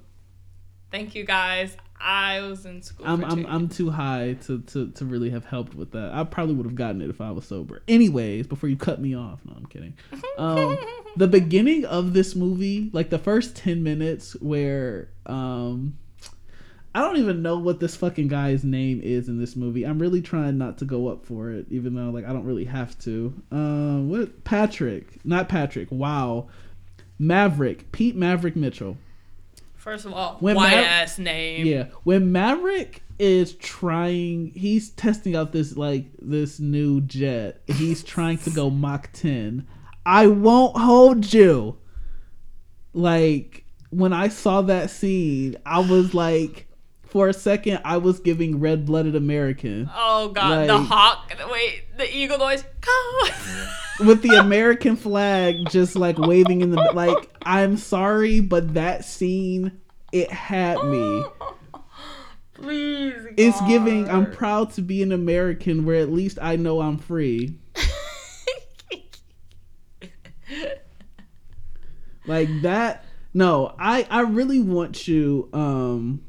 Thank 0.91 1.15
you 1.15 1.23
guys. 1.23 1.77
I 2.03 2.41
was 2.41 2.65
in 2.65 2.81
school. 2.81 3.05
I'm 3.07 3.21
for 3.21 3.27
I'm. 3.27 3.45
I'm 3.45 3.69
too 3.69 3.89
high 3.89 4.37
to, 4.45 4.59
to 4.59 4.89
to 4.91 5.05
really 5.05 5.29
have 5.29 5.45
helped 5.45 5.75
with 5.75 5.91
that. 5.91 6.11
I 6.13 6.23
probably 6.23 6.55
would 6.55 6.65
have 6.65 6.75
gotten 6.75 7.01
it 7.01 7.09
if 7.09 7.21
I 7.21 7.31
was 7.31 7.45
sober. 7.45 7.83
Anyways, 7.87 8.47
before 8.47 8.69
you 8.69 8.75
cut 8.75 8.99
me 8.99 9.15
off, 9.15 9.39
no, 9.45 9.53
I'm 9.55 9.65
kidding. 9.67 9.93
Um, 10.37 10.77
the 11.15 11.27
beginning 11.27 11.85
of 11.85 12.13
this 12.13 12.35
movie, 12.35 12.89
like 12.91 13.09
the 13.09 13.19
first 13.19 13.55
ten 13.55 13.83
minutes, 13.83 14.33
where 14.41 15.09
um, 15.27 15.97
I 16.93 17.01
don't 17.01 17.17
even 17.17 17.41
know 17.41 17.57
what 17.57 17.79
this 17.79 17.95
fucking 17.95 18.27
guy's 18.27 18.63
name 18.63 18.99
is 19.01 19.29
in 19.29 19.39
this 19.39 19.55
movie. 19.55 19.85
I'm 19.85 19.99
really 19.99 20.21
trying 20.21 20.57
not 20.57 20.79
to 20.79 20.85
go 20.85 21.07
up 21.07 21.25
for 21.25 21.51
it, 21.51 21.67
even 21.69 21.93
though 21.95 22.09
like 22.09 22.25
I 22.25 22.33
don't 22.33 22.45
really 22.45 22.65
have 22.65 22.97
to. 22.99 23.33
Um, 23.51 24.09
what 24.09 24.43
Patrick? 24.43 25.23
Not 25.23 25.47
Patrick. 25.47 25.87
Wow, 25.91 26.47
Maverick. 27.21 27.91
Pete 27.91 28.15
Maverick 28.15 28.55
Mitchell. 28.55 28.97
First 29.75 30.05
of 30.05 30.13
all, 30.13 30.37
When 30.39 30.55
white 30.55 30.73
ass 30.73 31.19
name. 31.19 31.67
Yeah, 31.67 31.85
when 32.03 32.31
Maverick 32.31 33.03
is 33.19 33.53
trying, 33.53 34.51
he's 34.55 34.89
testing 34.89 35.35
out 35.35 35.51
this 35.51 35.77
like 35.77 36.07
this 36.19 36.59
new 36.59 36.99
jet. 37.01 37.61
He's 37.67 38.03
trying 38.03 38.39
to 38.39 38.49
go 38.49 38.71
Mach 38.71 39.11
10. 39.13 39.67
I 40.03 40.27
won't 40.27 40.75
hold 40.77 41.31
you. 41.31 41.77
Like 42.93 43.65
when 43.91 44.13
I 44.13 44.27
saw 44.27 44.63
that 44.63 44.89
scene, 44.89 45.57
I 45.63 45.79
was 45.79 46.15
like, 46.15 46.67
for 47.11 47.27
a 47.27 47.33
second, 47.33 47.81
I 47.83 47.97
was 47.97 48.19
giving 48.19 48.59
red 48.59 48.85
blooded 48.85 49.15
American 49.15 49.89
Oh 49.93 50.29
god, 50.29 50.69
the 50.69 50.77
hawk. 50.77 51.33
Wait, 51.51 51.83
the 51.97 52.15
eagle 52.15 52.37
noise. 52.37 52.63
with 53.99 54.21
the 54.21 54.35
American 54.39 54.95
flag 54.95 55.69
just 55.69 55.95
like 55.95 56.17
waving 56.17 56.61
in 56.61 56.71
the 56.71 56.81
like. 56.93 57.29
I'm 57.43 57.75
sorry, 57.77 58.39
but 58.39 58.75
that 58.75 59.03
scene 59.03 59.81
it 60.11 60.31
had 60.31 60.81
me. 60.85 61.25
Please. 62.53 63.13
It's 63.37 63.59
giving 63.67 64.09
I'm 64.09 64.31
proud 64.31 64.71
to 64.73 64.81
be 64.81 65.03
an 65.03 65.11
American 65.11 65.83
where 65.83 65.99
at 66.01 66.11
least 66.11 66.37
I 66.41 66.55
know 66.55 66.79
I'm 66.79 66.97
free. 66.97 67.57
Like 72.25 72.49
that 72.61 73.03
no, 73.33 73.73
I 73.79 74.07
I 74.09 74.21
really 74.21 74.61
want 74.61 75.07
you 75.07 75.49
um 75.53 76.21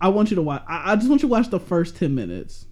I 0.00 0.08
want 0.08 0.30
you 0.30 0.36
to 0.36 0.42
watch 0.42 0.62
I, 0.68 0.92
I 0.92 0.96
just 0.96 1.08
want 1.08 1.22
you 1.22 1.28
to 1.28 1.32
watch 1.32 1.48
the 1.50 1.60
first 1.60 1.96
10 1.96 2.14
minutes. 2.14 2.66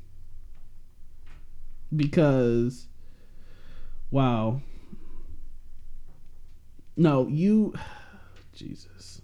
Because 1.94 2.86
wow. 4.10 4.60
No, 6.96 7.28
you 7.28 7.74
Jesus. 8.52 9.22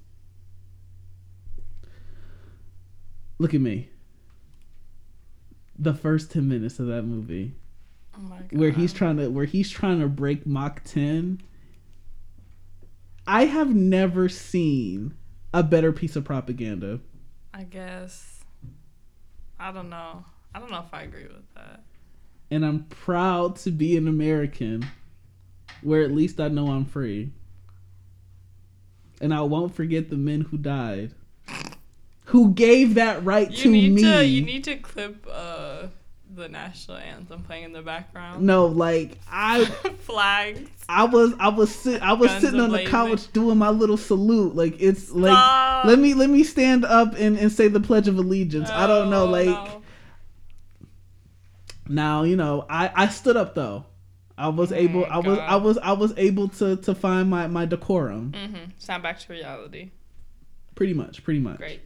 Look 3.39 3.55
at 3.55 3.61
me. 3.61 3.89
The 5.79 5.95
first 5.95 6.31
10 6.31 6.47
minutes 6.47 6.79
of 6.79 6.87
that 6.89 7.03
movie 7.03 7.55
oh 8.17 8.21
my 8.23 8.39
god. 8.39 8.53
where 8.53 8.71
he's 8.71 8.93
trying 8.93 9.17
to 9.17 9.29
where 9.31 9.47
he's 9.47 9.71
trying 9.71 10.01
to 10.01 10.09
break 10.09 10.47
Mach 10.47 10.83
10 10.85 11.41
I 13.27 13.47
have 13.47 13.75
never 13.75 14.29
seen 14.29 15.15
a 15.55 15.63
better 15.63 15.93
piece 15.93 16.17
of 16.17 16.25
propaganda. 16.25 17.01
I 17.61 17.65
guess. 17.65 18.41
I 19.59 19.71
don't 19.71 19.91
know. 19.91 20.25
I 20.55 20.59
don't 20.59 20.71
know 20.71 20.79
if 20.81 20.95
I 20.95 21.03
agree 21.03 21.25
with 21.25 21.55
that. 21.55 21.83
And 22.51 22.65
I'm 22.65 22.85
proud 22.85 23.57
to 23.57 23.71
be 23.71 23.99
an 23.99 24.09
American 24.09 24.87
where 25.83 26.03
at 26.03 26.11
least 26.11 26.41
I 26.41 26.49
know 26.49 26.69
I'm 26.69 26.87
free. 26.87 27.33
And 29.21 29.35
I 29.35 29.43
won't 29.43 29.75
forget 29.75 30.09
the 30.09 30.17
men 30.17 30.41
who 30.41 30.57
died. 30.57 31.13
Who 32.27 32.53
gave 32.53 32.95
that 32.95 33.23
right 33.25 33.51
You 33.51 33.57
to 33.65 33.71
need 33.71 33.93
me. 33.93 34.03
to 34.05 34.25
you 34.25 34.41
need 34.43 34.65
to 34.65 34.77
clip 34.77 35.27
uh 35.31 35.89
the 36.35 36.49
national 36.49 36.97
anthem 36.99 37.43
playing 37.43 37.65
in 37.65 37.73
the 37.73 37.83
background. 37.83 38.43
no, 38.43 38.67
like 38.67 39.19
I 39.31 39.65
Flags. 40.01 40.71
I 40.89 41.05
was 41.05 41.35
I 41.41 41.49
was 41.49 41.75
sit 41.75 42.01
I 42.03 42.13
was 42.13 42.29
Guns 42.31 42.43
sitting 42.45 42.61
on 42.61 42.71
the 42.71 42.85
couch 42.85 43.33
doing 43.33 43.59
my 43.59 43.71
little 43.71 43.97
salute. 43.97 44.55
Like 44.55 44.77
it's 44.81 45.11
like 45.11 45.85
let 45.85 45.99
me 45.99 46.15
let 46.15 46.31
me 46.31 46.45
stand 46.45 46.85
up 46.85 47.15
and, 47.19 47.37
and 47.39 47.51
say 47.51 47.69
the 47.69 47.81
Pledge 47.81 48.07
of 48.09 48.17
Allegiance. 48.17 48.71
I 48.71 48.87
don't 48.87 49.11
know, 49.11 49.23
Oh, 49.23 49.31
like 49.31 49.47
no. 49.47 49.83
now, 51.89 52.23
you 52.23 52.37
know, 52.37 52.65
I, 52.69 52.91
I 52.95 53.09
stood 53.09 53.37
up 53.37 53.55
though. 53.55 53.85
I 54.39 54.49
was 54.49 54.73
Oh 54.73 54.77
able 54.77 55.05
I 55.05 55.19
was 55.19 55.39
I 55.39 55.57
was 55.57 55.79
I 55.79 55.93
was 55.93 56.15
able 56.17 56.49
to 56.49 56.77
to 56.77 56.95
find 56.95 57.29
my, 57.29 57.47
my 57.47 57.67
decorum. 57.67 58.33
Mhm. 58.33 58.71
Sound 58.79 59.03
back 59.03 59.19
to 59.21 59.33
reality. 59.33 59.91
Pretty 60.75 60.95
much, 60.95 61.23
pretty 61.25 61.41
much. 61.41 61.59
Great. 61.59 61.81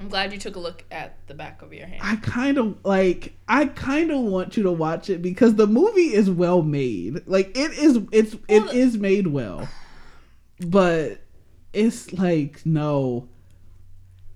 I'm 0.00 0.08
glad 0.08 0.32
you 0.32 0.38
took 0.38 0.56
a 0.56 0.60
look 0.60 0.84
at 0.90 1.16
the 1.28 1.34
back 1.34 1.62
of 1.62 1.72
your 1.72 1.86
hand. 1.86 2.00
I 2.02 2.16
kind 2.16 2.58
of 2.58 2.84
like 2.84 3.34
I 3.48 3.66
kind 3.66 4.10
of 4.10 4.20
want 4.20 4.56
you 4.56 4.64
to 4.64 4.72
watch 4.72 5.08
it 5.08 5.22
because 5.22 5.54
the 5.54 5.66
movie 5.66 6.14
is 6.14 6.28
well 6.28 6.62
made. 6.62 7.26
Like 7.26 7.56
it 7.56 7.72
is 7.72 8.00
it's 8.10 8.36
Well, 8.48 8.68
it 8.68 8.74
is 8.74 8.98
made 8.98 9.28
well. 9.28 9.68
But 10.60 11.20
it's 11.72 12.12
like 12.12 12.64
no 12.64 13.28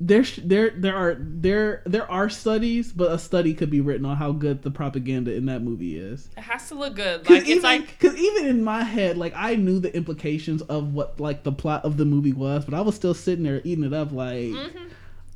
there 0.01 0.23
there 0.45 0.71
there 0.71 0.95
are 0.97 1.17
there 1.19 1.83
there 1.85 2.09
are 2.11 2.29
studies, 2.29 2.93
but 2.93 3.11
a 3.11 3.19
study 3.19 3.53
could 3.53 3.71
be 3.71 3.81
written 3.81 4.07
on 4.07 4.17
how 4.17 4.31
good 4.31 4.63
the 4.63 4.71
propaganda 4.71 5.35
in 5.35 5.47
that 5.47 5.63
movie 5.63 5.99
is. 5.99 6.29
It 6.37 6.43
has 6.43 6.69
to 6.69 6.77
look 6.77 6.95
good. 6.95 7.29
Like 7.29 7.43
even, 7.43 7.53
it's 7.57 7.65
like 7.65 7.99
cause 7.99 8.15
even 8.15 8.47
in 8.47 8.63
my 8.63 8.85
head, 8.85 9.19
like 9.19 9.33
I 9.35 9.57
knew 9.57 9.81
the 9.81 9.95
implications 9.95 10.63
of 10.63 10.95
what 10.95 11.19
like 11.19 11.43
the 11.43 11.51
plot 11.51 11.85
of 11.85 11.97
the 11.97 12.05
movie 12.05 12.33
was, 12.33 12.65
but 12.65 12.75
I 12.75 12.81
was 12.81 12.95
still 12.95 13.15
sitting 13.15 13.45
there 13.45 13.61
eating 13.65 13.83
it 13.83 13.93
up. 13.93 14.13
Like 14.13 14.39
Mhm. 14.39 14.89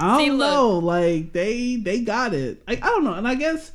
I 0.03 0.19
don't 0.19 0.31
See, 0.31 0.37
know, 0.37 0.79
like 0.79 1.33
they 1.33 1.77
they 1.77 2.01
got 2.01 2.35
it. 2.35 2.63
Like 2.67 2.85
I 2.85 2.89
don't 2.89 3.05
know, 3.05 3.15
and 3.15 3.27
I 3.29 3.35
guess 3.37 3.73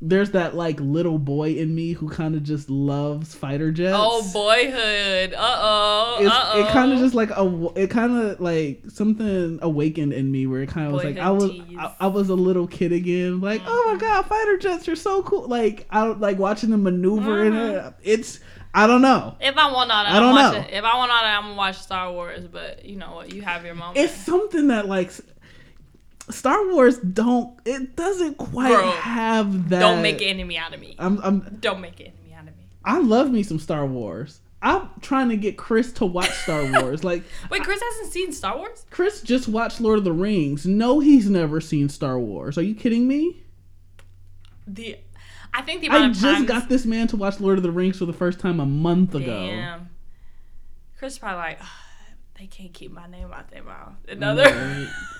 there's 0.00 0.30
that 0.30 0.54
like 0.54 0.78
little 0.78 1.18
boy 1.18 1.54
in 1.56 1.74
me 1.74 1.92
who 1.92 2.08
kind 2.08 2.36
of 2.36 2.44
just 2.44 2.70
loves 2.70 3.34
fighter 3.34 3.72
jets. 3.72 3.96
oh 3.98 4.22
boyhood. 4.32 5.34
Uh 5.34 5.56
oh. 5.58 6.26
Uh 6.26 6.50
oh. 6.54 6.60
it 6.60 6.68
kind 6.72 6.92
of 6.92 6.98
just 7.00 7.14
like 7.14 7.30
a 7.30 7.68
it 7.74 7.90
kind 7.90 8.12
of 8.16 8.40
like 8.40 8.82
something 8.88 9.58
awakened 9.62 10.12
in 10.12 10.30
me 10.30 10.46
where 10.46 10.62
it 10.62 10.68
kind 10.68 10.86
of 10.86 10.92
was 10.92 11.04
like 11.04 11.18
I 11.18 11.30
was 11.30 11.50
I. 11.76 11.94
I 12.00 12.06
was 12.06 12.28
a 12.28 12.34
little 12.36 12.66
kid 12.68 12.92
again 12.92 13.40
like 13.40 13.60
oh 13.66 13.90
my 13.92 13.98
god 13.98 14.22
fighter 14.26 14.56
jets 14.56 14.88
are 14.88 14.94
so 14.96 15.22
cool 15.24 15.48
like 15.48 15.86
I 15.90 16.04
like 16.06 16.38
watching 16.38 16.70
them 16.70 16.84
maneuver 16.84 17.44
in 17.44 17.52
Mhm. 17.54 17.88
it 17.88 17.94
it's 18.02 18.40
I 18.74 18.86
don't 18.86 19.02
know 19.02 19.34
If 19.40 19.56
I 19.56 19.72
want 19.72 19.90
on 19.90 20.06
it, 20.06 20.10
I 20.10 20.16
I'm 20.16 20.22
don't 20.22 20.34
watch 20.34 20.52
know. 20.52 20.60
it. 20.60 20.74
If 20.74 20.84
I 20.84 20.96
want 20.96 21.10
on 21.10 21.24
it, 21.24 21.28
I'm 21.28 21.42
gonna 21.44 21.54
watch 21.56 21.78
Star 21.78 22.12
Wars. 22.12 22.46
But 22.46 22.84
you 22.84 22.96
know 22.96 23.14
what? 23.14 23.32
You 23.34 23.40
have 23.42 23.64
your 23.64 23.74
moment. 23.74 23.96
it's 23.98 24.12
something 24.14 24.68
that 24.68 24.86
like 24.86 25.10
Star 26.30 26.68
Wars 26.68 26.98
don't 26.98 27.58
it 27.64 27.96
doesn't 27.96 28.36
quite 28.36 28.94
have 28.96 29.68
that 29.70 29.80
Don't 29.80 30.02
make 30.02 30.20
an 30.20 30.28
enemy 30.28 30.58
out 30.58 30.74
of 30.74 30.80
me. 30.80 30.94
I'm 30.98 31.18
I'm 31.22 31.58
Don't 31.60 31.80
make 31.80 32.00
an 32.00 32.06
enemy 32.06 32.34
out 32.34 32.48
of 32.48 32.56
me. 32.56 32.64
I 32.84 32.98
love 32.98 33.30
me 33.30 33.42
some 33.42 33.58
Star 33.58 33.86
Wars. 33.86 34.40
I'm 34.60 34.90
trying 35.00 35.28
to 35.28 35.36
get 35.36 35.56
Chris 35.56 35.92
to 35.94 36.06
watch 36.06 36.30
Star 36.30 36.64
Wars. 36.82 37.04
Like 37.04 37.22
Wait, 37.50 37.62
Chris 37.62 37.80
hasn't 37.80 38.12
seen 38.12 38.32
Star 38.32 38.56
Wars? 38.56 38.84
Chris 38.90 39.20
just 39.22 39.48
watched 39.48 39.80
Lord 39.80 39.98
of 39.98 40.04
the 40.04 40.12
Rings. 40.12 40.66
No, 40.66 41.00
he's 41.00 41.30
never 41.30 41.60
seen 41.60 41.88
Star 41.88 42.18
Wars. 42.18 42.58
Are 42.58 42.62
you 42.62 42.74
kidding 42.74 43.06
me? 43.06 43.42
The, 44.66 44.98
I 45.54 45.62
think 45.62 45.80
the 45.80 45.88
I 45.88 46.08
just 46.08 46.20
times. 46.20 46.46
got 46.48 46.68
this 46.68 46.84
man 46.84 47.06
to 47.08 47.16
watch 47.16 47.40
Lord 47.40 47.56
of 47.58 47.62
the 47.62 47.70
Rings 47.70 47.98
for 47.98 48.04
the 48.04 48.12
first 48.12 48.38
time 48.40 48.60
a 48.60 48.66
month 48.66 49.14
ago. 49.14 49.46
Damn. 49.46 49.88
Chris 50.98 51.18
probably 51.18 51.38
like, 51.38 51.60
they 52.38 52.46
can't 52.46 52.72
keep 52.74 52.90
my 52.92 53.06
name 53.06 53.32
out 53.32 53.50
their 53.50 53.62
mouth. 53.62 53.94
Another. 54.08 54.42
Right. 54.42 54.88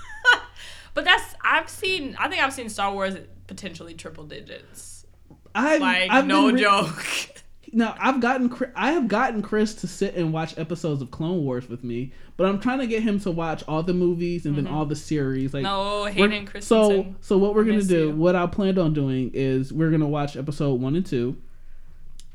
but 0.94 1.04
that's 1.04 1.34
I've 1.42 1.68
seen. 1.68 2.16
I 2.18 2.28
think 2.28 2.42
I've 2.42 2.52
seen 2.52 2.68
Star 2.68 2.92
Wars 2.92 3.14
potentially 3.46 3.94
triple 3.94 4.24
digits. 4.24 5.06
I've, 5.54 5.80
Like 5.80 6.10
I've 6.10 6.26
no 6.26 6.50
re- 6.50 6.60
joke. 6.60 7.04
Now 7.72 7.94
I've 7.98 8.20
gotten 8.20 8.50
I 8.74 8.92
have 8.92 9.08
gotten 9.08 9.42
Chris 9.42 9.74
to 9.76 9.86
sit 9.86 10.14
and 10.14 10.32
watch 10.32 10.56
episodes 10.58 11.02
of 11.02 11.10
Clone 11.10 11.44
Wars 11.44 11.68
with 11.68 11.84
me, 11.84 12.12
but 12.38 12.46
I'm 12.48 12.60
trying 12.60 12.78
to 12.78 12.86
get 12.86 13.02
him 13.02 13.20
to 13.20 13.30
watch 13.30 13.62
all 13.68 13.82
the 13.82 13.92
movies 13.92 14.46
and 14.46 14.56
then 14.56 14.66
all 14.66 14.86
the 14.86 14.96
series. 14.96 15.52
Like 15.52 15.64
no, 15.64 16.04
Hayden 16.06 16.46
so 16.46 16.50
Christensen. 16.50 17.16
so 17.20 17.36
what 17.36 17.54
we're 17.54 17.64
gonna 17.64 17.82
do 17.82 18.06
you. 18.08 18.10
what 18.12 18.34
i 18.36 18.46
planned 18.46 18.78
on 18.78 18.94
doing 18.94 19.30
is 19.34 19.70
we're 19.72 19.90
gonna 19.90 20.08
watch 20.08 20.34
episode 20.36 20.80
one 20.80 20.96
and 20.96 21.04
two 21.04 21.36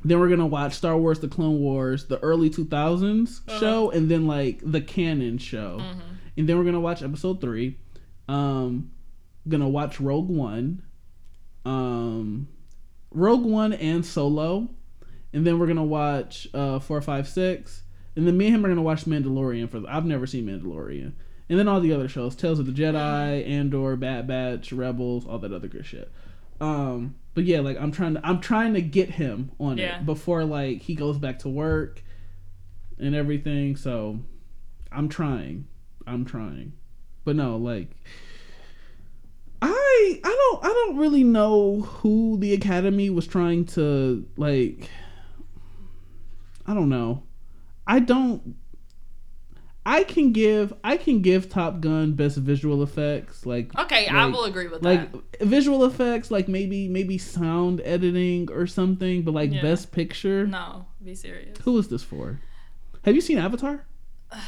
then 0.05 0.19
we're 0.19 0.29
gonna 0.29 0.45
watch 0.45 0.73
star 0.73 0.97
wars 0.97 1.19
the 1.19 1.27
clone 1.27 1.59
wars 1.59 2.05
the 2.05 2.19
early 2.19 2.49
2000s 2.49 3.41
Uh-huh. 3.47 3.59
show 3.59 3.89
and 3.91 4.11
then 4.11 4.27
like 4.27 4.59
the 4.63 4.81
canon 4.81 5.37
show 5.37 5.77
Mhm. 5.79 5.99
and 6.37 6.47
then 6.49 6.57
we're 6.59 6.65
gonna 6.65 6.79
watch 6.79 7.01
episode 7.01 7.39
three 7.41 7.77
um 8.27 8.91
gonna 9.47 9.67
watch 9.69 9.99
rogue 9.99 10.29
one. 10.29 10.81
Um 11.65 12.47
rogue 13.11 13.43
one 13.45 13.73
and 13.73 14.05
solo. 14.05 14.69
And 15.33 15.45
then 15.47 15.59
we're 15.59 15.67
gonna 15.67 15.83
watch 15.83 16.47
uh 16.53 16.79
four 16.79 17.01
five 17.01 17.27
six. 17.27 17.83
And 18.15 18.27
then 18.27 18.37
me 18.37 18.45
and 18.47 18.55
him 18.55 18.65
are 18.65 18.69
gonna 18.69 18.81
watch 18.81 19.05
mandalorian 19.05 19.69
for 19.69 19.81
i've 19.89 20.05
never 20.05 20.25
seen 20.27 20.45
mandalorian. 20.47 21.13
And 21.49 21.59
then 21.59 21.67
all 21.67 21.79
the 21.81 21.93
other 21.93 22.07
shows 22.07 22.35
tales 22.35 22.59
of 22.59 22.65
the 22.65 22.71
jedi 22.71 23.47
andor 23.47 23.95
bad 23.95 24.27
batch 24.27 24.71
rebels 24.71 25.25
all 25.25 25.39
that 25.39 25.51
other 25.53 25.67
good 25.67 25.85
shit. 25.85 26.11
Um 26.61 27.15
but 27.33 27.43
yeah 27.45 27.59
like 27.61 27.77
i'm 27.79 27.91
trying 27.91 28.13
to 28.13 28.25
i'm 28.25 28.39
trying 28.39 28.73
to 28.75 28.81
get 28.81 29.09
him 29.11 29.51
on 29.59 29.77
Yeah. 29.77 29.99
it 29.99 30.05
before 30.05 30.45
like 30.45 30.81
he 30.81 30.95
goes 30.95 31.17
back 31.17 31.39
to 31.39 31.49
work 31.49 32.01
and 32.99 33.15
everything. 33.15 33.75
So 33.75 34.19
i'm 34.91 35.09
trying. 35.09 35.67
I'm 36.05 36.25
trying 36.25 36.73
but 37.25 37.35
no 37.35 37.57
like 37.57 37.89
i 39.61 40.19
i 40.23 40.29
don't 40.51 40.65
i 40.65 40.67
don't 40.67 40.97
really 40.97 41.23
know 41.23 41.81
who 41.81 42.37
the 42.37 42.53
academy 42.53 43.09
was 43.09 43.25
trying 43.27 43.65
to 43.65 44.25
like 44.37 44.89
i 46.67 46.73
don't 46.73 46.89
know 46.89 47.23
i 47.87 47.99
don't 47.99 48.55
i 49.85 50.03
can 50.03 50.31
give 50.31 50.73
i 50.83 50.95
can 50.97 51.21
give 51.21 51.49
top 51.49 51.79
gun 51.81 52.13
best 52.13 52.37
visual 52.37 52.81
effects 52.83 53.45
like 53.45 53.77
Okay, 53.77 54.07
I 54.07 54.25
will 54.27 54.45
agree 54.45 54.67
with 54.67 54.83
like 54.83 55.11
that. 55.11 55.41
visual 55.47 55.83
effects 55.85 56.31
like 56.31 56.47
maybe 56.47 56.87
maybe 56.87 57.17
sound 57.17 57.81
editing 57.83 58.49
or 58.51 58.65
something 58.67 59.23
but 59.23 59.33
like 59.33 59.51
Yeah. 59.51 59.61
best 59.61 59.91
picture 59.91 60.47
No, 60.47 60.85
be 61.03 61.15
serious. 61.15 61.57
who 61.63 61.77
is 61.77 61.87
this 61.89 62.03
for 62.03 62.39
have 63.03 63.15
you 63.15 63.21
seen 63.21 63.37
avatar 63.37 63.85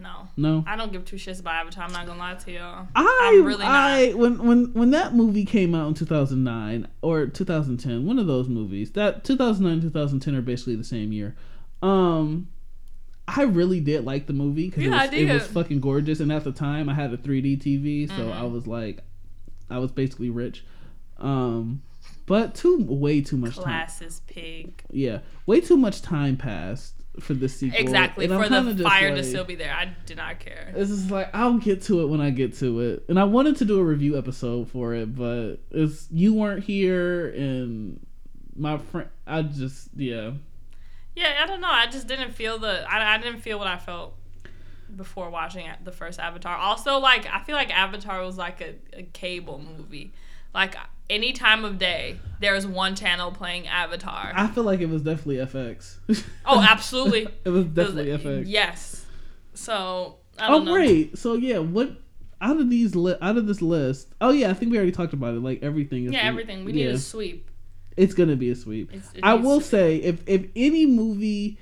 No. 0.00 0.28
no 0.36 0.64
I 0.66 0.76
don't 0.76 0.92
give 0.92 1.04
two 1.04 1.16
shits 1.16 1.40
about 1.40 1.54
Avatar. 1.54 1.84
I'm 1.84 1.92
not 1.92 2.06
gonna 2.06 2.18
lie 2.18 2.34
to 2.34 2.52
y'all. 2.52 2.88
I 2.94 3.32
I'm 3.34 3.44
really 3.44 3.64
not. 3.64 3.74
I 3.74 4.12
when 4.12 4.38
when 4.44 4.72
when 4.74 4.90
that 4.90 5.14
movie 5.14 5.44
came 5.44 5.74
out 5.74 5.88
in 5.88 5.94
2009 5.94 6.88
or 7.02 7.26
2010, 7.26 8.06
one 8.06 8.18
of 8.18 8.26
those 8.26 8.48
movies. 8.48 8.92
That 8.92 9.24
2009 9.24 9.80
2010 9.82 10.34
are 10.34 10.42
basically 10.42 10.76
the 10.76 10.84
same 10.84 11.12
year. 11.12 11.34
Um 11.82 12.48
I 13.28 13.42
really 13.42 13.80
did 13.80 14.04
like 14.04 14.26
the 14.26 14.32
movie 14.32 14.70
cuz 14.70 14.84
Yeah, 14.84 15.04
it, 15.04 15.10
was, 15.10 15.18
it 15.18 15.32
was 15.32 15.46
fucking 15.48 15.80
gorgeous 15.80 16.20
and 16.20 16.30
at 16.32 16.44
the 16.44 16.52
time 16.52 16.88
I 16.88 16.94
had 16.94 17.12
a 17.12 17.16
3D 17.16 17.58
TV, 17.60 18.08
so 18.08 18.14
Mm-hmm. 18.14 18.32
I 18.32 18.44
was 18.44 18.66
like 18.66 19.02
I 19.70 19.78
was 19.78 19.90
basically 19.92 20.30
rich. 20.30 20.64
Um 21.18 21.82
but 22.26 22.54
too 22.54 22.78
way 22.88 23.20
too 23.20 23.36
much 23.36 23.54
time. 23.54 23.64
Classes 23.64 24.20
pig. 24.26 24.82
Yeah, 24.90 25.20
way 25.46 25.60
too 25.60 25.76
much 25.76 26.02
time 26.02 26.36
passed 26.36 26.95
for 27.20 27.34
this 27.34 27.56
sequel. 27.56 27.80
Exactly. 27.80 28.26
and 28.26 28.42
For 28.42 28.48
the 28.48 28.82
fire 28.82 29.14
to 29.14 29.22
still 29.22 29.44
be 29.44 29.54
there. 29.54 29.72
I 29.72 29.94
did 30.06 30.16
not 30.16 30.40
care. 30.40 30.72
This 30.74 30.90
is 30.90 31.10
like 31.10 31.30
I'll 31.34 31.58
get 31.58 31.82
to 31.82 32.02
it 32.02 32.06
when 32.06 32.20
I 32.20 32.30
get 32.30 32.56
to 32.58 32.80
it. 32.80 33.04
And 33.08 33.18
I 33.18 33.24
wanted 33.24 33.56
to 33.56 33.64
do 33.64 33.78
a 33.78 33.84
review 33.84 34.18
episode 34.18 34.70
for 34.70 34.94
it, 34.94 35.14
but 35.14 35.56
it's 35.70 36.08
you 36.10 36.34
weren't 36.34 36.64
here 36.64 37.28
and 37.30 38.04
my 38.54 38.78
friend 38.78 39.08
I 39.26 39.42
just 39.42 39.88
yeah. 39.96 40.32
Yeah, 41.14 41.40
I 41.42 41.46
don't 41.46 41.60
know. 41.60 41.70
I 41.70 41.86
just 41.86 42.06
didn't 42.06 42.32
feel 42.32 42.58
the. 42.58 42.84
I, 42.90 43.14
I 43.14 43.18
didn't 43.18 43.40
feel 43.40 43.58
what 43.58 43.66
I 43.66 43.78
felt 43.78 44.14
before 44.94 45.30
watching 45.30 45.66
the 45.82 45.92
first 45.92 46.20
Avatar. 46.20 46.56
Also, 46.56 46.98
like 46.98 47.26
I 47.26 47.42
feel 47.42 47.56
like 47.56 47.70
Avatar 47.70 48.22
was 48.22 48.36
like 48.36 48.60
a, 48.60 48.74
a 48.92 49.02
cable 49.02 49.58
movie. 49.58 50.12
Like 50.54 50.76
any 51.08 51.32
time 51.32 51.64
of 51.64 51.78
day, 51.78 52.18
there's 52.40 52.66
one 52.66 52.94
channel 52.96 53.30
playing 53.32 53.66
Avatar. 53.66 54.32
I 54.34 54.46
feel 54.48 54.64
like 54.64 54.80
it 54.80 54.88
was 54.88 55.02
definitely 55.02 55.36
FX. 55.36 55.96
oh, 56.44 56.60
absolutely. 56.68 57.28
it 57.44 57.50
was 57.50 57.64
definitely 57.66 58.06
FX. 58.18 58.44
Yes. 58.46 59.06
So 59.54 60.16
I 60.38 60.46
Oh 60.48 60.56
don't 60.58 60.64
know. 60.66 60.72
great. 60.72 61.16
So 61.18 61.34
yeah, 61.34 61.58
what 61.58 61.90
out 62.40 62.60
of 62.60 62.68
these 62.68 62.94
li- 62.94 63.16
out 63.22 63.36
of 63.38 63.46
this 63.46 63.62
list? 63.62 64.08
Oh 64.20 64.30
yeah, 64.30 64.50
I 64.50 64.54
think 64.54 64.70
we 64.72 64.76
already 64.78 64.92
talked 64.92 65.12
about 65.14 65.34
it. 65.34 65.40
Like 65.42 65.62
everything 65.62 66.04
is 66.06 66.12
Yeah, 66.12 66.20
everything. 66.24 66.64
We 66.64 66.72
need 66.72 66.84
yeah, 66.86 66.92
a 66.92 66.98
sweep. 66.98 67.50
It's 67.96 68.12
gonna 68.12 68.36
be 68.36 68.50
a 68.50 68.56
sweep. 68.56 68.92
It's, 68.92 69.12
it 69.14 69.20
I 69.22 69.34
will 69.34 69.58
be. 69.60 69.64
say 69.64 69.96
if 69.96 70.22
if 70.26 70.46
any 70.54 70.84
movie 70.84 71.58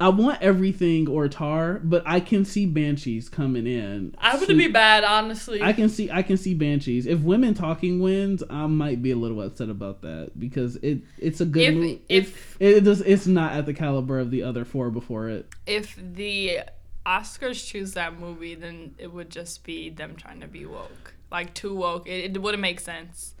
I 0.00 0.10
want 0.10 0.40
everything 0.42 1.08
or 1.08 1.26
Tar, 1.28 1.80
but 1.82 2.04
I 2.06 2.20
can 2.20 2.44
see 2.44 2.66
Banshees 2.66 3.28
coming 3.28 3.66
in. 3.66 4.14
I 4.18 4.36
wouldn't 4.38 4.56
be 4.58 4.68
bad, 4.68 5.02
honestly. 5.02 5.60
I 5.60 5.72
can 5.72 5.88
see 5.88 6.08
I 6.10 6.22
can 6.22 6.36
see 6.36 6.54
Banshees. 6.54 7.06
If 7.06 7.20
Women 7.20 7.54
Talking 7.54 7.98
wins, 8.00 8.44
I 8.48 8.66
might 8.66 9.02
be 9.02 9.10
a 9.10 9.16
little 9.16 9.42
upset 9.42 9.68
about 9.68 10.02
that 10.02 10.38
because 10.38 10.76
it 10.76 11.02
it's 11.18 11.40
a 11.40 11.44
good 11.44 11.62
If- 11.62 11.74
movie. 11.74 12.02
if- 12.08 12.56
it, 12.60 12.76
it 12.76 12.84
does 12.84 13.00
it's 13.00 13.26
not 13.26 13.52
at 13.54 13.66
the 13.66 13.74
caliber 13.74 14.20
of 14.20 14.30
the 14.30 14.44
other 14.44 14.64
four 14.64 14.90
before 14.90 15.28
it. 15.28 15.52
if 15.66 15.96
the 15.96 16.60
Oscars 17.04 17.66
choose 17.66 17.94
that 17.94 18.20
movie, 18.20 18.54
then 18.54 18.94
it 18.98 19.12
would 19.12 19.30
just 19.30 19.64
be 19.64 19.88
them 19.90 20.14
trying 20.14 20.40
to 20.42 20.46
be 20.46 20.64
woke, 20.66 21.14
like 21.32 21.54
too 21.54 21.74
woke. 21.74 22.06
It, 22.06 22.36
it 22.36 22.42
wouldn't 22.42 22.60
make 22.60 22.78
sense, 22.80 23.34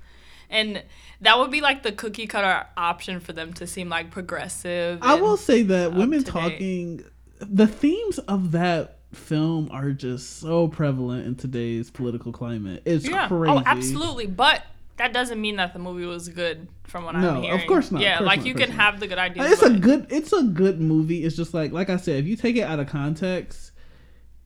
and 0.50 0.82
that 1.20 1.38
would 1.38 1.50
be 1.50 1.60
like 1.60 1.82
the 1.82 1.92
cookie 1.92 2.26
cutter 2.26 2.66
option 2.76 3.20
for 3.20 3.32
them 3.32 3.52
to 3.54 3.66
seem 3.66 3.88
like 3.88 4.10
progressive. 4.10 4.98
I 5.02 5.14
will 5.14 5.36
say 5.36 5.62
that 5.62 5.94
Women. 5.94 6.24
Talking 6.24 7.04
the 7.40 7.66
themes 7.66 8.18
of 8.18 8.52
that 8.52 8.98
film 9.12 9.70
are 9.72 9.90
just 9.90 10.38
so 10.40 10.68
prevalent 10.68 11.26
in 11.26 11.34
today's 11.34 11.90
political 11.90 12.32
climate. 12.32 12.82
It's 12.84 13.08
Yeah. 13.08 13.24
Oh, 13.24 13.28
crazy. 13.28 13.54
Oh, 13.56 13.62
absolutely. 13.64 14.26
But 14.26 14.62
that 14.96 15.12
doesn't 15.12 15.40
mean 15.40 15.56
that 15.56 15.72
the 15.72 15.78
movie 15.78 16.04
was 16.04 16.28
good, 16.28 16.68
from 16.84 17.04
what 17.04 17.14
No, 17.14 17.18
I'm 17.18 17.42
hearing. 17.42 17.56
No, 17.56 17.62
of 17.62 17.68
course 17.68 17.90
not, 17.90 18.02
Yeah, 18.02 18.18
course 18.18 18.26
like 18.26 18.38
not, 18.40 18.46
you 18.46 18.54
can 18.54 18.70
not. 18.70 18.78
have 18.78 19.00
the 19.00 19.06
good 19.06 19.18
ideas. 19.18 19.52
It's 19.52 19.62
a 19.62 19.70
good 19.70 20.06
it's 20.10 20.32
a 20.32 20.42
good 20.42 20.80
movie. 20.80 21.24
It's 21.24 21.36
just 21.36 21.54
like 21.54 21.72
like 21.72 21.88
I 21.88 21.96
said, 21.96 22.16
if 22.16 22.26
you 22.26 22.36
take 22.36 22.56
it 22.56 22.62
out 22.62 22.80
of 22.80 22.88
context, 22.88 23.72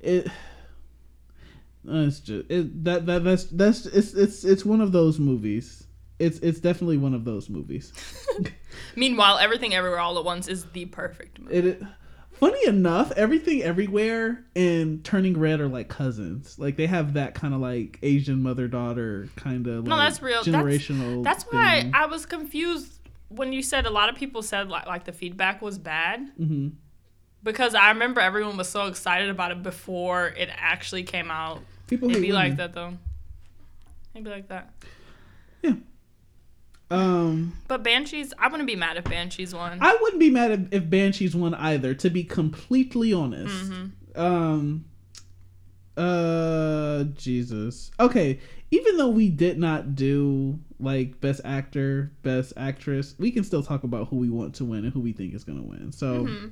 it 0.01 0.29
it's 1.85 2.20
just 2.20 2.51
it 2.51 2.85
that 2.85 3.07
that 3.07 3.24
that's 3.24 3.45
that's 3.45 3.87
it's 3.87 4.15
it's 4.15 4.45
it's 4.45 4.65
one 4.65 4.81
of 4.81 4.93
those 4.93 5.19
movies. 5.19 5.82
It's 6.18 6.39
it's 6.39 6.60
definitely 6.60 6.98
one 6.98 7.14
of 7.14 7.24
those 7.24 7.48
movies. 7.48 7.93
Meanwhile, 8.97 9.39
everything 9.39 9.74
everywhere 9.74 9.98
all 10.01 10.18
at 10.18 10.24
once 10.24 10.48
is 10.48 10.64
the 10.72 10.86
perfect 10.86 11.40
movie. 11.40 11.55
It, 11.55 11.64
it 11.66 11.82
funny 12.32 12.66
enough, 12.66 13.10
everything 13.12 13.62
everywhere 13.62 14.44
and 14.55 15.05
Turning 15.05 15.39
Red 15.39 15.60
are 15.60 15.68
like 15.68 15.89
cousins. 15.89 16.59
Like 16.59 16.76
they 16.76 16.86
have 16.86 17.14
that 17.14 17.34
kind 17.34 17.55
of 17.55 17.60
like 17.60 17.98
Asian 18.02 18.43
mother 18.43 18.68
daughter 18.68 19.28
kind 19.36 19.66
of 19.66 19.84
like 19.84 19.89
No, 19.89 19.97
that's 19.97 20.22
real. 20.22 20.43
Generational. 20.43 21.24
That's 21.24 21.44
why 21.44 21.82
thing. 21.82 21.93
I 21.94 22.06
was 22.06 22.26
confused 22.26 23.01
when 23.28 23.52
you 23.52 23.62
said 23.62 23.86
a 23.86 23.90
lot 23.90 24.09
of 24.09 24.14
people 24.16 24.43
said 24.43 24.68
like 24.68 24.86
like 24.86 25.05
the 25.05 25.12
feedback 25.12 25.62
was 25.62 25.78
bad 25.78 26.30
Mhm. 26.39 26.72
because 27.43 27.74
I 27.74 27.89
remember 27.89 28.20
everyone 28.20 28.56
was 28.59 28.68
so 28.68 28.86
excited 28.86 29.30
about 29.30 29.51
it 29.52 29.62
before 29.62 30.28
it 30.28 30.51
actually 30.52 31.02
came 31.05 31.30
out. 31.30 31.62
people 31.89 32.10
It'd 32.10 32.22
hate 32.22 32.28
be 32.28 32.32
like 32.32 32.56
that 32.56 32.74
though. 32.74 32.93
It'd 34.14 34.24
be 34.24 34.30
like 34.30 34.48
that. 34.48 34.72
Um. 36.93 37.56
But 37.69 37.82
Banshees, 37.82 38.32
I 38.39 38.48
wouldn't 38.48 38.66
be 38.66 38.77
mad 38.77 38.97
if 38.97 39.05
Banshees 39.05 39.55
won. 39.55 39.78
I 39.81 39.97
wouldn't 40.01 40.20
be 40.20 40.31
mad 40.31 40.51
if, 40.51 40.82
if 40.82 40.90
Banshees 40.90 41.35
won 41.35 41.55
either, 41.55 41.94
to 41.94 42.10
be 42.10 42.24
completely 42.24 43.12
honest. 43.12 43.70
Mm-hmm. 43.70 44.20
Um 44.20 44.85
uh 45.97 47.05
Jesus. 47.14 47.90
Okay, 47.98 48.40
even 48.70 48.97
though 48.97 49.09
we 49.09 49.28
did 49.28 49.59
not 49.59 49.94
do 49.94 50.59
like 50.81 51.20
best 51.20 51.40
actor, 51.44 52.12
best 52.23 52.52
actress, 52.56 53.14
we 53.19 53.31
can 53.31 53.44
still 53.44 53.62
talk 53.62 53.85
about 53.85 54.09
who 54.09 54.16
we 54.16 54.28
want 54.28 54.55
to 54.56 54.64
win 54.64 54.85
and 54.85 54.93
who 54.93 55.01
we 55.01 55.12
think 55.12 55.35
is 55.35 55.44
going 55.44 55.59
to 55.62 55.69
win. 55.69 55.93
So 55.93 56.24
Mm-hmm. 56.24 56.47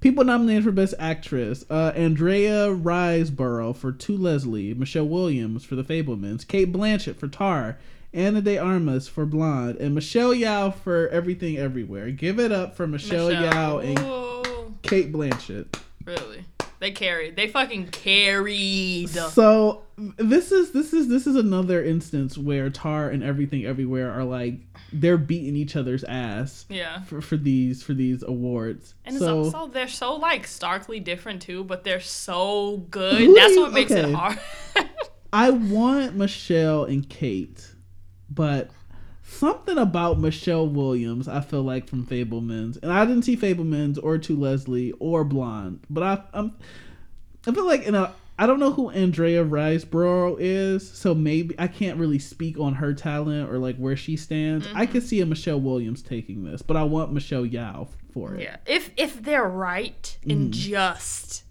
People 0.00 0.24
nominated 0.24 0.64
for 0.64 0.72
Best 0.72 0.94
Actress: 0.98 1.62
uh, 1.68 1.92
Andrea 1.94 2.68
Riseborough 2.68 3.76
for 3.76 3.92
To 3.92 4.16
Leslie, 4.16 4.72
Michelle 4.72 5.06
Williams 5.06 5.62
for 5.62 5.76
The 5.76 5.84
Fabelmans, 5.84 6.46
Cate 6.46 6.72
Blanchett 6.72 7.16
for 7.16 7.28
Tar, 7.28 7.78
Ana 8.12 8.40
de 8.40 8.58
Armas 8.58 9.06
for 9.08 9.24
Blonde, 9.26 9.76
and 9.76 9.94
Michelle 9.94 10.34
Yeoh 10.34 10.74
for 10.74 11.08
Everything 11.08 11.56
Everywhere. 11.58 12.10
Give 12.10 12.40
it 12.40 12.50
up 12.52 12.74
for 12.76 12.86
Michelle, 12.86 13.28
Yeoh 13.30 13.84
and 13.84 13.98
Ooh, 14.00 14.74
Cate 14.82 15.12
Blanchett. 15.12 15.78
really? 16.04 16.44
They 16.80 16.92
carried. 16.92 17.36
They 17.36 17.46
fucking 17.46 17.88
carried. 17.88 19.10
So 19.10 19.82
this 20.16 20.50
is 20.50 20.72
this 20.72 20.94
is 20.94 21.08
this 21.08 21.26
is 21.26 21.36
another 21.36 21.84
instance 21.84 22.38
where 22.38 22.70
Tar 22.70 23.10
and 23.10 23.22
Everything 23.22 23.66
Everywhere 23.66 24.10
are 24.10 24.24
like 24.24 24.54
they're 24.90 25.18
beating 25.18 25.56
each 25.56 25.76
other's 25.76 26.04
ass 26.04 26.64
Yeah. 26.70 27.02
for, 27.02 27.20
for 27.20 27.36
these 27.36 27.82
for 27.82 27.92
these 27.92 28.22
awards. 28.22 28.94
And 29.04 29.18
so 29.18 29.42
it's 29.44 29.54
also 29.54 29.70
they're 29.70 29.88
so 29.88 30.14
like 30.14 30.46
starkly 30.46 31.00
different 31.00 31.42
too, 31.42 31.64
but 31.64 31.84
they're 31.84 32.00
so 32.00 32.78
good. 32.90 33.36
That's 33.36 33.56
what 33.58 33.74
makes 33.74 33.92
okay. 33.92 34.08
it 34.10 34.14
hard. 34.14 34.38
I 35.34 35.50
want 35.50 36.16
Michelle 36.16 36.84
and 36.84 37.06
Cate, 37.08 37.69
but 38.30 38.70
something 39.22 39.78
about 39.78 40.18
Michelle 40.18 40.66
Williams 40.68 41.28
I 41.28 41.40
feel 41.40 41.62
like 41.62 41.88
from 41.88 42.06
Fabelmans, 42.06 42.78
and 42.82 42.92
I 42.92 43.04
didn't 43.04 43.22
see 43.24 43.36
Fabelmans 43.36 43.98
or 44.02 44.18
To 44.18 44.36
Leslie 44.36 44.92
or 44.98 45.24
Blonde, 45.24 45.80
but 45.90 46.02
I 46.02 46.22
I'm 46.32 46.56
I 47.46 47.52
feel 47.52 47.66
like 47.66 47.82
in 47.84 47.94
a 47.94 48.12
I 48.38 48.46
don't 48.46 48.58
know 48.58 48.72
who 48.72 48.88
Andrea 48.88 49.44
Riseborough 49.44 50.36
is, 50.40 50.90
so 50.90 51.14
maybe 51.14 51.54
I 51.58 51.66
can't 51.66 51.98
really 51.98 52.18
speak 52.18 52.58
on 52.58 52.72
her 52.76 52.94
talent 52.94 53.50
or 53.50 53.58
like 53.58 53.76
where 53.76 53.96
she 53.96 54.16
stands. 54.16 54.66
I 54.68 54.70
Mm-hmm. 54.84 54.92
could 54.92 55.02
see 55.02 55.20
a 55.20 55.26
Michelle 55.26 55.60
Williams 55.60 56.00
taking 56.00 56.44
this, 56.44 56.62
but 56.62 56.74
I 56.76 56.84
want 56.84 57.12
Michelle 57.12 57.44
Yeoh 57.44 57.88
for 58.14 58.34
it. 58.34 58.42
yeah. 58.42 58.56
If 58.66 58.90
if 58.96 59.22
they're 59.22 59.46
right 59.48 60.16
Mm. 60.24 60.32
and 60.32 60.52
just, 60.54 61.44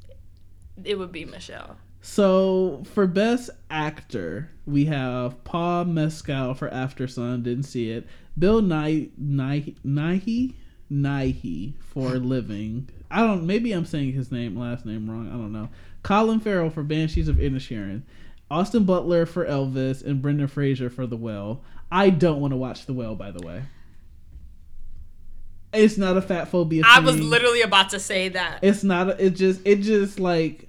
it 0.84 0.98
would 0.98 1.12
be 1.12 1.26
Michelle. 1.26 1.78
So 2.02 2.84
for 2.94 3.08
best 3.08 3.50
actor, 3.70 4.52
we 4.66 4.86
have 4.86 5.44
Paul 5.44 5.86
Mescal 5.86 6.54
for 6.54 6.70
Aftersun. 6.70 7.44
Didn't 7.44 7.64
see 7.64 7.92
it. 7.92 8.08
Bill 8.38 8.62
Nye 8.62 9.10
Nye 9.18 9.74
Nighy 9.86 10.54
Nighy 10.92 11.74
for 11.80 12.10
Living. 12.18 12.90
I 13.12 13.22
don't. 13.22 13.46
Maybe 13.46 13.72
I'm 13.72 13.86
saying 13.86 14.14
his 14.14 14.32
name 14.32 14.58
last 14.58 14.86
name 14.86 15.10
wrong. 15.10 15.28
I 15.28 15.32
don't 15.32 15.52
know. 15.52 15.70
Colin 16.04 16.40
Farrell 16.40 16.70
for 16.70 16.84
Banshees 16.84 17.28
of 17.28 17.38
Inisherin. 17.38 18.04
Austin 18.52 18.84
Butler 18.84 19.26
for 19.26 19.46
Elvis 19.46 20.04
and 20.04 20.22
Brendan 20.22 20.48
Fraser 20.48 20.90
for 20.90 21.06
The 21.06 21.18
Whale. 21.18 21.64
I 21.92 22.10
don't 22.10 22.40
want 22.40 22.52
to 22.52 22.58
watch 22.58 22.86
The 22.86 22.94
Whale, 22.94 23.16
by 23.16 23.32
the 23.32 23.46
way. 23.46 23.64
It's 25.72 25.98
not 25.98 26.18
a 26.18 26.22
fat 26.22 26.48
phobia. 26.48 26.84
I 26.86 27.00
was 27.00 27.20
literally 27.20 27.62
about 27.62 27.90
to 27.92 28.00
say 28.00 28.30
that. 28.30 28.60
It's 28.64 28.84
not. 28.84 29.20
It 29.20 29.32
just. 29.32 29.62
It 29.66 29.82
just 29.82 30.20
like. 30.20 30.69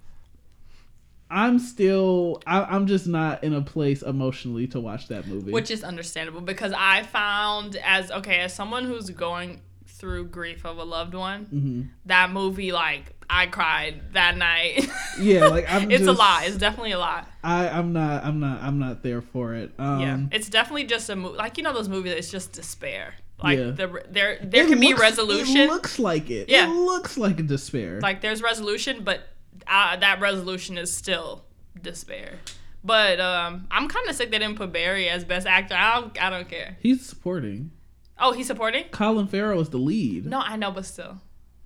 I'm 1.30 1.58
still. 1.58 2.42
I, 2.46 2.62
I'm 2.64 2.86
just 2.86 3.06
not 3.06 3.44
in 3.44 3.54
a 3.54 3.62
place 3.62 4.02
emotionally 4.02 4.66
to 4.68 4.80
watch 4.80 5.08
that 5.08 5.26
movie. 5.26 5.52
which 5.52 5.70
is 5.70 5.84
understandable 5.84 6.40
because 6.40 6.72
I 6.76 7.04
found 7.04 7.76
as 7.76 8.10
okay 8.10 8.40
as 8.40 8.52
someone 8.54 8.84
who's 8.84 9.10
going 9.10 9.60
through 9.86 10.26
grief 10.28 10.64
of 10.64 10.78
a 10.78 10.84
loved 10.84 11.14
one, 11.14 11.44
hmm 11.44 11.82
that 12.06 12.30
movie 12.32 12.72
like 12.72 13.14
I 13.28 13.46
cried 13.46 14.12
that 14.14 14.36
night. 14.36 14.88
Yeah, 15.20 15.48
like, 15.48 15.70
I'm 15.70 15.90
it's 15.90 16.06
a 16.06 16.12
lot. 16.12 16.46
It's 16.46 16.56
definitely 16.56 16.92
a 16.92 16.98
lot. 16.98 17.28
I. 17.44 17.68
I'm 17.68 17.92
not. 17.92 18.24
I'm 18.24 18.40
not. 18.40 18.62
I'm 18.62 18.78
not 18.78 19.02
there 19.02 19.20
for 19.20 19.54
it. 19.54 19.72
Um, 19.78 20.00
yeah, 20.00 20.18
it's 20.32 20.48
definitely 20.48 20.84
just 20.84 21.10
a 21.10 21.16
movie. 21.16 21.36
Like 21.36 21.58
you 21.58 21.62
know 21.62 21.74
those 21.74 21.88
movies, 21.90 22.12
it's 22.12 22.30
just 22.30 22.52
despair. 22.52 23.14
Like 23.42 23.58
Yeah. 23.58 23.64
the 23.72 24.04
there 24.08 24.38
there 24.42 24.64
it 24.64 24.68
can 24.68 24.80
be 24.80 24.94
resolution. 24.94 25.56
It 25.58 25.68
looks 25.68 25.98
like 25.98 26.30
it. 26.30 26.48
Yeah. 26.48 26.70
It 26.70 26.74
looks 26.74 27.18
like 27.18 27.38
a 27.38 27.42
despair. 27.42 28.00
like 28.00 28.22
there's 28.22 28.40
resolution, 28.42 29.02
but 29.04 29.28
uh, 29.70 29.96
that 29.96 30.20
resolution 30.20 30.76
is 30.76 30.94
still 30.94 31.44
despair. 31.80 32.40
But 32.82 33.20
um, 33.20 33.66
I'm 33.70 33.88
kind 33.88 34.08
of 34.08 34.16
sick 34.16 34.30
they 34.30 34.38
didn't 34.38 34.56
put 34.56 34.72
Barry 34.72 35.08
as 35.08 35.24
best 35.24 35.46
actor. 35.46 35.74
I 35.74 36.00
don't 36.00 36.22
I 36.22 36.30
don't 36.30 36.48
care. 36.48 36.76
He's 36.80 37.04
supporting. 37.06 37.70
Oh, 38.18 38.32
he's 38.32 38.46
supporting. 38.46 38.84
Colin 38.90 39.26
Farrell 39.26 39.60
is 39.60 39.70
the 39.70 39.78
lead. 39.78 40.26
No, 40.26 40.40
I 40.40 40.56
know, 40.56 40.70
but 40.70 40.84
still. 40.84 41.18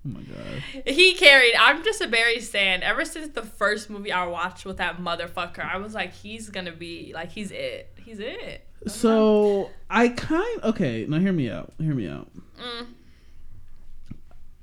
Oh 0.05 0.09
my 0.09 0.21
god. 0.21 0.85
He 0.85 1.15
carried. 1.15 1.55
I'm 1.55 1.83
just 1.83 1.99
a 2.01 2.07
Barry 2.07 2.39
stan. 2.39 2.83
Ever 2.83 3.05
since 3.05 3.29
the 3.33 3.41
first 3.43 3.89
movie 3.89 4.11
I 4.11 4.25
watched 4.27 4.65
with 4.65 4.77
that 4.77 4.97
motherfucker, 4.97 5.65
I 5.65 5.77
was 5.77 5.93
like, 5.93 6.13
he's 6.13 6.49
gonna 6.49 6.71
be 6.71 7.11
like, 7.13 7.31
he's 7.31 7.51
it. 7.51 7.91
He's 8.03 8.19
it. 8.19 8.67
So 8.87 9.71
I 9.89 10.09
kind. 10.09 10.63
Okay, 10.63 11.05
now 11.07 11.19
hear 11.19 11.33
me 11.33 11.49
out. 11.49 11.73
Hear 11.79 11.95
me 11.95 12.07
out. 12.07 12.29
Mm. 12.61 12.87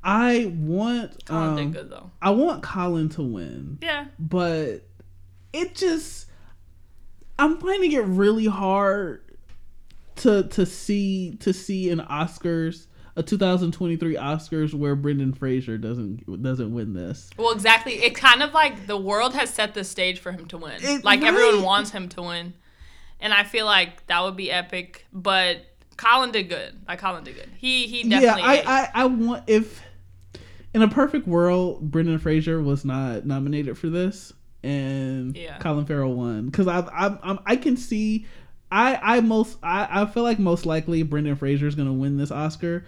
I 0.02 0.52
want. 0.56 1.24
Colin 1.24 1.48
um, 1.48 1.56
did 1.56 1.72
good 1.72 1.90
though. 1.90 2.10
I 2.20 2.30
want 2.30 2.62
Colin 2.62 3.08
to 3.10 3.22
win. 3.22 3.78
Yeah. 3.80 4.06
but 4.18 4.82
it 5.52 5.74
just 5.74 6.26
I'm 7.38 7.58
finding 7.58 7.92
it 7.92 8.04
really 8.04 8.46
hard 8.46 9.22
to 10.16 10.44
to 10.44 10.66
see 10.66 11.36
to 11.40 11.52
see 11.52 11.90
an 11.90 12.00
Oscars 12.00 12.86
a 13.14 13.22
2023 13.22 14.16
Oscars 14.16 14.72
where 14.72 14.94
Brendan 14.96 15.34
Fraser 15.34 15.76
doesn't 15.76 16.42
doesn't 16.42 16.72
win 16.72 16.94
this. 16.94 17.28
Well, 17.36 17.52
exactly. 17.52 17.94
It 17.94 18.14
kind 18.14 18.42
of 18.42 18.54
like 18.54 18.86
the 18.86 18.96
world 18.96 19.34
has 19.34 19.50
set 19.50 19.74
the 19.74 19.84
stage 19.84 20.18
for 20.18 20.32
him 20.32 20.46
to 20.46 20.56
win. 20.58 20.74
It- 20.82 21.04
like 21.04 21.22
everyone 21.22 21.62
wants 21.62 21.90
him 21.90 22.08
to 22.10 22.22
win, 22.22 22.54
and 23.20 23.34
I 23.34 23.44
feel 23.44 23.66
like 23.66 24.06
that 24.06 24.22
would 24.22 24.36
be 24.36 24.50
epic. 24.50 25.06
But 25.12 25.58
Colin 25.96 26.32
did 26.32 26.48
good. 26.48 26.80
Like 26.88 27.00
Colin 27.00 27.24
did 27.24 27.34
good. 27.34 27.50
He 27.58 27.86
he 27.86 28.08
Yeah, 28.08 28.20
definitely. 28.20 28.62
I. 28.62 28.82
I 28.82 28.90
I 28.94 29.04
want 29.06 29.44
if 29.46 29.82
in 30.74 30.82
a 30.82 30.88
perfect 30.88 31.26
world 31.26 31.90
Brendan 31.90 32.18
Fraser 32.18 32.60
was 32.62 32.84
not 32.84 33.26
nominated 33.26 33.76
for 33.78 33.88
this 33.88 34.32
and 34.62 35.36
Yeah. 35.36 35.58
Colin 35.58 35.86
Farrell 35.86 36.14
won 36.14 36.46
because 36.46 36.68
I 36.68 36.80
I 36.80 37.38
I 37.46 37.56
can 37.56 37.76
see. 37.76 38.26
I, 38.70 39.16
I 39.16 39.20
most 39.20 39.58
I, 39.62 40.02
I 40.02 40.06
feel 40.06 40.22
like 40.22 40.38
most 40.38 40.64
likely 40.64 41.02
Brendan 41.02 41.36
Fraser 41.36 41.66
is 41.66 41.74
gonna 41.74 41.92
win 41.92 42.16
this 42.16 42.30
Oscar, 42.30 42.86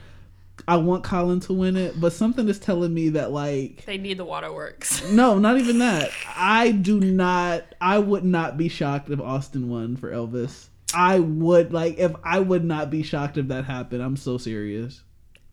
I 0.67 0.77
want 0.77 1.05
Colin 1.05 1.41
to 1.41 1.53
win 1.53 1.77
it, 1.77 2.01
but 2.01 2.13
something 2.13 2.49
is 2.49 2.59
telling 2.59 2.95
me 2.95 3.11
that 3.11 3.33
like 3.33 3.85
They 3.85 3.99
need 3.99 4.19
the 4.19 4.25
waterworks. 4.25 5.11
no, 5.11 5.39
not 5.39 5.59
even 5.59 5.79
that. 5.81 6.11
I 6.37 6.71
do 6.71 7.01
not. 7.01 7.65
I 7.81 7.99
would 7.99 8.25
not 8.25 8.57
be 8.57 8.69
shocked 8.69 9.11
if 9.11 9.21
Austin 9.21 9.69
won 9.69 9.97
for 9.97 10.11
Elvis. 10.11 10.69
I 10.95 11.19
would 11.19 11.73
like 11.73 11.99
if 11.99 12.13
I 12.23 12.39
would 12.39 12.65
not 12.65 12.89
be 12.89 13.03
shocked 13.03 13.37
if 13.37 13.49
that 13.49 13.65
happened. 13.65 14.03
I'm 14.03 14.17
so 14.17 14.39
serious. 14.39 15.03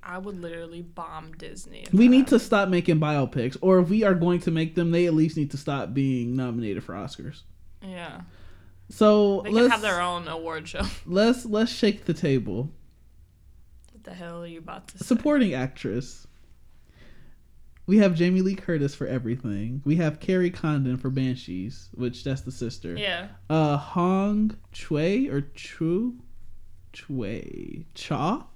I 0.04 0.18
would 0.18 0.40
literally 0.42 0.82
bomb 0.82 1.34
Disney. 1.34 1.86
We 1.94 2.08
need 2.08 2.28
to 2.28 2.40
stop 2.40 2.70
making 2.70 3.00
biopics, 3.00 3.58
or 3.62 3.80
if 3.80 3.90
we 3.90 4.04
are 4.04 4.16
going 4.16 4.40
to 4.42 4.52
make 4.52 4.76
them, 4.76 4.92
they 4.92 5.06
at 5.06 5.14
least 5.14 5.38
need 5.38 5.52
to 5.52 5.58
stop 5.58 5.94
being 5.94 6.36
nominated 6.36 6.84
for 6.84 6.94
Oscars. 6.94 7.42
Yeah. 7.82 8.22
So 8.90 9.42
They 9.42 9.52
let's 9.52 9.66
can 9.66 9.72
have 9.72 9.82
their 9.82 10.02
own 10.02 10.28
award 10.28 10.68
show. 10.68 10.82
let's 11.06 11.46
let's 11.46 11.72
shake 11.72 12.06
the 12.06 12.14
table. 12.14 12.70
What 13.92 14.04
the 14.04 14.14
hell 14.14 14.44
are 14.44 14.48
you 14.48 14.60
about 14.60 14.88
to 14.90 14.98
say? 14.98 15.06
Supporting 15.06 15.54
actress. 15.54 16.28
We 17.88 17.98
have 17.98 18.16
Jamie 18.16 18.42
Lee 18.42 18.56
Curtis 18.56 18.96
for 18.96 19.08
everything. 19.08 19.82
We 19.86 19.96
have 19.98 20.20
Kerry 20.20 20.50
Condon 20.50 20.98
for 20.98 21.10
Banshees, 21.10 21.90
which 21.94 22.24
that's 22.24 22.42
the 22.42 22.52
sister. 22.52 22.96
Yeah. 22.98 23.30
Uh, 23.50 23.78
Hong 23.78 24.56
Chue 24.72 25.30
or 25.32 25.42
Chu, 25.56 26.20
Chue 26.94 27.84
Cha 27.94 28.48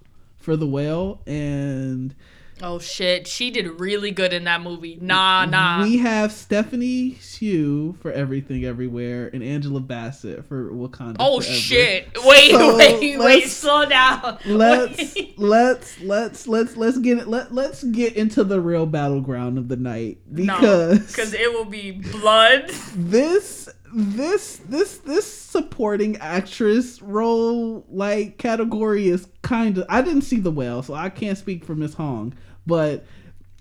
for 0.46 0.56
the 0.56 0.68
whale, 0.68 1.22
and 1.26 2.14
Oh 2.62 2.80
shit, 2.80 3.28
she 3.28 3.52
did 3.52 3.82
really 3.82 4.12
good 4.12 4.32
in 4.32 4.46
that 4.46 4.62
movie. 4.62 4.98
Nah, 5.02 5.44
nah. 5.46 5.84
we 5.84 5.98
have 5.98 6.32
Stephanie 6.32 7.16
Hsu 7.20 7.94
for 8.00 8.12
Everything 8.14 8.64
Everywhere, 8.64 9.30
and 9.34 9.44
Angela 9.44 9.82
Bassett 9.82 10.46
for 10.46 10.72
Wakanda. 10.72 11.18
oh 11.20 11.42
Forever. 11.42 11.54
shit. 11.60 12.08
Wait, 12.24 12.52
So, 12.52 12.78
wait, 12.78 13.20
wait. 13.20 13.48
Slow 13.50 13.86
down. 13.90 14.38
Let's 14.46 15.16
Wait. 15.16 15.34
let's 15.38 16.00
let's 16.00 16.48
let's 16.48 16.78
let's 16.78 16.98
get 17.00 17.18
it. 17.18 17.28
Let 17.28 17.54
let's 17.54 17.84
get 17.84 18.16
into 18.16 18.44
the 18.46 18.62
real 18.62 18.86
battleground 18.86 19.58
of 19.58 19.68
the 19.68 19.76
night 19.76 20.20
No, 20.32 20.56
because 20.56 21.08
because 21.08 21.34
it 21.34 21.52
will 21.52 21.66
be 21.66 21.92
blood. 21.92 22.70
this 22.96 23.68
this 23.98 24.58
this 24.58 24.98
this 24.98 25.26
supporting 25.26 26.18
actress 26.18 27.02
role 27.02 27.86
like 27.90 28.38
category 28.38 29.08
is 29.08 29.26
kind 29.42 29.78
of 29.78 29.86
I 29.88 30.02
didn't 30.02 30.24
see 30.24 30.42
the 30.42 30.52
whale, 30.52 30.84
so 30.84 30.94
I 30.94 31.08
can't 31.10 31.38
speak 31.38 31.64
for 31.64 31.76
Miss 31.76 31.94
Hong, 31.94 32.34
but 32.68 33.06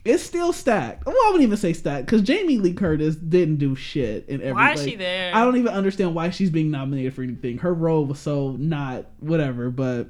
it's 0.04 0.24
still 0.24 0.52
stacked. 0.52 1.06
Well, 1.06 1.14
I 1.14 1.28
wouldn't 1.28 1.44
even 1.44 1.56
say 1.56 1.72
stacked 1.72 2.06
because 2.06 2.22
Jamie 2.22 2.58
Lee 2.58 2.74
Curtis 2.74 3.14
didn't 3.14 3.56
do 3.56 3.76
shit 3.76 4.28
in 4.28 4.40
every. 4.40 4.54
Why 4.54 4.72
is 4.72 4.80
like, 4.80 4.90
she 4.90 4.96
there? 4.96 5.32
I 5.32 5.44
don't 5.44 5.56
even 5.56 5.72
understand 5.72 6.16
why 6.16 6.30
she's 6.30 6.50
being 6.50 6.68
nominated 6.68 7.14
for 7.14 7.22
anything. 7.22 7.58
Her 7.58 7.72
role 7.72 8.04
was 8.04 8.18
so 8.18 8.56
not 8.58 9.06
whatever, 9.20 9.70
but 9.70 10.08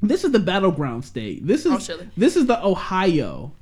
this 0.00 0.22
is 0.22 0.30
the 0.30 0.38
battleground 0.38 1.04
state. 1.04 1.44
This 1.44 1.66
is 1.66 1.90
Oh, 1.90 2.06
this 2.16 2.36
is 2.36 2.46
the 2.46 2.64
Ohio. 2.64 3.52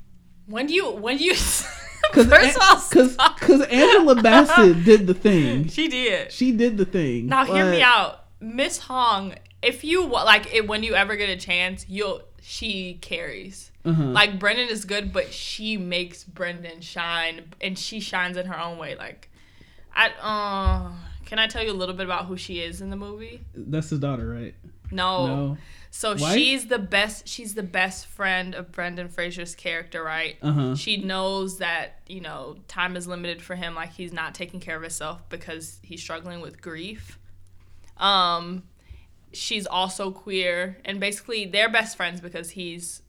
When 0.44 0.66
do 0.66 0.74
you 0.74 0.90
when 0.90 1.16
do 1.16 1.24
you 1.24 1.34
Cause, 2.12 2.26
First 2.30 2.56
of 2.56 2.62
all, 2.62 2.76
cause, 2.76 3.16
cause 3.38 3.62
Angela 3.62 4.14
Bassett 4.16 4.84
did 4.84 5.06
the 5.06 5.14
thing. 5.14 5.68
she 5.68 5.88
did. 5.88 6.32
She 6.32 6.52
did 6.52 6.76
the 6.76 6.84
thing. 6.84 7.26
Now 7.26 7.44
hear 7.44 7.70
me 7.70 7.82
out, 7.82 8.24
Miss 8.40 8.78
Hong. 8.78 9.34
If 9.62 9.82
you 9.84 10.06
like, 10.06 10.52
it, 10.54 10.68
when 10.68 10.82
you 10.82 10.94
ever 10.94 11.16
get 11.16 11.28
a 11.28 11.36
chance, 11.36 11.84
you'll 11.88 12.22
she 12.40 12.94
carries. 12.94 13.72
Uh-huh. 13.84 14.04
Like 14.04 14.38
Brendan 14.38 14.68
is 14.68 14.84
good, 14.84 15.12
but 15.12 15.32
she 15.32 15.76
makes 15.76 16.24
Brendan 16.24 16.80
shine, 16.80 17.52
and 17.60 17.78
she 17.78 18.00
shines 18.00 18.36
in 18.36 18.46
her 18.46 18.58
own 18.58 18.78
way. 18.78 18.94
Like, 18.96 19.30
I 19.94 20.10
uh, 20.20 20.92
can 21.26 21.38
I 21.38 21.46
tell 21.46 21.62
you 21.62 21.72
a 21.72 21.74
little 21.74 21.94
bit 21.94 22.06
about 22.06 22.26
who 22.26 22.36
she 22.36 22.60
is 22.60 22.80
in 22.80 22.90
the 22.90 22.96
movie? 22.96 23.40
That's 23.54 23.90
his 23.90 23.98
daughter, 23.98 24.28
right? 24.28 24.54
No. 24.90 25.26
No. 25.26 25.58
So 25.90 26.14
Wife? 26.16 26.34
she's 26.34 26.66
the 26.66 26.78
best. 26.78 27.26
She's 27.26 27.54
the 27.54 27.62
best 27.62 28.06
friend 28.06 28.54
of 28.54 28.70
Brendan 28.72 29.08
Fraser's 29.08 29.54
character, 29.54 30.02
right? 30.02 30.36
Uh 30.42 30.52
huh. 30.52 30.74
She 30.76 30.98
knows 30.98 31.58
that 31.58 32.00
you 32.06 32.20
know 32.20 32.56
time 32.68 32.96
is 32.96 33.06
limited 33.08 33.40
for 33.42 33.54
him. 33.56 33.74
Like 33.74 33.92
he's 33.92 34.12
not 34.12 34.34
taking 34.34 34.60
care 34.60 34.76
of 34.76 34.82
himself 34.82 35.28
because 35.28 35.78
he's 35.82 36.00
struggling 36.02 36.40
with 36.40 36.60
grief. 36.60 37.18
Um, 37.96 38.64
she's 39.32 39.66
also 39.66 40.10
queer, 40.10 40.76
and 40.84 41.00
basically 41.00 41.46
they're 41.46 41.68
best 41.70 41.96
friends 41.96 42.20
because 42.20 42.50
he's 42.50 43.02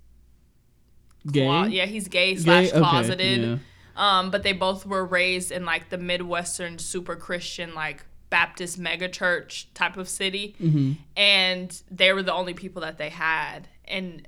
Gay. 1.31 1.45
clo- 1.45 1.65
yeah, 1.65 1.85
he's 1.85 2.07
gay 2.07 2.33
Gay? 2.35 2.39
slash 2.41 2.69
Okay, 2.69 2.79
closeted. 2.79 3.41
yeah. 3.41 3.57
Um, 3.95 4.31
but 4.31 4.43
they 4.43 4.53
both 4.53 4.85
were 4.85 5.05
raised 5.05 5.51
in 5.51 5.65
like 5.65 5.89
the 5.89 5.97
Midwestern 5.97 6.79
super 6.79 7.17
Christian 7.17 7.75
like 7.75 8.05
Baptist 8.29 8.77
mega 8.77 9.09
church 9.09 9.67
type 9.73 9.97
of 9.97 10.07
city, 10.09 10.55
Mhm. 10.61 10.97
and 11.17 11.81
they 11.89 12.13
were 12.13 12.23
the 12.23 12.33
only 12.33 12.53
people 12.53 12.81
that 12.83 12.97
they 12.97 13.09
had. 13.09 13.67
And 13.85 14.27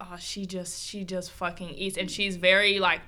oh, 0.00 0.16
she 0.18 0.46
just 0.46 0.84
she 0.86 1.04
just 1.04 1.30
fucking 1.32 1.70
eats, 1.70 1.96
and 1.98 2.10
she's 2.10 2.36
very 2.36 2.78
like 2.78 3.00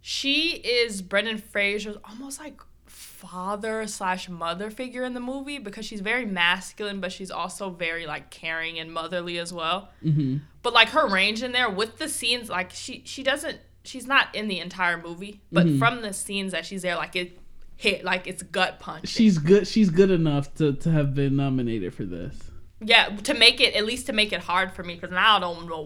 she 0.00 0.50
is 0.56 1.02
Brendan 1.02 1.38
Fraser's 1.38 1.96
almost 2.04 2.40
like 2.40 2.60
father 2.86 3.86
slash 3.86 4.28
mother 4.28 4.68
figure 4.68 5.04
in 5.04 5.14
the 5.14 5.20
movie 5.20 5.58
because 5.58 5.86
she's 5.86 6.00
very 6.00 6.26
masculine, 6.26 7.00
but 7.00 7.12
she's 7.12 7.30
also 7.30 7.70
very 7.70 8.04
like 8.06 8.30
caring 8.30 8.78
and 8.78 8.92
motherly 8.92 9.38
as 9.38 9.52
well 9.52 9.90
Mhm. 10.04 10.40
but 10.62 10.72
like 10.72 10.88
her 10.90 11.06
range 11.06 11.42
in 11.42 11.52
there 11.52 11.70
with 11.70 11.98
the 11.98 12.08
scenes 12.08 12.48
like 12.50 12.70
she 12.72 13.02
she 13.06 13.22
doesn't 13.22 13.60
she's 13.84 14.06
not 14.06 14.34
in 14.34 14.48
the 14.48 14.58
entire 14.60 15.00
movie 15.00 15.40
but 15.52 15.66
Mm-hmm. 15.66 15.78
from 15.78 16.02
the 16.02 16.12
scenes 16.12 16.52
that 16.52 16.66
she's 16.66 16.82
there 16.82 16.96
like 16.96 17.14
it 17.16 17.38
hit 17.82 18.04
like 18.04 18.26
it's 18.26 18.42
gut 18.44 18.78
punch 18.80 19.08
She's 19.08 19.38
good. 19.38 19.66
She's 19.66 19.90
good 19.90 20.10
enough 20.10 20.54
to 20.54 20.72
to 20.74 20.90
have 20.90 21.14
been 21.14 21.34
nominated 21.36 21.92
for 21.94 22.04
this. 22.04 22.34
yeah 22.80 23.06
to 23.28 23.34
make 23.34 23.60
it 23.60 23.74
at 23.74 23.84
least 23.84 24.06
to 24.06 24.12
make 24.12 24.32
it 24.32 24.40
hard 24.40 24.72
for 24.72 24.82
me 24.82 24.94
because 24.94 25.10
now 25.10 25.36
i 25.36 25.40
don't 25.40 25.68
know 25.68 25.84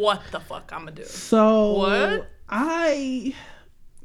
what 0.00 0.20
the 0.32 0.40
fuck 0.40 0.70
i'm 0.72 0.80
gonna 0.80 0.92
do 0.92 1.04
So 1.04 1.72
What? 1.78 2.28
I 2.48 3.34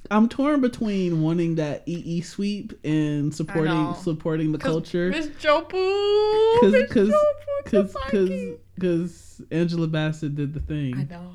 I'm 0.09 0.27
torn 0.27 0.59
between 0.61 1.22
wanting 1.22 1.55
that 1.55 1.84
EE 1.88 2.22
sweep 2.22 2.73
and 2.84 3.34
supporting 3.34 3.93
supporting 3.95 4.51
the 4.51 4.57
culture 4.57 5.09
miss 5.09 5.27
Jobu 5.27 5.72
because 6.61 6.73
Miss 6.73 7.15
because 7.63 7.93
because 7.93 8.31
because 8.76 9.41
Angela 9.51 9.88
Bassett 9.88 10.35
did 10.35 10.53
the 10.53 10.59
thing. 10.59 10.95
i 10.97 11.03
know 11.03 11.31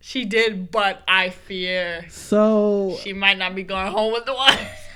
she 0.00 0.24
did 0.24 0.70
but 0.70 1.02
i 1.08 1.28
fear 1.30 2.04
So 2.08 2.96
she 3.02 3.12
might 3.12 3.38
not 3.38 3.54
be 3.54 3.62
going 3.64 3.90
home 3.92 4.12
with 4.12 4.24
the 4.26 4.34
one 4.34 4.56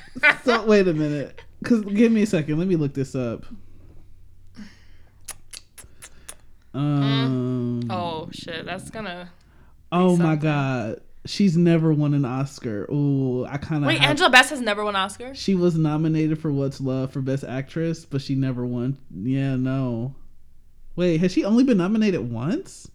so 0.44 0.64
wait 0.66 0.88
a 0.88 0.94
minute. 0.94 1.40
Cause 1.64 1.82
give 1.82 2.12
me 2.12 2.22
a 2.22 2.26
second. 2.26 2.58
Let 2.58 2.68
me 2.68 2.76
look 2.76 2.94
this 2.94 3.14
up. 3.14 3.46
Um. 6.74 7.82
oh 7.88 8.28
shit 8.32 8.66
that's 8.66 8.90
gonna 8.90 9.30
Oh 9.92 10.16
my 10.16 10.34
god. 10.34 11.00
She's 11.24 11.56
never 11.56 11.92
won 11.92 12.12
an 12.14 12.24
Oscar. 12.24 12.86
Oh, 12.90 13.46
I 13.48 13.56
kind 13.58 13.84
of. 13.84 13.88
wait 13.88 14.02
angela 14.02 14.28
bass 14.28 14.50
has 14.50 14.60
never 14.60 14.84
won 14.84 14.96
oscar 14.96 15.34
She 15.34 15.54
was 15.54 15.76
nominated 15.76 16.38
for 16.40 16.52
What's 16.52 16.80
Love 16.80 17.12
for 17.12 17.20
Best 17.20 17.44
Actress, 17.44 18.04
but 18.04 18.20
she 18.20 18.34
never 18.34 18.66
won. 18.66 18.98
Yeah, 19.14 19.56
no. 19.56 20.16
Wait, 20.96 21.20
has 21.20 21.32
she 21.32 21.44
only 21.44 21.64
been 21.64 21.78
nominated 21.78 22.30
once? 22.30 22.90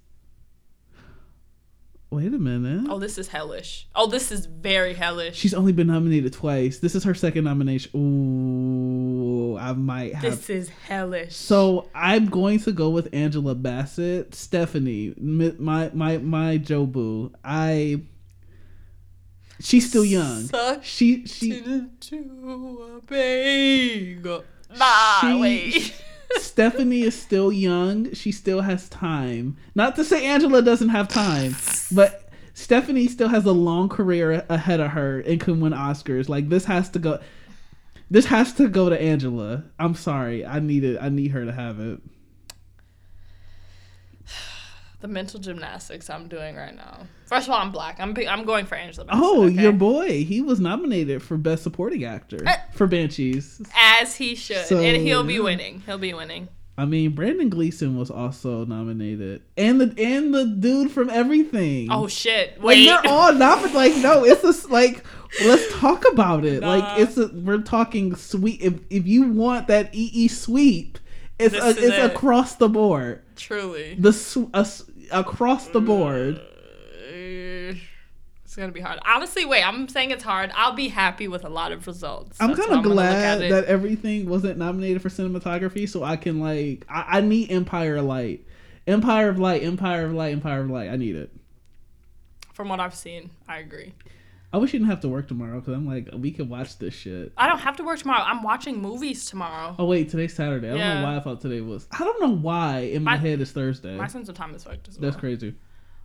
Wait 2.12 2.34
a 2.34 2.40
minute. 2.40 2.88
oh 2.90 2.98
this 2.98 3.20
is 3.20 3.28
hellish 3.28 3.88
oh 3.96 4.08
this 4.08 4.32
is 4.32 4.48
very 4.48 4.96
hellish 4.96 5.36
She's 5.38 5.54
only 5.54 5.72
been 5.74 5.86
nominated 5.88 6.34
twice. 6.34 6.80
This 6.80 6.96
is 6.96 7.04
her 7.04 7.14
second 7.14 7.44
nomination. 7.44 7.92
Ooh, 7.96 9.58
I 9.58 9.74
might 9.74 10.16
have. 10.16 10.24
This 10.24 10.50
is 10.50 10.70
hellish. 10.70 11.36
So 11.36 11.88
I'm 11.94 12.26
going 12.26 12.60
to 12.62 12.72
go 12.72 12.90
with 12.90 13.10
Angela 13.14 13.54
Bassett, 13.54 14.34
Stephanie, 14.34 15.14
my 15.18 15.92
my 15.94 16.18
my 16.18 16.58
Jobu. 16.58 17.32
I. 17.44 18.02
She's 19.62 19.88
still 19.90 20.06
young. 20.06 20.42
Such 20.44 20.86
She 20.88 21.26
she 21.28 21.60
into 21.60 22.98
a 22.98 23.02
bag. 23.06 24.26
Nah, 24.78 25.20
She- 25.22 25.40
wait. 25.40 26.02
Stephanie 26.38 27.02
is 27.02 27.20
still 27.20 27.52
young. 27.52 28.14
She 28.14 28.32
still 28.32 28.62
has 28.62 28.90
time. 28.90 29.58
Not 29.76 29.96
to 29.96 30.04
say 30.04 30.26
Angela 30.26 30.62
doesn't 30.62 30.90
have 30.90 31.08
time, 31.08 31.56
but 31.92 32.30
Stephanie 32.54 33.08
still 33.08 33.30
has 33.30 33.46
a 33.46 33.52
long 33.52 33.90
career 33.90 34.46
ahead 34.50 34.80
of 34.80 34.92
her 34.92 35.22
and 35.22 35.40
can 35.40 35.60
win 35.60 35.74
Oscars. 35.74 36.30
Like 36.30 36.50
this 36.50 36.66
has 36.66 36.90
to 36.90 37.00
go. 37.00 37.20
This 38.12 38.26
has 38.26 38.54
to 38.54 38.68
go 38.68 38.90
to 38.90 39.00
Angela. 39.00 39.64
I'm 39.78 39.96
sorry. 39.96 40.46
I 40.46 40.60
need 40.60 40.84
it. 40.84 40.98
I 41.02 41.10
need 41.10 41.32
her 41.32 41.46
to 41.46 41.52
have 41.52 41.80
it. 41.80 42.02
The 45.02 45.08
mental 45.08 45.40
gymnastics 45.40 46.10
I'm 46.10 46.28
doing 46.28 46.56
right 46.58 46.76
now. 46.76 47.08
First 47.26 47.48
of 47.48 47.54
all, 47.54 47.62
I'm 47.62 47.72
black. 47.72 47.98
I'm 48.00 48.14
I'm 48.28 48.44
going 48.44 48.66
for 48.66 48.76
Angela 48.76 49.06
Bassett. 49.06 49.22
Oh, 49.24 49.46
okay? 49.46 49.62
your 49.62 49.72
boy. 49.72 50.26
He 50.26 50.42
was 50.42 50.60
nominated 50.60 51.22
for 51.24 51.38
Best 51.38 51.64
Supporting 51.64 52.04
Actor 52.04 52.44
Eh. 52.46 52.58
for 52.74 52.86
Banshees. 52.86 53.62
as 54.02 54.16
he 54.16 54.36
should, 54.36 54.66
So, 54.66 54.80
and 54.80 54.98
he'll 55.02 55.24
be 55.24 55.40
winning. 55.40 55.82
He'll 55.86 55.98
be 55.98 56.14
winning. 56.14 56.50
I 56.78 56.86
mean, 56.86 57.12
Brendan 57.12 57.50
Gleeson 57.50 57.98
was 57.98 58.10
also 58.10 58.64
nominated, 58.66 59.42
and 59.58 59.82
the 59.82 59.94
and 60.02 60.34
the 60.34 60.46
dude 60.46 60.92
from 60.92 61.10
Everything. 61.10 61.90
Oh 61.92 62.08
shit! 62.08 62.58
Like 62.58 62.64
Wait, 62.64 62.86
they're 62.86 63.06
all 63.08 63.34
nominated. 63.34 63.76
Like 63.76 63.96
no, 63.98 64.24
it's 64.24 64.42
just 64.42 64.70
like 64.70 65.04
let's 65.44 65.74
talk 65.74 66.06
about 66.12 66.46
it. 66.46 66.62
Nah. 66.62 66.76
Like 66.76 67.00
it's 67.02 67.18
a, 67.18 67.28
we're 67.34 67.58
talking 67.62 68.16
sweep. 68.16 68.62
If 68.62 68.80
if 68.90 69.06
you 69.08 69.30
want 69.32 69.68
that 69.68 69.94
EE 69.94 70.30
sweep, 70.30 71.00
it's 71.38 71.54
a, 71.54 71.70
it's 71.70 71.80
it. 71.82 72.12
across 72.12 72.56
the 72.56 72.70
board. 72.70 73.24
truly. 73.36 73.96
The 74.00 74.12
a 74.54 74.66
across 75.12 75.68
the 75.68 75.82
board. 75.82 76.42
It's 78.50 78.56
gonna 78.56 78.72
be 78.72 78.80
hard. 78.82 79.00
Honestly, 79.06 79.46
wait. 79.46 79.64
I'm 79.64 79.88
saying 79.88 80.10
it's 80.10 80.24
hard. 80.24 80.52
I'll 80.56 80.74
be 80.74 80.88
happy 80.88 81.28
with 81.28 81.46
a 81.46 81.50
lot 81.50 81.72
of 81.72 81.86
results. 81.86 82.36
I'm 82.40 82.56
kind 82.56 82.74
of 82.74 82.84
glad 82.84 83.42
that 83.42 83.66
everything 83.66 84.28
wasn't 84.28 84.58
nominated 84.58 85.04
for 85.04 85.10
cinematography, 85.10 85.88
so 85.88 86.04
I 86.04 86.16
can 86.16 86.40
like 86.40 86.84
I, 86.90 87.18
I 87.18 87.22
need 87.22 87.52
Empire 87.52 87.98
of 87.98 88.06
Light, 88.06 88.44
Empire 88.88 89.30
of 89.30 89.38
Light, 89.38 89.62
Empire 89.62 90.06
of 90.06 90.14
Light, 90.14 90.32
Empire 90.34 90.62
of 90.62 90.70
Light. 90.72 90.90
I 90.90 90.96
need 90.96 91.16
it. 91.16 91.32
From 92.54 92.70
what 92.70 92.80
I've 92.80 92.96
seen, 92.96 93.30
I 93.48 93.60
agree. 93.60 93.94
I 94.52 94.58
wish 94.58 94.74
you 94.74 94.80
didn't 94.80 94.90
have 94.90 95.02
to 95.02 95.10
work 95.10 95.28
tomorrow 95.28 95.60
because 95.60 95.76
I'm 95.76 95.86
like 95.86 96.10
we 96.14 96.32
could 96.32 96.50
watch 96.50 96.78
this 96.80 96.94
shit. 96.94 97.32
I 97.38 97.48
don't 97.48 97.60
have 97.60 97.78
to 97.78 97.84
work 97.84 98.00
tomorrow. 98.00 98.24
I'm 98.24 98.42
watching 98.42 98.82
movies 98.82 99.26
tomorrow. 99.26 99.76
Oh 99.78 99.86
wait, 99.86 100.10
today's 100.10 100.34
Saturday. 100.34 100.68
I 100.70 100.72
don't 100.72 100.80
know 100.80 101.04
why 101.04 101.18
I 101.18 101.20
thought 101.20 101.42
today 101.42 101.62
was. 101.62 101.88
I 101.92 102.00
don't 102.00 102.20
know 102.22 102.36
why 102.36 102.80
in 102.80 103.04
my, 103.04 103.12
My- 103.12 103.18
head 103.18 103.42
it's 103.42 103.52
Thursday. 103.52 103.96
My 103.96 104.08
sense 104.08 104.28
of 104.28 104.36
time 104.36 104.56
is 104.56 104.64
fucked 104.64 104.88
as 104.88 104.98
well. 104.98 105.10
That's 105.12 105.20
crazy. 105.20 105.54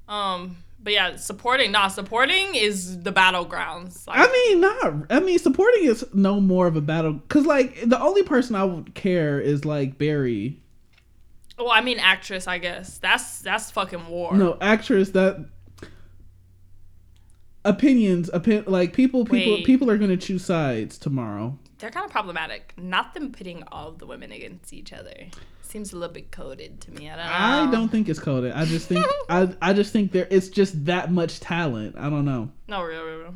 Um, 0.08 0.58
but 0.82 0.92
yeah, 0.92 1.16
supporting. 1.16 1.72
Nah, 1.72 1.88
supporting 1.88 2.54
is 2.54 3.00
the 3.02 3.12
battlegrounds. 3.12 4.06
Like, 4.06 4.18
I 4.18 4.30
mean, 4.30 4.60
not. 4.60 4.94
I 5.08 5.20
mean, 5.20 5.38
supporting 5.38 5.84
is 5.84 6.04
no 6.12 6.38
more 6.38 6.66
of 6.66 6.76
a 6.76 6.82
battle 6.82 7.14
because 7.14 7.46
like 7.46 7.88
the 7.88 7.98
only 7.98 8.22
person 8.24 8.54
I 8.56 8.64
would 8.64 8.94
care 8.94 9.40
is 9.40 9.64
like 9.64 9.96
Barry. 9.96 10.60
well, 11.58 11.70
I 11.70 11.80
mean, 11.80 11.98
actress. 11.98 12.46
I 12.46 12.58
guess 12.58 12.98
that's 12.98 13.40
that's 13.40 13.70
fucking 13.70 14.08
war. 14.08 14.34
No, 14.36 14.58
actress 14.60 15.08
that 15.12 15.46
opinions 17.64 18.30
opin- 18.32 18.64
like 18.66 18.92
people 18.92 19.24
people 19.24 19.54
Wait. 19.54 19.64
people 19.66 19.90
are 19.90 19.98
going 19.98 20.10
to 20.10 20.16
choose 20.16 20.44
sides 20.44 20.98
tomorrow. 20.98 21.58
They're 21.78 21.90
kind 21.90 22.04
of 22.06 22.10
problematic. 22.12 22.72
Not 22.76 23.14
them 23.14 23.32
pitting 23.32 23.62
all 23.70 23.92
the 23.92 24.06
women 24.06 24.32
against 24.32 24.72
each 24.72 24.92
other. 24.92 25.12
Seems 25.62 25.92
a 25.92 25.96
little 25.96 26.14
bit 26.14 26.30
coded 26.30 26.80
to 26.82 26.92
me. 26.92 27.10
I 27.10 27.16
don't 27.16 27.26
know. 27.26 27.32
I 27.32 27.70
don't 27.72 27.88
think 27.88 28.08
it's 28.08 28.20
coded. 28.20 28.52
I 28.52 28.64
just 28.64 28.86
think 28.88 29.04
I 29.28 29.52
I 29.60 29.72
just 29.72 29.92
think 29.92 30.12
there 30.12 30.28
it's 30.30 30.48
just 30.48 30.84
that 30.86 31.10
much 31.10 31.40
talent. 31.40 31.96
I 31.98 32.08
don't 32.10 32.24
know. 32.24 32.50
No, 32.68 32.82
real, 32.82 33.02
real, 33.04 33.18
real. 33.18 33.34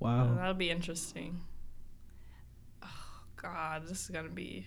Wow. 0.00 0.34
That'll 0.36 0.54
be 0.54 0.70
interesting. 0.70 1.40
Oh 2.82 2.88
God, 3.36 3.86
this 3.86 4.02
is 4.02 4.08
gonna 4.08 4.28
be. 4.28 4.66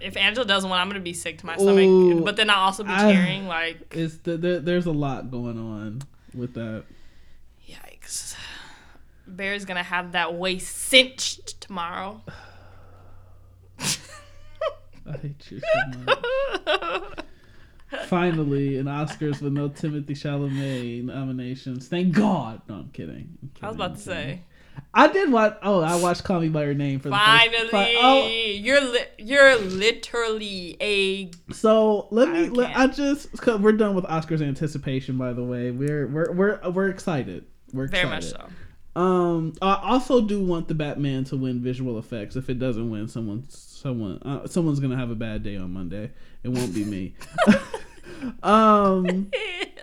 If 0.00 0.16
Angela 0.16 0.46
doesn't 0.46 0.68
win, 0.70 0.78
I'm 0.78 0.88
gonna 0.88 1.00
be 1.00 1.12
sick 1.12 1.38
to 1.38 1.46
my 1.46 1.56
stomach. 1.56 1.84
Ooh, 1.84 2.20
but 2.22 2.36
then 2.36 2.48
I'll 2.50 2.60
also 2.66 2.84
be 2.84 2.90
I- 2.90 3.12
cheering. 3.12 3.46
Like, 3.46 3.94
It's 3.94 4.16
the, 4.18 4.36
the, 4.36 4.60
there's 4.60 4.86
a 4.86 4.92
lot 4.92 5.30
going 5.30 5.58
on 5.58 6.02
with 6.34 6.54
that. 6.54 6.84
Yikes! 8.06 8.36
Bear's 9.34 9.64
gonna 9.64 9.82
have 9.82 10.12
that 10.12 10.34
waist 10.34 10.74
cinched 10.74 11.60
tomorrow. 11.60 12.22
I 13.78 15.16
hate 15.22 15.50
you 15.50 15.60
so 15.60 15.98
much. 16.04 17.26
Finally, 18.06 18.78
an 18.78 18.86
Oscars 18.86 19.40
with 19.40 19.52
no 19.52 19.68
Timothée 19.68 20.10
Chalamet 20.10 21.04
nominations. 21.04 21.88
Thank 21.88 22.14
God. 22.14 22.60
No, 22.68 22.76
I'm 22.76 22.90
kidding. 22.90 23.38
I'm 23.42 23.50
I 23.62 23.66
was 23.68 23.76
about 23.76 23.94
to 23.96 24.00
say. 24.00 24.42
I 24.92 25.08
did 25.08 25.32
watch. 25.32 25.56
Oh, 25.62 25.80
I 25.80 25.96
watched 25.96 26.24
Call 26.24 26.40
Me 26.40 26.48
by 26.48 26.64
Your 26.64 26.74
Name 26.74 27.00
for 27.00 27.08
the 27.08 27.14
Finally, 27.14 27.58
first. 27.58 27.70
Fi- 27.70 27.94
oh, 27.98 28.26
you're 28.28 28.80
li- 28.80 29.06
you're 29.18 29.56
literally 29.56 30.76
a 30.80 31.30
so 31.52 32.08
let 32.10 32.28
me. 32.28 32.46
I 32.46 32.48
Let. 32.48 32.76
I 32.76 32.86
just. 32.88 33.32
Cause 33.40 33.60
we're 33.60 33.72
done 33.72 33.94
with 33.94 34.04
Oscars 34.04 34.42
anticipation. 34.42 35.16
By 35.16 35.32
the 35.32 35.44
way, 35.44 35.70
we're 35.70 36.06
we're 36.06 36.32
we're 36.32 36.70
we're 36.70 36.88
excited. 36.88 37.46
We're 37.72 37.84
excited. 37.84 38.06
very 38.08 38.14
much 38.16 38.24
so. 38.24 38.48
Um, 39.00 39.52
I 39.60 39.78
also 39.82 40.22
do 40.22 40.42
want 40.42 40.68
the 40.68 40.74
Batman 40.74 41.24
to 41.24 41.36
win 41.36 41.60
visual 41.60 41.98
effects. 41.98 42.34
If 42.34 42.48
it 42.48 42.58
doesn't 42.58 42.88
win, 42.90 43.08
someone, 43.08 43.44
someone, 43.50 44.18
uh, 44.22 44.46
someone's 44.46 44.80
gonna 44.80 44.96
have 44.96 45.10
a 45.10 45.14
bad 45.14 45.42
day 45.42 45.56
on 45.56 45.72
Monday. 45.72 46.10
It 46.42 46.48
won't 46.48 46.74
be 46.74 46.84
me. 46.84 47.14
um, 48.42 49.30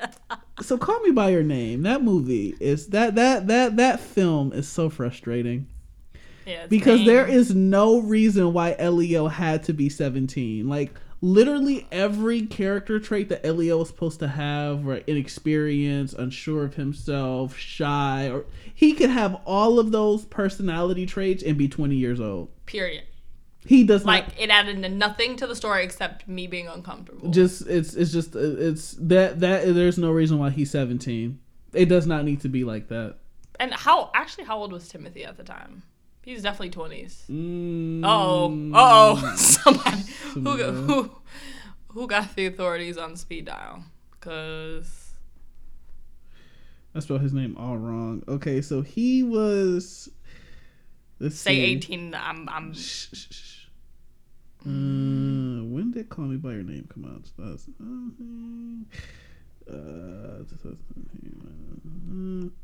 so 0.61 0.77
call 0.77 0.99
me 1.01 1.11
by 1.11 1.29
your 1.29 1.43
name. 1.43 1.83
That 1.83 2.03
movie 2.03 2.55
is 2.59 2.87
that 2.87 3.15
that 3.15 3.47
that 3.47 3.75
that 3.77 3.99
film 3.99 4.51
is 4.53 4.67
so 4.67 4.89
frustrating 4.89 5.67
Yeah, 6.47 6.65
because 6.67 6.99
vain. 7.01 7.07
there 7.07 7.27
is 7.27 7.53
no 7.53 7.99
reason 7.99 8.53
why 8.53 8.75
Elio 8.79 9.27
had 9.27 9.63
to 9.65 9.73
be 9.73 9.89
17. 9.89 10.67
Like 10.67 10.91
literally 11.23 11.87
every 11.89 12.41
character 12.45 12.99
trait 12.99 13.29
that 13.29 13.45
Elio 13.45 13.77
was 13.77 13.87
supposed 13.87 14.19
to 14.19 14.27
have, 14.27 14.83
right? 14.83 15.05
Inexperienced, 15.07 16.13
unsure 16.15 16.65
of 16.65 16.75
himself, 16.75 17.57
shy, 17.57 18.29
or 18.29 18.43
he 18.73 18.91
could 18.93 19.09
have 19.09 19.35
all 19.45 19.79
of 19.79 19.93
those 19.93 20.25
personality 20.25 21.05
traits 21.05 21.41
and 21.41 21.57
be 21.57 21.69
20 21.69 21.95
years 21.95 22.19
old. 22.19 22.49
period. 22.65 23.03
He 23.65 23.85
does 23.85 24.03
Like 24.03 24.27
not 24.27 24.33
it 24.37 24.49
added 24.49 24.91
nothing 24.91 25.37
to 25.37 25.47
the 25.47 25.55
story 25.55 25.85
except 25.85 26.27
me 26.27 26.47
being 26.47 26.67
uncomfortable. 26.67 27.31
just 27.31 27.65
it's 27.67 27.93
it's 27.93 28.11
just 28.11 28.35
uh, 28.35 28.39
it's 28.41 28.91
that 28.99 29.39
that 29.39 29.73
there's 29.73 29.97
no 29.97 30.11
reason 30.11 30.37
why 30.37 30.49
he's 30.49 30.69
17. 30.71 31.39
It 31.71 31.85
does 31.87 32.05
not 32.05 32.25
need 32.25 32.41
to 32.41 32.49
be 32.49 32.65
like 32.65 32.89
that. 32.89 33.15
and 33.61 33.73
how 33.73 34.11
actually 34.13 34.43
how 34.43 34.57
old 34.57 34.73
was 34.73 34.91
Timothée 34.91 35.25
at 35.25 35.37
the 35.37 35.43
time? 35.45 35.83
He's 36.23 36.41
definitely 36.43 36.69
twenties. 36.69 37.23
Mm, 37.29 38.01
Oh, 38.05 38.71
oh, 38.73 39.33
somebody 39.35 40.01
who 40.33 40.41
got, 40.57 40.73
who 40.73 41.11
who 41.89 42.07
got 42.07 42.35
the 42.35 42.45
authorities 42.45 42.97
on 42.97 43.15
speed 43.15 43.45
dial? 43.45 43.83
Cause 44.21 45.11
I 46.95 46.99
spelled 46.99 47.21
his 47.21 47.33
name 47.33 47.57
all 47.57 47.77
wrong. 47.77 48.23
Okay, 48.27 48.61
so 48.61 48.81
he 48.81 49.23
was. 49.23 50.09
Let's 51.19 51.35
say 51.37 51.55
see. 51.55 51.61
eighteen. 51.61 52.15
I'm 52.15 52.47
I'm 52.49 52.73
Shh, 52.73 53.07
shh, 53.13 53.27
shh. 53.31 53.49
Uh, 54.65 55.59
when 55.65 55.91
did 55.93 56.07
Call 56.07 56.25
Me 56.25 56.37
by 56.37 56.53
Your 56.53 56.63
Name 56.63 56.87
come 56.93 57.03
out? 57.03 57.29
That's, 57.37 57.67
uh, 57.81 58.97
uh, 59.69 60.43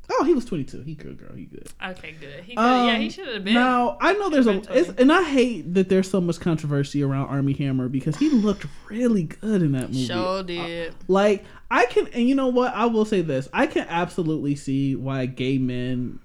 oh, 0.09 0.23
he 0.25 0.33
was 0.33 0.45
22. 0.45 0.81
He 0.81 0.95
good, 0.95 1.17
girl. 1.17 1.33
He 1.35 1.45
good. 1.45 1.67
okay. 1.83 2.15
Good. 2.19 2.43
He 2.43 2.55
could, 2.55 2.61
yeah, 2.61 2.97
he 2.97 3.05
Um, 3.05 3.09
should 3.09 3.27
have 3.27 3.43
been. 3.43 3.53
Now 3.53 3.97
I 3.99 4.13
know 4.13 4.29
there's 4.29 4.47
a, 4.47 4.61
it's, 4.77 4.89
and 4.99 5.11
I 5.11 5.23
hate 5.23 5.73
that 5.73 5.89
there's 5.89 6.09
so 6.09 6.21
much 6.21 6.39
controversy 6.39 7.03
around 7.03 7.27
Armie 7.29 7.53
Hammer 7.53 7.89
because 7.89 8.17
he 8.17 8.29
looked 8.29 8.65
really 8.89 9.23
good 9.23 9.61
in 9.61 9.71
that 9.73 9.89
movie. 9.89 10.05
Sure 10.05 10.43
did. 10.43 10.93
Like 11.07 11.45
I 11.71 11.85
can, 11.85 12.07
and 12.07 12.27
you 12.27 12.35
know 12.35 12.47
what? 12.47 12.73
I 12.73 12.85
will 12.85 13.05
say 13.05 13.21
this: 13.21 13.47
I 13.53 13.67
can 13.67 13.85
absolutely 13.89 14.55
see 14.55 14.95
why 14.95 15.25
gay 15.25 15.57
men, 15.57 16.19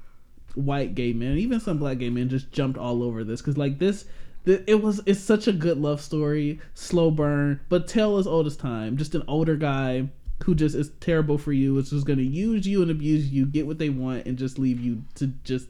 white 0.55 0.95
gay 0.95 1.13
men, 1.13 1.39
even 1.39 1.61
some 1.61 1.79
black 1.79 1.99
gay 1.99 2.11
men, 2.11 2.29
just 2.29 2.53
jumped 2.53 2.79
all 2.79 3.03
over 3.03 3.25
this 3.25 3.41
because, 3.41 3.57
like 3.57 3.79
this, 3.79 4.05
it 4.47 4.83
was 4.83 5.01
it's 5.07 5.21
such 5.21 5.47
a 5.47 5.53
good 5.53 5.79
love 5.79 6.01
story, 6.01 6.61
slow 6.75 7.11
burn, 7.11 7.61
but 7.69 7.89
tale 7.89 8.19
as 8.19 8.27
old 8.27 8.47
as 8.47 8.57
time. 8.57 8.97
Just 8.97 9.15
an 9.15 9.23
older 9.29 9.57
guy 9.57 10.09
who 10.43 10.55
just 10.55 10.75
is 10.75 10.91
terrible 11.01 11.39
for 11.39 11.53
you, 11.53 11.79
is 11.79 11.91
just 11.91 12.07
going 12.07 12.19
to 12.19 12.25
use 12.25 12.67
you 12.67 12.83
and 12.83 12.91
abuse 12.91 13.29
you, 13.29 13.47
get 13.47 13.67
what 13.67 13.79
they 13.79 13.89
want, 13.89 14.27
and 14.27 14.37
just 14.37 14.59
leave 14.59 14.81
you 14.81 15.03
to 15.15 15.29
just 15.45 15.69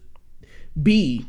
be. 0.82 1.26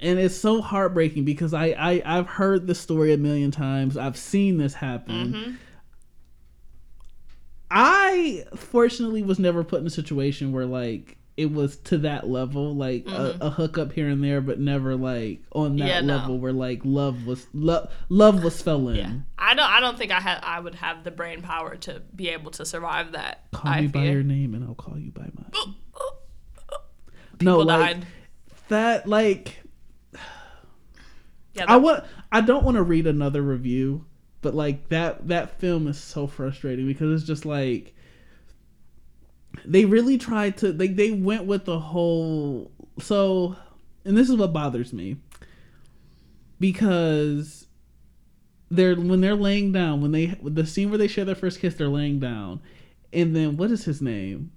And 0.00 0.18
it's 0.18 0.36
so 0.36 0.60
heartbreaking 0.60 1.24
because 1.24 1.54
I, 1.54 1.68
I 1.68 2.02
I've 2.04 2.26
heard 2.26 2.66
this 2.66 2.78
story 2.78 3.14
a 3.14 3.16
million 3.18 3.50
times. 3.50 3.96
I've 3.96 4.16
seen 4.16 4.58
this 4.58 4.74
happen. 4.74 5.32
Mm-hmm. 5.32 5.52
I 7.70 8.44
fortunately 8.54 9.22
was 9.22 9.38
never 9.38 9.64
put 9.64 9.80
in 9.80 9.86
a 9.86 9.90
situation 9.90 10.52
where 10.52 10.66
like 10.66 11.16
it 11.36 11.52
was 11.52 11.76
to 11.76 11.98
that 11.98 12.26
level, 12.28 12.74
like 12.74 13.06
a, 13.08 13.36
a 13.42 13.50
hookup 13.50 13.92
here 13.92 14.08
and 14.08 14.24
there, 14.24 14.40
but 14.40 14.58
never 14.58 14.96
like 14.96 15.40
on 15.52 15.76
that 15.76 15.82
Mm-hmm. 15.84 15.88
Yeah, 15.88 16.00
no. 16.00 16.16
level 16.16 16.38
where 16.38 16.52
like 16.52 16.80
love 16.84 17.26
was 17.26 17.46
love 17.52 17.90
love 18.08 18.42
was 18.42 18.62
fell 18.62 18.88
in. 18.88 18.96
Yeah. 18.96 19.12
I 19.38 19.54
don't. 19.54 19.70
I 19.70 19.80
don't 19.80 19.98
think 19.98 20.12
I 20.12 20.20
had. 20.20 20.40
I 20.42 20.58
would 20.60 20.74
have 20.76 21.04
the 21.04 21.10
brain 21.10 21.42
power 21.42 21.76
to 21.76 22.00
be 22.14 22.30
able 22.30 22.50
to 22.52 22.64
survive 22.64 23.12
that. 23.12 23.44
Call 23.52 23.70
I 23.70 23.80
me 23.82 23.86
by 23.88 24.04
your 24.04 24.22
name 24.22 24.54
and 24.54 24.64
I'll 24.64 24.74
call 24.74 24.98
you 24.98 25.10
by 25.10 25.28
mine. 25.34 25.74
no, 27.40 27.58
like 27.58 27.96
died. 27.96 28.06
that. 28.68 29.06
Like 29.08 29.62
Yeah. 31.54 31.64
I 31.68 31.76
want. 31.76 32.04
I 32.32 32.40
don't 32.40 32.64
want 32.64 32.76
to 32.76 32.82
read 32.82 33.06
another 33.06 33.42
review, 33.42 34.04
but 34.42 34.54
like 34.54 34.88
that 34.88 35.28
that 35.28 35.58
film 35.60 35.86
is 35.86 35.98
so 35.98 36.26
frustrating 36.26 36.86
because 36.86 37.20
it's 37.20 37.26
just 37.28 37.44
like 37.46 37.94
they 39.64 39.84
really 39.84 40.18
tried 40.18 40.56
to. 40.58 40.72
They 40.72 40.88
they 40.88 41.12
went 41.12 41.44
with 41.44 41.64
the 41.64 41.78
whole. 41.78 42.70
So, 43.00 43.56
and 44.04 44.16
this 44.16 44.28
is 44.28 44.36
what 44.36 44.52
bothers 44.52 44.92
me. 44.92 45.16
Because 46.58 47.66
they're 48.70 48.96
when 48.96 49.20
they're 49.20 49.34
laying 49.34 49.72
down 49.72 50.00
when 50.00 50.12
they 50.12 50.26
the 50.42 50.66
scene 50.66 50.90
where 50.90 50.98
they 50.98 51.06
share 51.06 51.24
their 51.24 51.34
first 51.34 51.60
kiss 51.60 51.74
they're 51.74 51.88
laying 51.88 52.18
down. 52.18 52.60
And 53.12 53.34
then 53.34 53.56
what 53.56 53.70
is 53.70 53.84
his 53.84 54.02
name? 54.02 54.52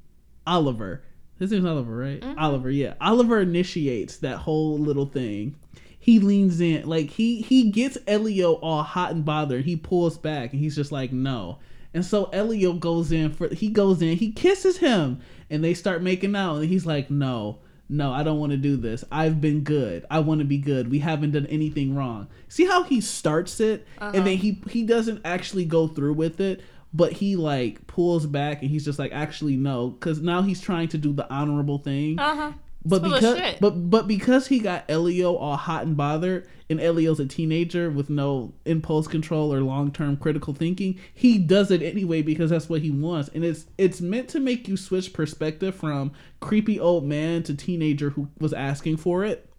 Oliver. 0.48 1.04
His 1.38 1.52
name's 1.52 1.66
oliver 1.66 1.96
right? 1.96 2.20
Mm-hmm. 2.20 2.40
Oliver 2.40 2.70
yeah. 2.70 2.96
Oliver 3.00 3.40
initiates 3.40 4.18
that 4.18 4.38
whole 4.38 4.78
little 4.78 5.06
thing. 5.06 5.56
He 6.00 6.20
leans 6.20 6.60
in 6.60 6.88
like 6.88 7.12
he 7.12 7.42
he 7.42 7.70
gets 7.72 7.98
elio 8.08 8.54
all 8.54 8.84
hot 8.84 9.12
and 9.12 9.24
bothered. 9.24 9.66
He 9.66 9.76
pulls 9.76 10.18
back 10.18 10.52
and 10.54 10.60
he's 10.60 10.76
just 10.76 10.92
like 10.92 11.12
no 11.12 11.60
and 11.94 12.06
so 12.06 12.26
elio 12.34 12.74
goes 12.74 13.12
in 13.12 13.32
for 13.34 13.48
he 13.54 13.70
goes 13.70 14.02
in 14.02 14.18
he 14.18 14.32
kisses 14.32 14.78
him 14.78 15.20
and 15.50 15.64
they 15.64 15.74
start 15.74 16.02
making 16.04 16.36
out 16.36 16.58
and 16.58 16.66
he's 16.66 16.86
like 16.86 17.10
no 17.10 17.60
no, 17.92 18.12
I 18.12 18.22
don't 18.22 18.38
want 18.38 18.52
to 18.52 18.58
do 18.58 18.78
this. 18.78 19.04
I've 19.12 19.42
been 19.42 19.62
good. 19.62 20.06
I 20.12 20.20
want 20.20 20.42
to 20.42 20.46
be 20.46 20.60
good. 20.60 20.92
We 20.92 21.00
haven't 21.00 21.32
done 21.32 21.48
anything 21.48 21.96
wrong. 21.96 22.28
See 22.48 22.66
how 22.68 22.84
he 22.84 23.02
starts 23.02 23.60
it 23.60 23.88
Uh-huh. 23.98 24.12
and 24.14 24.28
then 24.28 24.38
he 24.38 24.62
he 24.70 24.84
doesn't 24.84 25.22
actually 25.26 25.66
go 25.66 25.88
through 25.88 26.14
with 26.14 26.40
it, 26.40 26.62
but 26.94 27.14
he 27.14 27.36
like 27.36 27.88
pulls 27.88 28.28
back 28.28 28.62
and 28.62 28.70
he's 28.70 28.86
just 28.86 29.00
like 29.00 29.12
actually 29.12 29.56
no 29.56 29.98
cuz 30.02 30.22
now 30.22 30.44
he's 30.44 30.62
trying 30.62 30.88
to 30.90 31.00
do 31.00 31.12
the 31.14 31.28
honorable 31.34 31.80
thing. 31.80 32.20
Uh 32.20 32.36
huh. 32.36 32.52
But 32.86 33.02
full 33.02 33.12
because 33.12 33.56
but 33.60 33.90
but 33.90 34.08
because 34.08 34.48
he 34.48 34.60
got 34.60 34.86
Elio 34.90 35.36
all 35.36 35.58
hot 35.58 35.86
and 35.86 35.98
bothered, 35.98 36.48
and 36.70 36.80
Elio's 36.80 37.20
a 37.20 37.26
teenager 37.26 37.90
with 37.90 38.10
no 38.10 38.54
impulse 38.66 39.06
control 39.06 39.54
or 39.54 39.60
long 39.62 39.92
term 39.92 40.16
critical 40.16 40.54
thinking, 40.54 40.98
he 41.14 41.38
does 41.38 41.72
it 41.72 41.82
anyway 41.82 42.22
because 42.22 42.52
that's 42.52 42.70
what 42.70 42.82
he 42.82 42.90
wants, 42.90 43.30
and 43.34 43.44
it's 43.44 43.66
it's 43.78 44.00
meant 44.00 44.30
to 44.30 44.40
make 44.40 44.68
you 44.70 44.78
switch 44.78 45.12
perspective 45.12 45.76
from 45.76 46.14
creepy 46.40 46.80
old 46.80 47.04
man 47.04 47.44
to 47.44 47.54
teenager 47.54 48.12
who 48.12 48.30
was 48.40 48.54
asking 48.54 48.96
for 48.96 49.26
it, 49.26 49.52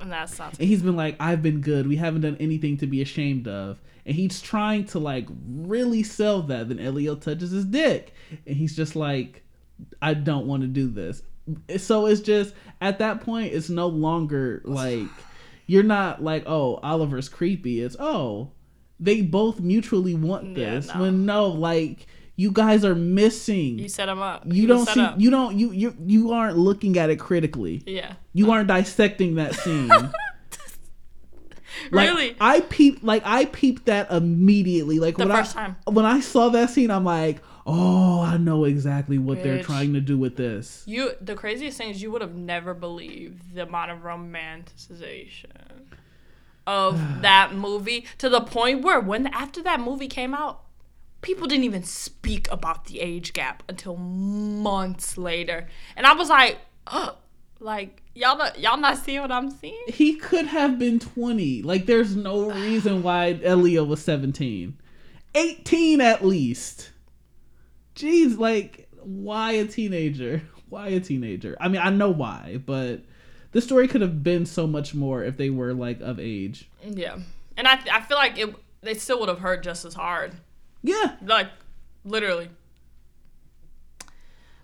And 0.00 0.12
that's 0.12 0.38
not. 0.38 0.56
and 0.60 0.68
he's 0.68 0.82
been 0.82 0.96
like, 0.96 1.16
I've 1.18 1.42
been 1.42 1.62
good, 1.62 1.88
we 1.88 1.96
haven't 1.96 2.20
done 2.20 2.36
anything 2.38 2.76
to 2.78 2.86
be 2.86 3.02
ashamed 3.02 3.48
of, 3.48 3.80
and 4.06 4.14
he's 4.14 4.40
trying 4.40 4.84
to 4.86 5.00
like 5.00 5.26
really 5.48 6.04
sell 6.04 6.42
that. 6.42 6.68
Then 6.68 6.78
Elio 6.78 7.16
touches 7.16 7.50
his 7.50 7.64
dick, 7.64 8.14
and 8.46 8.56
he's 8.56 8.76
just 8.76 8.94
like, 8.94 9.42
I 10.00 10.14
don't 10.14 10.46
want 10.46 10.62
to 10.62 10.68
do 10.68 10.86
this. 10.88 11.22
So 11.78 12.06
it's 12.06 12.20
just 12.20 12.54
at 12.80 12.98
that 13.00 13.20
point, 13.20 13.52
it's 13.52 13.68
no 13.70 13.86
longer 13.88 14.62
like 14.66 15.06
you're 15.66 15.82
not 15.82 16.22
like, 16.22 16.44
oh, 16.46 16.76
Oliver's 16.82 17.28
creepy. 17.28 17.80
It's 17.80 17.96
oh, 17.98 18.50
they 19.00 19.22
both 19.22 19.60
mutually 19.60 20.14
want 20.14 20.56
Yeah, 20.56 20.74
this. 20.74 20.94
no. 20.94 21.00
When 21.00 21.26
no, 21.26 21.46
like 21.48 22.06
you 22.36 22.50
guys 22.50 22.84
are 22.84 22.94
missing. 22.94 23.78
You 23.78 23.88
set 23.88 24.06
them 24.06 24.20
up. 24.22 24.42
You 24.46 24.66
was 24.68 24.86
don't 24.86 24.94
see. 24.94 25.00
up. 25.00 25.14
You 25.20 25.30
don't. 25.30 25.58
You 25.58 25.70
you 25.72 25.96
you 26.06 26.32
aren't 26.32 26.56
looking 26.56 26.96
at 26.98 27.10
it 27.10 27.16
critically. 27.16 27.82
Yeah. 27.86 28.14
You 28.32 28.50
aren't 28.50 28.68
dissecting 28.68 29.34
that 29.36 29.54
scene. 29.54 29.90
Like, 31.90 32.08
really? 32.10 32.36
I 32.40 32.60
peeped 32.60 33.02
like 33.02 33.22
I 33.24 33.46
peeped 33.46 33.86
that 33.86 34.10
immediately. 34.12 34.98
Like 34.98 35.16
The 35.16 35.26
when 35.26 35.36
first 35.36 35.56
I 35.56 35.66
time. 35.66 35.76
when 35.90 36.04
I 36.04 36.20
saw 36.20 36.50
that 36.50 36.70
scene, 36.70 36.90
I'm 36.90 37.04
like, 37.04 37.42
oh, 37.66 38.20
I 38.22 38.36
know 38.36 38.64
exactly 38.64 39.18
what 39.18 39.42
they're 39.42 39.62
trying 39.62 39.94
to 39.94 40.00
do 40.00 40.18
with 40.18 40.36
this. 40.36 40.82
You 40.86 41.12
the 41.20 41.34
craziest 41.34 41.78
thing 41.78 41.90
is 41.90 42.02
you 42.02 42.10
would 42.10 42.22
have 42.22 42.34
never 42.34 42.74
believed 42.74 43.54
the 43.54 43.62
amount 43.62 43.90
of 43.90 43.98
romanticization 43.98 45.50
of 46.66 47.00
that 47.22 47.54
movie 47.54 48.06
to 48.18 48.28
the 48.28 48.40
point 48.40 48.82
where 48.82 49.00
when 49.00 49.26
after 49.28 49.62
that 49.62 49.80
movie 49.80 50.08
came 50.08 50.34
out, 50.34 50.62
people 51.20 51.46
didn't 51.46 51.64
even 51.64 51.82
speak 51.82 52.50
about 52.50 52.86
the 52.86 53.00
age 53.00 53.32
gap 53.32 53.62
until 53.68 53.96
months 53.96 55.16
later, 55.16 55.68
and 55.96 56.06
I 56.06 56.14
was 56.14 56.28
like, 56.28 56.58
like 57.60 58.02
y'all 58.14 58.36
not, 58.36 58.58
y'all 58.58 58.76
not 58.76 58.98
seeing 58.98 59.20
what 59.20 59.32
I'm 59.32 59.50
seeing? 59.50 59.82
He 59.86 60.16
could 60.16 60.46
have 60.46 60.78
been 60.78 60.98
20. 60.98 61.62
Like 61.62 61.86
there's 61.86 62.16
no 62.16 62.50
reason 62.50 63.02
why 63.02 63.38
Elio 63.42 63.84
was 63.84 64.02
17. 64.02 64.76
18 65.34 66.00
at 66.00 66.24
least. 66.24 66.91
Jeez, 67.94 68.38
like 68.38 68.88
why 69.02 69.52
a 69.52 69.66
teenager? 69.66 70.42
Why 70.68 70.88
a 70.88 71.00
teenager? 71.00 71.54
I 71.60 71.68
mean, 71.68 71.82
I 71.82 71.90
know 71.90 72.08
why, 72.08 72.58
but 72.64 73.02
the 73.50 73.60
story 73.60 73.86
could 73.88 74.00
have 74.00 74.22
been 74.22 74.46
so 74.46 74.66
much 74.66 74.94
more 74.94 75.22
if 75.22 75.36
they 75.36 75.50
were 75.50 75.74
like 75.74 76.00
of 76.00 76.18
age. 76.18 76.70
Yeah, 76.82 77.18
and 77.58 77.68
I 77.68 77.78
I 77.92 78.00
feel 78.00 78.16
like 78.16 78.38
it 78.38 78.56
they 78.80 78.94
still 78.94 79.20
would 79.20 79.28
have 79.28 79.40
hurt 79.40 79.62
just 79.62 79.84
as 79.84 79.92
hard, 79.92 80.34
Yeah, 80.82 81.16
like 81.22 81.48
literally. 82.06 82.48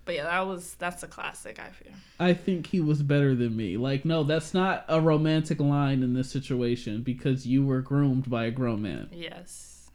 But 0.07 0.15
yeah, 0.15 0.25
that 0.25 0.47
was 0.47 0.77
that's 0.79 1.03
a 1.03 1.07
classic. 1.07 1.59
I 1.59 1.69
feel. 1.69 1.93
I 2.19 2.33
think 2.33 2.69
he 2.69 2.81
was 2.81 3.03
better 3.03 3.35
than 3.35 3.55
me. 3.55 3.77
Like, 3.77 4.07
no, 4.07 4.25
that's 4.25 4.55
not 4.55 4.87
a 4.89 5.03
romantic 5.03 5.61
line 5.61 6.03
in 6.03 6.15
this 6.15 6.31
situation 6.31 7.03
because 7.03 7.47
you 7.47 7.63
were 7.63 7.83
groomed 7.83 8.31
by 8.31 8.47
a 8.47 8.51
grown 8.51 8.81
man. 8.81 9.11
Yes. 9.13 9.91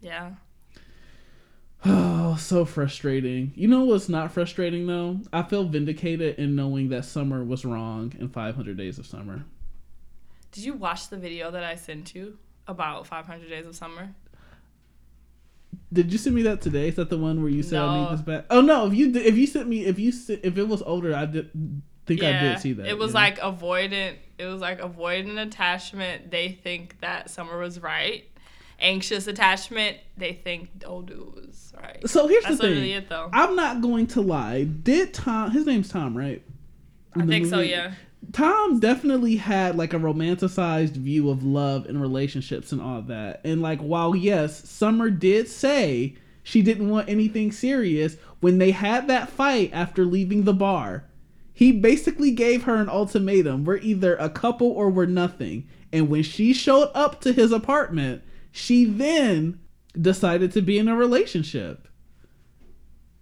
Yeah. 0.00 0.30
Oh, 1.84 2.36
so 2.40 2.64
frustrating. 2.64 3.52
You 3.54 3.68
know 3.68 3.84
what's 3.84 4.08
not 4.08 4.32
frustrating 4.32 4.86
though? 4.86 5.20
I 5.32 5.42
feel 5.42 5.64
vindicated 5.64 6.38
in 6.38 6.56
knowing 6.56 6.88
that 6.90 7.04
Summer 7.04 7.44
was 7.44 7.64
wrong 7.64 8.12
in 8.18 8.28
500 8.28 8.76
Days 8.76 8.98
of 8.98 9.06
Summer. 9.06 9.44
Did 10.52 10.64
you 10.64 10.74
watch 10.74 11.08
the 11.08 11.16
video 11.16 11.50
that 11.50 11.64
I 11.64 11.74
sent 11.74 12.14
you 12.14 12.38
about 12.66 13.06
500 13.06 13.48
Days 13.48 13.66
of 13.66 13.76
Summer? 13.76 14.14
Did 15.92 16.12
you 16.12 16.18
send 16.18 16.34
me 16.34 16.42
that 16.42 16.60
today? 16.60 16.88
Is 16.88 16.96
that 16.96 17.10
the 17.10 17.18
one 17.18 17.42
where 17.42 17.50
you 17.50 17.62
said 17.62 17.78
I 17.78 18.00
need 18.00 18.12
this 18.12 18.22
back? 18.22 18.46
Oh 18.50 18.60
no! 18.60 18.86
If 18.86 18.94
you 18.94 19.12
did, 19.12 19.24
if 19.24 19.36
you 19.36 19.46
sent 19.46 19.68
me 19.68 19.84
if 19.84 19.98
you 19.98 20.12
if 20.28 20.58
it 20.58 20.66
was 20.66 20.82
older, 20.82 21.14
I 21.14 21.26
did 21.26 21.50
think 22.06 22.22
I 22.22 22.40
did 22.40 22.58
see 22.58 22.72
that. 22.74 22.86
It 22.86 22.98
was 22.98 23.12
yeah. 23.12 23.20
like 23.20 23.38
avoidant. 23.38 24.16
It 24.38 24.46
was 24.46 24.60
like 24.60 24.80
avoidant 24.80 25.40
attachment. 25.40 26.30
They 26.30 26.48
think 26.48 27.00
that 27.00 27.30
Summer 27.30 27.58
was 27.58 27.80
right. 27.80 28.24
Anxious 28.78 29.26
attachment. 29.26 29.96
They 30.16 30.32
think 30.32 30.70
oh, 30.84 30.88
old 30.88 31.06
dude 31.06 31.34
was 31.34 31.72
right. 31.76 32.06
So 32.08 32.26
here's 32.28 32.44
That's 32.44 32.58
the 32.58 32.74
thing. 32.74 32.90
it. 32.90 33.06
I'm 33.10 33.56
not 33.56 33.80
going 33.80 34.06
to 34.08 34.20
lie. 34.20 34.64
Did 34.64 35.14
Tom? 35.14 35.50
His 35.50 35.66
name's 35.66 35.88
Tom, 35.88 36.16
right? 36.16 36.42
I 37.14 37.22
the 37.22 37.26
think 37.26 37.46
so. 37.46 37.60
Yeah. 37.60 37.92
Tom 38.32 38.80
definitely 38.80 39.36
had 39.36 39.76
like 39.76 39.94
a 39.94 39.98
romanticized 39.98 40.92
view 40.92 41.30
of 41.30 41.42
love 41.42 41.86
and 41.86 42.00
relationships 42.00 42.72
and 42.72 42.80
all 42.80 43.02
that. 43.02 43.40
And 43.44 43.62
like 43.62 43.80
while 43.80 44.14
yes, 44.14 44.68
Summer 44.68 45.10
did 45.10 45.48
say 45.48 46.16
she 46.42 46.62
didn't 46.62 46.90
want 46.90 47.08
anything 47.08 47.52
serious 47.52 48.16
when 48.40 48.58
they 48.58 48.72
had 48.72 49.08
that 49.08 49.28
fight 49.28 49.70
after 49.72 50.04
leaving 50.04 50.44
the 50.44 50.54
bar. 50.54 51.04
He 51.52 51.72
basically 51.72 52.32
gave 52.32 52.64
her 52.64 52.76
an 52.76 52.90
ultimatum. 52.90 53.64
We're 53.64 53.78
either 53.78 54.16
a 54.16 54.28
couple 54.28 54.70
or 54.70 54.90
we're 54.90 55.06
nothing. 55.06 55.66
And 55.92 56.10
when 56.10 56.22
she 56.22 56.52
showed 56.52 56.90
up 56.94 57.20
to 57.22 57.32
his 57.32 57.50
apartment, 57.50 58.22
she 58.56 58.86
then 58.86 59.60
decided 60.00 60.50
to 60.50 60.62
be 60.62 60.78
in 60.78 60.88
a 60.88 60.96
relationship. 60.96 61.88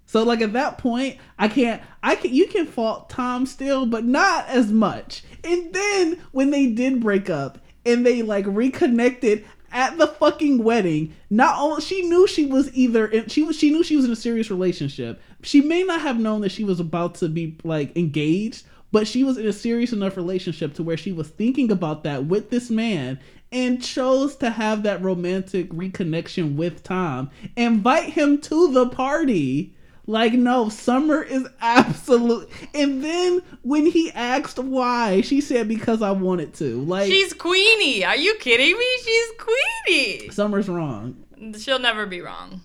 So 0.06 0.22
like 0.22 0.40
at 0.40 0.52
that 0.52 0.78
point, 0.78 1.18
I 1.38 1.48
can't 1.48 1.82
I 2.04 2.14
can 2.14 2.32
you 2.32 2.46
can 2.46 2.66
fault 2.66 3.10
Tom 3.10 3.44
still, 3.44 3.84
but 3.84 4.04
not 4.04 4.46
as 4.48 4.70
much. 4.70 5.24
And 5.42 5.72
then 5.72 6.22
when 6.30 6.50
they 6.50 6.66
did 6.66 7.00
break 7.00 7.28
up 7.28 7.58
and 7.84 8.06
they 8.06 8.22
like 8.22 8.44
reconnected 8.46 9.44
at 9.72 9.98
the 9.98 10.06
fucking 10.06 10.62
wedding, 10.62 11.14
not 11.30 11.58
only 11.58 11.82
she 11.82 12.02
knew 12.02 12.28
she 12.28 12.46
was 12.46 12.72
either 12.72 13.06
in, 13.06 13.26
she 13.26 13.42
was 13.42 13.56
she 13.56 13.70
knew 13.70 13.82
she 13.82 13.96
was 13.96 14.04
in 14.04 14.12
a 14.12 14.16
serious 14.16 14.50
relationship. 14.50 15.20
She 15.42 15.60
may 15.60 15.82
not 15.82 16.00
have 16.00 16.20
known 16.20 16.42
that 16.42 16.52
she 16.52 16.62
was 16.62 16.78
about 16.78 17.16
to 17.16 17.28
be 17.28 17.58
like 17.64 17.96
engaged, 17.96 18.64
but 18.92 19.08
she 19.08 19.24
was 19.24 19.36
in 19.36 19.48
a 19.48 19.52
serious 19.52 19.92
enough 19.92 20.16
relationship 20.16 20.74
to 20.74 20.84
where 20.84 20.96
she 20.96 21.10
was 21.10 21.28
thinking 21.28 21.72
about 21.72 22.04
that 22.04 22.26
with 22.26 22.50
this 22.50 22.70
man 22.70 23.18
and 23.54 23.80
chose 23.80 24.34
to 24.36 24.50
have 24.50 24.82
that 24.82 25.00
romantic 25.00 25.70
reconnection 25.70 26.56
with 26.56 26.82
Tom. 26.82 27.30
Invite 27.56 28.12
him 28.12 28.38
to 28.42 28.72
the 28.72 28.88
party. 28.88 29.72
Like, 30.06 30.34
no, 30.34 30.68
Summer 30.68 31.22
is 31.22 31.46
absolute. 31.60 32.50
And 32.74 33.02
then 33.02 33.42
when 33.62 33.86
he 33.86 34.10
asked 34.10 34.58
why, 34.58 35.20
she 35.22 35.40
said, 35.40 35.68
because 35.68 36.02
I 36.02 36.10
wanted 36.10 36.52
to. 36.54 36.82
Like, 36.82 37.10
She's 37.10 37.32
Queenie. 37.32 38.04
Are 38.04 38.16
you 38.16 38.34
kidding 38.40 38.76
me? 38.76 38.98
She's 39.02 39.30
Queenie. 39.38 40.28
Summer's 40.30 40.68
wrong. 40.68 41.24
She'll 41.56 41.78
never 41.78 42.06
be 42.06 42.20
wrong. 42.20 42.60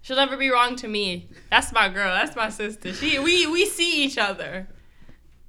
She'll 0.00 0.16
never 0.16 0.36
be 0.36 0.50
wrong 0.50 0.76
to 0.76 0.88
me. 0.88 1.28
That's 1.50 1.72
my 1.72 1.88
girl. 1.88 2.12
That's 2.14 2.34
my 2.34 2.48
sister. 2.48 2.92
She 2.92 3.18
we 3.18 3.46
we 3.46 3.64
see 3.64 4.04
each 4.04 4.18
other. 4.18 4.68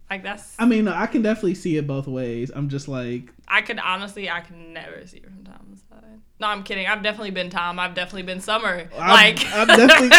Like 0.10 0.24
that's 0.24 0.56
I 0.60 0.66
mean, 0.66 0.88
I 0.88 1.08
can 1.08 1.22
definitely 1.24 1.56
see 1.56 1.78
it 1.78 1.88
both 1.88 2.08
ways. 2.08 2.52
I'm 2.56 2.70
just 2.70 2.88
like, 2.88 3.34
I 3.48 3.62
could 3.62 3.80
honestly 3.80 4.30
I 4.30 4.42
can 4.42 4.74
never 4.74 5.06
see 5.08 5.22
her 5.22 5.30
from 5.30 5.44
Tom's 5.44 5.82
side. 5.90 6.20
No, 6.40 6.48
I'm 6.48 6.64
kidding. 6.64 6.86
I've 6.88 7.02
definitely 7.02 7.32
been 7.32 7.50
Tom. 7.50 7.80
I've 7.80 7.96
definitely 7.96 8.24
been 8.24 8.42
Summer. 8.42 8.90
I'm- 8.96 9.00
like 9.10 9.40
I'm 9.54 9.68
definitely- 9.68 10.10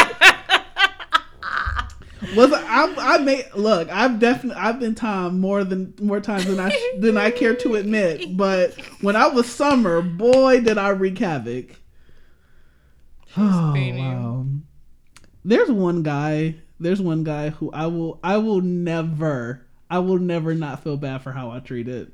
was 2.34 2.52
I, 2.52 2.92
I 2.98 3.18
may 3.18 3.44
look. 3.54 3.88
I've 3.90 4.18
definitely 4.18 4.60
I've 4.60 4.80
been 4.80 4.94
Tom 4.94 5.38
more 5.40 5.64
than 5.64 5.94
more 6.00 6.20
times 6.20 6.46
than 6.46 6.58
I 6.58 6.72
than 6.98 7.16
I 7.16 7.30
care 7.30 7.54
to 7.56 7.74
admit. 7.76 8.36
But 8.36 8.74
when 9.02 9.16
I 9.16 9.28
was 9.28 9.46
Summer, 9.46 10.02
boy, 10.02 10.60
did 10.62 10.78
I 10.78 10.88
wreak 10.90 11.18
havoc. 11.18 11.76
Oh 13.36 13.72
wow. 13.76 14.46
There's 15.44 15.70
one 15.70 16.02
guy. 16.02 16.56
There's 16.80 17.00
one 17.00 17.22
guy 17.24 17.50
who 17.50 17.70
I 17.70 17.86
will. 17.86 18.18
I 18.24 18.38
will 18.38 18.60
never. 18.62 19.65
I 19.90 19.98
will 20.00 20.18
never 20.18 20.54
not 20.54 20.82
feel 20.82 20.96
bad 20.96 21.22
for 21.22 21.32
how 21.32 21.50
I 21.50 21.60
treat 21.60 21.88
it. 21.88 22.12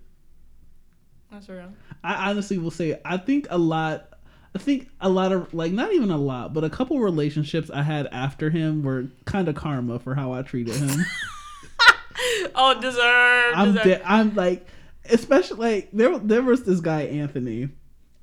That's 1.30 1.48
real. 1.48 1.72
I 2.04 2.30
honestly 2.30 2.58
will 2.58 2.70
say 2.70 3.00
I 3.04 3.16
think 3.16 3.46
a 3.48 3.58
lot 3.58 4.08
I 4.54 4.58
think 4.58 4.88
a 5.00 5.08
lot 5.08 5.32
of 5.32 5.54
like 5.54 5.72
not 5.72 5.92
even 5.92 6.10
a 6.10 6.18
lot, 6.18 6.52
but 6.52 6.64
a 6.64 6.70
couple 6.70 6.98
relationships 7.00 7.70
I 7.70 7.82
had 7.82 8.06
after 8.12 8.50
him 8.50 8.82
were 8.82 9.06
kind 9.24 9.48
of 9.48 9.54
karma 9.54 9.98
for 9.98 10.14
how 10.14 10.32
I 10.32 10.42
treated 10.42 10.76
him. 10.76 11.04
Oh, 12.54 12.78
deserve. 12.80 13.54
I'm 13.56 13.72
deserve. 13.72 13.84
de- 13.84 14.10
I'm 14.10 14.34
like 14.34 14.66
especially 15.08 15.58
like 15.58 15.88
there 15.92 16.18
there 16.18 16.42
was 16.42 16.64
this 16.64 16.80
guy 16.80 17.02
Anthony. 17.02 17.70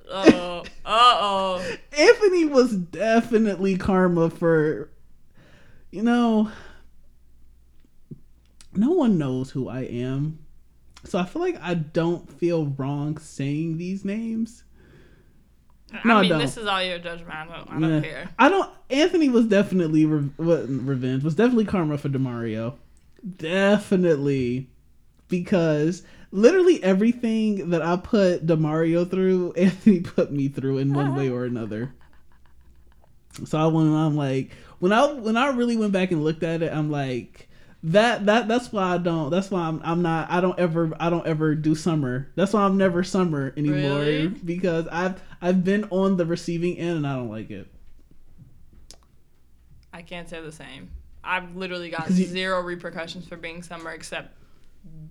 Oh, 0.08 0.60
uh 0.60 0.64
oh. 0.84 1.76
Anthony 1.98 2.46
was 2.46 2.74
definitely 2.74 3.76
karma 3.76 4.30
for 4.30 4.90
you 5.90 6.02
know 6.02 6.50
no 8.74 8.90
one 8.90 9.18
knows 9.18 9.50
who 9.50 9.68
I 9.68 9.80
am. 9.82 10.38
So 11.04 11.18
I 11.18 11.24
feel 11.24 11.42
like 11.42 11.58
I 11.62 11.74
don't 11.74 12.30
feel 12.30 12.66
wrong 12.66 13.16
saying 13.18 13.78
these 13.78 14.04
names. 14.04 14.64
No, 16.04 16.14
I 16.14 16.18
I 16.18 16.20
mean, 16.22 16.30
don't. 16.30 16.38
this 16.38 16.56
is 16.56 16.66
all 16.66 16.82
your 16.82 16.98
judgment. 16.98 17.32
I 17.34 17.46
don't, 17.46 17.70
I 17.70 17.80
don't 17.80 17.90
Yeah. 17.94 18.00
care. 18.00 18.28
I 18.38 18.48
don't. 18.48 18.70
Anthony 18.90 19.28
was 19.28 19.46
definitely 19.46 20.06
re- 20.06 20.30
revenge. 20.38 21.24
Was 21.24 21.34
definitely 21.34 21.64
karma 21.64 21.98
for 21.98 22.08
Demario. 22.08 22.74
Definitely, 23.38 24.70
because 25.28 26.02
literally 26.30 26.82
everything 26.82 27.70
that 27.70 27.82
I 27.82 27.96
put 27.96 28.46
Demario 28.46 29.08
through, 29.10 29.52
Anthony 29.56 30.00
put 30.00 30.30
me 30.32 30.48
through 30.48 30.78
in 30.78 30.92
one 30.94 31.14
way 31.16 31.28
or 31.28 31.44
another. 31.44 31.92
So 33.44 33.58
I 33.58 33.66
went. 33.66 33.88
I'm 33.88 34.16
like 34.16 34.52
when 34.78 34.92
I 34.92 35.12
when 35.12 35.36
I 35.36 35.48
really 35.48 35.76
went 35.76 35.92
back 35.92 36.12
and 36.12 36.22
looked 36.22 36.42
at 36.42 36.62
it, 36.62 36.72
I'm 36.72 36.90
like 36.90 37.48
that 37.82 38.26
that 38.26 38.46
that's 38.48 38.72
why 38.72 38.94
I 38.94 38.98
don't. 38.98 39.30
That's 39.30 39.50
why 39.50 39.60
I'm 39.62 39.80
I'm 39.84 40.02
not. 40.02 40.30
I 40.30 40.40
don't 40.40 40.58
ever 40.58 40.92
I 41.00 41.08
don't 41.10 41.26
ever 41.26 41.54
do 41.54 41.74
summer. 41.74 42.28
That's 42.34 42.52
why 42.52 42.62
I'm 42.62 42.76
never 42.76 43.02
summer 43.02 43.54
anymore 43.56 44.00
Really? 44.00 44.28
because 44.28 44.86
I've 44.88 45.22
I've 45.40 45.64
been 45.64 45.84
on 45.90 46.16
the 46.16 46.26
receiving 46.26 46.76
end 46.78 46.98
and 46.98 47.06
I 47.06 47.16
don't 47.16 47.30
like 47.30 47.50
it. 47.50 47.66
I 49.92 50.02
can't 50.02 50.28
say 50.28 50.40
the 50.40 50.52
same. 50.52 50.90
I've 51.24 51.56
literally 51.56 51.90
got 51.90 52.10
you- 52.10 52.26
zero 52.26 52.60
repercussions 52.62 53.26
for 53.26 53.36
being 53.36 53.62
summer 53.62 53.90
except 53.90 54.34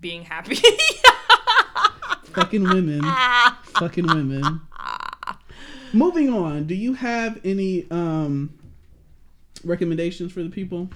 being 0.00 0.22
happy. 0.22 0.58
Fucking 2.32 2.62
women. 2.62 3.02
Fucking 3.64 4.06
women. 4.06 4.60
Moving 5.92 6.32
on. 6.32 6.64
Do 6.66 6.74
you 6.74 6.94
have 6.94 7.40
any 7.44 7.90
um 7.90 8.56
recommendations 9.64 10.32
for 10.32 10.42
the 10.42 10.50
people? 10.50 10.88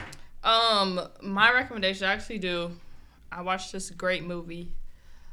Um, 0.44 1.00
my 1.22 1.52
recommendation, 1.52 2.06
I 2.06 2.12
actually 2.12 2.38
do. 2.38 2.72
I 3.32 3.40
watched 3.42 3.72
this 3.72 3.90
great 3.90 4.24
movie. 4.24 4.72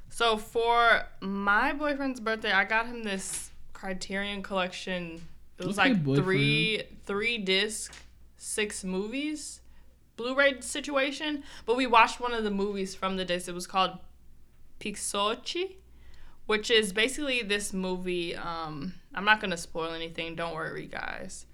So 0.09 0.37
for 0.37 1.03
my 1.21 1.73
boyfriend's 1.73 2.19
birthday, 2.19 2.51
I 2.51 2.65
got 2.65 2.85
him 2.87 3.03
this 3.03 3.51
Criterion 3.73 4.41
collection. 4.43 5.21
It 5.57 5.65
was 5.67 5.77
Okay, 5.77 5.89
like 5.89 6.03
boyfriend. 6.03 6.25
three 6.25 6.83
three 7.05 7.37
disc, 7.37 7.93
six 8.37 8.83
movies, 8.83 9.61
Blu-ray 10.17 10.61
situation. 10.61 11.43
But 11.65 11.77
we 11.77 11.87
watched 11.87 12.19
one 12.19 12.33
of 12.33 12.43
the 12.43 12.51
movies 12.51 12.95
from 12.95 13.17
the 13.17 13.25
disc. 13.25 13.47
It 13.47 13.53
was 13.53 13.67
called 13.67 13.97
Pixote, 14.79 15.77
which 16.45 16.71
is 16.71 16.91
basically 16.93 17.41
this 17.43 17.73
movie. 17.73 18.35
Um, 18.35 18.93
I'm 19.13 19.25
not 19.25 19.39
gonna 19.41 19.57
spoil 19.57 19.91
anything. 19.93 20.35
Don't 20.35 20.55
worry, 20.55 20.87
guys. 20.87 21.45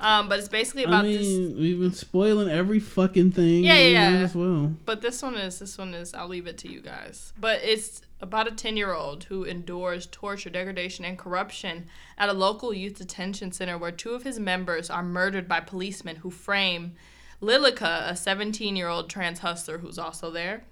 Um, 0.00 0.30
but 0.30 0.38
it's 0.38 0.48
basically 0.48 0.84
about 0.84 1.04
I 1.04 1.08
this. 1.08 1.26
mean, 1.26 1.58
we've 1.58 1.78
been 1.78 1.92
spoiling 1.92 2.48
every 2.48 2.80
fucking 2.80 3.32
thing. 3.32 3.64
Yeah, 3.64 3.74
yeah, 3.76 4.10
yeah. 4.10 4.18
As 4.24 4.34
well. 4.34 4.74
But 4.86 5.02
this 5.02 5.22
one 5.22 5.34
is 5.34 5.58
this 5.58 5.76
one 5.76 5.92
is 5.92 6.14
I'll 6.14 6.26
leave 6.26 6.46
it 6.46 6.56
to 6.58 6.72
you 6.72 6.80
guys. 6.80 7.34
But 7.38 7.60
it's 7.62 8.00
about 8.22 8.48
a 8.48 8.50
10-year-old 8.50 9.24
who 9.24 9.44
endures 9.44 10.06
torture, 10.06 10.50
degradation 10.50 11.04
and 11.04 11.18
corruption 11.18 11.86
at 12.18 12.28
a 12.28 12.32
local 12.32 12.72
youth 12.72 12.98
detention 12.98 13.52
center 13.52 13.78
where 13.78 13.92
two 13.92 14.10
of 14.10 14.22
his 14.22 14.38
members 14.38 14.90
are 14.90 15.02
murdered 15.02 15.46
by 15.46 15.60
policemen 15.60 16.16
who 16.16 16.30
frame 16.30 16.94
Lilica, 17.40 18.06
a 18.08 18.12
17-year-old 18.12 19.08
trans 19.08 19.40
hustler 19.40 19.78
who's 19.78 19.98
also 19.98 20.30
there. 20.30 20.64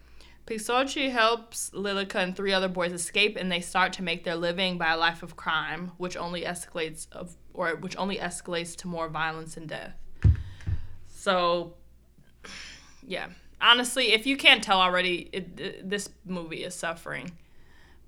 Pixote 0.47 1.11
helps 1.11 1.71
Lilica 1.75 2.19
and 2.19 2.35
three 2.35 2.55
other 2.55 2.69
boys 2.69 2.93
escape 2.93 3.37
and 3.37 3.53
they 3.53 3.61
start 3.61 3.93
to 3.95 4.03
make 4.03 4.25
their 4.25 4.37
living 4.37 4.79
by 4.79 4.93
a 4.93 4.97
life 4.97 5.23
of 5.23 5.37
crime, 5.37 5.93
which 5.99 6.17
only 6.17 6.43
escalates 6.43 7.07
of 7.13 7.35
or 7.59 7.75
which 7.77 7.97
only 7.97 8.17
escalates 8.19 8.77
to 8.77 8.87
more 8.89 9.09
violence 9.09 9.57
and 9.57 9.69
death. 9.69 9.95
So 11.09 11.75
yeah 13.07 13.29
honestly 13.61 14.13
if 14.13 14.27
you 14.27 14.37
can't 14.37 14.63
tell 14.63 14.81
already 14.81 15.29
it, 15.33 15.59
it- 15.59 15.91
this 15.91 16.11
movie 16.25 16.63
is 16.63 16.75
suffering 16.75 17.33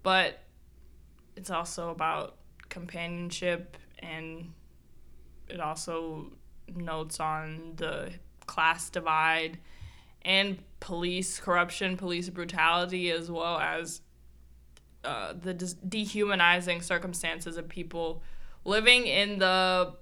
but 0.02 0.38
it's 1.36 1.50
also 1.50 1.90
about 1.90 2.36
companionship 2.68 3.76
and 3.98 4.52
it 5.48 5.58
also 5.58 6.26
notes 6.74 7.18
on 7.18 7.72
the 7.76 8.10
class 8.46 8.90
divide 8.90 9.58
and 10.22 10.58
police 10.78 11.40
corruption 11.40 11.96
police 11.96 12.28
brutality 12.28 13.10
as 13.10 13.30
well 13.30 13.58
as 13.58 14.02
uh, 15.04 15.32
the 15.32 15.54
dehumanizing 15.88 16.80
circumstances 16.82 17.56
of 17.56 17.68
people 17.68 18.22
living 18.64 19.06
in 19.06 19.38
the 19.38 19.94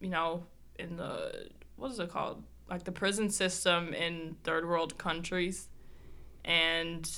you 0.00 0.10
know 0.10 0.44
in 0.78 0.96
the 0.96 1.48
what 1.76 1.90
is 1.90 1.98
it 1.98 2.10
called? 2.10 2.42
Like 2.68 2.84
the 2.84 2.92
prison 2.92 3.30
system 3.30 3.92
in 3.92 4.36
third 4.42 4.66
world 4.66 4.96
countries 4.96 5.68
and 6.44 7.10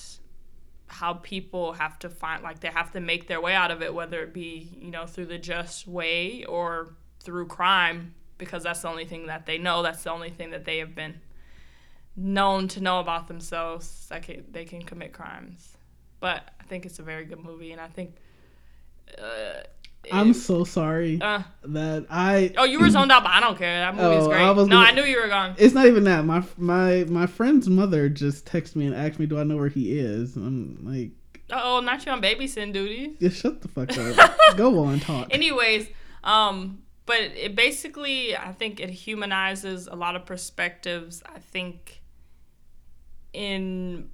how 0.88 1.14
people 1.14 1.72
have 1.72 1.98
to 1.98 2.08
find 2.08 2.42
like 2.42 2.60
they 2.60 2.68
have 2.68 2.92
to 2.92 3.00
make 3.00 3.26
their 3.26 3.40
way 3.40 3.54
out 3.54 3.72
of 3.72 3.82
it 3.82 3.92
whether 3.92 4.22
it 4.22 4.32
be 4.32 4.76
you 4.80 4.90
know 4.90 5.04
through 5.04 5.26
the 5.26 5.38
just 5.38 5.86
way 5.86 6.44
or 6.44 6.94
through 7.20 7.46
crime 7.46 8.14
because 8.38 8.62
that's 8.62 8.82
the 8.82 8.88
only 8.88 9.04
thing 9.04 9.26
that 9.26 9.46
they 9.46 9.58
know. 9.58 9.82
That's 9.82 10.04
the 10.04 10.10
only 10.10 10.30
thing 10.30 10.50
that 10.50 10.64
they 10.64 10.78
have 10.78 10.94
been 10.94 11.20
known 12.16 12.68
to 12.68 12.80
know 12.80 13.00
about 13.00 13.28
themselves 13.28 14.06
that 14.08 14.22
can, 14.22 14.44
they 14.50 14.64
can 14.64 14.82
commit 14.82 15.12
crimes. 15.12 15.76
But 16.20 16.48
i 16.60 16.64
think 16.64 16.86
it's 16.86 16.98
a 16.98 17.02
very 17.02 17.24
good 17.24 17.38
movie 17.38 17.72
and 17.72 17.80
i 17.80 17.86
think 17.86 18.16
uh, 19.22 19.60
I'm 20.12 20.32
so 20.34 20.64
sorry 20.64 21.20
uh, 21.20 21.42
that 21.64 22.06
I. 22.10 22.52
Oh, 22.56 22.64
you 22.64 22.80
were 22.80 22.90
zoned 22.90 23.10
out, 23.12 23.22
but 23.22 23.32
I 23.32 23.40
don't 23.40 23.58
care. 23.58 23.78
That 23.80 23.94
movie's 23.94 24.24
Oh, 24.24 24.28
great. 24.28 24.40
I 24.42 24.46
no, 24.52 24.54
gonna- 24.54 24.76
I 24.76 24.92
knew 24.92 25.02
you 25.04 25.20
were 25.20 25.28
gone. 25.28 25.54
It's 25.58 25.74
not 25.74 25.86
even 25.86 26.04
that. 26.04 26.24
My 26.24 26.42
my 26.56 27.04
my 27.04 27.26
friend's 27.26 27.68
mother 27.68 28.08
just 28.08 28.46
texted 28.46 28.76
me 28.76 28.86
and 28.86 28.94
asked 28.94 29.18
me, 29.18 29.26
"Do 29.26 29.38
I 29.38 29.44
know 29.44 29.56
where 29.56 29.68
he 29.68 29.98
is?" 29.98 30.36
I'm 30.36 30.78
like, 30.82 31.10
Oh, 31.50 31.80
not 31.80 32.04
you 32.04 32.12
on 32.12 32.20
babysitting 32.22 32.72
duty. 32.72 33.16
"Yeah, 33.18 33.28
shut 33.30 33.62
the 33.62 33.68
fuck 33.68 33.96
up. 33.96 34.36
Go 34.56 34.78
on, 34.84 35.00
talk." 35.00 35.28
Anyways, 35.32 35.88
um, 36.24 36.82
but 37.04 37.20
it 37.20 37.54
basically, 37.54 38.36
I 38.36 38.52
think 38.52 38.80
it 38.80 38.90
humanizes 38.90 39.86
a 39.86 39.94
lot 39.94 40.16
of 40.16 40.26
perspectives. 40.26 41.22
I 41.26 41.38
think 41.38 42.02
in, 43.32 44.08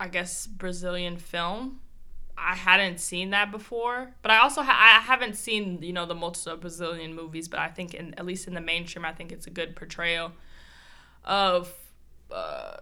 I 0.00 0.08
guess, 0.08 0.46
Brazilian 0.46 1.16
film. 1.16 1.80
I 2.44 2.54
hadn't 2.54 3.00
seen 3.00 3.30
that 3.30 3.50
before, 3.50 4.14
but 4.22 4.30
I 4.30 4.38
also 4.38 4.62
ha- 4.62 4.96
I 4.98 5.00
haven't 5.00 5.36
seen 5.36 5.82
you 5.82 5.92
know 5.92 6.06
the 6.06 6.14
of 6.46 6.60
Brazilian 6.60 7.14
movies, 7.14 7.48
but 7.48 7.60
I 7.60 7.68
think 7.68 7.94
in 7.94 8.14
at 8.14 8.26
least 8.26 8.46
in 8.46 8.54
the 8.54 8.60
mainstream, 8.60 9.04
I 9.04 9.12
think 9.12 9.32
it's 9.32 9.46
a 9.46 9.50
good 9.50 9.76
portrayal 9.76 10.32
of 11.24 11.72
uh, 12.30 12.76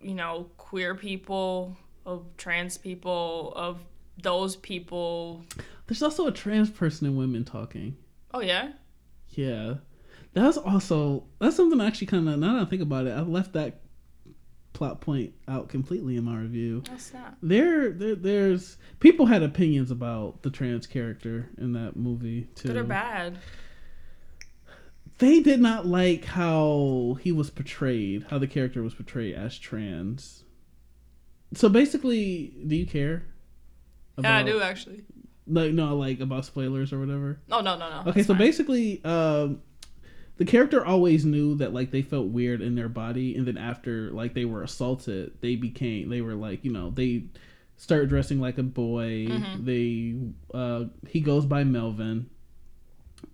you 0.00 0.14
know 0.14 0.48
queer 0.56 0.94
people, 0.94 1.76
of 2.06 2.24
trans 2.36 2.78
people, 2.78 3.52
of 3.56 3.80
those 4.22 4.56
people. 4.56 5.44
There's 5.86 6.02
also 6.02 6.26
a 6.26 6.32
trans 6.32 6.70
person 6.70 7.06
in 7.06 7.16
Women 7.16 7.44
Talking. 7.44 7.96
Oh 8.32 8.40
yeah, 8.40 8.72
Yeah, 9.30 9.74
that's 10.32 10.56
also 10.56 11.24
that's 11.38 11.56
something 11.56 11.80
I 11.80 11.86
actually 11.86 12.06
kind 12.06 12.28
of 12.28 12.38
now 12.38 12.54
that 12.54 12.62
I 12.62 12.64
think 12.64 12.82
about 12.82 13.06
it, 13.06 13.10
I 13.10 13.20
left 13.20 13.52
that 13.52 13.81
plot 14.82 15.00
point 15.00 15.32
out 15.46 15.68
completely 15.68 16.16
in 16.16 16.24
my 16.24 16.36
review. 16.36 16.82
that's 16.88 17.14
not. 17.14 17.36
There, 17.40 17.90
there, 17.90 18.16
there's 18.16 18.76
people 18.98 19.26
had 19.26 19.44
opinions 19.44 19.92
about 19.92 20.42
the 20.42 20.50
trans 20.50 20.88
character 20.88 21.50
in 21.56 21.72
that 21.74 21.94
movie 21.94 22.48
too. 22.56 22.66
Good 22.68 22.76
or 22.76 22.84
bad? 22.84 23.38
They 25.18 25.38
did 25.38 25.60
not 25.60 25.86
like 25.86 26.24
how 26.24 27.16
he 27.20 27.30
was 27.30 27.48
portrayed, 27.48 28.26
how 28.28 28.38
the 28.38 28.48
character 28.48 28.82
was 28.82 28.92
portrayed 28.92 29.36
as 29.36 29.56
trans. 29.56 30.42
So 31.54 31.68
basically, 31.68 32.52
do 32.66 32.74
you 32.74 32.86
care? 32.86 33.26
Yeah, 34.18 34.38
I 34.38 34.42
do 34.42 34.60
actually. 34.60 35.04
Like 35.46 35.72
no, 35.72 35.96
like 35.96 36.18
about 36.18 36.44
spoilers 36.44 36.92
or 36.92 36.98
whatever. 36.98 37.38
Oh 37.52 37.60
no 37.60 37.78
no 37.78 37.88
no. 37.88 38.00
Okay, 38.00 38.12
that's 38.14 38.26
so 38.26 38.34
fine. 38.34 38.38
basically, 38.38 39.04
um, 39.04 39.62
the 40.38 40.44
character 40.44 40.84
always 40.84 41.24
knew 41.24 41.54
that 41.56 41.72
like 41.74 41.90
they 41.90 42.02
felt 42.02 42.28
weird 42.28 42.60
in 42.60 42.74
their 42.74 42.88
body, 42.88 43.36
and 43.36 43.46
then 43.46 43.58
after 43.58 44.10
like 44.10 44.34
they 44.34 44.44
were 44.44 44.62
assaulted, 44.62 45.32
they 45.40 45.56
became 45.56 46.08
they 46.08 46.20
were 46.20 46.34
like 46.34 46.64
you 46.64 46.72
know 46.72 46.90
they 46.90 47.24
start 47.76 48.08
dressing 48.08 48.40
like 48.40 48.58
a 48.58 48.62
boy. 48.62 49.26
Mhm. 49.28 49.64
They 49.64 50.56
uh, 50.58 50.84
he 51.08 51.20
goes 51.20 51.44
by 51.46 51.64
Melvin, 51.64 52.28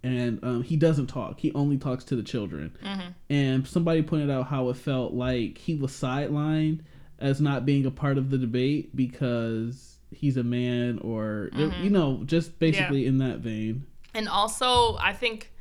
and 0.03 0.39
um, 0.43 0.63
he 0.63 0.77
doesn't 0.77 1.07
talk. 1.09 1.41
He 1.41 1.53
only 1.55 1.77
talks 1.79 2.05
to 2.05 2.17
the 2.17 2.23
children. 2.23 2.77
Mhm. 2.85 3.15
And 3.31 3.67
somebody 3.67 4.03
pointed 4.03 4.31
out 4.31 4.47
how 4.47 4.69
it 4.69 4.77
felt 4.77 5.13
like 5.15 5.59
he 5.59 5.75
was 5.75 5.93
sidelined 5.93 6.81
as 7.19 7.41
not 7.41 7.67
being 7.67 7.85
a 7.87 7.91
part 7.91 8.17
of 8.19 8.31
the 8.31 8.39
debate 8.39 8.95
because 8.95 9.97
he's 10.11 10.37
a 10.37 10.45
man 10.45 10.99
or 11.01 11.51
Mhm. 11.53 11.85
you 11.85 11.91
know 11.91 12.23
just 12.25 12.59
basically 12.59 13.07
in 13.07 13.19
that 13.19 13.41
vein. 13.41 13.85
And 14.15 14.29
also, 14.29 14.97
I 14.97 15.13
think 15.13 15.53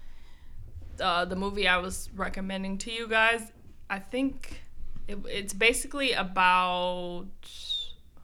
uh, 0.99 1.25
the 1.25 1.35
movie 1.35 1.67
I 1.67 1.77
was 1.77 2.09
recommending 2.15 2.77
to 2.79 2.91
you 2.91 3.07
guys, 3.07 3.51
I 3.89 3.99
think 3.99 4.61
it, 5.07 5.17
it's 5.25 5.53
basically 5.53 6.13
about. 6.13 7.27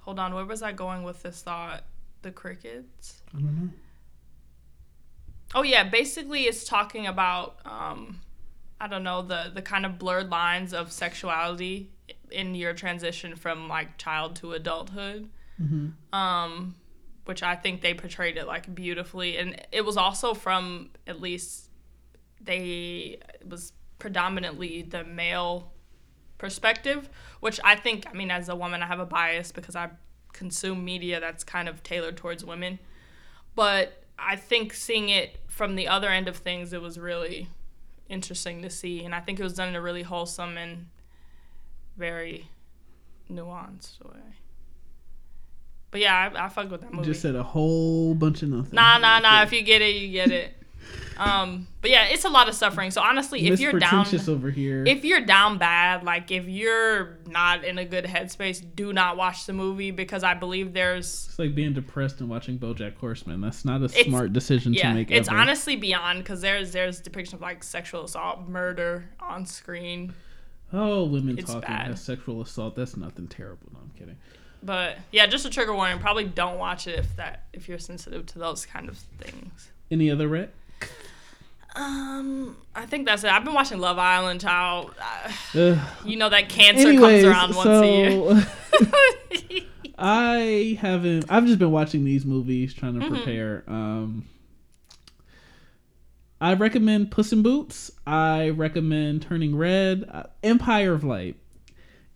Hold 0.01 0.19
on, 0.19 0.35
where 0.35 0.45
was 0.45 0.61
I 0.61 0.73
going 0.73 1.03
with 1.03 1.23
this 1.23 1.41
thought? 1.41 1.83
The 2.23 2.31
crickets. 2.31 3.21
I 3.33 3.39
don't 3.39 3.55
know. 3.55 3.69
Oh 5.55 5.63
yeah, 5.63 5.87
basically 5.87 6.43
it's 6.43 6.63
talking 6.65 7.07
about 7.07 7.57
um, 7.65 8.19
I 8.81 8.87
don't 8.87 9.03
know 9.03 9.21
the 9.21 9.51
the 9.53 9.61
kind 9.61 9.85
of 9.85 9.99
blurred 9.99 10.29
lines 10.29 10.73
of 10.73 10.91
sexuality 10.91 11.89
in 12.31 12.55
your 12.55 12.73
transition 12.73 13.35
from 13.35 13.69
like 13.69 13.97
child 13.97 14.35
to 14.37 14.53
adulthood. 14.53 15.29
Mm-hmm. 15.61 16.17
Um, 16.17 16.75
which 17.25 17.41
I 17.41 17.55
think 17.55 17.81
they 17.81 17.93
portrayed 17.93 18.37
it 18.37 18.47
like 18.47 18.73
beautifully, 18.73 19.37
and 19.37 19.61
it 19.71 19.85
was 19.85 19.95
also 19.95 20.33
from 20.33 20.89
at 21.07 21.21
least 21.21 21.69
they 22.43 23.19
it 23.41 23.47
was 23.47 23.73
predominantly 23.99 24.81
the 24.81 25.03
male 25.03 25.71
perspective, 26.37 27.09
which 27.39 27.59
I 27.63 27.75
think 27.75 28.05
I 28.09 28.13
mean 28.13 28.31
as 28.31 28.49
a 28.49 28.55
woman 28.55 28.83
I 28.83 28.87
have 28.87 28.99
a 28.99 29.05
bias 29.05 29.51
because 29.51 29.75
I 29.75 29.89
consume 30.33 30.83
media 30.83 31.19
that's 31.19 31.43
kind 31.43 31.69
of 31.69 31.83
tailored 31.83 32.17
towards 32.17 32.43
women, 32.43 32.79
but 33.55 34.03
I 34.17 34.35
think 34.35 34.73
seeing 34.73 35.09
it 35.09 35.37
from 35.47 35.75
the 35.75 35.87
other 35.87 36.09
end 36.09 36.27
of 36.27 36.37
things, 36.37 36.73
it 36.73 36.81
was 36.81 36.97
really 36.97 37.49
interesting 38.09 38.61
to 38.61 38.69
see, 38.69 39.03
and 39.03 39.13
I 39.13 39.19
think 39.19 39.39
it 39.39 39.43
was 39.43 39.53
done 39.53 39.69
in 39.69 39.75
a 39.75 39.81
really 39.81 40.03
wholesome 40.03 40.57
and 40.57 40.87
very 41.97 42.49
nuanced 43.31 44.03
way. 44.03 44.19
But 45.91 46.01
yeah, 46.01 46.31
I, 46.33 46.45
I 46.45 46.49
fuck 46.49 46.71
with 46.71 46.81
that 46.81 46.91
movie. 46.91 47.05
Just 47.05 47.21
said 47.21 47.35
a 47.35 47.43
whole 47.43 48.15
bunch 48.15 48.41
of 48.41 48.49
nothing. 48.49 48.73
Nah, 48.73 48.97
nah, 48.97 49.19
nah. 49.19 49.43
If 49.43 49.53
you 49.53 49.61
get 49.61 49.81
it, 49.81 49.95
you 49.95 50.11
get 50.11 50.31
it. 50.31 50.53
Um, 51.17 51.67
but 51.81 51.91
yeah, 51.91 52.05
it's 52.05 52.25
a 52.25 52.29
lot 52.29 52.49
of 52.49 52.55
suffering. 52.55 52.91
So 52.91 53.01
honestly, 53.01 53.47
if 53.47 53.59
you're 53.59 53.79
down, 53.79 54.05
over 54.27 54.49
here. 54.49 54.83
if 54.85 55.03
you're 55.03 55.21
down 55.21 55.57
bad, 55.57 56.03
like 56.03 56.31
if 56.31 56.47
you're 56.47 57.17
not 57.27 57.63
in 57.63 57.77
a 57.77 57.85
good 57.85 58.05
headspace, 58.05 58.63
do 58.75 58.93
not 58.93 59.17
watch 59.17 59.45
the 59.45 59.53
movie 59.53 59.91
because 59.91 60.23
I 60.23 60.33
believe 60.33 60.73
there's 60.73 61.27
it's 61.29 61.39
like 61.39 61.55
being 61.55 61.73
depressed 61.73 62.19
and 62.19 62.29
watching 62.29 62.57
BoJack 62.57 62.97
Horseman. 62.97 63.41
That's 63.41 63.65
not 63.65 63.81
a 63.81 63.89
smart 63.89 64.33
decision 64.33 64.73
yeah, 64.73 64.89
to 64.89 64.95
make. 64.95 65.11
it's 65.11 65.27
ever. 65.27 65.37
honestly 65.37 65.75
beyond 65.75 66.19
because 66.19 66.41
there's 66.41 66.71
there's 66.71 66.99
depiction 66.99 67.35
of 67.35 67.41
like 67.41 67.63
sexual 67.63 68.05
assault, 68.05 68.47
murder 68.47 69.09
on 69.19 69.45
screen. 69.45 70.13
Oh, 70.71 71.03
women 71.05 71.37
It's 71.37 71.51
talking 71.51 71.69
bad. 71.69 71.99
sexual 71.99 72.41
assault. 72.41 72.75
That's 72.75 72.97
nothing 72.97 73.27
terrible. 73.27 73.67
No, 73.73 73.79
I'm 73.79 73.91
kidding. 73.97 74.17
But 74.63 74.97
yeah, 75.11 75.27
just 75.27 75.45
a 75.45 75.49
trigger 75.49 75.73
warning. 75.73 75.99
Probably 75.99 76.23
don't 76.23 76.57
watch 76.57 76.87
it 76.87 76.97
if 76.97 77.15
that 77.17 77.43
if 77.53 77.67
you're 77.67 77.77
sensitive 77.77 78.25
to 78.27 78.39
those 78.39 78.65
kind 78.65 78.89
of 78.89 78.97
things. 79.19 79.71
Any 79.91 80.09
other 80.09 80.27
rec? 80.27 80.49
Um, 81.75 82.55
I 82.75 82.85
think 82.85 83.05
that's 83.07 83.23
it. 83.23 83.31
I've 83.31 83.43
been 83.43 83.53
watching 83.53 83.79
Love 83.79 83.97
Island, 83.97 84.41
child. 84.41 84.93
Uh, 85.55 85.77
you 86.05 86.15
know 86.17 86.29
that 86.29 86.49
cancer 86.49 86.89
Anyways, 86.89 87.23
comes 87.23 87.35
around 87.35 87.55
once 87.55 87.69
a 87.69 89.51
year. 89.51 89.63
I 89.97 90.77
haven't. 90.81 91.25
I've 91.29 91.45
just 91.45 91.59
been 91.59 91.71
watching 91.71 92.03
these 92.03 92.25
movies, 92.25 92.73
trying 92.73 92.99
to 92.99 93.05
Mm-hmm. 93.05 93.15
prepare. 93.15 93.63
Um, 93.67 94.25
I 96.41 96.53
recommend 96.55 97.11
Puss 97.11 97.31
in 97.31 97.41
Boots. 97.41 97.91
I 98.05 98.49
recommend 98.49 99.21
Turning 99.21 99.55
Red. 99.55 100.05
Uh, 100.11 100.23
Empire 100.43 100.93
of 100.93 101.03
Light. 101.03 101.37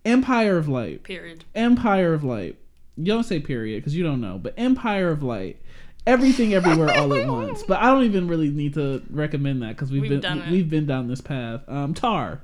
Empire 0.06 0.58
of 0.58 0.68
Light. 0.68 1.04
Period. 1.04 1.46
Empire 1.56 2.14
of 2.14 2.24
Light. 2.24 2.58
You 2.98 3.06
don't 3.06 3.24
say 3.24 3.40
period 3.40 3.78
because 3.82 3.96
you 3.96 4.04
don't 4.04 4.20
know, 4.22 4.38
but 4.38 4.54
Empire 4.58 5.10
of 5.12 5.24
Light. 5.24 5.62
Everything, 6.08 6.54
everywhere, 6.54 6.90
all 6.98 7.14
at 7.14 7.28
once. 7.32 7.64
But 7.64 7.80
I 7.82 7.88
don't 7.92 8.06
even 8.06 8.28
really 8.28 8.50
need 8.50 8.74
to 8.76 9.04
recommend 9.10 9.62
that 9.62 9.76
because 9.76 9.92
we've, 9.92 10.02
We've 10.02 10.22
been 10.22 10.50
we've 10.50 10.70
been 10.70 10.86
down 10.86 11.08
this 11.08 11.22
path. 11.22 11.62
Um, 11.68 11.94
Tar. 11.94 12.42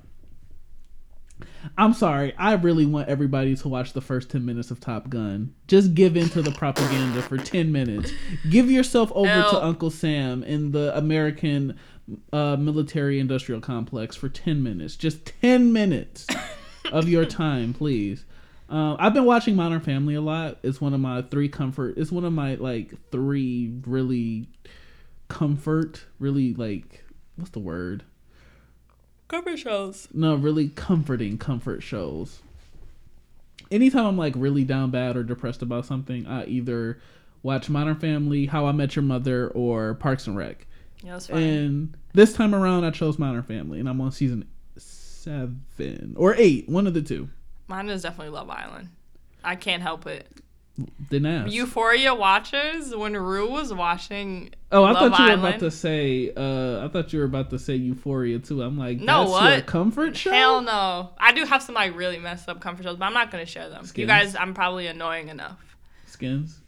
I'm 1.77 1.94
sorry. 1.94 2.34
I 2.38 2.53
really 2.53 2.85
want 2.85 3.10
everybody 3.10 3.56
to 3.56 3.68
watch 3.68 3.94
the 3.94 4.02
first 4.02 4.30
10 4.30 4.45
minutes 4.45 4.69
of 4.69 4.80
Top 4.80 5.10
Gun. 5.10 5.53
Just 5.68 5.94
give 5.94 6.15
in 6.18 6.30
to 6.30 6.41
the 6.41 6.52
propaganda 6.52 7.22
for 7.22 7.38
10 7.38 7.72
minutes. 7.72 8.11
Give 8.49 8.69
yourself 8.69 9.11
over 9.14 9.30
to 9.30 9.64
Uncle 9.64 9.90
Sam 9.90 10.44
in 10.44 10.72
the 10.72 10.95
American 10.98 11.80
uh, 12.31 12.57
military 12.57 13.19
industrial 13.19 13.61
complex 13.61 14.15
for 14.15 14.30
10 14.30 14.61
minutes. 14.61 14.95
Just 14.95 15.26
10 15.41 15.73
minutes 15.73 16.27
of 16.91 17.07
your 17.07 17.26
time, 17.26 17.73
please. 17.73 18.26
Uh, 18.69 18.95
I've 18.98 19.14
been 19.14 19.26
watching 19.26 19.56
Modern 19.56 19.81
Family 19.81 20.15
a 20.15 20.22
lot. 20.22 20.57
It's 20.64 20.81
one 20.81 20.94
of 20.94 20.99
my 20.99 21.22
three 21.22 21.49
comfort. 21.49 21.98
It's 21.98 22.11
one 22.11 22.26
of 22.26 22.34
my 22.34 22.56
like 22.56 22.94
three 23.11 23.73
really 23.85 24.48
comfort, 25.27 26.06
really 26.19 26.53
like 26.53 27.03
what's 27.35 27.52
the 27.52 27.60
word? 27.60 28.03
Comfort 29.27 29.57
shows. 29.57 30.07
No, 30.14 30.35
really 30.35 30.69
comforting 30.69 31.38
comfort 31.38 31.81
shows. 31.81 32.41
Anytime 33.72 34.06
I'm 34.06 34.18
like 34.18 34.34
really 34.35 34.64
down 34.64 34.91
bad 34.91 35.18
or 35.18 35.23
depressed 35.23 35.61
about 35.61 35.85
something, 35.85 36.27
I 36.27 36.45
either 36.45 36.99
watch 37.41 37.69
Modern 37.69 37.95
Family, 37.95 38.45
How 38.45 38.65
I 38.68 38.72
Met 38.72 38.95
Your 38.95 39.03
Mother, 39.03 39.49
or 39.49 39.95
Parks 39.95 40.27
and 40.27 40.38
Rec. 40.38 40.68
Yeah, 41.03 41.14
that's 41.14 41.27
fine. 41.27 41.44
And 41.44 41.98
this 42.14 42.34
time 42.34 42.53
around, 42.53 42.85
I 42.85 42.91
chose 42.91 43.18
Modern 43.18 43.44
Family, 43.44 43.80
and 43.80 43.90
I'm 43.90 43.99
on 44.02 44.11
season 44.11 44.48
seven 44.77 46.15
or 46.18 46.35
eight, 46.38 46.69
one 46.69 46.88
of 46.88 46.94
the 46.94 47.02
two. 47.02 47.30
Mine 47.68 47.90
is 47.90 48.02
definitely 48.03 48.30
Love 48.34 48.49
Island. 48.49 48.90
I 49.44 49.56
can't 49.56 49.81
help 49.81 50.06
it. 50.07 50.27
Didn't 51.10 51.27
ask. 51.27 51.53
Euphoria 51.53 52.15
watchers, 52.15 52.95
when 52.95 53.15
Rue 53.15 53.48
was 53.52 53.72
watching 53.72 54.49
oh, 54.72 54.84
I 54.84 54.91
Love 54.91 55.11
thought 55.11 55.19
you 55.19 55.26
were 55.26 55.31
Island, 55.31 55.48
about 55.57 55.60
to 55.60 55.69
say. 55.72 56.34
Uh, 56.35 56.84
I 56.84 56.88
thought 56.88 57.14
you 57.14 57.19
were 57.19 57.26
about 57.26 57.52
to 57.52 57.60
say 57.60 57.76
Euphoria 57.76 58.40
too. 58.40 58.64
I'm 58.64 58.77
like, 58.77 58.99
No, 58.99 59.30
what? 59.30 59.68
comfort 59.68 60.18
show. 60.18 60.31
Hell 60.31 60.61
no. 60.61 61.11
I 61.19 61.31
do 61.34 61.45
have 61.45 61.61
some 61.61 61.76
like 61.76 61.95
really 61.95 62.18
messed 62.18 62.49
up 62.49 62.60
comfort 62.60 62.84
shows, 62.84 62.98
but 62.98 63.06
I'm 63.06 63.14
not 63.14 63.30
gonna 63.30 63.45
share 63.45 63.69
them. 63.69 63.85
Skins? 63.85 63.98
You 63.99 64.07
guys, 64.07 64.35
I'm 64.35 64.56
probably 64.56 64.88
annoying 64.88 65.27
enough. 65.30 65.60
Skins. 66.07 66.60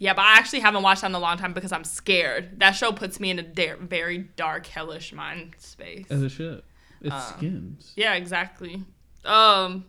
Yeah, 0.00 0.12
but 0.12 0.22
I 0.26 0.36
actually 0.36 0.60
haven't 0.60 0.82
watched 0.82 1.00
that 1.00 1.08
in 1.08 1.14
a 1.14 1.18
long 1.18 1.38
time 1.38 1.54
because 1.54 1.72
I'm 1.72 1.84
scared. 1.84 2.60
That 2.60 2.72
show 2.72 2.92
puts 2.92 3.18
me 3.18 3.30
in 3.30 3.38
a 3.38 3.42
da- 3.42 3.76
very 3.80 4.18
dark, 4.36 4.66
hellish 4.66 5.12
mind 5.14 5.54
space. 5.58 6.06
As 6.10 6.22
it 6.22 6.28
should. 6.30 6.62
It's 7.00 7.14
Uh, 7.14 7.20
skins. 7.36 7.92
Yeah, 7.96 8.12
exactly. 8.14 8.84
Um, 9.24 9.86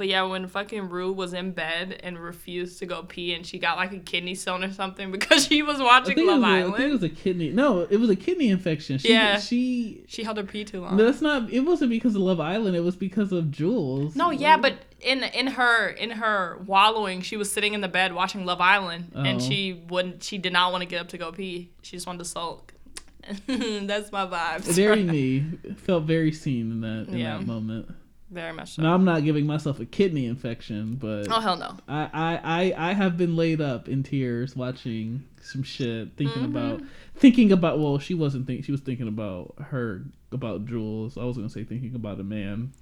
but 0.00 0.08
yeah, 0.08 0.22
when 0.22 0.46
fucking 0.46 0.88
Rue 0.88 1.12
was 1.12 1.34
in 1.34 1.50
bed 1.52 2.00
and 2.02 2.18
refused 2.18 2.78
to 2.78 2.86
go 2.86 3.02
pee, 3.02 3.34
and 3.34 3.44
she 3.44 3.58
got 3.58 3.76
like 3.76 3.92
a 3.92 3.98
kidney 3.98 4.34
stone 4.34 4.64
or 4.64 4.72
something 4.72 5.10
because 5.16 5.44
she 5.46 5.60
was 5.60 5.78
watching 5.78 6.16
Love 6.26 6.40
was 6.40 6.42
a, 6.42 6.46
I 6.46 6.58
Island. 6.60 6.76
think 6.76 6.88
it 6.88 6.92
was 6.92 7.02
a 7.02 7.08
kidney. 7.10 7.50
No, 7.50 7.80
it 7.80 7.98
was 7.98 8.08
a 8.08 8.16
kidney 8.16 8.48
infection. 8.48 8.96
She, 8.96 9.10
Yeah. 9.10 9.38
She. 9.38 10.04
she 10.08 10.22
held 10.22 10.38
her 10.38 10.42
pee 10.42 10.64
too 10.64 10.80
long. 10.80 10.96
That's 10.96 11.20
not. 11.20 11.52
It 11.52 11.60
wasn't 11.60 11.90
because 11.90 12.14
of 12.14 12.22
Love 12.22 12.40
Island. 12.40 12.74
It 12.76 12.80
was 12.80 12.96
because 12.96 13.30
of 13.30 13.50
Jules. 13.50 14.16
No, 14.16 14.30
yeah, 14.30 14.56
but 14.56 14.78
in 15.02 15.22
in 15.22 15.48
her 15.48 15.88
in 15.88 16.12
her 16.12 16.62
wallowing, 16.64 17.20
she 17.20 17.36
was 17.36 17.52
sitting 17.52 17.74
in 17.74 17.82
the 17.82 17.88
bed 17.88 18.14
watching 18.14 18.46
Love 18.46 18.62
Island, 18.62 19.12
and 19.14 19.36
Oh. 19.36 19.44
she 19.46 19.82
wouldn't. 19.90 20.22
She 20.22 20.38
did 20.38 20.54
not 20.54 20.72
want 20.72 20.80
to 20.80 20.86
get 20.88 21.02
up 21.02 21.08
to 21.08 21.18
go 21.18 21.30
pee. 21.32 21.68
She 21.82 21.98
just 21.98 22.06
wanted 22.06 22.20
to 22.20 22.24
sulk. 22.24 22.72
That's 23.46 24.10
my 24.10 24.24
vibes. 24.24 24.62
very 24.72 25.02
me. 25.16 25.44
Felt 25.76 26.04
very 26.04 26.32
seen 26.32 26.70
in 26.72 26.80
that 26.80 27.08
in 27.12 27.18
Yeah. 27.18 27.36
that 27.36 27.46
moment. 27.46 27.94
Very 28.30 28.52
much 28.52 28.74
so. 28.74 28.82
Now 28.82 28.94
I'm 28.94 29.04
not 29.04 29.24
giving 29.24 29.44
myself 29.46 29.80
a 29.80 29.84
kidney 29.84 30.26
infection, 30.26 30.94
but 30.94 31.26
Oh 31.30 31.40
hell 31.40 31.56
no. 31.56 31.76
I, 31.88 32.08
I, 32.12 32.40
I, 32.76 32.90
I 32.90 32.92
have 32.92 33.16
been 33.16 33.34
laid 33.34 33.60
up 33.60 33.88
in 33.88 34.04
tears 34.04 34.54
watching 34.54 35.24
some 35.42 35.62
shit, 35.64 36.10
thinking 36.16 36.42
Mm-hmm. 36.42 36.56
about 36.56 36.82
thinking 37.16 37.50
about 37.50 37.80
well, 37.80 37.98
she 37.98 38.14
wasn't 38.14 38.46
think 38.46 38.64
she 38.64 38.70
was 38.72 38.80
thinking 38.82 39.08
about 39.08 39.54
her 39.60 40.04
about 40.30 40.64
Jules. 40.66 41.18
I 41.18 41.24
was 41.24 41.36
gonna 41.36 41.48
say 41.50 41.64
thinking 41.64 41.94
about 41.96 42.20
a 42.20 42.24
man. 42.24 42.72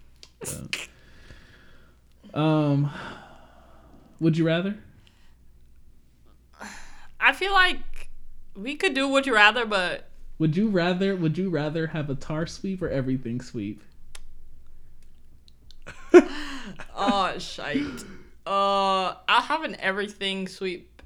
but- 0.40 0.88
um 2.34 2.90
would 4.20 4.36
you 4.36 4.44
rather? 4.46 4.76
I 7.20 7.32
feel 7.32 7.52
like 7.52 8.10
we 8.54 8.74
could 8.76 8.94
do 8.94 9.08
Would 9.08 9.26
You 9.26 9.34
Rather, 9.34 9.64
but 9.64 10.08
Would 10.38 10.56
you 10.56 10.68
rather 10.68 11.16
would 11.16 11.38
you 11.38 11.48
rather 11.50 11.86
have 11.88 12.10
a 12.10 12.14
tar 12.14 12.46
sweep 12.46 12.82
or 12.82 12.88
everything 12.88 13.40
sweep? 13.40 13.82
Oh 16.96 17.34
shite. 17.38 18.04
Uh, 18.46 19.14
I'll 19.28 19.42
have 19.42 19.62
an 19.64 19.76
everything 19.80 20.48
sweep 20.48 21.02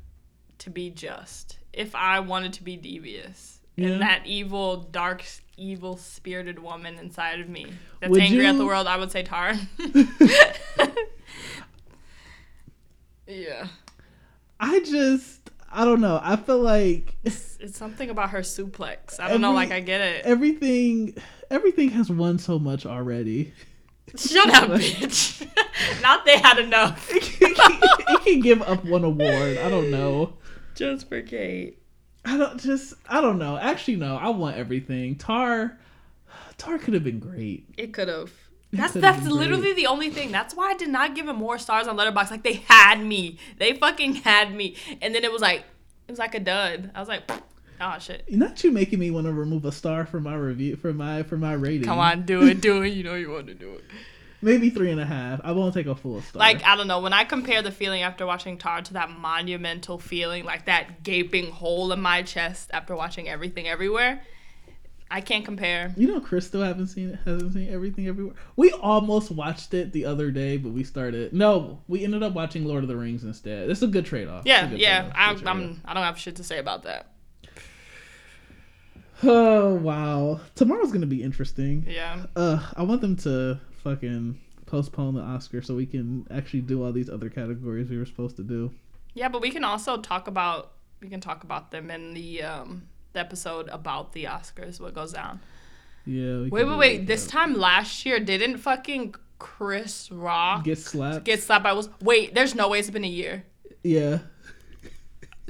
to 0.59 0.71
be 0.71 0.91
just. 0.91 1.59
If 1.73 1.95
I 1.95 2.21
wanted 2.21 2.53
to 2.55 2.63
be 2.63 2.77
devious, 2.77 3.61
Yeah. 3.77 3.89
and 3.89 4.03
that 4.03 4.27
evil, 4.27 4.77
dark, 4.77 5.25
evil 5.57 5.97
spirited 5.97 6.59
woman 6.59 6.99
inside 6.99 7.41
of 7.41 7.49
me 7.49 7.67
that's 8.01 8.11
Would 8.11 8.21
angry 8.21 8.47
at 8.47 8.57
the 8.59 8.67
world, 8.67 8.87
I 8.87 8.97
would 8.97 9.11
say 9.11 9.23
Tar. 9.23 9.55
yeah, 13.27 13.67
I 14.61 14.81
just 14.81 15.51
I 15.71 15.85
don't 15.85 16.01
know. 16.01 16.21
I 16.23 16.37
feel 16.37 16.61
like 16.61 17.17
it's, 17.25 17.57
it's 17.61 17.79
something 17.79 18.11
about 18.11 18.31
her 18.31 18.41
suplex. 18.41 19.19
I 19.19 19.29
don't 19.29 19.41
know, 19.41 19.53
like 19.53 19.71
I 19.73 19.81
get 19.81 20.01
it. 20.01 20.25
everything 20.27 21.15
everything 21.51 21.91
has 21.91 22.11
won 22.11 22.39
so 22.39 22.59
much 22.59 22.85
already. 22.87 23.53
Shut 24.17 24.51
up, 24.51 24.71
bitch. 24.71 25.47
Not 26.03 26.25
they 26.25 26.39
had 26.39 26.59
enough. 26.59 27.09
it 27.13 28.25
can 28.25 28.41
give 28.41 28.63
up 28.63 28.85
one 28.85 29.05
award. 29.05 29.59
I 29.59 29.69
don't 29.71 29.91
know. 29.91 30.35
Just 30.75 31.09
for 31.09 31.23
Kate. 31.23 31.79
I 32.25 32.37
don't 32.37 32.61
just 32.61 32.95
I 33.09 33.21
don't 33.21 33.39
know. 33.39 33.57
Actually 33.57 33.97
no, 33.97 34.17
I 34.17 34.29
want 34.29 34.57
everything. 34.57 35.17
Tar 35.17 35.79
Tar 36.59 36.79
could 36.79 36.95
have 36.95 37.05
been 37.05 37.19
great. 37.19 37.67
It 37.77 37.93
could 37.93 38.09
have. 38.09 38.33
That's 38.73 38.93
could've 38.93 39.03
that's 39.03 39.23
been 39.25 39.37
literally 39.37 39.63
great. 39.63 39.77
the 39.77 39.87
only 39.87 40.11
thing. 40.11 40.31
That's 40.31 40.55
why 40.55 40.71
I 40.71 40.75
did 40.75 40.89
not 40.89 41.15
give 41.15 41.29
it 41.29 41.35
more 41.35 41.59
stars 41.59 41.89
on 41.89 41.97
Letterboxd. 41.97 42.31
Like 42.31 42.43
they 42.43 42.65
had 42.69 43.01
me. 43.03 43.39
They 43.59 43.75
fucking 43.75 44.17
had 44.17 44.55
me. 44.55 44.77
And 45.01 45.15
then 45.15 45.25
it 45.25 45.33
was 45.33 45.43
like 45.43 45.65
it 46.07 46.13
was 46.13 46.19
like 46.19 46.35
a 46.35 46.41
dud. 46.41 46.91
I 46.95 47.01
was 47.01 47.09
like, 47.09 47.31
oh 47.83 47.99
shit. 47.99 48.25
Not 48.31 48.63
you 48.63 48.71
making 48.71 48.99
me 48.99 49.11
want 49.11 49.27
to 49.27 49.33
remove 49.33 49.65
a 49.65 49.73
star 49.73 50.07
from 50.07 50.23
my 50.23 50.35
review 50.35 50.77
for 50.77 50.93
my 50.93 51.23
for 51.25 51.37
my 51.37 51.53
rating. 51.55 51.85
Come 51.85 51.99
on, 51.99 52.25
do 52.25 52.47
it, 52.47 52.61
do 52.61 52.83
it. 52.83 52.91
You 52.91 53.03
know 53.05 53.15
you 53.15 53.31
want 53.31 53.49
to 53.49 53.55
do 53.55 53.75
it. 53.75 53.85
maybe 54.41 54.71
three 54.71 54.91
and 54.91 55.01
a 55.01 55.07
half. 55.07 55.41
I 55.45 55.53
won't 55.53 55.75
take 55.75 55.87
a 55.87 55.95
full 55.95 56.21
star. 56.23 56.41
Like 56.41 56.65
I 56.65 56.77
don't 56.77 56.89
know. 56.89 57.01
When 57.01 57.13
I 57.13 57.25
compare 57.25 57.63
the 57.63 57.73
feeling 57.73 58.03
after 58.03 58.27
watching 58.27 58.59
Tar 58.59 58.83
to 58.83 58.93
that 58.95 59.11
monumental 59.11 59.99
feeling, 59.99 60.45
like 60.45 60.67
that 60.67 61.03
gaping 61.03 61.51
hole 61.51 61.93
in 61.93 62.01
my 62.01 62.23
chest 62.23 62.71
after 62.73 62.95
watching 62.97 63.29
Everything 63.29 63.69
Everywhere, 63.69 64.23
I 65.11 65.21
can't 65.21 65.45
compare. 65.45 65.93
you 65.97 66.09
know, 66.09 66.21
Chris 66.21 66.47
still 66.47 66.63
haven't 66.63 66.87
seen 66.87 67.11
it. 67.11 67.19
Hasn't 67.27 67.53
seen 67.53 67.71
everything 67.73 68.09
everywhere. 68.09 68.35
We 68.57 68.73
almost 68.73 69.31
watched 69.31 69.75
it 69.75 69.93
the 69.93 70.07
other 70.07 70.31
day, 70.31 70.57
but 70.57 70.73
we 70.73 70.85
started. 70.85 71.33
No, 71.35 71.81
we 71.87 72.03
ended 72.03 72.23
up 72.23 72.33
watching 72.33 72.65
Lord 72.65 72.83
of 72.83 72.89
the 72.89 72.97
Rings 72.97 73.23
instead. 73.23 73.69
It's 73.69 73.83
a 73.83 73.87
good 73.87 74.07
trade 74.07 74.27
off. 74.27 74.45
Yeah, 74.47 74.71
yeah. 74.71 75.13
I, 75.15 75.39
I'm. 75.47 75.83
I 75.85 75.93
don't 75.95 76.03
have 76.03 76.19
shit 76.19 76.37
to 76.37 76.45
say 76.45 76.59
about 76.59 76.85
that. 76.85 77.12
Oh 79.23 79.75
wow, 79.75 80.41
tomorrow's 80.55 80.93
gonna 80.93 81.07
be 81.07 81.23
interesting. 81.23 81.85
Yeah. 81.89 82.27
Uh, 82.35 82.59
I 82.77 82.83
want 82.83 83.01
them 83.01 83.17
to 83.19 83.61
fucking 83.85 84.39
postpone 84.67 85.15
the 85.15 85.21
Oscar 85.21 85.61
so 85.63 85.75
we 85.75 85.87
can 85.87 86.27
actually 86.31 86.63
do 86.63 86.83
all 86.85 86.93
these 86.93 87.11
other 87.11 87.29
categories 87.29 87.89
we 87.91 87.99
were 87.99 88.07
supposed 88.07 88.37
to 88.37 88.43
do. 88.43 88.73
Yeah, 89.15 89.29
but 89.29 89.43
we 89.43 89.51
can 89.51 89.65
also 89.65 89.99
talk 89.99 90.27
about 90.29 90.73
we 91.01 91.09
can 91.09 91.21
talk 91.21 91.45
about 91.45 91.71
them 91.71 91.91
in 91.91 92.15
the 92.15 92.43
um 92.43 92.83
the 93.13 93.21
episode 93.21 93.69
about 93.69 94.13
the 94.13 94.25
Oscars. 94.25 94.81
What 94.81 94.95
goes 94.95 95.13
down? 95.13 95.41
Yeah. 96.07 96.39
we 96.41 96.49
Wait, 96.51 96.65
wait, 96.67 96.79
wait. 96.79 96.99
that. 96.99 97.07
This 97.07 97.27
time 97.27 97.55
last 97.55 98.05
year, 98.07 98.19
didn't 98.19 98.57
fucking 98.59 99.15
Chris 99.39 100.11
Rock 100.11 100.65
get 100.65 100.79
slapped. 100.79 101.25
get 101.25 101.43
slapped 101.43 101.63
by 101.65 101.73
Will? 101.73 101.89
Wait, 102.01 102.35
there's 102.35 102.55
no 102.55 102.69
way 102.69 102.79
it's 102.79 102.91
been 102.91 103.05
a 103.05 103.09
year. 103.09 103.45
yeah. 103.83 104.19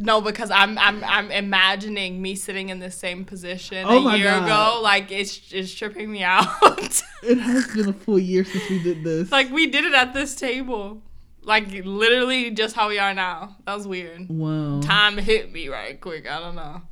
No, 0.04 0.20
because 0.20 0.50
I'm 0.50 0.76
I'm 0.78 1.02
I'm 1.04 1.30
imagining 1.30 2.20
me 2.20 2.34
sitting 2.34 2.70
in 2.70 2.80
the 2.80 2.90
same 2.90 3.24
position 3.24 3.84
Oh 3.88 4.08
a 4.08 4.16
year 4.16 4.30
God. 4.30 4.44
ago. 4.44 4.80
Like 4.82 5.12
it's 5.12 5.52
it's 5.52 5.72
tripping 5.72 6.10
me 6.10 6.22
out. 6.24 6.46
It 7.22 7.38
has 7.38 7.68
been 7.68 7.88
a 7.88 7.92
full 7.92 8.18
year 8.18 8.44
since 8.44 8.68
we 8.68 8.82
did 8.82 9.04
this. 9.04 9.30
like 9.30 9.48
we 9.52 9.68
did 9.68 9.84
it 9.84 9.94
at 9.94 10.12
this 10.12 10.34
table. 10.34 11.00
Like 11.44 11.70
literally 11.84 12.50
just 12.50 12.74
how 12.74 12.88
we 12.88 12.98
are 12.98 13.14
now. 13.14 13.56
That 13.64 13.76
was 13.76 13.86
weird. 13.86 14.28
wow. 14.28 14.80
Time 14.80 15.16
hit 15.18 15.52
me 15.52 15.68
right 15.68 16.00
quick. 16.00 16.28
I 16.28 16.40
don't 16.40 16.56
know. 16.56 16.82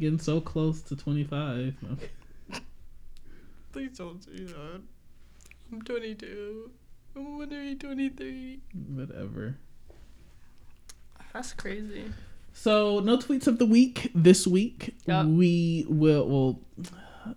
Getting 0.00 0.18
so 0.18 0.40
close 0.40 0.80
to 0.82 0.96
25. 0.96 1.74
Okay. 1.92 2.10
Please 3.72 3.98
don't 3.98 4.22
say 4.24 4.44
that. 4.44 4.80
I'm 5.72 5.82
22. 5.82 6.70
I'm 7.16 7.38
wondering 7.38 7.78
23. 7.78 8.60
Whatever. 8.94 9.56
That's 11.34 11.52
crazy. 11.52 12.04
So, 12.58 13.00
no 13.00 13.18
tweets 13.18 13.46
of 13.46 13.58
the 13.58 13.66
week 13.66 14.10
this 14.14 14.46
week. 14.46 14.94
Yup. 15.06 15.26
We 15.26 15.84
will, 15.88 16.26
well, 16.26 16.60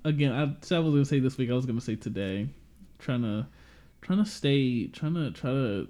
again, 0.06 0.32
I 0.32 0.56
said 0.62 0.78
I 0.78 0.80
was 0.80 0.92
going 0.94 1.04
to 1.04 1.10
say 1.10 1.20
this 1.20 1.38
week. 1.38 1.52
I 1.52 1.54
was 1.54 1.66
going 1.66 1.78
to 1.78 1.84
say 1.86 1.96
today. 1.98 2.48
Trying 3.00 3.24
to, 3.24 3.46
trying 4.02 4.24
to 4.24 4.30
stay, 4.30 4.88
trying 4.88 5.16
to, 5.16 5.32
try 5.32 5.52
to 5.52 5.88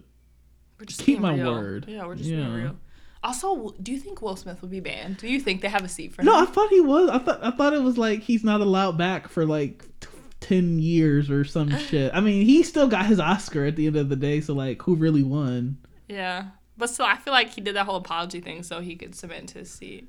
Keep 0.87 1.19
my 1.19 1.35
real. 1.35 1.51
word. 1.53 1.85
Yeah, 1.87 2.05
we're 2.07 2.15
just 2.15 2.27
Yeah. 2.29 2.37
being 2.37 2.53
real. 2.53 2.75
Also, 3.21 3.75
do 3.83 3.91
you 3.91 3.99
think 3.99 4.21
Will 4.21 4.35
Smith 4.35 4.61
would 4.61 4.71
be 4.71 4.79
banned? 4.79 5.17
Do 5.17 5.27
you 5.27 5.39
think 5.39 5.61
they 5.61 5.67
have 5.69 5.83
a 5.83 5.89
seat 5.89 6.13
for 6.15 6.21
him? 6.21 6.25
No, 6.25 6.35
I 6.41 6.45
thought 6.45 6.69
he 6.69 6.81
was. 6.81 7.09
I 7.09 7.19
thought 7.19 7.43
I 7.43 7.51
thought 7.51 7.73
it 7.73 7.83
was 7.83 7.97
like 7.97 8.21
he's 8.21 8.43
not 8.45 8.61
allowed 8.61 8.97
back 8.97 9.27
for 9.27 9.45
like 9.45 9.83
t- 9.99 10.07
ten 10.39 10.79
years 10.79 11.29
or 11.29 11.43
some 11.43 11.69
shit. 11.89 12.11
I 12.15 12.21
mean, 12.21 12.45
he 12.45 12.63
still 12.63 12.87
got 12.87 13.05
his 13.05 13.19
Oscar 13.19 13.65
at 13.65 13.75
the 13.75 13.87
end 13.87 13.97
of 13.97 14.07
the 14.09 14.15
day. 14.15 14.39
So 14.41 14.53
like, 14.53 14.81
who 14.83 14.95
really 14.95 15.21
won? 15.23 15.77
Yeah. 16.07 16.45
But 16.79 16.89
still, 16.89 17.05
I 17.05 17.17
feel 17.17 17.33
like 17.33 17.49
he 17.49 17.61
did 17.61 17.75
that 17.75 17.85
whole 17.85 17.97
apology 17.97 18.39
thing 18.39 18.63
so 18.63 18.79
he 18.81 18.95
could 18.95 19.13
cement 19.13 19.51
his 19.51 19.69
seat. 19.69 20.07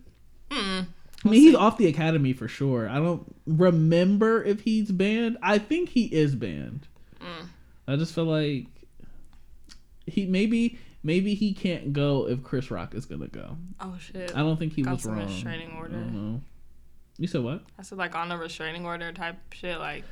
Hmm. 0.51 0.83
I 1.25 1.29
mean, 1.29 1.41
he's 1.43 1.55
off 1.55 1.77
the 1.77 1.87
Academy 1.89 2.33
for 2.33 2.49
sure. 2.49 2.89
I 2.89 2.95
don't 2.95 3.27
remember 3.47 4.43
if 4.43 4.63
he's 4.63 4.91
banned. 4.91 5.37
I 5.43 5.59
think 5.59 5.91
he 5.91 6.05
is 6.05 6.35
banned. 6.35 6.89
Mm. 7.21 7.47
I 7.87 7.97
just 7.97 8.15
feel 8.15 8.25
like 8.25 8.67
he 10.07 10.25
maybe 10.25 10.79
maybe 11.03 11.35
he 11.35 11.53
can't 11.53 11.93
go 11.93 12.27
if 12.27 12.43
Chris 12.43 12.71
Rock 12.71 12.95
is 12.95 13.05
gonna 13.05 13.29
go. 13.29 13.59
Oh, 13.81 13.97
shit. 14.01 14.35
I 14.35 14.39
don't 14.41 14.59
think 14.59 14.73
he 14.73 14.83
Got 14.83 14.93
was 14.95 15.03
some 15.03 15.17
wrong. 15.17 15.27
restraining 15.27 15.73
I 15.73 15.77
order. 15.77 15.93
don't 15.95 16.15
know. 16.15 16.41
You 17.19 17.27
said 17.27 17.43
what? 17.43 17.65
I 17.79 17.83
said, 17.83 17.99
like, 17.99 18.15
on 18.15 18.33
a 18.33 18.39
restraining 18.39 18.87
order 18.87 19.13
type 19.13 19.37
shit. 19.53 19.79
Like, 19.79 20.05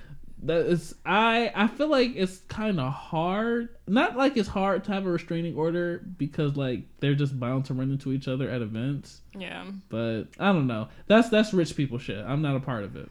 that 0.43 0.67
is 0.67 0.95
I 1.05 1.51
I 1.55 1.67
feel 1.69 1.89
like 1.89 2.13
it's 2.15 2.39
kind 2.49 2.79
of 2.81 2.93
hard. 2.93 3.71
Not 3.87 4.17
like 4.17 4.37
it's 4.37 4.49
hard 4.49 4.85
to 4.85 4.93
have 4.93 5.07
a 5.07 5.11
restraining 5.11 5.57
order 5.57 5.99
because 6.17 6.57
like 6.57 6.85
they're 7.01 7.15
just 7.15 7.39
bound 7.39 7.65
to 7.67 7.75
run 7.75 7.91
into 7.91 8.13
each 8.13 8.29
other 8.29 8.49
at 8.49 8.63
events. 8.63 9.21
yeah. 9.37 9.65
But 9.89 10.25
I 10.39 10.53
don't 10.53 10.67
know. 10.67 10.89
That's 11.07 11.29
that's 11.29 11.53
rich 11.53 11.77
people 11.77 11.99
shit. 11.99 12.25
I'm 12.25 12.43
not 12.43 12.57
a 12.57 12.61
part 12.61 12.85
of 12.85 12.97
it. 12.97 13.09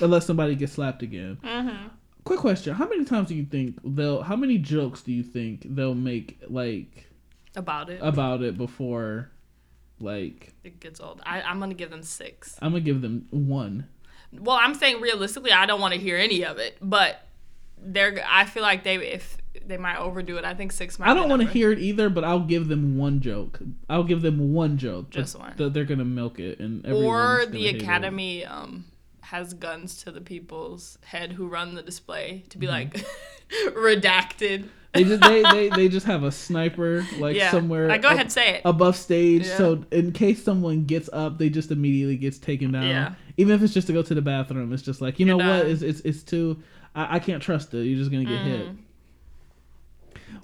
Unless 0.00 0.26
somebody 0.26 0.54
gets 0.54 0.72
slapped 0.74 1.02
again. 1.02 1.38
Mm-hmm. 1.42 1.88
Quick 2.24 2.40
question: 2.40 2.74
How 2.74 2.88
many 2.88 3.04
times 3.04 3.28
do 3.28 3.34
you 3.34 3.44
think 3.44 3.78
they'll? 3.84 4.22
How 4.22 4.36
many 4.36 4.58
jokes 4.58 5.02
do 5.02 5.12
you 5.12 5.22
think 5.22 5.66
they'll 5.74 5.94
make 5.94 6.38
like 6.48 7.06
About 7.56 7.90
it. 7.90 8.00
about 8.02 8.42
it 8.42 8.56
before? 8.56 9.30
Like 10.00 10.52
it 10.64 10.80
gets 10.80 11.00
old. 11.00 11.22
I, 11.24 11.42
I'm 11.42 11.58
going 11.58 11.70
to 11.70 11.76
give 11.76 11.90
them 11.90 12.02
six. 12.02 12.56
I'm 12.60 12.72
gonna 12.72 12.80
give 12.80 13.00
them 13.00 13.26
one. 13.30 13.88
Well, 14.40 14.56
I'm 14.60 14.74
saying 14.74 15.00
realistically, 15.00 15.52
I 15.52 15.66
don't 15.66 15.80
want 15.80 15.94
to 15.94 16.00
hear 16.00 16.16
any 16.16 16.44
of 16.44 16.58
it, 16.58 16.76
but 16.80 17.26
they're. 17.78 18.22
I 18.28 18.44
feel 18.44 18.62
like 18.62 18.84
they 18.84 18.96
if 18.96 19.36
they 19.66 19.76
might 19.76 19.98
overdo 19.98 20.36
it. 20.36 20.44
I 20.44 20.54
think 20.54 20.72
six 20.72 20.98
might. 20.98 21.08
I 21.08 21.14
don't 21.14 21.28
want 21.28 21.42
to 21.42 21.48
hear 21.48 21.72
it 21.72 21.78
either, 21.78 22.08
but 22.08 22.24
I'll 22.24 22.40
give 22.40 22.68
them 22.68 22.98
one 22.98 23.20
joke. 23.20 23.60
I'll 23.88 24.04
give 24.04 24.22
them 24.22 24.52
one 24.52 24.78
joke. 24.78 25.10
Just 25.10 25.38
one. 25.38 25.54
That 25.56 25.74
they're 25.74 25.84
gonna 25.84 26.04
milk 26.04 26.38
it, 26.38 26.60
and 26.60 26.86
Or 26.86 27.46
the 27.46 27.68
academy 27.68 28.44
um 28.44 28.86
has 29.22 29.54
guns 29.54 30.02
to 30.04 30.12
the 30.12 30.20
people's 30.20 30.98
head 31.04 31.32
who 31.32 31.48
run 31.48 31.74
the 31.74 31.82
display 31.82 32.44
to 32.50 32.58
be 32.58 32.66
like 32.66 33.04
redacted. 33.68 34.68
They 34.94 35.04
just 35.04 35.22
they, 35.22 35.42
they 35.42 35.68
they 35.76 35.88
just 35.88 36.06
have 36.06 36.22
a 36.22 36.30
sniper 36.32 37.04
like 37.18 37.36
yeah. 37.36 37.50
somewhere. 37.50 37.88
Like, 37.88 38.02
go 38.02 38.08
up- 38.08 38.14
ahead, 38.14 38.30
say 38.32 38.56
it. 38.56 38.62
above 38.64 38.96
stage 38.96 39.46
Yeah. 39.46 39.56
so 39.56 39.84
in 39.90 40.12
case 40.12 40.42
someone 40.44 40.84
gets 40.84 41.10
up 41.12 41.38
they 41.38 41.50
just 41.50 41.70
immediately 41.72 42.16
gets 42.16 42.38
taken 42.38 42.72
down 42.72 42.86
Yeah. 42.86 43.14
even 43.36 43.54
if 43.54 43.62
it's 43.62 43.74
just 43.74 43.88
to 43.88 43.92
go 43.92 44.02
to 44.02 44.14
the 44.14 44.22
bathroom 44.22 44.72
it's 44.72 44.82
just 44.82 45.00
like 45.00 45.18
you 45.18 45.26
know 45.26 45.38
You're 45.38 45.48
what 45.48 45.62
done. 45.64 45.70
it's, 45.72 45.82
it's, 45.82 46.00
it's 46.00 46.22
too 46.22 46.62
I, 46.94 47.16
I 47.16 47.18
can't 47.18 47.42
trust 47.42 47.74
it 47.74 47.84
you're 47.84 47.98
just 47.98 48.10
gonna 48.12 48.24
get 48.24 48.40
hit 48.42 48.68
Mm. 48.68 48.76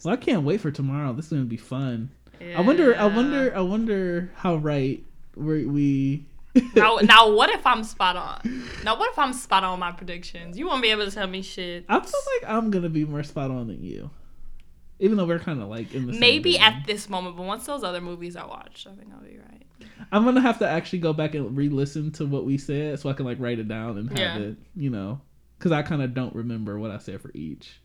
well 0.04 0.14
i 0.14 0.16
can't 0.16 0.42
wait 0.42 0.60
for 0.60 0.70
tomorrow 0.70 1.12
this 1.12 1.26
is 1.26 1.32
gonna 1.32 1.44
be 1.44 1.56
fun 1.56 2.10
i 2.56 2.60
wonder 2.60 2.96
i 2.98 3.04
wonder 3.06 3.54
i 3.56 3.60
wonder 3.60 4.30
how 4.34 4.56
right 4.56 5.02
we 5.36 5.64
we 5.66 6.24
now, 6.74 6.96
now, 7.04 7.30
what 7.32 7.48
if 7.50 7.64
I'm 7.64 7.84
spot 7.84 8.16
on? 8.16 8.64
Now, 8.84 8.98
what 8.98 9.12
if 9.12 9.18
I'm 9.20 9.32
spot 9.32 9.62
on 9.62 9.78
my 9.78 9.92
predictions? 9.92 10.58
You 10.58 10.66
won't 10.66 10.82
be 10.82 10.88
able 10.90 11.04
to 11.04 11.10
tell 11.12 11.28
me 11.28 11.42
shit. 11.42 11.84
i 11.88 12.00
feel 12.00 12.10
like 12.40 12.50
i'm 12.50 12.72
gonna 12.72 12.88
be 12.88 13.04
more 13.04 13.22
spot 13.22 13.52
on 13.52 13.68
than 13.68 13.84
you 13.84 14.10
even 15.00 15.16
though 15.16 15.24
we're 15.26 15.38
kind 15.40 15.60
of 15.60 15.68
like 15.68 15.92
in 15.94 16.06
the 16.06 16.12
same 16.12 16.20
Maybe 16.20 16.58
at 16.58 16.86
this 16.86 17.08
moment, 17.08 17.36
but 17.36 17.44
once 17.46 17.66
those 17.66 17.82
other 17.82 18.00
movies 18.00 18.36
are 18.36 18.46
watched, 18.46 18.86
I 18.86 18.92
think 18.92 19.08
I'll 19.12 19.20
be 19.20 19.38
right. 19.38 19.64
i'm 20.12 20.24
gonna 20.24 20.40
have 20.40 20.58
to 20.60 20.68
actually 20.68 20.98
go 21.00 21.12
back 21.12 21.34
and 21.34 21.56
re-listen 21.56 22.10
to 22.12 22.26
what 22.26 22.44
we 22.44 22.56
said 22.58 22.98
so 23.00 23.08
i 23.08 23.12
can 23.12 23.24
like 23.26 23.38
write 23.40 23.58
it 23.58 23.66
down 23.68 23.96
and 23.98 24.08
have 24.10 24.18
Yeah. 24.18 24.38
it 24.48 24.56
you 24.76 24.90
know 24.90 25.20
because 25.58 25.72
i 25.72 25.82
kind 25.82 26.02
of 26.02 26.12
don't 26.14 26.34
remember 26.34 26.78
what 26.78 26.90
i 26.90 26.98
said 26.98 27.20
for 27.20 27.30
each 27.34 27.80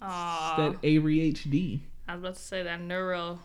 Aw, 0.00 0.56
that 0.56 0.76
a 0.82 0.98
very 0.98 1.32
ADHD. 1.32 1.80
I 2.06 2.14
was 2.14 2.22
about 2.22 2.34
to 2.36 2.40
say 2.42 2.62
that 2.62 2.80
neural 2.80 3.40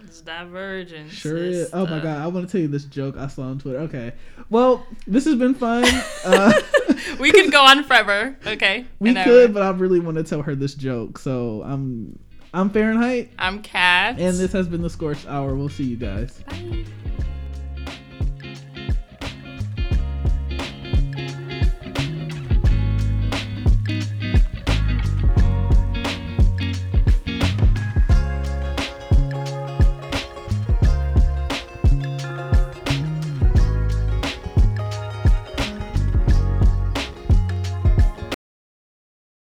is 0.00 0.20
divergence. 0.20 1.12
Sure 1.12 1.36
is. 1.36 1.70
Oh 1.72 1.86
my 1.86 2.00
god, 2.00 2.22
I 2.22 2.26
want 2.26 2.46
to 2.46 2.52
tell 2.52 2.60
you 2.60 2.68
this 2.68 2.84
joke 2.84 3.16
I 3.16 3.26
saw 3.26 3.42
on 3.42 3.58
Twitter. 3.58 3.80
Okay, 3.80 4.12
well, 4.50 4.86
this 5.06 5.24
has 5.24 5.36
been 5.36 5.54
fun. 5.54 5.84
Uh, 6.24 6.52
we 7.20 7.30
could 7.30 7.50
go 7.50 7.62
on 7.62 7.82
forever. 7.84 8.36
Okay. 8.46 8.84
we 8.98 9.14
could, 9.14 9.54
but 9.54 9.62
I 9.62 9.70
really 9.70 10.00
want 10.00 10.16
to 10.18 10.24
tell 10.24 10.42
her 10.42 10.54
this 10.54 10.74
joke. 10.74 11.16
So 11.18 11.62
I'm, 11.64 12.18
I'm 12.52 12.70
Fahrenheit, 12.70 13.30
I'm 13.38 13.62
Kat. 13.62 14.18
and 14.18 14.36
this 14.36 14.52
has 14.52 14.68
been 14.68 14.82
the 14.82 14.90
Scorched 14.90 15.26
Hour. 15.26 15.54
We'll 15.54 15.68
see 15.68 15.84
you 15.84 15.96
guys. 15.96 16.42
Bye. 16.48 16.84